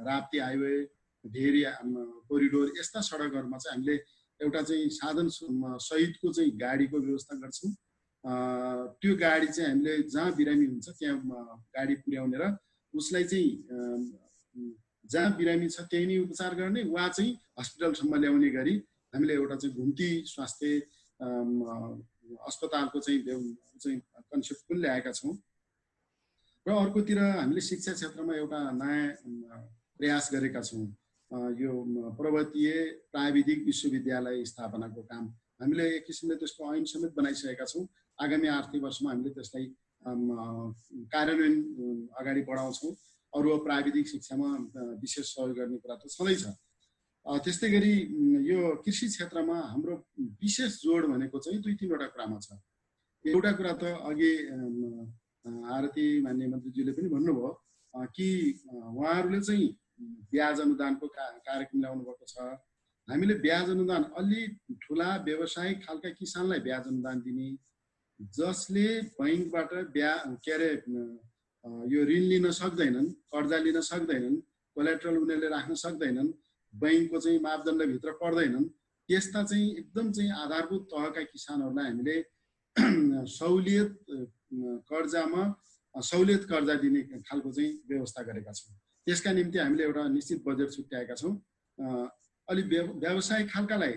Rapti 0.08 0.38
highway 0.40 0.74
um, 1.22 1.94
corridor 2.28 2.68
यस्ता 2.80 3.02
सडकहरूमा 3.02 3.58
चाहिँ 3.58 3.78
हामीले 3.78 3.96
एउटा 4.42 4.62
चाहिँ 4.62 4.90
साधन 4.90 5.28
सहितको 5.30 6.32
चाहिँ 6.34 6.52
गाडीको 6.58 6.98
व्यवस्था 6.98 7.36
गर्छौँ। 7.38 7.72
त्यो 8.98 9.16
गाडी 9.22 9.48
चाहिँ 9.48 9.70
हामीले 9.70 9.94
जहाँ 10.10 10.34
बिरामी 10.36 10.66
हुन्छ 10.66 10.90
त्यहाँ 10.98 11.18
गाडी 11.78 11.96
पुर्याउने 12.02 12.38
र 12.42 12.58
उसलाई 12.94 13.24
चाहिँ 13.24 13.50
जहाँ 15.12 15.36
बिरामी 15.38 15.68
छ 15.70 15.82
त्यही 15.92 16.06
नै 16.08 16.18
उपचार 16.24 16.56
गर्ने 16.56 16.82
वा 16.96 17.08
चाहिँ 17.08 17.32
हस्पिटलसम्म 17.60 18.16
ल्याउने 18.22 18.50
गरी 18.58 18.76
हामीले 19.14 19.34
एउटा 19.34 19.56
चाहिँ 19.62 19.76
घुम्ती 19.76 20.10
स्वास्थ्य 20.28 20.68
अस्पतालको 22.48 23.00
चाहिँ 23.00 23.22
चाहिँ 23.82 24.00
कन्सेप्ट 24.32 24.62
पनि 24.70 24.80
ल्याएका 24.82 25.12
छौँ। 25.12 25.34
र 26.66 26.72
अर्कोतिर 26.72 27.20
हामीले 27.20 27.62
शिक्षा 27.62 27.94
क्षेत्रमा 27.94 28.34
एउटा 28.36 28.60
नयाँ 28.72 29.60
प्रयास 29.98 30.30
गरेका 30.34 30.62
छौँ। 30.62 30.86
यो 31.60 31.72
पर्वतीय 32.18 32.72
प्राविधिक 33.12 33.66
विश्वविद्यालय 33.66 34.44
स्थापनाको 34.46 35.02
काम। 35.12 35.26
हामीले 35.62 35.86
एक 35.96 36.04
किसिमले 36.08 36.36
त्यसको 36.40 36.74
ऐन 36.76 36.86
समेत 36.86 37.12
बनाइसकेका 37.18 37.66
छौँ। 37.66 37.86
आगामी 38.20 38.48
आर्थिक 38.48 38.82
वर्षमा 38.84 39.10
हामीले 39.12 39.30
त्यसलाई 39.36 39.66
कार्यान्वयन 41.14 41.56
अगाडि 42.20 42.42
बढाउँछौँ। 42.50 42.92
अरू 43.34 43.58
प्राविधिक 43.66 44.08
शिक्षामा 44.08 44.50
विशेष 45.02 45.26
सहयोग 45.36 45.56
गर्ने 45.58 45.78
कुरा 45.84 45.96
त 45.96 46.10
छँदैछ 46.16 46.44
त्यस्तै 47.46 47.70
गरी 47.72 47.94
यो 48.50 48.60
कृषि 48.84 49.08
क्षेत्रमा 49.08 49.58
हाम्रो 49.72 49.96
विशेष 50.42 50.72
जोड 50.84 51.06
भनेको 51.12 51.40
चाहिँ 51.40 51.60
दुई 51.62 51.76
तिनवटा 51.80 52.08
कुरामा 52.14 52.38
छ। 52.46 52.58
एउटा 53.26 53.52
कुरा 53.58 53.74
त 53.82 53.84
अघि 54.10 54.32
आरती 55.76 56.06
मान्य 56.26 56.48
मन्त्रीज्यूले 56.54 56.92
पनि 56.98 57.08
भन्नुभयो 57.14 57.50
कि 58.16 58.28
उहाँहरूले 58.74 59.40
चाहिँ 59.48 59.68
ब्याज 60.34 60.60
अनुदानको 60.62 61.08
का 61.16 61.26
कार्यक्रम 61.48 61.80
ल्याउनु 61.82 62.04
भएको 62.04 62.26
छ। 62.34 62.36
हामीले 63.08 63.36
ब्याज 63.46 63.70
अनुदान 63.70 64.04
अलि 64.20 64.42
ठुला 64.82 65.10
व्यवसायिक 65.28 65.78
खालका 65.86 66.10
किसानलाई 66.20 66.60
ब्याज 66.68 66.88
अनुदान 66.88 67.22
दिने 67.22 67.50
जसले 68.20 68.88
बैङ्कबाट 69.20 69.72
ब्या 69.94 70.14
के 70.44 70.52
अरे 70.52 70.70
यो 71.66 72.04
ऋण 72.06 72.24
लिन 72.32 72.52
सक्दैनन् 72.52 73.10
कर्जा 73.34 73.58
लिन 73.66 73.80
सक्दैनन् 73.82 74.36
कोलेट्रल 74.76 75.18
उनीहरूले 75.18 75.50
राख्न 75.50 75.74
सक्दैनन् 75.86 76.30
बैङ्कको 76.74 77.20
चाहिँ 77.20 77.40
मापदण्डभित्र 77.40 78.12
पर्दैनन् 78.22 78.66
त्यस्ता 79.10 79.44
चाहिँ 79.44 79.68
एकदम 79.78 80.12
चाहिँ 80.12 80.32
आधारभूत 80.44 80.84
तहका 80.94 81.22
किसानहरूलाई 81.32 81.86
हामीले 81.90 82.18
सहुलियत 83.38 83.92
कर्जामा 84.92 85.44
सहुलियत 85.96 86.44
कर्जा 86.52 86.74
दिने 86.84 87.02
खालको 87.30 87.52
चाहिँ 87.52 87.72
व्यवस्था 87.90 88.22
गरेका 88.24 88.52
छौँ। 88.52 88.74
त्यसका 89.08 89.32
निम्ति 89.34 89.58
हामीले 89.60 89.84
एउटा 89.84 90.08
निश्चित 90.08 90.44
बजेट 90.48 90.70
छुट्याएका 90.72 91.16
छौँ। 91.22 91.34
अ, 91.78 91.86
अलिक 92.48 92.66
व्यव 92.74 92.88
व्यावसायिक 93.00 93.48
खालकालाई 93.54 93.94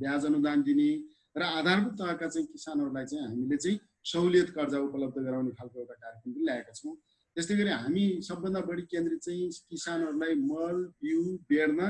ब्याज 0.00 0.26
अनुदान 0.26 0.62
दिने 0.62 0.88
र 1.36 1.42
आधारभूत 1.42 1.94
तहका 1.98 2.26
चाहिँ 2.28 2.46
किसानहरूलाई 2.52 3.04
चाहिँ 3.10 3.26
हामीले 3.26 3.56
चाहिँ 3.56 3.78
सहुलियत 4.04 4.50
कर्जा 4.50 4.78
उपलब्ध 4.88 5.16
गराउने 5.26 5.50
खालको 5.58 5.76
एउटा 5.80 5.94
कार्यक्रम 5.94 6.32
पनि 6.32 6.44
ल्याएका 6.46 6.72
छौँ 6.74 6.94
त्यस्तै 7.36 7.54
गरी 7.56 7.70
हामी 7.82 8.04
सबभन्दा 8.28 8.60
बढी 8.68 8.82
केन्द्रित 8.92 9.20
चाहिँ 9.22 9.50
किसानहरूलाई 9.70 10.34
मल 10.50 10.76
बिउ 11.02 11.20
बेर्न 11.50 11.80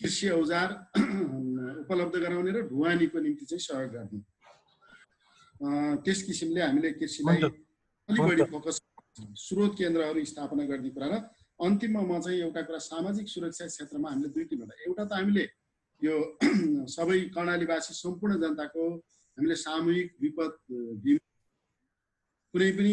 कृषि 0.00 0.28
औजार 0.40 0.68
उपलब्ध 1.84 2.14
गराउने 2.24 2.50
र 2.52 2.62
ढुवानीको 2.68 3.18
निम्ति 3.20 3.44
चाहिँ 3.46 3.62
सहयोग 3.66 3.90
गर्ने 3.92 4.20
त्यस 6.04 6.22
किसिमले 6.22 6.60
हामीले 6.62 6.90
कृषिलाई। 6.98 7.42
अलिक 7.42 8.20
बढी। 8.20 8.44
फोकस 8.50 8.80
स्रोत 9.38 9.72
केन्द्रहरू 9.78 10.24
स्थापना 10.24 10.64
गर्ने 10.66 10.90
कुरा 10.90 11.06
र 11.12 11.14
अन्तिममा 11.60 12.02
म 12.02 12.20
चाहिँ 12.20 12.38
एउटा 12.40 12.62
कुरा 12.66 12.78
सामाजिक 12.90 13.26
सुरक्षा 13.28 13.66
क्षेत्रमा 13.70 14.08
हामीले 14.10 14.28
दुई 14.34 14.44
तिनवटा 14.50 14.74
एउटा 14.86 15.04
त 15.04 15.12
हामीले 15.12 15.44
यो 16.02 16.14
सबै 16.96 17.18
कर्णालीवासी 17.36 17.94
सम्पूर्ण 17.94 18.40
जनताको 18.42 18.82
हामीले 19.38 19.56
सामूहिक 19.56 20.08
विपद 20.22 20.52
कुनै 22.54 22.70
पनि 22.78 22.92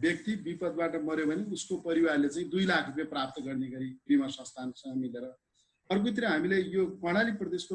व्यक्ति 0.00 0.32
विपदबाट 0.46 0.94
मऱ्यो 1.04 1.26
भने 1.26 1.44
उसको 1.56 1.76
परिवारले 1.84 2.28
चाहिँ 2.28 2.48
दुई 2.50 2.64
लाख 2.70 2.86
रुपियाँ 2.88 3.08
प्राप्त 3.08 3.36
गर्ने 3.46 3.68
गरी 3.74 3.88
बिमा 4.08 4.26
संस्थानसँग 4.36 4.96
मिलेर 4.96 5.24
अर्कोतिर 5.90 6.24
हामीले 6.24 6.58
यो 6.74 6.82
कर्णाली 7.00 7.32
प्रदेशको 7.40 7.74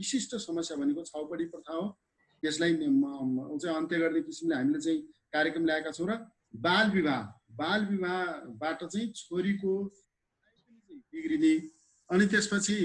विशिष्ट 0.00 0.30
समस्या 0.46 0.76
भनेको 0.76 1.02
छाउपडी 1.04 1.44
प्रथा 1.52 1.74
हो। 1.74 1.84
यसलाई 2.42 2.72
चाहिँ 2.74 3.74
अन्त्य 3.76 3.98
गर्ने 3.98 4.20
किसिमले 4.22 4.54
हामीले 4.56 4.80
चाहिँ 4.80 5.00
कार्यक्रम 5.32 5.64
ल्याएका 5.66 5.90
छौँ 5.92 6.08
र 6.08 6.16
बाल 6.64 6.90
विवाह 6.90 7.22
बाल 7.60 7.80
विवाहबाट 7.86 8.80
चाहिँ 8.84 9.12
छोरीको 9.12 9.72
बिग्रिने 11.12 11.54
अनि 12.10 12.24
त्यसपछि 12.32 12.78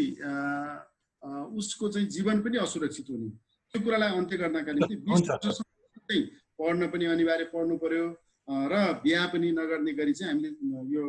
उसको 1.57 1.85
चाहिँ 1.91 2.07
जीवन 2.07 2.41
पनि 2.43 2.57
असुरक्षित 2.67 3.07
हुने। 3.09 3.29
त्यो 3.73 3.79
कुरालाई 3.83 4.11
अन्त्य 4.17 4.37
गर्नका 4.37 4.71
निम्ति 4.73 4.95
बिस। 4.95 5.21
वर्षसम्म 5.29 5.69
चाहिँ 6.07 6.23
पढ्न 6.59 6.81
पनि 6.91 7.05
अनिवार्य 7.13 7.45
पढ्नु 7.53 7.75
पर्यो। 7.83 8.05
र 8.47 8.75
बिहा 9.03 9.23
पनि 9.33 9.47
नगर्ने 9.51 9.91
गरी 9.93 10.13
चाहिँ 10.15 10.31
हामीले 10.31 10.49
यो 10.95 11.03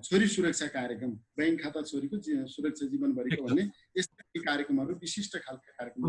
छोरी 0.00 0.26
सुरक्षा 0.32 0.66
कार्यक्रम 0.72 1.10
ब्याङ्क 1.36 1.60
खाता 1.62 1.80
छोरीको 1.90 2.16
सुरक्षा 2.48 2.84
जीवनभरिको 2.88 3.42
भन्ने 3.44 3.64
यस्ता 3.98 4.22
कार्यक्रमहरू 4.48 4.92
विशिष्ट 5.02 5.32
खालका 5.44 5.70
कार्यक्रम 5.78 6.02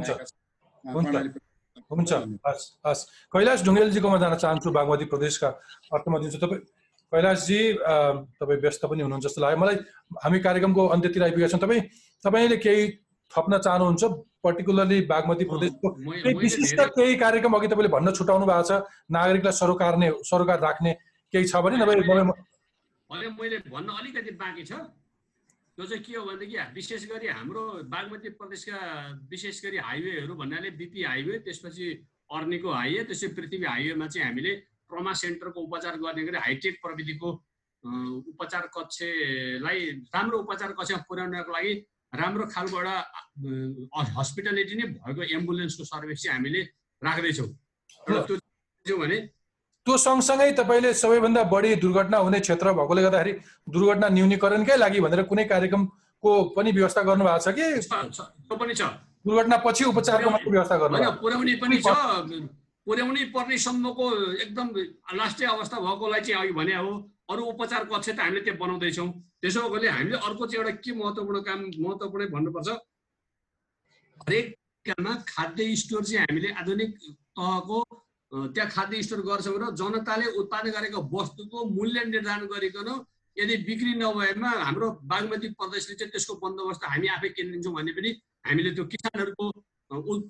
हुन्छ। 1.91 2.11
हस् 2.45 2.65
हस्। 2.87 3.01
कैलाश 3.35 3.59
ढुङ्गेलजीकोमा 3.67 4.17
जान 4.23 4.33
चाहन्छु 4.39 4.69
बागमती 4.71 5.05
प्रदेशका 5.11 5.49
अर्थमन्त्री 5.91 6.29
दिन्छु। 6.29 6.39
तपाईँ 6.45 6.61
कैलाशजी 7.11 7.59
तपाईँ 8.39 8.59
व्यस्त 8.63 8.85
पनि 8.85 9.01
हुनुहुन्छ 9.03 9.25
जस्तो 9.27 9.41
लाग्यो। 9.43 9.59
मलाई 9.59 9.75
हामी 10.23 10.39
कार्यक्रमको 10.39 10.83
अन्त्यतिर 10.95 11.23
आइपुगेका 11.23 11.51
छौँ। 11.51 11.61
तपाईँ 11.65 11.81
तपाईँले 12.23 12.57
केही 12.63 12.83
थप्न 13.31 13.57
चाहनुहुन्छ 13.57 14.03
पर्टिकुलरली 14.43 14.99
बागमती 15.11 15.45
प्रदेशको 15.51 15.89
केही 15.91 16.33
विशिष्ट 16.39 16.79
केही 16.97 17.15
कार्यक्रम 17.23 17.53
अघि 17.55 17.67
तपाईँले 17.67 17.91
भन्न 17.95 18.11
छुटाउनु 18.13 18.45
भएको 18.45 18.63
छ। 18.69 18.71
नागरिकलाई 19.11 19.53
सरोकारने 19.61 20.09
सरोकार 20.29 20.59
राख्ने 20.61 20.93
केही 21.33 21.45
छ 21.45 21.55
भने 21.65 21.77
नभए 21.77 21.95
मैले 23.09 23.57
भन्न 23.69 23.89
अलिकति 24.01 24.31
बाँकी 24.37 24.63
छ। 24.65 24.73
त्यो 25.75 25.85
चाहिँ 25.85 26.03
के 26.03 26.13
हो 26.15 26.23
भनेदेखि 26.25 26.57
विशेष 26.75 27.05
गरी 27.11 27.27
हाम्रो 27.27 27.61
बागमती 27.91 28.29
प्रदेशका 28.39 28.77
विशेष 29.31 29.55
गरी 29.65 29.77
हाइवेहरू 29.83 30.33
भन्नाले 30.35 30.69
बिपी 30.79 31.03
हाइवे 31.03 31.39
त्यसपछि 31.45 31.87
अर्नीको 32.31 32.69
हाइवे 32.71 33.03
त्यसपछि 33.09 33.27
पृथ्वी 33.35 33.65
हाइवेमा 33.65 34.07
चाहिँ 34.07 34.27
हामीले 34.27 34.53
ट्रमा 34.87 35.13
सेन्टरको 35.21 35.59
उपचार 35.67 35.97
गर्ने 35.99 36.23
गरी 36.23 36.37
हाइटेक 36.45 36.79
प्रविधिको 36.83 37.29
उपचार 38.31 38.63
कक्षलाई 38.77 39.79
राम्रो 40.15 40.37
उपचार 40.45 40.71
कक्षमा 40.79 41.03
पुर्याउनको 41.09 41.51
लागि 41.51 41.73
राम्रो 42.21 42.45
खालको 42.53 42.75
एउटा 42.77 42.95
अ, 43.95 44.01
हस्पिटालिटी 44.17 44.75
नै 44.79 44.85
भएको 44.95 45.21
एम्बुलेन्सको 45.37 45.83
सर्भिस 45.91 46.23
चाहिँ 46.23 46.35
हामीले 46.37 46.61
राख्दैछौँ। 47.01 47.47
र 48.09 48.13
त्यो 48.85 48.97
भने 48.97 49.17
त्यो 49.85 49.97
सँगसँगै 49.97 50.51
तपाईँले 50.59 50.93
सबैभन्दा 50.93 51.43
बढी 51.53 51.75
दुर्घटना 51.83 52.17
हुने 52.17 52.39
क्षेत्र 52.39 52.73
भएकोले 52.73 53.01
गर्दाखेरि 53.05 53.33
दुर्घटना 53.69 54.07
न्यूनीकरणकै 54.17 54.75
लागि 54.77 54.99
भनेर 55.05 55.21
कुनै 55.29 55.43
कार्यक्रमको 55.53 56.31
पनि 56.55 56.71
व्यवस्था 56.71 57.01
गर्नुभएको 57.09 57.39
छ 57.45 57.47
कि? 57.57 57.65
छ- 57.81 58.09
छ- 58.15 58.29
त्यो 58.47 58.55
पनि 58.57 58.73
छ। 58.73 58.81
दुर्घटना 59.25 59.57
पछि 59.65 59.83
उपचारको 59.91 60.29
मात्रै 60.29 60.51
व्यवस्था 60.51 60.75
गर्नु 60.81 60.97
पुर्याउने 61.21 61.53
पनि 61.61 61.77
छ। 61.81 61.89
पुर्याउनै 62.87 63.23
पर्ने 63.33 63.57
सम्मको 63.57 64.05
एकदम 64.45 64.67
लास्टै 65.19 65.45
अवस्था 65.45 65.77
भएकोलाई 65.85 66.21
चाहिँ 66.21 66.41
अघि 66.41 66.53
भने 66.53 66.75
हो 66.75 66.91
अरू 67.29 67.43
उपचार 67.51 67.83
कक्ष 67.89 68.09
त 68.09 68.19
हामीले 68.19 68.41
त्यो 68.45 68.53
बनाउँदैछौँ। 68.61 69.09
त्यसो 69.41 69.59
भएकोले 69.61 69.87
हामीले 69.89 70.17
अर्को 70.17 70.43
चाहिँ 70.45 70.61
एउटा 70.61 70.73
के 70.83 70.91
महत्त्वपूर्ण 70.93 71.39
काम 71.47 71.59
महत्त्वपूर्ण 71.83 72.25
भन्नुपर्छ? 72.33 72.69
हरेक 74.21 74.47
काममा 74.85 75.13
खाद्य 75.27 75.75
स्टोर 75.75 76.03
चाहिँ 76.05 76.25
हामीले 76.29 76.49
आधुनिक 76.61 76.91
तहको 77.37 77.77
त्यहाँ 78.53 78.69
खाद्य 78.69 79.01
स्टोर 79.05 79.21
गर्छौँ 79.25 79.57
र 79.57 79.73
जनताले 79.79 80.25
उत्पादन 80.39 80.71
गरेको 80.77 80.99
वस्तुको 81.13 81.57
मूल्य 81.75 82.03
निर्धारण 82.13 82.45
गरिकन 82.53 82.89
यदि 83.37 83.55
बिक्री 83.67 83.93
नभएमा 83.99 84.49
हाम्रो 84.65 84.87
बागमती 85.11 85.47
प्रदेशले 85.59 85.95
चाहिँ 85.95 86.11
त्यसको 86.11 86.33
बन्दोबस्त 86.43 86.83
हामी 86.93 87.07
आफै 87.15 87.29
किनिदिन्छौँ 87.35 87.73
भने 87.75 87.91
पनि 87.97 88.09
हामीले 88.47 88.71
त्यो 88.75 88.85
किसानहरूको 88.93 89.45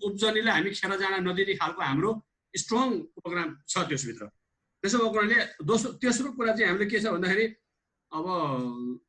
उब्जनीलाई 0.07 0.53
हामी 0.55 0.69
खेर 0.79 0.91
जान 1.01 1.13
नदिने 1.27 1.53
खालको 1.61 1.81
हाम्रो 1.81 2.11
स्ट्रङ 2.53 2.87
प्रोग्राम 3.19 3.49
छ 3.67 3.73
त्यसभित्र। 3.89 4.23
त्यसो 4.85 4.97
भएको 5.01 5.17
हुनाले 5.17 5.65
दोस्रो 5.65 5.91
तेस्रो 5.97 6.29
कुरा 6.37 6.53
चाहिँ 6.53 6.69
हामीले 6.69 6.85
के 6.85 6.99
छ 7.01 7.09
भन्दाखेरि 7.09 7.45
अब 8.11 8.25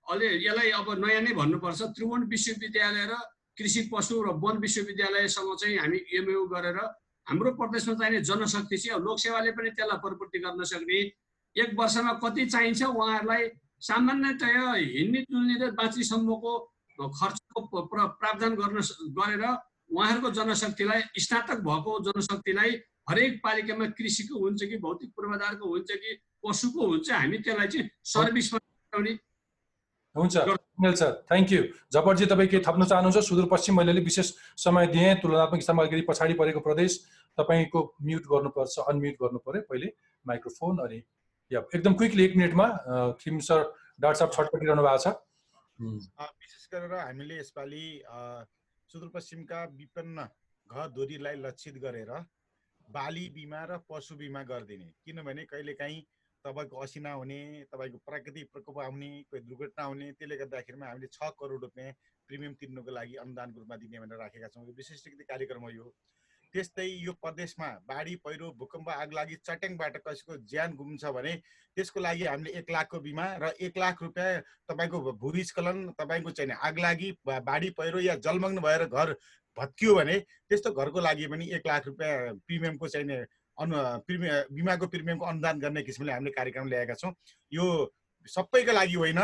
अहिले 0.08 0.28
यसलाई 0.40 0.70
अब 0.72 0.88
नयाँ 1.04 1.20
नै 1.20 1.32
भन्नुपर्छ 1.36 1.80
त्रिभुवन 1.92 2.22
विश्वविद्यालय 2.32 3.04
र 3.12 3.14
कृषि 3.52 3.80
पशु 3.92 4.14
र 4.24 4.32
वन 4.40 4.56
विश्वविद्यालयसँग 4.56 5.50
चाहिँ 5.60 5.76
हामी 5.76 5.98
एमयु 6.16 6.44
गरेर 6.48 6.78
हाम्रो 7.26 7.50
प्रदेशमा 7.60 7.94
चाहिने 8.00 8.20
जनशक्ति 8.24 8.76
चाहिँ 8.78 9.04
लोकसेवाले 9.04 9.50
पनि 9.52 9.70
त्यसलाई 9.76 10.00
प्रपूर्ति 10.00 10.38
गर्न 10.48 10.64
सक्ने। 10.64 10.98
एक 11.56 11.70
वर्षमा 11.76 12.12
कति 12.24 12.44
चाहिन्छ 12.56 12.82
उहाँहरूलाई 12.82 13.44
सामान्यतया 13.84 14.64
हिँड्ने 14.72 15.20
डुल्ने 15.28 15.54
र 15.60 15.70
बाँच्नेसम्मको 15.76 16.52
खर्चको 17.20 17.60
प्रावधान 17.92 18.52
गर्न 18.56 18.76
गरेर 19.12 19.44
उहाँहरूको 19.92 20.30
जनशक्तिलाई 20.40 21.00
स्नातक 21.20 21.58
भएको 21.68 21.92
जनशक्तिलाई 22.08 22.72
हरेक 23.08 23.40
पालिकामा 23.42 23.86
कृषिको 23.98 24.38
हुन्छ 24.38 24.64
कि 24.64 24.76
भौतिक 24.78 25.10
पूर्वाधारको 25.16 25.68
हुन्छ 25.68 25.90
कि 26.02 26.10
पशुको 26.44 26.86
हुन्छ 26.86 27.10
हामी 27.10 27.38
त्यसलाई 27.38 27.68
चाहिँ 27.68 27.90
सर्भिसमा 28.04 28.58
हुन्छ। 30.14 30.36
सुनिल 30.36 30.94
सर 30.96 31.12
थ्याङ्क 31.28 31.52
यू 31.52 31.62
झपटजी 31.92 32.26
तपाईँ 32.26 32.48
केही 32.48 32.62
थप्न 32.66 32.84
चाहनुहुन्छ 32.84 33.24
सुदूरपश्चिम 33.26 33.76
मैले 33.76 33.90
अलिक 33.92 34.04
विशेष 34.04 34.32
समय 34.64 34.86
दिएँ। 34.94 35.14
तुलनात्मक 35.22 35.60
अलिकति 35.70 36.04
पछाडि 36.08 36.34
परेको 36.40 36.60
प्रदेश 36.60 36.92
तपाईँको 37.38 37.80
म्युट 38.02 38.24
गर्नुपर्छ 38.32 38.78
अनम्युट 38.88 39.16
गर्नु 39.22 39.38
पर्यो 39.46 39.62
पहिले 39.70 39.92
माइक्रोफोन 40.24 40.78
अनि 40.84 41.02
या 41.50 41.60
एकदम 41.74 41.94
क्विकली 41.94 42.24
एक 42.24 42.36
मिनटमा 42.36 42.66
खिम 43.20 43.38
सर 43.48 43.60
डाक्टर 44.00 44.18
साहब 44.18 44.30
छटपटिरहनु 44.32 44.82
भएको 44.82 44.98
छ। 45.04 45.06
विशेष 45.78 46.64
गरेर 46.72 46.94
हामीले 46.96 47.36
यसपालि 47.38 47.84
सुदूरपश्चिमका 48.90 49.60
विपन्न 49.76 50.18
घरधुरीलाई 50.66 51.36
लक्षित 51.44 51.76
गरेर 51.84 52.10
बाली 52.88 53.28
बिमा 53.30 53.64
र 53.64 53.78
पशु 53.88 54.16
बिमा 54.16 54.42
गरिदिने। 54.44 54.86
किनभने 55.04 55.44
कहिलेकाहीँ 55.44 56.00
तपाईँको 56.44 56.76
असिना 56.78 57.12
हुने 57.12 57.38
तपाईँको 57.72 57.98
प्राकृतिक 58.06 58.50
प्रकोप 58.52 58.78
आउने 58.80 59.10
कोही 59.30 59.42
दुर्घटना 59.42 59.84
हुने 59.84 60.12
त्यसले 60.12 60.36
गर्दाखेरिमा 60.36 60.86
हामीले 60.86 61.06
छ 61.12 61.30
करोड 61.40 61.62
रुपियाँ 61.62 61.92
प्रिमियम 62.28 62.54
तिर्नुको 62.60 62.90
लागि 62.90 63.14
अनुदानको 63.22 63.58
रूपमा 63.60 63.76
दिने 63.76 63.98
भनेर 64.00 64.18
राखेका 64.18 64.48
छौँ। 64.54 64.64
यो 64.66 64.72
विशिष्ट 64.72 65.08
कार्यक्रम 65.26 65.62
हो 65.62 65.70
यो। 65.70 65.86
त्यस्तै 66.52 66.86
यो 67.06 67.12
प्रदेशमा 67.12 67.68
बाढी 67.88 68.14
पहिरो 68.24 68.50
भूकम्प 68.58 68.88
आगलागी 68.90 69.36
चट्याङबाट 69.46 69.96
कसैको 70.06 70.36
ज्यान 70.50 70.74
गुम्छ 70.74 71.04
भने 71.16 71.34
त्यसको 71.76 72.00
लागि 72.00 72.24
हामीले 72.24 72.50
एक 72.58 72.70
लाखको 72.70 73.00
बिमा 73.00 73.26
र 73.42 73.52
एक 73.60 73.78
लाख 73.78 74.02
रुपियाँ 74.02 74.40
तपाईँको 74.68 75.12
भूस्खलन 75.22 75.78
तपाईँको 75.98 76.30
चाहिँ 76.30 76.48
नि 76.50 76.56
आगलागी 76.68 77.10
बा- 77.26 77.42
बाढी 77.44 77.70
पहिरो 77.70 78.00
या 78.00 78.14
जलमग्न 78.26 78.60
भएर 78.60 78.84
घर 78.86 79.12
भत्कियो 79.58 79.94
भने 79.94 80.18
त्यस्तो 80.48 80.72
घरको 80.72 81.00
लागि 81.00 81.26
पनि 81.26 81.50
एक 81.56 81.66
लाख 81.66 81.86
रुपियाँ 81.86 82.34
प्रिमियमको 82.46 82.88
चाहिँ 82.88 83.24
अनु 83.58 83.76
प्रिमियम 84.06 84.54
बिमाको 84.54 84.86
प्रिमियमको 84.86 85.24
अनुदान 85.26 85.58
गर्ने 85.60 85.82
किसिमले 85.82 86.12
हामीले 86.12 86.30
कार्यक्रम 86.30 86.68
ल्याएका 86.68 86.94
छौँ। 86.94 87.12
यो 87.52 87.64
सबैका 88.28 88.72
लागि 88.72 88.94
होइन। 88.94 89.20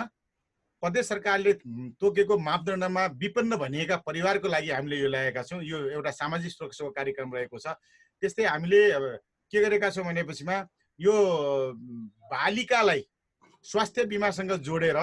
प्रदेश 0.82 1.06
सरकारले 1.06 1.52
तोकेको 2.02 2.38
मापदण्डमा 2.38 3.04
विपन्न 3.16 3.56
भनिएका 3.56 3.96
परिवारको 4.02 4.48
लागि 4.48 4.70
हामीले 4.70 4.96
यो 4.98 5.08
ल्याएका 5.08 5.42
छौँ। 5.42 5.62
यो 5.62 5.78
एउटा 5.94 6.10
सामाजिक 6.10 6.52
सुरक्षाको 6.52 6.90
कार्यक्रम 6.90 7.34
रहेको 7.34 7.58
छ। 7.58 7.66
त्यस्तै 8.22 8.44
हामीले 8.44 8.80
के 9.52 9.60
गरेका 9.62 9.90
छौँ 9.90 10.04
भनेपछिमा 10.04 10.56
यो 11.00 11.14
बालिकालाई 12.30 13.02
स्वास्थ्य 13.64 14.04
बिमासँग 14.10 14.52
जोडेर 14.66 14.96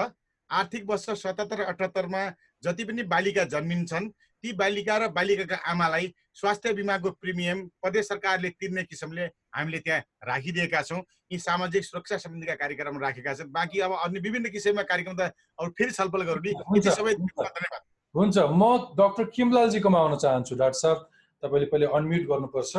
आर्थिक 0.50 0.84
वर्ष 0.84 1.08
सतहत्तर 1.16 1.60
अठहत्तरमा 1.62 2.22
जति 2.62 2.84
पनि 2.84 3.02
बालिका 3.08 3.44
जन्मिन्छन् 3.48 4.10
ती 4.42 4.52
बालिका 4.56 4.96
र 4.96 5.08
बालिकाका 5.12 5.56
आमालाई 5.70 6.06
स्वास्थ्य 6.34 6.72
बिमाको 6.74 7.10
प्रिमियम 7.20 7.58
प्रदेश 7.82 8.08
सरकारले 8.08 8.50
तिर्ने 8.56 8.82
किसिमले 8.88 9.24
हामीले 9.52 9.78
त्यहाँ 9.84 10.00
राखिदिएका 10.24 10.82
छौँ। 10.82 11.00
यी 11.32 11.38
सामाजिक 11.38 11.84
सुरक्षा 11.84 12.16
सम्बन्धीका 12.16 12.54
कार्यक्रम 12.56 12.98
राखेका 12.98 13.34
छन्। 13.34 13.52
बाँकी 13.52 13.80
अब 13.84 13.92
अन्य 14.04 14.20
विभिन्न 14.20 14.48
किसिमका 14.50 14.82
कार्यक्रम 14.82 15.14
त 15.20 15.32
अब 15.60 15.72
फेरि 15.76 15.92
छलफल 15.92 16.22
गरौँ 16.24 16.88
सबै। 16.88 17.14
धन्यवाद। 17.14 17.82
हुन्छ। 18.14 18.36
म 18.38 18.62
डक्टर 18.96 19.24
किमलालजीकोमा 19.36 19.98
आउन 20.00 20.16
चाहन्छु 20.16 20.54
डाक्टर 20.56 20.80
साहब। 20.80 20.98
तपाईँले 21.42 21.66
पहिले 21.68 21.86
अनम्युट 21.86 22.24
गर्नुपर्छ। 22.32 22.74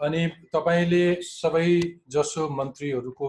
अनि 0.00 0.20
तपाईँले 0.52 1.04
सबै 1.22 1.68
जसो 2.10 2.42
मन्त्रीहरूको 2.50 3.26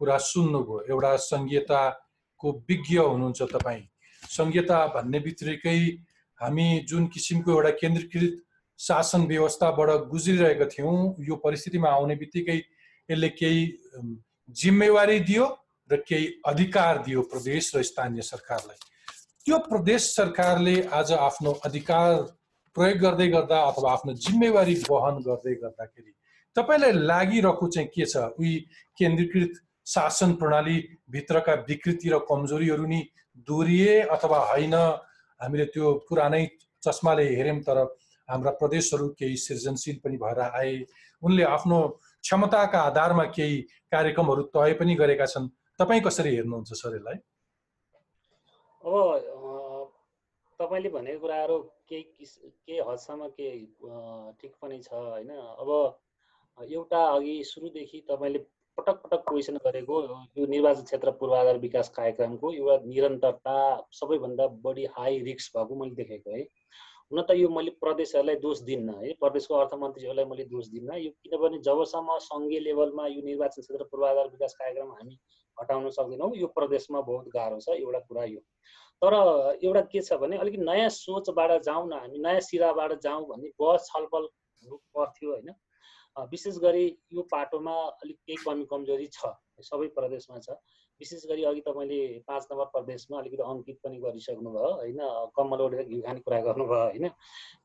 कुरा 0.00 0.16
सुन्नुभयो 0.28 0.78
एउटा 0.92 1.12
सङ्घीयताको 1.30 2.48
विज्ञ 2.68 2.98
हुनुहुन्छ 2.98 3.42
तपाईँ। 3.54 3.82
सङ्घीयता 4.22 4.78
भन्ने 4.94 5.18
बित्तिकै 5.24 5.78
हामी 6.40 6.66
जुन 6.88 7.06
किसिमको 7.14 7.50
एउटा 7.52 7.70
केन्द्रीकृत 7.80 8.40
शासन 8.78 9.26
व्यवस्थाबाट 9.26 9.90
गुज्रिरहेका 10.10 10.66
थियौँ 10.66 10.96
यो 11.28 11.36
परिस्थितिमा 11.44 11.88
आउने 11.88 12.14
बित्तिकै 12.16 12.56
यसले 13.08 13.28
केही 13.40 13.62
जिम्मेवारी 14.62 15.18
दियो 15.28 15.46
र 15.90 15.96
केही 16.08 16.26
अधिकार 16.46 16.98
दियो 17.06 17.22
प्रदेश 17.32 17.70
र 17.76 17.82
स्थानीय 17.82 18.22
सरकारलाई। 18.22 18.76
त्यो 19.46 19.58
प्रदेश 19.68 20.02
सरकारले 20.16 20.76
आज 20.92 21.12
आफ्नो 21.12 21.52
अधिकार 21.64 22.22
प्रयोग 22.76 22.98
गर्दै 22.98 23.28
गर्दा 23.28 23.58
अथवा 23.70 23.92
आफ्नो 23.92 24.12
जिम्मेवारी 24.26 24.74
वहन 24.90 25.22
गर्दै 25.22 25.54
गर्दाखेरि 25.62 26.12
तपाईँलाई 26.56 26.92
लागिरहेको 26.92 27.68
चाहिँ 27.68 27.88
के 27.94 28.04
छ? 28.04 28.16
उही 28.38 28.54
केन्द्रीकृत 28.98 29.52
शासन 29.86 30.32
प्रणालीभित्रका 30.42 31.54
विकृति 31.68 32.08
र 32.08 32.18
कमजोरीहरू 32.30 32.86
नि 32.86 33.00
दोहोरिए 33.48 34.00
अथवा 34.16 34.38
होइन? 34.50 34.74
हामीले 35.44 35.66
त्यो 35.74 35.92
पुरानै 36.08 36.42
चस्माले 36.82 37.24
हेऱ्यौँ 37.36 37.60
तर 37.68 37.78
हाम्रा 38.28 38.50
प्रदेशहरू 38.60 39.08
केही 39.18 39.36
सृजनशील 39.36 39.96
पनि 40.04 40.16
भएर 40.16 40.40
आए। 40.40 40.74
उनले 41.22 41.44
आफ्नो 41.56 41.78
क्षमताका 42.24 42.80
आधारमा 42.80 43.24
केही 43.36 43.56
कार्यक्रमहरू 43.92 44.42
तय 44.54 44.72
पनि 44.80 44.94
गरेका 45.02 45.26
छन्। 45.26 45.48
तपाईँ 45.78 46.02
कसरी 46.06 46.34
हेर्नुहुन्छ 46.36 46.72
सर 46.72 46.96
यसलाई? 46.96 47.18
अब 48.84 48.94
तपाईँले 50.60 50.88
भनेको 50.88 51.20
कुराहरू 51.20 51.58
केही 51.88 52.02
केही 52.64 52.80
हदसम्म 52.88 53.28
केही 53.36 53.60
ठिक 54.40 54.52
पनि 54.62 54.78
छ 54.82 54.92
होइन? 54.92 55.30
अब 55.60 55.70
एउटा 56.58 57.00
अघि 57.14 57.36
सुरुदेखि 57.44 57.98
तपाईँले 58.10 58.40
पटक 58.78 59.02
पटक 59.02 59.22
क्वेसन 59.28 59.56
गरेको 59.64 60.00
यो 60.38 60.46
निर्वाचन 60.46 60.82
क्षेत्र 60.84 61.10
पूर्वाधार 61.20 61.58
विकास 61.58 61.88
कार्यक्रमको 61.96 62.52
एउटा 62.52 62.76
निरन्तरता 62.86 63.56
सबैभन्दा 63.98 64.46
बढी 64.64 64.84
हाई 64.96 65.18
रिस्क 65.28 65.56
भएको 65.56 65.74
मैले 65.80 65.94
देखेको 65.94 66.30
है। 66.30 66.42
हुन 67.12 67.22
त 67.22 67.36
यो 67.36 67.48
मैले 67.48 67.70
प्रदेशहरूलाई 67.80 68.36
दोष 68.42 68.60
दिन्न 68.68 68.94
है 69.00 69.12
प्रदेशको 69.20 69.54
अर्थमन्त्रीहरूलाई 69.54 70.24
मैले 70.24 70.44
दोष 70.50 70.66
दिन्न। 70.68 70.98
यो 70.98 71.10
किनभने 71.22 71.58
जबसम्म 71.68 72.18
सङ्घीय 72.26 72.60
लेभलमा 72.66 73.06
यो 73.06 73.22
निर्वाचन 73.24 73.62
क्षेत्र 73.62 73.84
पूर्वाधार 73.90 74.28
विकास 74.28 74.54
कार्यक्रम 74.60 74.90
हामी 74.92 75.18
हटाउन 75.58 75.90
सक्दैनौँ 75.96 76.30
यो 76.36 76.46
प्रदेशमा 76.58 77.00
बहुत 77.10 77.28
गाह्रो 77.34 77.60
छ 77.60 77.76
एउटा 77.78 78.00
कुरा 78.08 78.24
यो। 78.24 78.40
तर 79.02 79.14
एउटा 79.62 79.80
के 79.92 80.00
छ 80.00 80.18
भने 80.18 80.36
अलिकति 80.38 80.64
नयाँ 80.64 80.88
सोचबाट 80.96 81.62
जाउँ 81.62 81.86
न 81.88 81.92
हामी 82.00 82.18
नयाँ 82.26 82.40
सिराबाट 82.48 83.00
जाउँ 83.02 83.26
भन्ने 83.28 83.50
बहस 83.60 83.90
छलफल 83.92 84.26
पर्थ्यो 84.64 85.30
होइन। 85.30 85.54
विशेष 86.18 86.58
गरी 86.58 86.98
यो 87.12 87.22
पाटोमा 87.22 87.74
अलिक 87.74 88.16
केही 88.16 88.36
कमी 88.46 88.64
कमजोरी 88.64 89.06
छ 89.06 89.26
सबै 89.62 89.86
प्रदेशमा 89.86 90.38
छ। 90.38 90.50
विशेष 91.00 91.26
गरी 91.26 91.44
अघि 91.44 91.60
तपाईँले 91.60 92.22
पाँच 92.26 92.46
नम्बर 92.52 92.64
प्रदेशमा 92.64 93.18
अलिकति 93.18 93.42
अङ्कित 93.42 93.78
पनि 93.84 93.98
गरिसक्नु 93.98 94.50
भयो 94.50 94.70
होइन? 94.74 94.98
कम्मल 95.36 95.60
ओढेर 95.60 95.82
घिउ 95.82 96.00
खाने 96.02 96.20
कुरा 96.20 96.40
गर्नुभयो 96.40 96.84
होइन? 96.84 97.06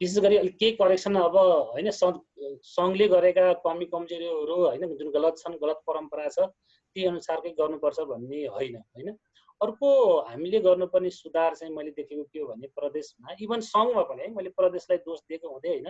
विशेष 0.02 0.18
गरी 0.18 0.38
अलिक 0.38 0.58
केही 0.58 0.72
करेक्सन 0.72 1.16
अब 1.16 1.38
होइन? 1.38 1.92
सङ्घ- 1.92 2.58
सङ्घले 2.64 3.08
गरेका 3.08 3.54
कमी 3.54 3.86
कमजोरीहरू 3.86 4.56
होइन? 4.56 4.96
जुन 4.98 5.10
गलत 5.12 5.38
छन् 5.38 5.62
गलत 5.62 5.82
परम्परा 5.88 6.28
छ 6.28 6.40
त्यही 6.40 7.06
अनुसारकै 7.06 7.50
गर्नुपर्छ 7.50 8.00
भन्ने 8.00 8.46
होइन 8.46 8.76
होइन? 8.78 9.18
अर्को 9.62 9.90
हामीले 10.20 10.60
गर्नुपर्ने 10.60 11.10
सुधार 11.10 11.56
चाहिँ 11.56 11.74
मैले 11.76 11.92
देखेको 11.92 12.24
के 12.24 12.40
हो 12.40 12.48
भने 12.48 12.68
प्रदेशमा 12.68 13.36
इभन 13.42 13.60
सङ्घमा 13.60 14.04
पनि 14.04 14.22
है? 14.24 14.34
मैले 14.34 14.50
प्रदेशलाई 14.50 14.98
दोष 14.98 15.20
दिएको 15.30 15.50
हुँदै 15.50 15.70
होइन। 15.70 15.88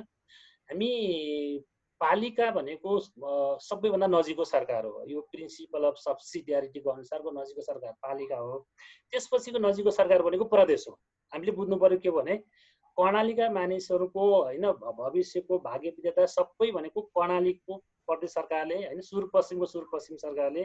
हामी 0.69 0.91
पालिका 2.01 2.49
भनेको 2.51 2.99
सबैभन्दा 3.59 4.07
नजिकको 4.07 4.43
सरकार 4.45 4.85
हो। 4.85 5.03
यो 5.07 5.21
प्रिन्सिपल 5.31 5.83
अफ 5.83 5.95
सब्सिडियारिटीको 5.99 6.89
अनुसारको 6.89 7.31
नजिकको 7.31 7.61
सरकार 7.61 7.93
पालिका 8.03 8.37
हो। 8.37 8.57
त्यसपछिको 9.11 9.59
नजिकको 9.59 9.91
सरकार 9.91 10.21
भनेको 10.23 10.45
प्रदेश 10.55 10.85
हो। 10.89 10.93
हामीले 11.33 11.51
बुझ्नु 11.51 11.75
पर्यो 11.77 11.99
के 11.99 12.11
भने 12.11 12.37
कर्णालीका 12.97 13.49
मानिसहरूको 13.51 14.23
होइन 14.35 14.71
भविष्यको 14.97 15.57
भाग्य 15.59 15.89
विजेता 15.89 16.25
सबै 16.27 16.71
भनेको 16.71 17.01
कर्णालीको 17.17 17.81
प्रदेश 18.09 18.31
सरकारले 18.31 18.75
होइन 18.85 19.01
सुदूरपश्चिमको 19.07 19.65
सुदूरपश्चिम 19.71 20.17
सरकारले 20.23 20.63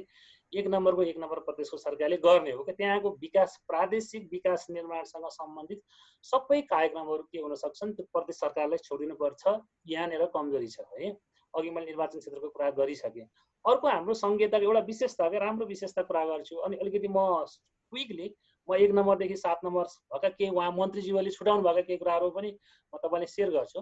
एक 0.53 0.67
नम्बरको 0.75 1.03
एक 1.03 1.19
नम्बर 1.19 1.39
प्रदेशको 1.47 1.77
सरकारले 1.79 2.17
गर्ने 2.25 2.53
हो। 2.53 2.65
क्या 2.65 2.75
त्यहाँको 2.75 3.11
विकास 3.21 3.57
प्रादेशिक 3.69 4.29
विकास 4.33 4.67
निर्माणसँग 4.71 5.29
सम्बन्धित 5.37 5.81
सबै 6.25 6.61
कार्यक्रमहरू 6.73 7.23
के 7.33 7.39
हुन 7.39 7.55
सक्छन् 7.63 7.95
त्यो 7.95 8.07
प्रदेश 8.13 8.37
सरकारलाई 8.39 8.85
छोडिनुपर्छ 8.89 9.43
यहाँनिर 9.89 10.27
कमजोरी 10.35 10.69
छ 10.69 10.89
है। 10.93 11.13
अघि 11.55 11.71
मैले 11.71 11.87
निर्वाचन 11.87 12.19
क्षेत्रको 12.19 12.49
कुरा 12.51 12.71
गरिसकेँ। 12.79 13.27
अर्को 13.65 13.89
हाम्रो 13.89 14.15
सङ्घीयताको 14.15 14.65
एउटा 14.65 14.81
विशेषता 14.87 15.29
क्या 15.29 15.41
राम्रो 15.41 15.67
विशेषता 15.67 16.03
कुरा 16.09 16.25
गर्छु। 16.27 16.57
अनि 16.67 16.77
अलिकति 16.77 17.09
म 17.09 17.45
क्विकली 17.93 18.27
म 18.69 18.75
एक 18.75 18.91
नम्बरदेखि 18.97 19.37
सात 19.37 19.61
नम्बर 19.65 19.85
भएका 20.13 20.29
केही 20.29 20.51
उहाँ 20.51 20.71
मन्त्रीज्यूले 20.73 21.31
छुटाउनु 21.31 21.63
भएका 21.63 21.83
केही 21.89 21.99
कुराहरू 21.99 22.31
पनि 22.37 22.51
म 22.93 22.99
तपाईँलाई 23.05 23.27
सेयर 23.29 23.51
गर्छु। 23.57 23.81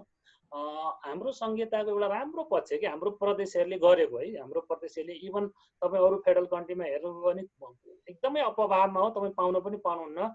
हाम्रो 0.53 1.33
सङ्घीयताको 1.33 1.91
एउटा 1.91 2.07
राम्रो 2.09 2.43
पक्ष 2.47 2.73
कि 2.75 2.87
हाम्रो 2.87 3.11
प्रदेशहरूले 3.19 3.77
गरेको 3.81 4.19
है 4.19 4.27
हाम्रो 4.37 4.61
प्रदेशहरूले 4.63 5.15
इभन 5.27 5.47
तपाईँ 5.83 6.05
अरू 6.05 6.17
फेडरल 6.27 6.47
कन्ट्रीमा 6.49 6.85
हेर्नुभयो 6.87 7.23
भने 7.23 7.45
एकदमै 8.09 8.43
अपवादमा 8.45 9.01
हो 9.01 9.09
तपाईँ 9.13 9.33
पाउन 9.39 9.61
पनि 9.63 9.81
पाउनुहुन्न 9.85 10.29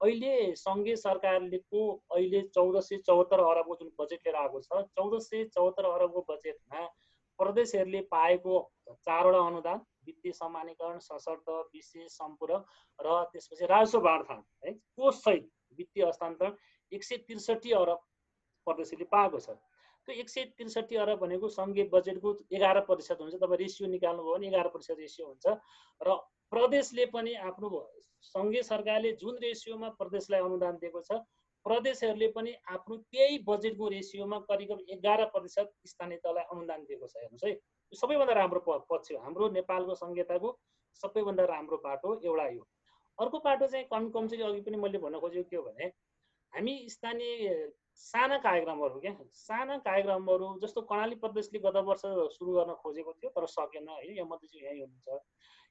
अहिले 0.00 0.34
सङ्घीय 0.56 0.96
सरकारलेको 0.98 1.86
अहिले 2.12 2.42
चौध 2.50 2.78
सय 2.82 3.02
चौहत्तर 3.06 3.44
अरबको 3.46 3.76
जुन 3.76 3.90
बजेट 3.98 4.26
लिएर 4.26 4.38
आएको 4.38 4.60
छ 4.62 4.84
चौध 4.92 5.18
सय 5.22 5.44
चौहत्तर 5.50 5.90
अरबको 5.90 6.26
बजेटमा 6.28 6.86
प्रदेशहरूले 7.38 8.00
पाएको 8.10 8.62
चारवटा 9.02 9.44
अनुदान 9.46 9.84
वित्तीय 10.06 10.32
समानीकरण 10.34 10.98
सशर्त 11.02 11.50
विशेष 11.50 12.10
सम्पूरक 12.14 12.80
र 12.98 13.20
त्यसपछि 13.28 13.66
राजस्व 13.68 14.00
बाँडफाँड 14.02 14.42
है 14.64 14.72
कोषसहित 14.72 15.52
वित्तीय 15.78 16.06
हस्तान्तरण 16.06 16.58
एक 16.92 17.04
सय 17.04 17.16
त्रिसठी 17.22 17.72
अरब 17.76 18.10
प्रदेशहरूले 18.66 19.08
पाएको 19.14 19.38
छ। 19.40 19.56
त्यो 20.08 20.14
एक 20.20 20.28
सय 20.28 20.44
त्रिसठी 20.56 20.96
अरब 21.02 21.18
भनेको 21.20 21.48
सङ्घीय 21.48 21.84
बजेटको 21.92 22.30
एघार 22.52 22.80
प्रतिशत 22.88 23.20
हुन्छ 23.20 23.34
तपाईँ 23.42 23.60
रेसियो 23.60 23.88
निकाल्नुभयो 23.90 24.34
भने 24.34 24.46
एघार 24.48 24.68
प्रतिशत 24.74 24.98
रेसियो 25.00 25.26
हुन्छ। 25.26 25.46
र 26.00 26.16
प्रदेशले 26.52 27.04
पनि 27.14 27.32
आफ्नो 27.50 27.68
सङ्घीय 28.24 28.62
सरकारले 28.62 29.12
जुन 29.22 29.38
रेसियोमा 29.42 29.88
प्रदेशलाई 30.00 30.40
अनुदान 30.40 30.76
दिएको 30.82 31.00
छ 31.08 31.18
प्रदेशहरूले 31.66 32.28
पनि 32.36 32.52
आफ्नो 32.68 32.96
त्यही 33.12 33.38
बजेटको 33.48 33.88
रेसियोमा 33.88 34.38
करिब 34.48 34.68
करिब 34.70 34.90
एघार 34.96 35.24
प्रतिशत 35.34 35.72
स्थानीय 35.88 36.18
तहलाई 36.24 36.44
अनुदान 36.52 36.84
दिएको 36.84 37.06
छ। 37.06 37.16
हेर्नुहोस् 37.16 37.44
है 37.44 37.52
यो 37.52 37.96
सबैभन्दा 37.96 38.34
राम्रो 38.40 38.60
पक्ष 38.68 39.12
हो। 39.12 39.18
हाम्रो 39.24 39.48
नेपालको 39.56 39.94
सङ्घीयताको 40.02 40.48
सबैभन्दा 41.02 41.44
राम्रो 41.52 41.76
पाटो 41.86 42.20
एउटा 42.20 42.46
यो। 42.48 42.62
अर्को 43.18 43.38
पाटो 43.38 43.66
चाहिँ 43.66 43.86
कम 43.90 44.10
कमजोरी 44.10 44.42
अघि 44.42 44.60
पनि 44.60 44.76
मैले 44.84 44.98
भन्न 44.98 45.18
खोजेको 45.24 45.48
के 45.50 45.56
हो 45.56 45.62
भने 45.62 45.88
हामी 46.54 46.74
स्थानीय 46.88 47.72
साना 47.98 48.36
कार्यक्रमहरू 48.38 49.00
क्या? 49.00 49.12
साना 49.34 49.76
कार्यक्रमहरू 49.78 50.48
जस्तो 50.62 50.80
कर्णाली 50.90 51.14
प्रदेशले 51.22 51.58
गत 51.58 51.76
वर्ष 51.88 52.02
सुरु 52.34 52.52
गर्न 52.52 52.74
खोजेको 52.82 53.12
थियो 53.12 53.30
तर 53.30 53.46
सकेन 53.46 53.88
होइन। 53.88 54.10
यहाँ 54.16 54.28
मन्त्रीज्यू 54.28 54.60
यहीँ 54.66 54.80
हुनुहुन्छ। 54.80 55.18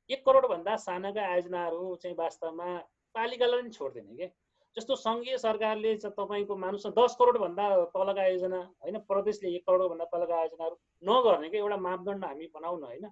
एक 0.10 0.26
करोडभन्दा 0.26 0.76
सानाका 0.86 1.22
आयोजनाहरू 1.26 1.96
चाहिँ 2.04 2.16
वास्तवमा 2.18 2.68
पालिकालाई 3.16 3.62
पनि 3.62 3.70
छोड्दैन 3.70 4.16
क्या। 4.16 4.28
जस्तो 4.76 4.96
सङ्घीय 4.96 5.38
सरकारले 5.38 5.96
तपाईँको 6.04 6.56
मानुस 6.58 6.88
दस 7.00 7.16
करोडभन्दा 7.20 7.66
तलका 7.96 8.22
आयोजना 8.22 8.60
होइन 8.84 8.98
प्रदेशले 9.12 9.56
एक 9.56 9.64
करोडभन्दा 9.68 10.06
तलका 10.14 10.36
आयोजनाहरू 10.40 10.76
नगर्ने 11.04 11.50
क्या 11.50 11.62
एउटा 11.62 11.78
मापदण्ड 11.88 12.26
हामी 12.26 12.48
बनाउन 12.56 12.84
होइन। 12.84 13.06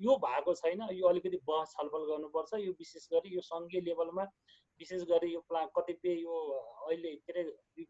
यो 0.00 0.16
भएको 0.22 0.54
छैन। 0.54 0.80
यो 0.92 1.08
अलिकति 1.08 1.38
बहस 1.46 1.74
छलफल 1.74 2.02
गर्नुपर्छ। 2.10 2.54
यो 2.60 2.72
विशेष 2.78 3.08
गरी 3.12 3.34
यो 3.34 3.40
सङ्घीय 3.50 3.80
लेभलमा 3.80 4.24
विशेष 4.80 5.02
गरी 5.10 5.32
यो 5.32 5.40
प्ला 5.48 5.64
कतिपय 5.76 6.14
यो 6.20 6.36
अहिले 6.88 7.14
के 7.16 7.32
अरे 7.32 7.42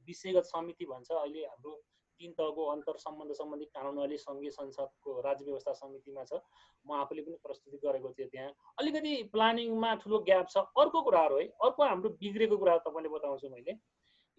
विषयगत 0.06 0.44
समिति 0.44 0.84
भन्छ 0.86 1.10
अहिले 1.12 1.44
हाम्रो 1.46 1.74
तिन 2.20 2.32
तहको 2.32 2.64
अन्तर 2.72 2.96
सम्बन्ध 2.98 3.32
सम्बन्धी 3.36 3.64
कानुन 3.76 3.98
अहिले 4.02 4.16
सङ्घीय 4.16 4.50
संसदको 4.50 5.20
राज्य 5.20 5.44
व्यवस्था 5.44 5.72
समितिमा 5.80 6.24
छ। 6.24 6.40
म 6.86 6.92
आफूले 7.00 7.22
पनि 7.22 7.36
प्रस्तुति 7.42 7.78
गरेको 7.84 8.12
थिएँ 8.18 8.28
त्यहाँ। 8.28 8.52
अलिकति 8.80 9.12
प्लानिङमा 9.32 9.94
ठुलो 10.02 10.18
ग्याप 10.28 10.48
छ। 10.48 10.56
अर्को 10.80 11.02
कुराहरू 11.02 11.36
है 11.38 11.46
अर्को 11.60 11.82
हाम्रो 11.84 12.10
बिग्रेको 12.22 12.56
कुरा 12.56 12.76
तपाईँले 12.86 13.08
बताउँछु 13.16 13.48
मैले। 13.52 13.72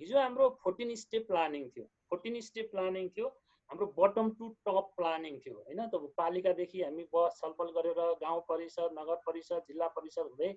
हिजो 0.01 0.17
हाम्रो 0.19 0.49
फोर्टिन 0.63 0.95
स्टेप 0.95 1.27
प्लानिङ 1.27 1.69
थियो। 1.69 1.85
फोर्टिन 2.09 2.39
स्टेप 2.41 2.71
प्लानिङ 2.71 3.09
थियो। 3.17 3.29
हाम्रो 3.69 3.85
बटम 3.95 4.29
टु 4.39 4.47
टप 4.65 4.91
प्लानिङ 4.97 5.37
थियो 5.45 5.55
होइन? 5.55 5.79
त 5.93 6.11
पालिकादेखि 6.17 6.81
हामी 6.81 7.03
बस 7.15 7.39
छलफल 7.41 7.71
गरेर 7.77 7.99
गाउँ 8.21 8.41
परिषद 8.49 8.95
नगर 8.99 9.17
परिषद 9.27 9.65
जिल्ला 9.67 9.87
परिषद 9.97 10.29
हुँदै 10.31 10.51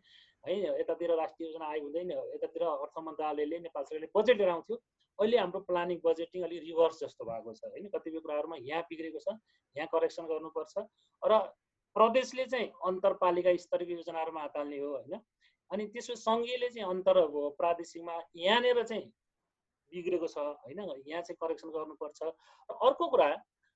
है 0.44 0.58
यतातिर 0.80 1.14
राष्ट्रिय 1.20 1.48
योजना 1.48 1.70
आयोग 1.70 1.84
हुँदै 1.86 2.04
यतातिर 2.34 2.62
अर्थ 2.68 3.02
मन्त्रालयले 3.08 3.58
नेपाल 3.66 3.84
सरकारले 3.84 4.10
बजेट 4.18 4.36
लिएर 4.38 4.50
आउँथ्यो 4.50 4.76
अहिले 5.18 5.38
हाम्रो 5.38 5.60
प्लानिङ 5.70 5.98
बजेटिङ 6.04 6.44
अलिक 6.44 6.62
रिभर्स 6.68 7.00
जस्तो 7.00 7.24
भएको 7.30 7.54
छ 7.54 7.72
होइन? 7.72 7.88
कतिपय 7.96 8.20
कुराहरूमा 8.20 8.56
यहाँ 8.62 8.82
बिग्रेको 8.90 9.24
छ 9.26 9.36
यहाँ 9.76 9.88
करेक्सन 9.94 10.30
गर्नुपर्छ। 10.30 10.86
र 11.22 11.42
प्रदेशले 11.96 12.44
चाहिँ 12.46 12.68
अन्तरपालिका 12.86 13.56
स्तरीय 13.58 13.94
योजनाहरूमा 13.94 14.40
हात 14.40 14.56
हाल्ने 14.56 14.78
हो 14.78 14.90
होइन? 14.94 15.20
अनि 15.70 15.86
त्यसपछि 15.94 16.22
सङ्घीयले 16.22 16.68
चाहिँ 16.70 16.88
अन्तर 16.90 17.18
प्रादेशिकमा 17.58 18.14
यहाँनिर 18.36 18.82
चाहिँ 18.84 19.04
बिग्रेको 19.92 20.26
छ 20.26 20.38
होइन? 20.38 20.80
यहाँ 21.06 21.22
चाहिँ 21.22 21.36
करेक्सन 21.42 21.68
गर्नुपर्छ। 21.70 22.22
र 22.22 22.74
अर्को 22.88 23.08
कुरा 23.08 23.30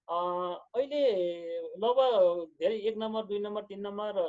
अहिले 0.08 1.02
लगभग 1.80 2.12
धेरै 2.60 2.76
एक 2.88 2.96
नम्बर 2.98 3.22
दुई 3.26 3.38
नम्बर 3.40 3.62
तिन 3.68 3.80
नम्बर 3.86 4.20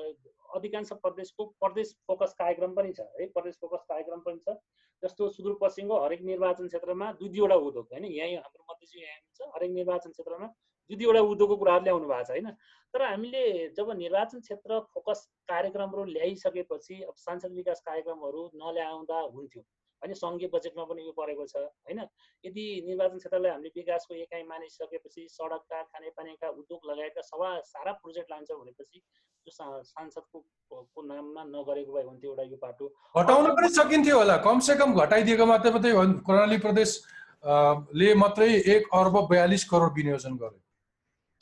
अधिकांश 0.55 0.91
प्रदेशको 1.03 1.45
प्रदेश 1.59 1.93
फोकस 2.07 2.33
कार्यक्रम 2.39 2.75
पनि 2.75 2.93
छ 2.93 2.99
है? 3.19 3.25
प्रदेश 3.35 3.57
फोकस 3.61 3.83
कार्यक्रम 3.89 4.19
पनि 4.27 4.39
छ 4.47 4.55
जस्तो 5.03 5.29
सुदूरपश्चिमको 5.29 5.95
हरेक 6.03 6.21
निर्वाचन 6.23 6.67
क्षेत्रमा 6.67 7.11
दुई 7.19 7.29
दुईवटा 7.29 7.55
उद्योग 7.67 7.91
होइन? 7.91 8.05
यहीँ 8.05 8.35
हाम्रो 8.37 8.63
मध्यजी 8.71 9.01
यहाँ 9.01 9.17
हुन्छ 9.17 9.55
हरेक 9.55 9.71
निर्वाचन 9.71 10.11
क्षेत्रमा 10.11 10.47
दुई 10.47 10.95
दुईवटा 10.95 11.21
उद्योगको 11.33 11.55
कुराहरू 11.57 11.83
ल्याउनु 11.83 12.07
भएको 12.07 12.23
छ 12.23 12.31
होइन? 12.31 12.49
तर 12.93 13.01
हामीले 13.03 13.43
जब 13.77 13.91
निर्वाचन 13.99 14.39
क्षेत्र 14.39 14.79
फोकस 14.95 15.27
कार्यक्रमहरू 15.51 16.03
ल्याइसकेपछि 16.15 17.01
अब 17.03 17.15
सांसद 17.19 17.51
विकास 17.59 17.81
कार्यक्रमहरू 17.85 18.49
नल्याउँदा 18.55 19.19
हुन्थ्यो। 19.35 19.63
होइन 20.01 20.13
सङ्घीय 20.13 20.49
बजेटमा 20.53 20.83
पनि 20.85 21.05
यो 21.05 21.11
परेको 21.19 21.45
छ 21.51 21.55
होइन? 21.57 21.99
यदि 22.43 22.63
निर्वाचन 22.87 23.17
क्षेत्रलाई 23.17 23.51
हामीले 23.51 23.71
विकासको 23.75 24.13
एकाइ 24.15 24.43
मानिसकेपछि 24.51 25.27
सडकका 25.31 25.81
खानेपानीका 25.91 26.49
उद्योग 26.59 26.81
लगायतका 26.91 27.21
सभा 27.31 27.49
सारा 27.71 27.91
प्रोजेक्ट 28.03 28.31
लान्छौँ 28.31 28.59
भनेपछि 28.59 28.99
त्यो 28.99 29.51
सांसदको 29.83 30.39
को 30.69 31.01
नाममा 31.05 31.43
नगरेको 31.55 31.91
भए 31.93 32.03
हुन्थ्यो 32.03 32.29
एउटा 32.31 32.43
यो 32.43 32.57
बाटो 32.61 32.85
घटाउन 33.15 33.49
पनि 33.55 33.69
सकिन्थ्यो 33.75 34.17
होला। 34.17 34.37
कमसे 34.45 34.75
कम 34.75 34.93
घटाइदिएको 35.01 35.45
मात्रै 35.45 35.71
मात्रै 35.71 35.91
कर्णाली 36.27 36.57
प्रदेश 36.65 36.89
ले 37.99 38.13
मात्रै 38.21 38.47
एक 38.75 38.87
अर्ब 38.99 39.15
बयालिस 39.29 39.63
करोड 39.69 39.93
विनियोजन 39.97 40.37
गर्यो। 40.37 40.59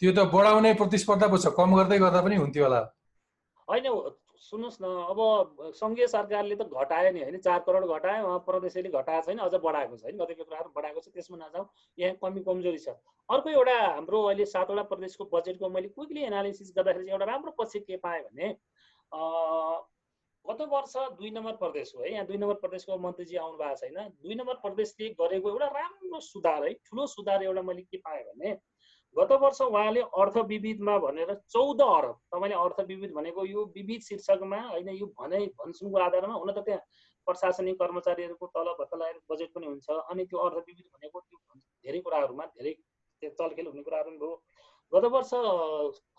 त्यो 0.01 0.11
त 0.11 0.19
बढाउने 0.33 0.73
प्रतिस्पर्धा 0.81 1.27
पो 1.31 1.37
छ। 1.37 1.53
कम 1.59 1.75
गर्दै 1.75 1.97
गर्दा 1.99 2.21
पनि 2.21 2.35
हुन्थ्यो 2.35 2.63
होला। 2.63 2.81
होइन 3.67 3.85
सुन्नुहोस् 4.53 4.81
न 4.81 4.85
अब 5.11 5.19
सङ्घीय 5.75 6.07
सरकारले 6.07 6.55
त 6.55 6.69
घटायो 6.81 7.11
नि 7.13 7.21
होइन 7.23 7.37
चार 7.41 7.59
करोड 7.67 7.85
घटायो 7.89 8.25
उहाँ 8.25 8.39
प्रदेशले 8.47 8.89
घटाएको 8.91 9.25
छैन 9.27 9.39
अझ 9.45 9.53
बढाएको 9.63 9.97
छ 9.97 10.03
होइन 10.05 10.17
कतिपय 10.19 10.43
कुराहरू 10.43 10.69
बढाएको 10.75 10.99
छ 11.01 11.13
त्यसमा 11.15 11.37
नजाउँ 11.39 11.65
यहाँ 11.97 12.15
कमी 12.21 12.43
कमजोरी 12.45 12.81
छ। 12.83 12.93
अर्को 13.29 13.49
एउटा 13.51 13.77
हाम्रो 13.81 14.21
अहिले 14.25 14.45
सातवटा 14.51 14.83
प्रदेशको 14.91 15.25
बजेटको 15.33 15.69
मैले 15.69 15.89
क्विकली 15.95 16.21
एनालिसिस 16.25 16.73
गर्दाखेरि 16.75 17.05
चाहिँ 17.05 17.17
एउटा 17.17 17.31
राम्रो 17.31 17.51
पक्ष 17.57 17.81
के 17.87 17.97
पाएँ 18.05 18.21
भने 18.23 18.53
गत 20.45 20.61
वर्ष 20.69 20.93
दुई 21.17 21.29
नम्बर 21.31 21.55
प्रदेश 21.57 21.91
हो 21.95 22.01
है 22.03 22.11
यहाँ 22.11 22.25
दुई 22.27 22.37
नम्बर 22.37 22.55
प्रदेशको 22.61 22.97
मन्त्रीजी 22.99 23.35
आउनु 23.39 23.57
भएको 23.57 23.75
छैन। 23.81 23.97
दुई 24.21 24.35
नम्बर 24.35 24.55
प्रदेशले 24.63 25.09
गरेको 25.19 25.49
एउटा 25.49 25.67
राम्रो 25.75 26.19
सुधार 26.21 26.63
है 26.63 26.73
ठुलो 26.83 27.05
सुधार 27.09 27.43
एउटा 27.43 27.61
मैले 27.63 27.81
के 27.87 27.97
पाएँ 28.07 28.23
भने 28.23 28.51
गत 29.15 29.31
वर्ष 29.41 29.61
उहाँले 29.61 30.01
अर्थ 30.17 30.37
विविधमा 30.47 30.97
भनेर 30.99 31.33
चौध 31.49 31.81
अरब 31.83 32.15
तपाईँले 32.33 32.55
अर्थ 32.57 32.79
विविध 32.87 33.11
भनेको 33.13 33.45
यो 33.45 33.65
विविध 33.75 34.01
शीर्षकमा 34.01 34.61
होइन 34.67 34.89
यो 34.91 35.05
भनाइ 35.19 35.45
भनसुनको 35.59 35.99
आधारमा 36.01 36.33
हुन 36.35 36.51
त 36.51 36.65
त्यहाँ 36.65 36.81
प्रशासनिक 37.27 37.75
कर्मचारीहरूको 37.79 38.47
तलब 38.55 38.75
भत्ता 38.79 39.11
बजेट 39.29 39.53
पनि 39.53 39.67
हुन्छ 39.67 39.89
अनि 39.89 40.25
त्यो 40.25 40.39
अर्थ 40.39 40.57
विविध 40.63 40.85
भनेको 40.87 41.19
त्यो 41.21 41.59
धेरै 41.85 41.99
कुराहरूमा 41.99 42.45
धेरै 42.57 42.73
चलखेल 43.21 43.67
हुने 43.67 43.83
कुराहरू 43.83 44.11
पनि 44.11 44.35
गत 44.91 45.05
वर्ष 45.11 45.31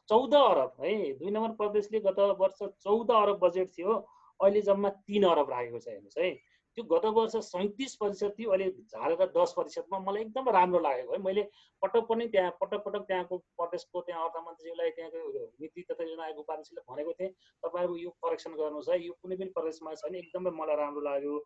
चौध 0.09 0.35
अरब 0.37 0.73
है 0.81 0.95
दुई 1.19 1.31
नम्बर 1.31 1.53
प्रदेशले 1.59 2.01
गत 2.07 2.19
वर्ष 2.41 2.63
चौध 2.81 3.11
अरब 3.19 3.39
बजेट 3.43 3.71
थियो 3.77 3.93
अहिले 4.41 4.61
जम्मा 4.63 4.89
तिन 5.05 5.25
अरब 5.27 5.51
राखेको 5.51 5.79
छ 5.79 5.89
हेर्नुहोस् 5.89 6.19
है। 6.19 6.31
त्यो 6.77 6.85
गत 6.91 7.05
वर्ष 7.17 7.37
सैँतिस 7.47 7.95
प्रतिशत 7.97 8.35
थियो 8.39 8.51
अहिले 8.51 8.71
झारेर 8.71 9.27
दस 9.37 9.53
प्रतिशतमा 9.57 9.99
मलाई 10.07 10.23
एकदम 10.23 10.49
राम्रो 10.57 10.81
लागेको 10.87 11.13
है। 11.13 11.19
मैले 11.23 11.43
पटक 11.83 12.07
पनि 12.09 12.27
त्यहाँ 12.29 12.51
पटक 12.61 12.83
पटक 12.87 13.07
त्यहाँको 13.09 13.39
प्रदेशको 13.61 14.01
त्यहाँ 14.01 14.25
अर्थमन्त्रीज्यूलाई 14.25 14.91
त्यहाँको 14.97 15.45
नीति 15.61 15.87
तथा 15.91 16.05
योजना 16.05 16.29
उपाध्यक्षले 16.43 16.83
भनेको 16.91 17.13
थिएँ 17.21 17.31
तपाईँहरू 17.63 17.97
यो 17.97 18.11
करेक्सन 18.25 18.53
गर्नुहोस् 18.59 18.91
है। 18.91 18.99
यो 19.07 19.13
कुनै 19.23 19.37
पनि 19.37 19.51
प्रदेशमा 19.55 19.95
छैन। 20.03 20.15
एकदमै 20.15 20.51
मलाई 20.51 20.77
राम्रो 20.77 21.01
लाग्यो। 21.01 21.39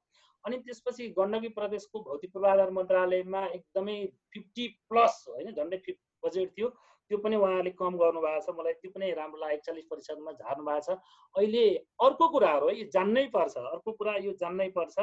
अनि 0.45 0.57
त्यसपछि 0.65 1.09
गण्डकी 1.19 1.49
प्रदेशको 1.55 2.01
भौतिक 2.09 2.33
पूर्वाधार 2.33 2.71
मन्त्रालयमा 2.79 3.41
एकदमै 3.55 3.97
फिफ्टी 4.33 4.67
प्लस 4.89 5.25
होइन 5.29 5.53
झन्डै 5.53 5.79
फिफ 5.87 5.97
बजेट 6.25 6.57
थियो। 6.57 6.69
त्यो 7.09 7.19
पनि 7.25 7.37
उहाँले 7.37 7.71
कम 7.81 7.97
गर्नुभएको 7.97 8.41
छ। 8.47 8.57
मलाई 8.59 8.75
त्यो 8.81 8.91
पनि 8.95 9.13
राम्रो 9.21 9.41
लाग्यो। 9.41 9.57
एकचालिस 9.57 9.87
प्रतिशतमा 9.91 10.33
झार्नु 10.33 10.65
भएको 10.65 10.81
छ। 10.87 10.99
अहिले 11.35 11.65
अर्को 12.07 12.29
कुराहरू 12.35 12.69
यो 12.71 12.87
जान्नै 12.97 13.27
पर्छ। 13.37 13.57
अर्को 13.75 13.93
कुरा 13.93 14.15
यो 14.25 14.33
जान्नै 14.43 14.69
पर्छ। 14.77 14.97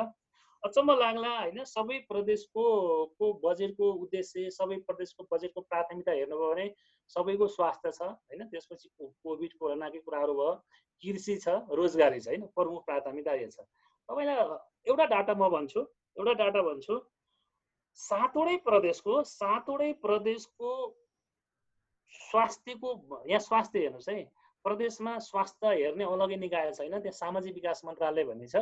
अचम्म 0.63 0.93
लाग्ला 0.97 1.31
होइन 1.39 1.63
सबै 1.69 1.97
प्रदेशको 2.09 2.63
को 3.17 3.25
बजेटको 3.41 3.85
उद्देश्य 4.03 4.49
सबै 4.49 4.77
प्रदेशको 4.87 5.27
बजेटको 5.31 5.61
प्राथमिकता 5.61 6.11
हेर्नुभयो 6.11 6.51
भने 6.51 6.65
सबैको 7.09 7.47
स्वास्थ्य 7.55 7.91
छ 7.91 8.01
होइन? 8.01 8.41
त्यसपछि 8.49 8.89
कोभिड 8.99 9.53
कोरोनाकै 9.59 9.99
कुराहरू 10.05 10.33
भयो। 10.33 10.53
कृषि 11.03 11.35
छ 11.43 11.47
रोजगारी 11.81 12.19
छ 12.19 12.27
होइन? 12.27 12.45
प्रमुख 12.55 12.85
प्राथमिकता 12.85 13.33
यो 13.41 13.49
छ। 13.49 13.67
तपाईँलाई 14.09 14.57
एउटा 14.89 15.05
डाटा 15.13 15.33
म 15.33 15.49
भन्छु 15.53 15.81
एउटा 16.17 16.33
डाटा 16.41 16.61
भन्छु। 16.69 16.95
सातवटै 17.99 18.57
प्रदेशको 18.65 19.13
सातवटै 19.23 19.91
प्रदेशको 20.01 20.71
स्वास्थ्यको 22.21 22.89
यहाँ 23.29 23.39
स्वास्थ्य 23.39 23.79
हेर्नुहोस् 23.79 24.09
है 24.09 24.23
प्रदेशमा 24.65 25.17
स्वास्थ्य 25.21 25.67
हेर्ने 25.75 26.03
अलग्गै 26.03 26.37
निकाय 26.41 26.71
छैन 26.73 26.97
त्यहाँ 26.97 27.19
सामाजिक 27.21 27.53
विकास 27.53 27.81
मन्त्रालय 27.85 28.23
भन्ने 28.25 28.47
छ। 28.47 28.55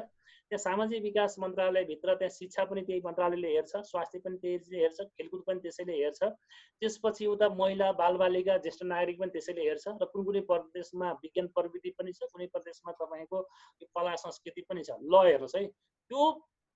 त्यहाँ 0.51 0.63
सामाजिक 0.63 1.01
विकास 1.03 1.35
मन्त्रालयभित्र 1.39 2.15
त्यहाँ 2.15 2.35
शिक्षा 2.37 2.63
पनि 2.67 2.81
त्यही 2.87 3.01
मन्त्रालयले 3.05 3.49
हेर्छ 3.55 3.73
स्वास्थ्य 3.91 4.19
पनि 4.25 4.37
त्यसले 4.37 4.77
हेर्छ 4.83 4.99
खेलकुद 5.01 5.41
पनि 5.47 5.59
त्यसैले 5.63 5.93
हेर्छ। 5.93 6.21
त्यसपछि 6.23 7.25
उता 7.25 7.49
महिला 7.55 7.91
बालबालिका 8.01 8.57
ज्येष्ठ 8.65 8.83
नागरिक 8.83 9.19
पनि 9.19 9.31
त्यसैले 9.31 9.63
हेर्छ 9.69 9.85
र 9.87 10.05
कुन 10.11 10.23
कुनै 10.27 10.41
प्रदेशमा 10.51 11.11
विज्ञान 11.23 11.47
प्रविधि 11.55 11.89
पनि 11.97 12.11
छ 12.11 12.27
कुनै 12.33 12.47
प्रदेशमा 12.51 12.91
तपाईँको 12.99 13.41
कला 13.95 14.15
संस्कृति 14.25 14.61
पनि 14.69 14.83
छ। 14.83 14.99
ल 14.99 15.13
हेर्नुहोस् 15.23 15.55
है 15.55 15.65
त्यो 16.11 16.21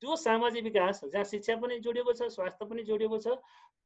त्यो 0.01 0.15
सामाजिक 0.17 0.63
विकास 0.63 1.01
जहाँ 1.05 1.23
शिक्षा 1.25 1.55
पनि 1.61 1.79
जोडिएको 1.85 2.13
छ 2.13 2.27
स्वास्थ्य 2.33 2.65
पनि 2.65 2.83
जोडिएको 2.83 3.17
छ 3.19 3.27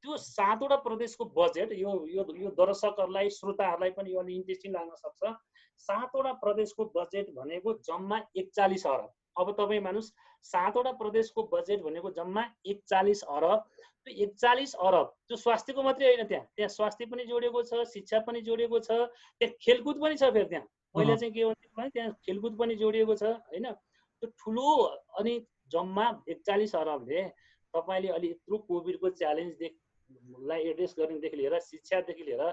त्यो 0.04 0.18
सातवटा 0.18 0.76
प्रदेशको 0.86 1.26
बजेट 1.38 1.72
यो 1.74 1.92
यो 2.10 2.26
यो 2.38 2.50
दर्शकहरूलाई 2.58 3.30
श्रोताहरूलाई 3.32 3.92
पनि 3.98 4.14
यो 4.14 4.20
अलिक 4.20 4.36
इन्ट्रेस्टिङ 4.36 4.74
लाग्न 4.74 4.96
सक्छ। 4.98 5.34
सातवटा 5.80 6.32
प्रदेशको 6.42 6.86
बजेट 6.96 7.30
भनेको 7.36 7.74
जम्मा 7.88 8.18
एकचालिस 8.38 8.86
अरब। 8.88 9.12
अब 9.38 9.52
तपाईँ 9.60 9.82
मानुस् 9.82 10.10
सातवटा 10.46 10.92
प्रदेशको 11.02 11.44
बजेट 11.54 11.82
भनेको 11.84 12.12
जम्मा 12.18 12.44
एकचालिस 12.66 13.24
अरब। 13.30 13.64
त्यो 14.04 14.14
एकचालिस 14.26 14.74
अरब 14.82 15.08
त्यो 15.28 15.38
स्वास्थ्यको 15.38 15.84
मात्रै 15.84 16.08
होइन 16.08 16.28
त्यहाँ। 16.28 16.46
त्यहाँ 16.56 16.70
स्वास्थ्य 16.70 17.06
पनि 17.06 17.26
जोडिएको 17.26 17.64
छ 17.64 17.84
शिक्षा 17.94 18.20
पनि 18.28 18.42
जोडिएको 18.42 18.80
छ 18.80 18.92
त्यहाँ 18.92 19.54
खेलकुद 19.62 20.02
पनि 20.02 20.16
छ 20.18 20.34
फेरि 20.34 20.50
त्यहाँ। 20.50 20.68
पहिला 20.96 21.16
चाहिँ 21.16 21.34
के 21.34 21.42
हुन्छ 21.44 21.66
भने 21.78 21.90
त्यहाँ 21.90 22.12
खेलकुद 22.26 22.58
पनि 22.60 22.76
जोडिएको 22.76 23.16
छ 23.16 23.24
होइन? 23.24 23.72
त्यो 23.72 24.30
ठुलो 24.40 24.68
अनि 25.20 25.40
जम्मा 25.74 26.06
एकचालिस 26.30 26.76
अरबले 26.76 27.22
तपाईँले 27.74 28.10
अलि 28.18 28.30
यत्रो 28.32 28.58
कोभिडको 28.68 29.10
च्यालेन्जदेखि 29.22 29.80
लाई 30.48 30.62
एड्रेस 30.70 30.96
गर्नेदेखि 30.98 31.38
लिएर 31.38 31.60
शिक्षादेखि 31.62 32.24
लिएर 32.24 32.44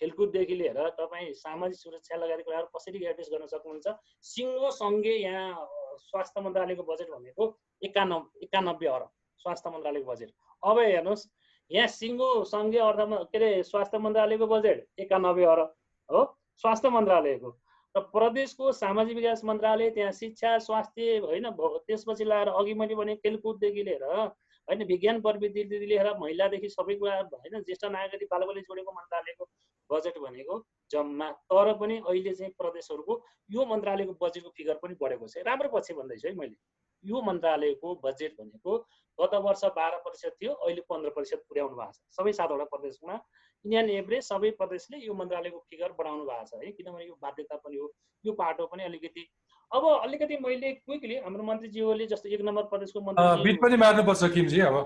खेलकुददेखि 0.00 0.54
लिएर 0.54 0.78
तपाईँ 0.98 1.32
सामाजिक 1.34 1.78
सुरक्षा 1.78 2.16
लगायत 2.16 2.44
कुराहरू 2.44 2.66
कसरी 2.76 3.04
एड्रेस 3.04 3.28
गर्न 3.32 3.46
सक्नुहुन्छ? 3.52 3.86
सिङ्गो 4.22 4.70
सँगै 4.70 5.16
यहाँ 5.18 5.66
स्वास्थ्य 5.98 6.40
मन्त्रालयको 6.40 6.82
बजेट 6.90 7.08
भनेको 7.10 7.44
एकानब्बे 7.82 8.44
एकानब्बे 8.46 8.86
अरब 8.86 9.10
स्वास्थ्य 9.40 9.70
मन्त्रालयको 9.70 10.10
बजेट। 10.12 10.30
अब 10.62 10.78
हेर्नुहोस् 10.78 11.24
यहाँ 11.70 11.88
सिङ्गो 11.94 12.28
सँगै 12.46 12.78
अर्थ 12.80 13.00
के 13.32 13.38
अरे 13.38 13.62
स्वास्थ्य 13.70 13.98
मन्त्रालयको 13.98 14.46
बजेट 14.46 14.86
एकानब्बे 15.00 15.44
अरब 15.54 15.74
हो 16.08 16.20
स्वास्थ्य 16.64 16.88
मन्त्रालयको। 16.90 17.50
र 17.94 18.00
प्रदेशको 18.12 18.72
सामाजिक 18.72 19.16
विकास 19.16 19.44
मन्त्रालय 19.44 19.90
त्यहाँ 19.90 20.12
शिक्षा 20.12 20.58
स्वास्थ्य 20.58 21.18
होइन 21.18 21.50
त्यसपछि 21.50 22.24
लगाएर 22.24 22.48
अघि 22.50 22.74
मैले 22.74 22.94
भने 22.94 23.14
खेलकुददेखि 23.16 23.82
लिएर 23.82 24.04
होइन 24.04 24.84
विज्ञान 24.84 25.20
प्रविधिदेखि 25.20 25.86
लिएर 25.86 26.12
महिलादेखि 26.18 26.68
सबै 26.68 26.94
कुरा 26.94 27.16
होइन 27.34 27.62
ज्येष्ठ 27.62 27.84
नागरिक 27.90 28.28
बालबालिका 28.30 28.68
जोडेको 28.68 28.92
मन्त्रालयको 28.92 29.44
बजेट 29.90 30.18
भनेको 30.18 30.56
जम्मा। 30.90 31.30
तर 31.48 31.72
पनि 31.80 31.96
अहिले 31.98 32.34
चाहिँ 32.34 32.52
प्रदेशहरूको 32.58 33.14
यो 33.50 33.64
मन्त्रालयको 33.66 34.12
बजेटको 34.22 34.50
फिगर 34.56 34.74
पनि 34.82 34.94
बढेको 35.00 35.26
छ। 35.26 35.44
राम्रो 35.48 35.68
पछि 35.74 35.94
भन्दैछु 35.94 36.28
है 36.28 36.34
मैले। 36.34 36.56
यो 37.04 37.22
मन्त्रालयको 37.22 37.94
बजेट 38.04 38.32
भनेको 38.40 38.76
गत 39.18 39.34
वर्ष 39.44 39.64
बाह्र 39.76 39.96
प्रतिशत 40.04 40.34
थियो 40.42 40.52
अहिले 40.52 40.82
पन्ध्र 40.90 41.10
प्रतिशत 41.10 41.44
पुर्याउनु 41.48 41.76
भएको 41.76 41.92
छ। 41.92 42.16
सबै 42.16 42.32
सातवटा 42.38 42.64
प्रदेशमा 42.74 43.14
इन्डियन 43.64 43.90
एभरेज 43.90 44.22
सबै 44.24 44.50
प्रदेशले 44.58 44.98
यो 45.06 45.14
मन्त्रालयको 45.20 45.58
फिगर 45.70 45.92
बढाउनु 46.00 46.24
भएको 46.30 46.44
छ 46.50 46.64
है 46.64 46.72
किनभने 46.72 47.06
यो 47.06 47.18
बाध्यता 47.22 47.56
पनि 47.64 47.76
हो 47.76 47.92
यो 48.24 48.32
पाटो 48.42 48.66
पनि 48.74 48.84
अलिकति 48.90 49.24
अब 49.70 49.86
अलिकति 49.94 50.36
मैले 50.42 50.72
क्विकली 50.74 51.16
हाम्रो 51.24 51.44
मन्त्रीज्यूले 51.44 52.06
जस्तो 52.12 52.28
एक 52.34 52.42
नम्बर 52.50 52.68
प्रदेशको 52.74 53.00
मन्त्री 53.08 53.56
पनि 53.64 53.76
मार्नुपर्छ 53.84 54.30
किमजी 54.34 54.60
अब 54.68 54.78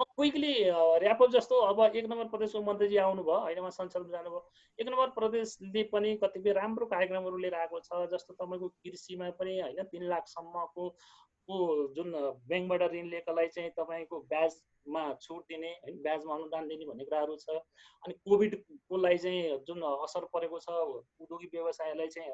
क्विकली 0.00 0.52
ऱ्यापअप 0.64 1.30
जस्तो 1.30 1.56
अब 1.62 1.80
एक 1.96 2.04
नम्बर 2.04 2.28
प्रदेशको 2.28 2.62
मन्त्रीजी 2.62 2.96
आउनुभयो 2.96 3.38
होइन 3.38 3.58
उहाँ 3.58 3.70
संसदमा 3.70 4.10
जानुभयो। 4.10 4.40
एक 4.78 4.88
नम्बर 4.88 5.08
प्रदेशले 5.16 5.82
पनि 5.92 6.14
कतिपय 6.22 6.52
राम्रो 6.52 6.86
कार्यक्रमहरू 6.86 7.36
लिएर 7.36 7.54
आएको 7.54 7.80
छ 7.80 8.06
जस्तो 8.12 8.34
तपाईँको 8.34 8.68
कृषिमा 8.68 9.30
पनि 9.40 9.60
होइन 9.60 9.82
तिन 9.92 10.04
लाखसम्मको 10.08 10.88
को 11.48 11.56
जुन 11.94 12.12
ब्याङ्कबाट 12.48 12.82
ऋण 12.92 13.06
लिएकोलाई 13.10 13.48
चाहिँ 13.48 13.70
तपाईँको 13.78 14.20
ब्याजमा 14.30 15.02
छुट 15.20 15.42
दिने 15.48 15.70
होइन 15.84 16.00
ब्याजमा 16.02 16.34
अनुदान 16.34 16.68
दिने 16.68 16.84
भन्ने 16.86 17.04
कुराहरू 17.04 17.36
छ। 17.36 17.60
अनि 18.04 18.14
कोभिडकोलाई 18.24 19.18
चाहिँ 19.18 19.58
जुन 19.68 19.82
असर 19.82 20.24
परेको 20.32 20.58
छ 20.60 20.80
उद्योगिक 21.20 21.54
व्यवसायलाई 21.54 22.08
चाहिँ 22.08 22.32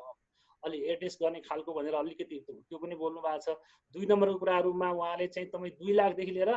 अलि 0.62 0.78
एड्रेस 0.92 1.18
गर्ने 1.22 1.40
खालको 1.40 1.72
भनेर 1.72 1.94
अलिकति 1.94 2.38
त्यो 2.46 2.78
पनि 2.78 2.94
बोल्नु 2.96 3.20
भएको 3.20 3.44
छ। 3.44 3.58
दुई 3.94 4.06
नम्बरको 4.06 4.38
कुराहरूमा 4.38 4.90
उहाँले 4.92 5.26
चाहिँ 5.28 5.48
तपाईँ 5.50 5.72
दुई 5.80 5.92
लाखदेखि 5.94 6.32
लिएर 6.32 6.52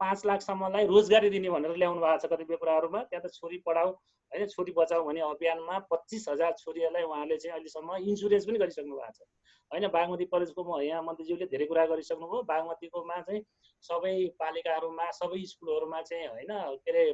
पाँच 0.00 0.24
लाखसम्मलाई 0.26 0.86
रोजगारी 0.86 1.30
दिने 1.30 1.50
भनेर 1.50 1.76
ल्याउनु 1.76 2.00
भएको 2.00 2.18
छ 2.18 2.32
कतिपय 2.32 2.56
कुराहरूमा। 2.56 3.00
त्यहाँ 3.10 3.22
त 3.24 3.32
छोरी 3.34 3.58
पढाऊ 3.66 3.90
होइन 4.32 4.46
छोरी 4.48 4.72
बचाऊ 4.72 5.04
भन्ने 5.04 5.20
अभियानमा 5.28 5.78
पच्चिस 5.90 6.28
हजार 6.28 6.52
छोरीहरूलाई 6.58 7.04
उहाँले 7.04 7.36
चाहिँ 7.36 7.54
अहिलेसम्म 7.54 7.96
इन्सुरेन्स 8.08 8.44
पनि 8.46 8.58
गरिसक्नु 8.58 8.96
भएको 8.96 9.12
छ। 9.12 9.28
होइन 9.70 9.86
बागमती 9.88 10.24
प्रदेशको 10.32 10.62
म 10.64 10.80
यहाँ 10.82 11.02
मन्त्रीज्यूले 11.02 11.46
धेरै 11.46 11.66
कुरा 11.66 11.84
गरिसक्नुभयो। 11.92 12.42
बागमतीकोमा 12.48 13.18
चाहिँ 13.26 13.42
सबै 13.84 14.14
पालिकाहरूमा 14.40 15.06
सबै 15.18 15.42
स्कुलहरूमा 15.52 16.00
चाहिँ 16.08 16.26
होइन 16.28 16.52
के 16.84 16.90
अरे 16.90 17.04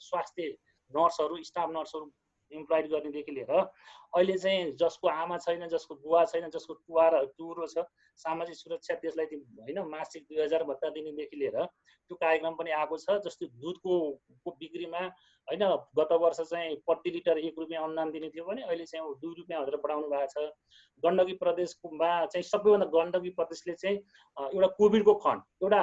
स्वास्थ्य 0.00 0.48
नर्सहरू 0.92 1.42
स्टाफ 1.50 1.68
नर्सहरू 1.70 2.04
इम्प्लोइड 2.54 2.90
गर्नेदेखि 2.90 3.32
लिएर 3.32 3.52
अहिले 3.54 4.36
चाहिँ 4.38 4.70
जसको 4.80 5.08
आमा 5.10 5.38
छैन 5.44 5.66
जसको 5.68 5.94
बुवा 6.02 6.24
छैन 6.32 6.48
जसको 6.50 6.74
टुवा 6.76 7.08
र 7.08 7.24
टुरो 7.38 7.66
छ 7.66 7.84
सामाजिक 8.18 8.56
सुरक्षा 8.56 8.94
त्यसलाई 9.02 9.26
त्यो 9.26 9.38
होइन 9.60 9.78
मासिक 9.90 10.22
दुई 10.24 10.42
हजार 10.42 10.64
भत्ता 10.64 10.90
दिनेदेखि 10.96 11.36
लिएर 11.36 11.56
त्यो 11.60 12.16
कार्यक्रम 12.16 12.54
पनि 12.54 12.70
आएको 12.80 12.98
छ 12.98 13.18
जस्तै 13.26 13.46
दुधको 13.58 13.94
बिक्रीमा 14.54 15.02
होइन 15.48 15.64
गत 15.98 16.12
वर्ष 16.20 16.40
चाहिँ 16.42 16.76
प्रति 16.86 17.10
लिटर 17.10 17.38
एक 17.40 17.58
रुपियाँ 17.58 17.82
अनुदान 17.84 18.10
दिने 18.10 18.28
थियो 18.28 18.44
भने 18.44 18.62
अहिले 18.62 18.84
चाहिँ 18.86 19.14
दुई 19.20 19.34
रुपियाँ 19.38 19.60
भनेर 19.62 19.76
बढाउनु 19.82 20.08
भएको 20.08 20.26
छ। 20.34 20.46
गण्डकी 21.02 21.32
प्रदेशमा 21.42 22.12
चाहिँ 22.26 22.42
सबैभन्दा 22.44 22.86
गण्डकी 22.94 23.30
प्रदेशले 23.40 23.74
चाहिँ 23.74 23.98
एउटा 24.48 24.68
कोभिडको 24.78 25.14
फन्ड 25.24 25.42
एउटा 25.62 25.82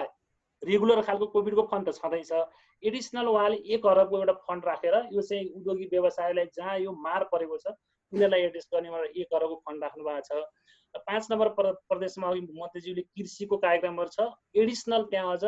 रेगुलर 0.64 1.02
खालको 1.02 1.26
कोभिडको 1.36 1.64
फन्ड 1.72 1.90
त 1.90 1.96
छँदैछ। 1.98 2.32
एडिसनल 2.84 3.28
उहाँले 3.28 3.58
एक 3.74 3.86
अरबको 3.86 4.18
एउटा 4.18 4.34
फन्ड 4.48 4.66
राखेर 4.66 4.96
यो 5.14 5.22
चाहिँ 5.22 5.50
उद्योगी 5.58 5.86
व्यवसायलाई 5.92 6.46
जहाँ 6.56 6.78
यो 6.80 6.92
मार 7.08 7.24
परेको 7.32 7.58
छ 7.58 7.74
उनीहरूलाई 8.14 8.42
एड्रेस 8.44 8.68
गर्ने 8.74 8.90
एक 9.22 9.34
अरबको 9.34 9.56
फन्ड 9.66 9.84
राख्नु 9.84 10.04
भएको 10.04 10.22
छ। 10.28 11.02
पाँच 11.08 11.28
नम्बर 11.32 11.50
प्र 11.58 11.72
प्रदेशमा 11.90 12.30
अघि 12.30 12.42
मन्त्रीज्यूले 12.42 13.02
कृषिको 13.02 13.58
कार्यक्रमहरू 13.58 14.10
छ। 14.12 14.28
एडिसनल 14.56 15.04
त्यहाँ 15.12 15.38
अझ 15.38 15.46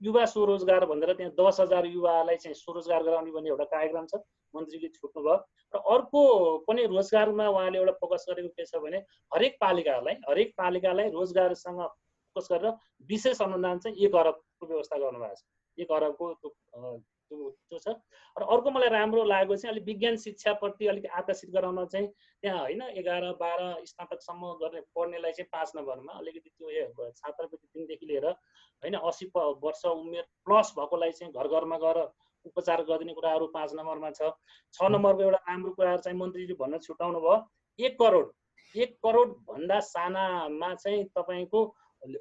युवा 0.00 0.24
स्वरोजगार 0.30 0.84
भनेर 0.86 1.12
त्यहाँ 1.18 1.32
दस 1.40 1.60
हजार 1.60 1.86
युवालाई 1.86 2.36
चाहिँ 2.36 2.54
स्वरोजगार 2.54 3.02
गराउने 3.02 3.30
भन्ने 3.32 3.48
एउटा 3.50 3.64
कार्यक्रम 3.72 4.06
छ 4.06 4.20
मन्त्रीले 4.54 4.88
छुट्नुभयो। 4.94 5.36
र 5.74 5.78
अर्को 5.94 6.22
पनि 6.68 6.84
रोजगारमा 6.86 7.48
उहाँले 7.48 7.78
एउटा 7.78 7.92
फोकस 8.00 8.26
गरेको 8.30 8.48
के 8.54 8.64
छ 8.64 8.82
भने 8.84 8.98
हरेक 9.34 9.56
पालिकालाई 9.60 10.14
हरेक 10.28 10.52
पालिकालाई 10.58 11.10
रोजगारसँग 11.10 11.80
फोकस 11.80 12.48
गरेर 12.52 12.72
विशेष 13.10 13.40
अनुदान 13.42 13.78
चाहिँ 13.78 13.96
एक 14.06 14.14
अरबको 14.56 14.66
व्यवस्था 14.66 14.96
गर्नुभएको 14.98 15.34
छ। 15.34 15.44
एक 15.78 15.90
अरबको 15.92 16.34
त्यो 16.34 17.78
छ। 17.78 17.88
र 18.36 18.42
अर्को 18.44 18.70
मलाई 18.70 18.88
राम्रो 18.88 19.24
लागेको 19.24 19.56
चाहिँ 19.56 19.72
अलिक 19.72 19.84
विज्ञान 19.84 20.16
शिक्षाप्रति 20.16 20.86
अलिक 20.86 21.06
आकर्षित 21.12 21.50
गराउन 21.50 21.84
चाहिँ 21.86 22.08
त्यहाँ 22.42 22.60
होइन 22.60 22.82
एघार 22.96 23.24
बाह्र 23.36 23.84
स्नातकसम्म 23.84 24.52
गर्ने 24.62 24.80
पढ्नेलाई 24.94 25.32
चाहिँ 25.32 25.48
पाँच 25.52 25.72
नम्बरमा 25.76 26.12
अलिकति 26.14 26.50
त्यो 26.50 27.10
छात्रवृत्ति 27.12 27.66
दिनदेखि 27.74 28.06
लिएर 28.06 28.26
होइन 28.26 28.94
असी 29.02 29.26
वर्ष 29.34 29.84
उमेर 29.86 30.24
प्लस 30.44 30.72
भएकोलाई 30.78 31.12
चाहिँ 31.12 31.32
घर 31.32 31.48
घरमा 31.50 31.76
गएर 31.78 31.98
उपचार 32.46 32.82
गरिदिने 32.84 33.12
कुराहरू 33.12 33.46
पाँच 33.52 33.74
नम्बरमा 33.74 34.10
छ। 34.10 34.30
छ 34.74 34.78
नम्बरको 34.86 35.22
एउटा 35.22 35.40
राम्रो 35.44 35.70
कुराहरू 35.74 36.00
चाहिँ 36.00 36.18
मन्त्रीले 36.18 36.54
भन्न 36.54 36.78
छुट्याउनु 36.78 37.20
भयो 37.20 37.36
एक 37.78 37.98
करोड 37.98 38.32
एक 38.74 38.90
करोड 39.02 39.28
भन्दा 39.48 39.78
सानामा 39.82 40.74
चाहिँ 40.74 41.04
तपाईँको 41.10 41.60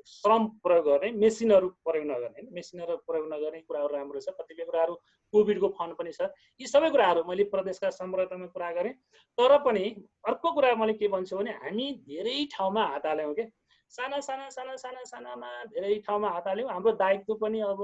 श्रम 0.08 0.46
प्रयोग 0.64 0.86
गर्ने 0.86 1.12
मेसिनहरू 1.12 1.68
प्रयोग 1.86 2.06
नगर्ने। 2.06 2.28
होइन 2.36 2.50
मेसिनहरू 2.54 2.96
प्रयोग 3.08 3.26
नगर्ने 3.34 3.60
कुराहरू 3.62 3.96
राम्रो 3.96 4.20
छ। 4.20 4.30
कतिपय 4.40 4.66
कुराहरू 4.66 4.94
कोभिडको 5.34 5.68
फन्ड 5.80 5.94
पनि 5.96 6.12
छ। 6.12 6.30
यी 6.62 6.68
सबै 6.68 6.90
कुराहरू 6.92 7.24
मैले 7.28 7.44
प्रदेशका 7.54 7.90
संरचनामा 7.90 8.48
कुरा 8.56 8.72
गरेँ। 8.72 8.94
तर 9.38 9.58
पनि 9.66 9.86
अर्को 10.26 10.52
कुरा 10.52 10.74
मैले 10.76 10.94
के 10.94 11.08
भन्छु 11.08 11.38
भने 11.38 11.52
हामी 11.64 11.92
धेरै 12.08 12.38
ठाउँमा 12.56 12.84
हात 12.86 13.06
हाल्यौँ 13.06 13.34
क्या 13.36 13.48
साना 13.92 14.20
साना 14.20 14.50
साना 14.50 14.76
साना 14.76 15.04
सानामा 15.06 15.50
धेरै 15.72 15.96
ठाउँमा 16.08 16.30
हात 16.30 16.48
हाल्यौँ। 16.48 16.70
हाम्रो 16.70 16.92
दायित्व 16.98 17.34
पनि 17.42 17.60
अब 17.62 17.82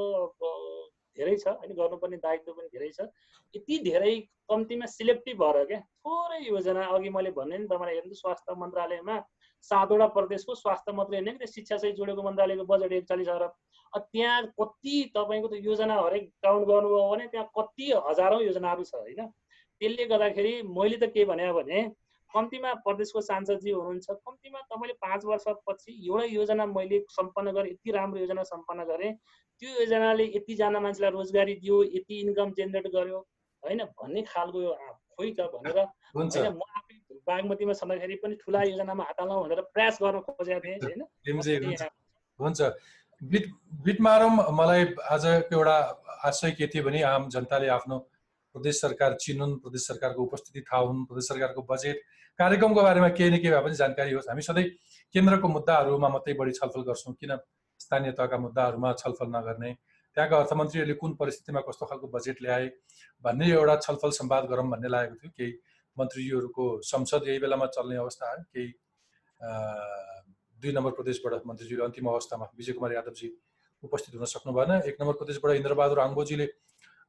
धेरै 1.18 1.36
छ 1.38 1.48
होइन 1.50 1.74
गर्नुपर्ने 1.76 2.18
दायित्व 2.18 2.54
पनि 2.54 2.68
धेरै 2.76 2.90
छ। 2.90 3.08
यति 3.56 3.78
धेरै 3.86 4.16
कम्तीमा 4.50 4.86
सिलेक्टिभ 4.88 5.44
भएर 5.44 5.66
क्या 5.66 5.80
थोरै 5.80 6.40
योजना 6.44 6.86
अघि 6.96 7.10
मैले 7.10 7.32
भने 7.38 7.58
नि 7.58 7.68
तपाईँलाई 7.68 7.96
हेर्नु 7.96 8.16
स्वास्थ्य 8.16 8.56
मन्त्रालयमा 8.58 9.18
सातवटा 9.72 10.08
प्रदेशको 10.16 10.56
स्वास्थ्य 10.56 10.92
मात्रै 10.94 11.18
होइन 11.20 11.38
कि 11.38 11.48
शिक्षासहित 11.48 11.96
जोडेको 11.96 12.24
मन्त्रालयको 12.24 12.66
बजेट 12.66 12.92
एकचालिस 12.94 13.30
अरब। 13.30 13.54
त्यहाँ 13.94 14.42
कति 14.60 14.96
तपाईँको 15.16 15.48
त 15.48 15.60
योजना 15.62 15.96
हरेक 16.00 16.30
काउन्ट 16.44 16.68
गर्नुभयो 16.68 17.10
भने 17.10 17.28
त्यहाँ 17.28 17.50
कति 17.58 17.92
हजारौँ 18.08 18.42
योजनाहरू 18.44 18.84
छ 18.84 18.96
होइन। 18.96 19.28
त्यसले 19.82 20.06
गर्दाखेरि 20.08 20.54
मैले 20.70 20.98
त 20.98 21.12
के 21.14 21.26
भने 21.26 21.52
भने 21.54 21.82
कम्तीमा 22.34 22.74
प्रदेशको 22.82 23.22
सांसदजी 23.22 23.72
हुनुहुन्छ 23.72 24.10
कम्तीमा 24.10 24.60
तपाईँले 24.72 24.94
पाँच 25.02 25.26
वर्षपछि 25.26 25.92
एउटा 26.08 26.26
योजना 26.32 26.66
मैले 26.68 27.00
सम्पन्न 27.12 27.52
गरेँ 27.52 27.72
यति 27.72 27.92
राम्रो 27.92 28.20
योजना 28.20 28.44
सम्पन्न 28.50 28.84
गरेँ 28.88 29.12
त्यो 29.62 29.72
योजनाले 29.80 30.26
यतिजना 30.36 30.80
मान्छेलाई 30.80 31.12
रोजगारी 31.12 31.54
दियो 31.62 31.78
यति 31.96 32.16
इन्कम 32.20 32.52
जेनेरेट 32.58 32.88
गर्यो 32.96 33.20
होइन? 33.64 33.80
भन्ने 33.94 34.22
खालको 34.26 34.60
खोइ 35.16 35.30
त 35.38 35.40
भनेर 35.54 35.78
होइन? 36.18 36.48
म 36.50 36.62
आफै 36.78 36.96
बागमतीमा 37.30 37.74
छँदाखेरि 37.80 38.16
पनि 38.24 38.36
ठुला 38.42 38.62
योजनामा 38.64 39.04
हात 39.06 39.20
हालौँ 39.22 39.44
भनेर 39.44 39.62
प्रयास 39.70 40.00
गर्न 40.02 40.20
खोजेको 40.26 40.60
थिएँ 40.66 40.78
होइन? 40.82 41.90
हुन्छ। 42.40 42.62
बिट 43.22 43.46
बिटमारम 43.86 44.34
मलाई 44.58 44.84
आजको 45.14 45.54
एउटा 45.56 45.76
आशय 46.26 46.52
के 46.58 46.68
थियो 46.68 46.84
भने 46.84 47.02
आम 47.06 47.30
जनताले 47.30 47.68
आफ्नो 47.78 47.98
प्रदेश 48.56 48.82
सरकार 48.82 49.14
चिनुन् 49.22 49.54
प्रदेश 49.62 49.82
सरकारको 49.88 50.24
उपस्थिति 50.24 50.62
थाहा 50.66 50.82
हुन् 50.82 51.06
प्रदेश 51.06 51.28
सरकारको 51.28 51.62
बजेट 51.70 52.02
कार्यक्रमको 52.40 52.82
बारेमा 52.82 53.10
केही 53.14 53.30
न 53.30 53.38
केही 53.38 53.54
भए 53.54 53.62
पनि 53.62 53.76
जानकारी 53.78 54.12
होस्। 54.12 54.30
हामी 54.30 54.42
सधैँ 54.42 54.66
केन्द्रको 55.16 55.48
मुद्दाहरूमा 55.48 56.10
मात्रै 56.10 56.34
बढी 56.34 56.52
छलफल 56.58 56.82
गर्छौँ। 56.90 57.14
किन? 57.14 57.38
स्थानीय 57.82 58.12
तहका 58.20 58.38
मुद्दाहरूमा 58.46 58.94
छलफल 59.02 59.28
नगर्ने। 59.36 59.72
त्यहाँका 60.18 60.38
अर्थमन्त्रीहरूले 60.38 60.96
कुन 61.02 61.14
परिस्थितिमा 61.20 61.62
कस्तो 61.68 61.86
खालको 61.90 62.08
बजेट 62.16 62.42
ल्याए 62.44 62.68
भन्ने 63.24 63.52
एउटा 63.52 63.76
छलफल 63.86 64.12
सम्वाद 64.20 64.44
गरौँ 64.52 64.68
भन्ने 64.72 64.90
लागेको 64.96 65.16
थियो। 65.22 65.32
केही 65.38 65.54
मन्त्रीज्यूहरूको 65.98 66.66
संसद 66.88 67.28
यही 67.28 67.40
बेलामा 67.40 67.66
चल्ने 67.76 67.96
अवस्था 67.98 68.26
आयो 68.32 68.44
केही 68.54 68.68
दुई 70.62 70.72
नम्बर 70.72 70.92
प्रदेशबाट 70.98 71.48
मन्त्रीज्यूले 71.48 71.84
अन्तिम 71.86 72.08
अवस्थामा 72.10 72.46
विजय 72.58 72.74
कुमार 72.74 72.94
यादवजी 72.94 73.28
उपस्थित 73.84 74.16
हुन 74.16 74.26
सक्नु 74.34 74.54
भएन 74.54 74.72
एक 74.90 75.02
नम्बर 75.02 75.16
प्रदेशबाट 75.22 75.56
इन्द्रबहादुर 75.58 76.00
आङ्बोजीले 76.00 76.48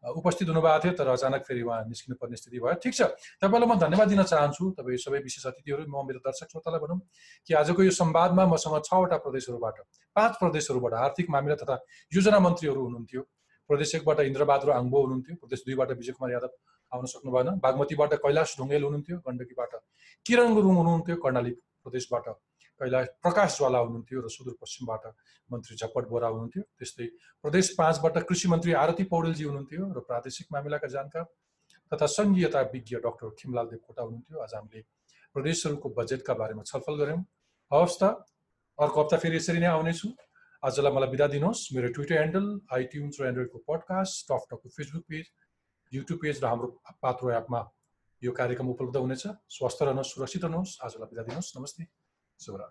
उपस्थित 0.02 0.48
हुनुभएको 0.48 0.78
थियो 0.82 0.92
तर 0.98 1.08
अचानक 1.08 1.42
फेरि 1.46 1.62
उहाँ 1.62 1.84
निस्किनु 1.86 2.16
पर्ने 2.18 2.36
स्थिति 2.36 2.58
भयो। 2.58 2.74
ठिक 2.82 2.94
छ 2.94 3.02
तपाईँलाई 3.38 3.68
म 3.70 3.78
धन्यवाद 3.78 4.08
दिन 4.08 4.22
चाहन्छु। 4.22 4.70
तपाईँ 4.74 4.98
सबै 4.98 5.18
विशेष 5.22 5.46
अतिथिहरू 5.46 5.86
म 5.86 6.02
मेरो 6.06 6.18
दर्शक 6.26 6.50
श्रोतालाई 6.50 6.80
भनौँ 6.82 6.98
कि 7.46 7.54
आजको 7.54 7.82
यो 7.82 7.90
संवादमा 7.92 8.46
मसँग 8.50 8.82
छवटा 8.82 9.16
प्रदेशहरूबाट 9.22 9.76
पाँच 10.16 10.32
प्रदेशहरूबाट 10.42 10.92
आर्थिक 11.06 11.30
मामिला 11.30 11.56
तथा 11.62 11.76
योजना 12.12 12.38
मन्त्रीहरू 12.42 12.80
हुनुहुन्थ्यो। 12.82 13.22
प्रदेश 13.70 13.94
एकबाट 13.94 14.20
इन्द्रबहादुर 14.20 14.70
आङ्बो 14.74 14.98
हुनुहुन्थ्यो 15.00 15.34
प्रदेश 15.38 15.60
दुईबाट 15.66 15.90
विजय 15.96 16.12
कुमार 16.12 16.30
यादव 16.32 16.50
आउन 16.92 17.06
सक्नु 17.06 17.30
भएन। 17.32 17.48
बागमतीबाट 17.62 18.14
कैलाश 18.20 18.56
ढुङ्गेल 18.58 18.82
हुनुहुन्थ्यो 18.82 19.16
गण्डकीबाट 19.26 19.72
किरण 20.26 20.54
गुरुङ 20.54 20.74
हुनुहुन्थ्यो 20.76 21.16
कर्णाली 21.22 21.52
प्रदेशबाट 21.84 22.26
कैलाश 22.82 23.06
प्रकाश 23.22 23.56
ज्वाला 23.58 23.78
हुनुहुन्थ्यो 23.78 24.20
र 24.20 24.28
सुदूरपश्चिमबाट 24.28 25.04
मन्त्री 25.50 25.76
झप्पट 25.76 26.04
बोरा 26.10 26.28
हुनुहुन्थ्यो। 26.28 26.62
त्यस्तै 26.78 27.06
प्रदेश 27.44 27.66
पाँचबाट 27.78 28.18
कृषि 28.28 28.48
मन्त्री 28.48 28.72
आरती 28.82 29.04
पौडेलजी 29.06 29.44
हुनुहुन्थ्यो 29.44 29.82
र 29.96 30.00
प्रादेशिक 30.10 30.46
मामिलाका 30.52 30.88
जानकार 30.96 31.24
तथा 31.92 32.06
सङ्घीयता 32.16 32.60
विज्ञ 32.74 32.96
डाक्टर 33.06 33.30
खिमलाल 33.38 33.66
देवकोटा 33.72 34.02
हुनुहुन्थ्यो। 34.02 34.38
आज 34.42 34.54
हामीले 34.54 34.82
प्रदेशहरूको 35.36 35.88
बजेटका 35.98 36.34
बारेमा 36.34 36.62
छलफल 36.66 36.94
गऱ्यौँ। 37.00 37.22
हवस् 37.70 37.98
त 38.00 38.02
अर्को 38.78 38.98
हप्ता 39.02 39.16
फेरि 39.22 39.36
यसरी 39.36 39.60
नै 39.62 39.70
आउनेछु। 39.76 40.08
आजलाई 40.62 40.92
मलाई 40.92 41.10
बिदा 41.14 41.26
दिनुहोस्। 41.36 41.60
मेरो 41.74 41.88
ट्विटर 41.94 42.14
ह्यान्डल 42.18 42.46
आइट्युन्स 42.72 43.14
र 43.20 43.22
एन्ड्रोइडको 43.30 43.58
पडकास्ट 43.68 44.14
टफ 44.28 44.42
टकको 44.50 44.68
फेसबुक 44.76 45.04
पेज 45.08 45.26
युट्युब 45.92 46.18
पेज 46.22 46.36
र 46.42 46.46
हाम्रो 46.46 46.68
पात्रो 47.02 47.30
एपमा 47.38 47.60
यो 48.22 48.32
कार्यक्रम 48.32 48.68
उपलब्ध 48.74 48.96
हुनेछ। 48.96 49.22
स्वस्थ 49.56 49.82
रहनुहोस् 49.82 50.12
सुरक्षित 50.14 50.42
रहनुहोस्। 50.44 50.78
आजलाई 50.82 51.08
बिदा 51.12 51.22
दिनुहोस्। 51.28 51.56
नमस्ते। 51.58 52.01
Sobre. 52.36 52.64